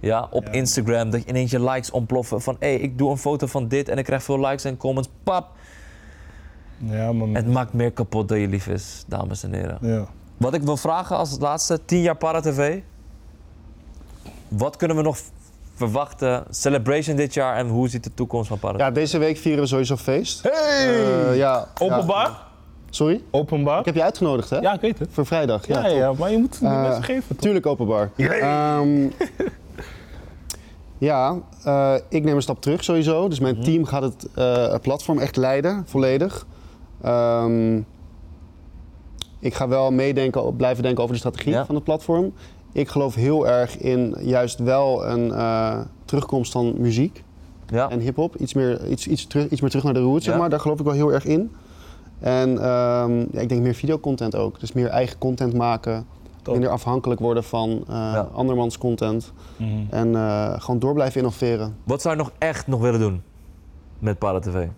Ja, 0.00 0.28
op 0.30 0.44
Ja. 0.44 0.52
Instagram, 0.52 1.10
dat 1.10 1.22
je 1.22 1.28
ineens 1.28 1.50
je 1.50 1.64
likes 1.64 1.90
ontploffen 1.90 2.40
van 2.40 2.56
hé, 2.58 2.68
hey, 2.68 2.78
ik 2.78 2.98
doe 2.98 3.10
een 3.10 3.16
foto 3.18 3.46
van 3.46 3.68
dit 3.68 3.88
en 3.88 3.98
ik 3.98 4.04
krijg 4.04 4.22
veel 4.22 4.40
likes 4.40 4.64
en 4.64 4.76
comments. 4.76 5.08
Pap! 5.22 5.48
Ja, 6.78 7.12
man. 7.12 7.34
Het 7.34 7.46
maakt 7.52 7.72
meer 7.72 7.90
kapot 7.92 8.28
dan 8.28 8.38
je 8.38 8.48
lief 8.48 8.66
is, 8.66 9.04
dames 9.08 9.42
en 9.42 9.52
heren. 9.52 9.78
Ja. 9.80 10.06
Wat 10.38 10.54
ik 10.54 10.62
wil 10.62 10.76
vragen 10.76 11.16
als 11.16 11.36
laatste, 11.40 11.84
10 11.84 12.00
jaar 12.00 12.16
Para-TV. 12.16 12.80
Wat 14.48 14.76
kunnen 14.76 14.96
we 14.96 15.02
nog 15.02 15.18
verwachten? 15.74 16.44
Celebration 16.50 17.16
dit 17.16 17.34
jaar 17.34 17.56
en 17.56 17.68
hoe 17.68 17.88
ziet 17.88 18.04
de 18.04 18.14
toekomst 18.14 18.48
van 18.48 18.58
Para-TV? 18.58 18.80
Ja, 18.80 18.90
deze 18.90 19.18
week 19.18 19.36
vieren 19.36 19.60
we 19.62 19.66
sowieso 19.68 19.96
feest. 19.96 20.42
Hey! 20.42 21.30
Eh, 21.30 21.36
ja, 21.36 21.68
Openbaar? 21.80 22.26
ja. 22.28 22.46
Sorry? 22.90 23.22
Openbaar? 23.30 23.78
Ik 23.78 23.84
heb 23.84 23.94
je 23.94 24.02
uitgenodigd, 24.02 24.50
hè? 24.50 24.58
Ja, 24.58 24.72
ik 24.74 24.80
weet 24.80 24.98
het. 24.98 25.08
Voor 25.12 25.26
vrijdag. 25.26 25.66
Ja, 25.66 25.86
Ja, 25.86 26.12
maar 26.12 26.30
je 26.30 26.38
moet 26.38 26.58
die 26.58 26.68
Eh, 26.68 26.82
mensen 26.82 27.02
geven. 27.04 27.28
toch? 27.28 27.36
Tuurlijk 27.38 27.66
openbaar. 27.66 28.10
Ehm, 28.16 29.06
ja, 31.08 31.36
eh, 31.64 31.94
ik 32.08 32.24
neem 32.24 32.34
een 32.36 32.42
stap 32.42 32.60
terug 32.62 32.84
sowieso. 32.84 33.28
Dus 33.28 33.40
mijn 33.40 33.54
Mhm. 33.54 33.64
team 33.64 33.84
gaat 33.84 34.02
het 34.02 34.26
eh, 34.34 34.68
het 34.72 34.82
platform 34.82 35.18
echt 35.18 35.36
leiden, 35.36 35.84
volledig. 35.86 36.46
Ehm, 37.02 37.80
ik 39.38 39.54
ga 39.54 39.68
wel 39.68 39.90
meedenken, 39.90 40.56
blijven 40.56 40.82
denken 40.82 41.02
over 41.02 41.14
de 41.14 41.20
strategie 41.20 41.52
Ja. 41.52 41.66
van 41.66 41.74
het 41.74 41.84
platform. 41.84 42.32
Ik 42.72 42.88
geloof 42.88 43.14
heel 43.14 43.48
erg 43.48 43.78
in 43.78 44.14
juist 44.20 44.58
wel 44.58 45.06
een 45.06 45.32
eh, 45.32 45.78
terugkomst 46.04 46.52
van 46.52 46.74
muziek 46.78 47.24
Ja. 47.66 47.88
en 47.90 48.00
hip-hop. 48.00 48.36
Iets 48.36 48.54
meer, 48.54 48.86
iets, 48.88 49.06
iets, 49.06 49.26
terug, 49.26 49.48
iets 49.48 49.60
meer 49.60 49.70
terug 49.70 49.84
naar 49.84 49.94
de 49.94 50.00
roots, 50.00 50.24
Ja. 50.24 50.30
zeg 50.30 50.40
maar. 50.40 50.50
Daar 50.50 50.60
geloof 50.60 50.78
ik 50.78 50.84
wel 50.84 50.94
heel 50.94 51.12
erg 51.12 51.24
in. 51.24 51.50
En 52.20 52.58
ehm, 52.58 53.18
ja, 53.32 53.40
ik 53.40 53.48
denk 53.48 53.60
meer 53.62 53.74
videocontent 53.74 54.34
ook. 54.36 54.60
Dus 54.60 54.72
meer 54.72 54.88
eigen 54.88 55.18
content 55.18 55.54
maken. 55.54 56.06
Top. 56.42 56.54
Minder 56.54 56.72
afhankelijk 56.72 57.20
worden 57.20 57.44
van 57.44 57.70
eh, 57.70 57.94
Ja. 57.94 58.28
andermans 58.32 58.78
content. 58.78 59.32
Mhm. 59.56 59.70
En 59.90 60.14
eh, 60.16 60.52
gewoon 60.58 60.78
door 60.80 60.94
blijven 60.94 61.20
innoveren. 61.20 61.76
Wat 61.84 62.02
zou 62.02 62.16
je 62.16 62.22
nog 62.22 62.32
echt 62.38 62.66
nog 62.66 62.80
willen 62.80 63.00
doen 63.00 63.22
met 63.98 64.18
Para-TV? 64.18 64.52
Nee, 64.54 64.68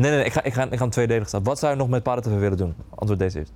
nee, 0.00 0.10
nee, 0.10 0.24
ik 0.24 0.32
ga, 0.32 0.42
ik, 0.42 0.52
ga, 0.54 0.62
ik 0.64 0.72
ga 0.72 0.78
hem 0.78 0.90
tweedelig 0.90 1.28
staan. 1.28 1.42
Wat 1.42 1.58
zou 1.58 1.72
je 1.72 1.78
nog 1.78 1.88
met 1.88 2.02
Para-TV 2.02 2.38
willen 2.38 2.56
doen? 2.58 2.74
Antwoord 2.94 3.18
deze 3.20 3.38
eerst. 3.38 3.52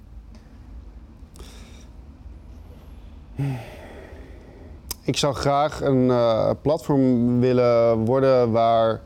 Ik 5.05 5.17
zou 5.17 5.35
graag 5.35 5.81
een 5.81 6.11
eh, 6.11 6.51
platform 6.63 7.41
willen 7.41 7.99
worden 7.99 8.51
waar 8.51 9.01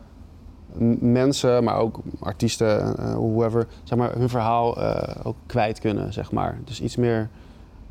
mensen, 1.01 1.65
maar 1.65 1.77
ook 1.79 1.99
artiesten, 2.21 2.97
eh 2.99 3.13
whoever, 3.15 3.67
zeg 3.85 3.99
maar, 3.99 4.13
hun 4.15 4.29
verhaal 4.29 4.77
eh, 4.83 5.15
ook 5.27 5.37
kwijt 5.47 5.81
kunnen, 5.81 6.13
zeg 6.13 6.33
maar. 6.33 6.59
Dus 6.65 6.81
iets 6.81 6.97
meer... 6.97 7.29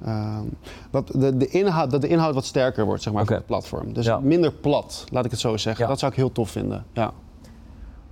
ehm, 0.06 0.44
wat 0.92 1.08
de, 1.08 1.38
de 1.38 1.48
inhoud, 1.48 1.92
dat 1.92 2.02
de 2.02 2.08
inhoud 2.08 2.34
wat 2.34 2.46
sterker 2.46 2.86
wordt, 2.86 3.04
zeg 3.04 3.14
maar, 3.14 3.26
van 3.26 3.36
het 3.36 3.46
platform. 3.46 3.94
Dus 3.94 4.06
Ja. 4.06 4.20
minder 4.20 4.52
plat, 4.52 5.06
laat 5.12 5.26
ik 5.26 5.32
het 5.32 5.40
zo 5.40 5.58
zeggen. 5.58 5.84
Ja. 5.84 5.90
Dat 5.90 6.00
zou 6.00 6.12
ik 6.12 6.18
heel 6.18 6.32
tof 6.32 6.50
vinden, 6.50 6.86
ja. 6.94 7.12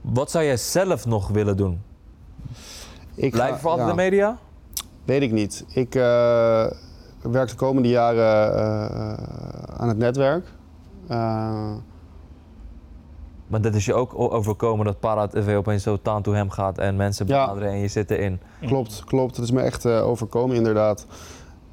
Wat 0.04 0.32
zou 0.32 0.44
jij 0.44 0.58
zelf 0.58 1.06
nog 1.06 1.28
willen 1.28 1.58
doen? 1.58 1.82
Ik 3.16 3.32
Blijven 3.32 3.60
voor 3.60 3.70
altijd 3.70 3.88
ja. 3.90 3.96
de 3.96 4.02
media? 4.02 4.38
Weet 5.06 5.22
ik 5.22 5.32
niet. 5.32 5.66
Ik 5.70 5.96
eh, 5.96 6.66
werk 7.22 7.50
de 7.50 7.56
komende 7.56 7.90
jaren 7.90 8.56
eh, 8.56 9.14
aan 9.78 9.88
het 9.88 9.98
netwerk. 9.98 10.46
Eh, 11.08 11.72
Maar 13.48 13.62
dat 13.62 13.76
is 13.76 13.86
je 13.86 13.94
ook 13.94 14.14
overkomen 14.20 14.86
dat 14.86 15.00
Para-TV 15.00 15.56
opeens 15.56 15.84
zo 15.84 15.98
taan 16.02 16.22
to 16.22 16.34
hem 16.34 16.50
gaat 16.50 16.78
en 16.78 16.96
mensen 16.96 17.28
Ja. 17.28 17.42
benaderen 17.46 17.70
en 17.70 17.78
je 17.80 17.88
zit 17.88 18.12
erin. 18.12 18.40
klopt, 18.66 19.04
klopt. 19.06 19.36
Het 19.36 19.46
is 19.46 19.52
me 19.52 19.62
echt 19.62 19.86
overkomen 19.86 20.56
inderdaad. 20.56 21.06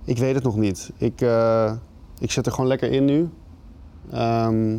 Ik 0.05 0.19
weet 0.19 0.35
het 0.35 0.45
nog 0.45 0.57
niet. 0.57 0.93
Ik, 0.97 1.21
ik 2.19 2.31
zit 2.31 2.47
er 2.47 2.53
gewoon 2.53 2.67
lekker 2.67 2.93
in 2.93 3.05
nu. 3.05 3.31
Ehm, 4.11 4.79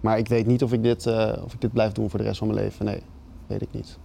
maar 0.00 0.18
ik 0.18 0.28
weet 0.28 0.46
niet 0.46 0.62
of 0.62 0.72
ik, 0.72 0.82
dit, 0.82 1.06
eh, 1.06 1.32
of 1.44 1.52
ik 1.52 1.60
dit 1.60 1.72
blijf 1.72 1.92
doen 1.92 2.10
voor 2.10 2.18
de 2.18 2.24
rest 2.24 2.38
van 2.38 2.46
mijn 2.48 2.60
leven. 2.60 2.84
Nee, 2.84 3.02
weet 3.46 3.62
ik 3.62 3.68
niet. 3.72 3.98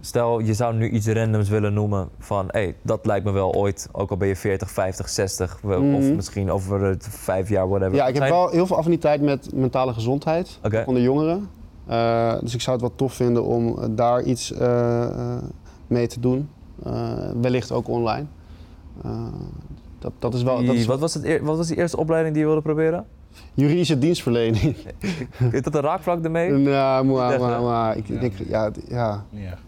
Stel, 0.00 0.38
je 0.38 0.54
zou 0.54 0.74
nu 0.74 0.88
iets 0.90 1.06
randoms 1.08 1.48
willen 1.48 1.72
noemen 1.72 2.08
van, 2.18 2.44
hé, 2.50 2.60
hey, 2.62 2.74
dat 2.82 3.06
lijkt 3.06 3.24
me 3.24 3.30
wel 3.32 3.54
ooit, 3.54 3.88
ook 3.92 4.10
al 4.10 4.16
ben 4.16 4.28
je 4.28 4.36
40, 4.36 4.70
50, 4.70 5.08
60, 5.08 5.58
we- 5.62 5.74
of 5.76 5.82
Mhm. 5.82 6.14
misschien 6.16 6.50
over 6.50 6.96
vijf 6.98 7.48
jaar, 7.48 7.68
whatever. 7.68 7.94
Ja, 7.94 8.06
ik 8.06 8.14
heb 8.14 8.28
wel 8.28 8.48
heel 8.48 8.66
veel 8.66 8.76
affiniteit 8.76 9.20
met 9.22 9.54
mentale 9.54 9.92
gezondheid 9.92 10.58
Oké. 10.64 10.84
onder 10.86 11.02
jongeren. 11.02 11.48
Eh, 11.86 12.38
dus 12.40 12.54
ik 12.54 12.60
zou 12.60 12.76
het 12.76 12.86
wel 12.86 12.96
tof 12.96 13.12
vinden 13.12 13.44
om 13.44 13.94
daar 13.96 14.22
iets 14.22 14.52
eh, 14.52 15.36
mee 15.86 16.06
te 16.06 16.20
doen. 16.20 16.48
Wellicht 17.40 17.72
ook 17.72 17.88
online. 17.88 18.26
Dat, 19.98 20.12
dat 20.18 20.34
is 20.34 20.42
wel 20.42 20.64
dat 20.64 20.74
is 20.74 20.86
wat, 20.86 21.00
was 21.00 21.14
het, 21.14 21.40
wat 21.40 21.56
was 21.56 21.66
die 21.68 21.76
eerste 21.76 21.96
opleiding 21.96 22.32
die 22.34 22.42
je 22.42 22.48
wilde 22.48 22.62
proberen? 22.64 23.06
Juridische 23.54 23.98
dienstverlening. 23.98 24.76
Is 25.52 25.62
dat 25.62 25.74
een 25.74 25.80
raakvlak 25.80 26.24
ermee? 26.24 26.50
nou, 26.50 27.04
maar, 27.04 27.40
maar, 27.40 27.62
maar 27.62 27.96
ik 27.96 28.06
Ja. 28.08 28.20
denk, 28.20 28.32
ja, 28.48 28.70
ja, 28.88 29.24
Ja. 29.30 29.58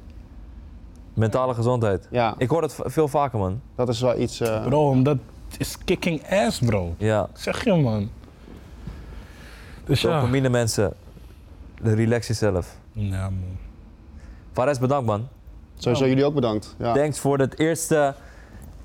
Mentale 1.14 1.54
gezondheid. 1.54 2.08
ja, 2.10 2.34
Ik 2.38 2.48
hoor 2.48 2.60
dat 2.60 2.76
veel 2.84 3.08
vaker, 3.08 3.38
man. 3.38 3.60
dat 3.74 3.88
is 3.88 4.00
wel 4.00 4.18
iets. 4.20 4.40
eh, 4.40 4.64
Bro, 4.66 5.02
het 5.04 5.18
is 5.58 5.76
kicking 5.84 6.22
ass, 6.30 6.58
bro. 6.58 6.94
Ja. 6.98 7.28
Zeg 7.32 7.64
je, 7.64 7.74
man. 7.74 8.08
Dus 9.84 10.00
ja. 10.00 10.14
Dopamine 10.14 10.48
mensen, 10.48 10.92
relax 11.82 12.26
jezelf. 12.26 12.76
Ja, 12.92 13.22
man. 13.22 13.56
Fares, 14.52 14.78
bedankt, 14.78 15.06
man. 15.06 15.28
sowieso 15.76 16.06
jullie 16.06 16.24
ook 16.24 16.34
bedankt. 16.34 16.74
Ja. 16.78 16.92
Thanks 16.94 17.18
voor 17.18 17.38
het 17.38 17.58
eerste 17.58 18.14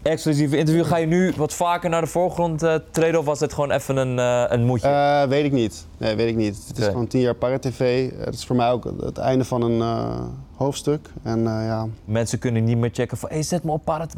exclusieve 0.02 0.58
interview. 0.58 0.86
Ga 0.86 0.98
je 0.98 1.06
nu 1.06 1.34
wat 1.38 1.54
vaker 1.54 1.90
naar 1.90 2.02
de 2.02 2.08
voorgrond 2.08 2.64
eh, 2.64 2.76
treden 2.92 3.20
of 3.20 3.26
was 3.26 3.40
het 3.40 3.54
gewoon 3.54 3.72
even 3.72 3.98
een, 3.98 4.20
eh, 4.20 4.44
een 4.58 4.66
moedje? 4.66 4.88
Eh, 4.88 5.24
weet 5.24 5.46
ik 5.46 5.52
niet. 5.52 5.86
Nee, 5.98 6.16
weet 6.16 6.30
ik 6.30 6.36
niet. 6.36 6.66
Het 6.68 6.78
is 6.78 6.86
gewoon 6.86 7.08
tien 7.08 7.22
jaar 7.22 7.34
Para-TV. 7.36 8.12
Het 8.18 8.34
is 8.34 8.46
voor 8.46 8.56
mij 8.56 8.72
ook 8.72 8.84
het 9.00 9.18
einde 9.18 9.46
van 9.46 9.62
een 9.62 9.82
eh, 9.82 10.26
hoofdstuk. 10.56 11.10
En 11.24 11.38
eh, 11.48 11.66
ja, 11.66 11.88
Mensen 12.06 12.40
kunnen 12.40 12.64
niet 12.64 12.78
meer 12.78 12.90
checken 12.94 13.18
van, 13.18 13.30
hey, 13.30 13.44
zet 13.44 13.64
me 13.64 13.72
op 13.72 13.84
parat, 13.86 14.14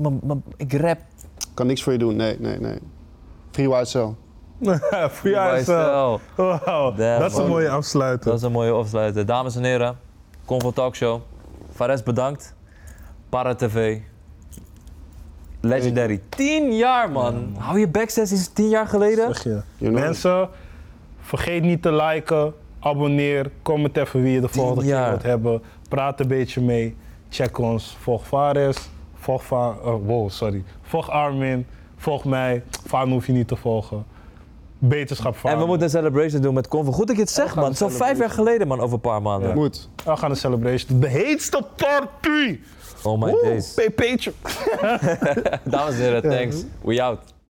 ik 0.57 0.73
rap. 0.73 0.97
kan 1.53 1.67
niks 1.67 1.83
voor 1.83 1.93
je 1.93 1.99
doen. 1.99 2.15
Nee, 2.15 2.39
nee, 2.39 2.59
nee. 2.59 2.77
Free 3.51 3.67
White 3.67 3.89
Cell. 3.89 4.13
Wow. 5.75 6.19
Wow, 6.35 6.97
Damn, 6.97 7.19
dat 7.19 7.31
is 7.31 7.37
een 7.37 7.47
mooie 7.47 7.69
afsluiter. 7.69 8.25
Dat 8.29 8.37
is 8.39 8.41
een 8.45 8.51
mooie 8.51 8.71
afsluiter. 8.71 9.25
Dames 9.25 9.55
en 9.55 9.63
heren, 9.63 9.97
Convo 10.45 10.71
Talkshow. 10.71 11.21
Fares, 11.73 12.03
bedankt. 12.03 12.55
Para 13.29 13.55
TV. 13.55 13.99
Legendary. 15.59 16.21
10 16.29 16.75
jaar, 16.75 17.11
man. 17.11 17.55
Hou 17.57 17.79
je 17.79 17.87
backstage 17.87 18.33
is 18.33 18.47
10 18.47 18.69
jaar 18.69 18.87
geleden. 18.87 19.35
Zeg 19.35 19.43
je. 19.43 19.49
You 19.49 19.91
know. 19.91 20.03
Mensen, 20.03 20.49
vergeet 21.19 21.63
niet 21.63 21.81
te 21.81 21.93
liken, 21.93 22.53
abonneer, 22.79 23.51
comment 23.61 23.97
even 23.97 24.21
wie 24.21 24.33
je 24.33 24.41
de 24.41 24.47
volgende 24.47 24.83
keer 24.83 25.09
wilt 25.09 25.23
hebben. 25.23 25.61
Praat 25.89 26.19
een 26.19 26.27
beetje 26.27 26.61
mee, 26.61 26.95
check 27.29 27.57
ons. 27.57 27.97
Volg 27.99 28.27
Fares, 28.27 28.89
volg 29.13 29.43
Va 29.43 29.75
eh, 29.83 29.95
wow, 30.05 30.29
sorry. 30.29 30.63
Volg 30.81 31.09
Armin, 31.09 31.65
volg 31.97 32.25
mij. 32.25 32.63
Vaan 32.85 33.09
hoef 33.09 33.25
je 33.27 33.33
niet 33.33 33.47
te 33.47 33.55
volgen. 33.55 34.05
Beterschap 34.79 35.35
Vaan. 35.35 35.51
En 35.51 35.59
we 35.59 35.65
moeten 35.65 35.83
een 35.83 35.89
celebration 35.89 36.41
doen 36.41 36.53
met 36.53 36.67
Convo. 36.67 36.91
Goed 36.91 37.07
dat 37.07 37.15
je 37.15 37.21
het 37.21 37.31
zegt, 37.31 37.55
man. 37.55 37.75
Zo 37.75 37.87
vijf 37.87 38.17
jaar 38.17 38.29
geleden, 38.29 38.67
man, 38.67 38.79
over 38.79 38.93
een 38.93 38.99
paar 38.99 39.21
maanden. 39.21 39.55
Moet. 39.55 39.89
We 40.05 40.17
gaan 40.17 40.29
een 40.29 40.35
celebration 40.35 40.89
doen. 40.91 40.99
De 40.99 41.07
heetste 41.07 41.63
party! 41.75 42.59
Oh 43.03 43.17
my 43.17 43.31
Woe, 43.31 43.41
days. 43.41 43.73
PP'tje. 43.73 44.33
Dames 45.63 45.95
en 45.95 46.01
heren, 46.01 46.21
thanks. 46.21 46.63
We 46.83 47.01
out. 47.01 47.19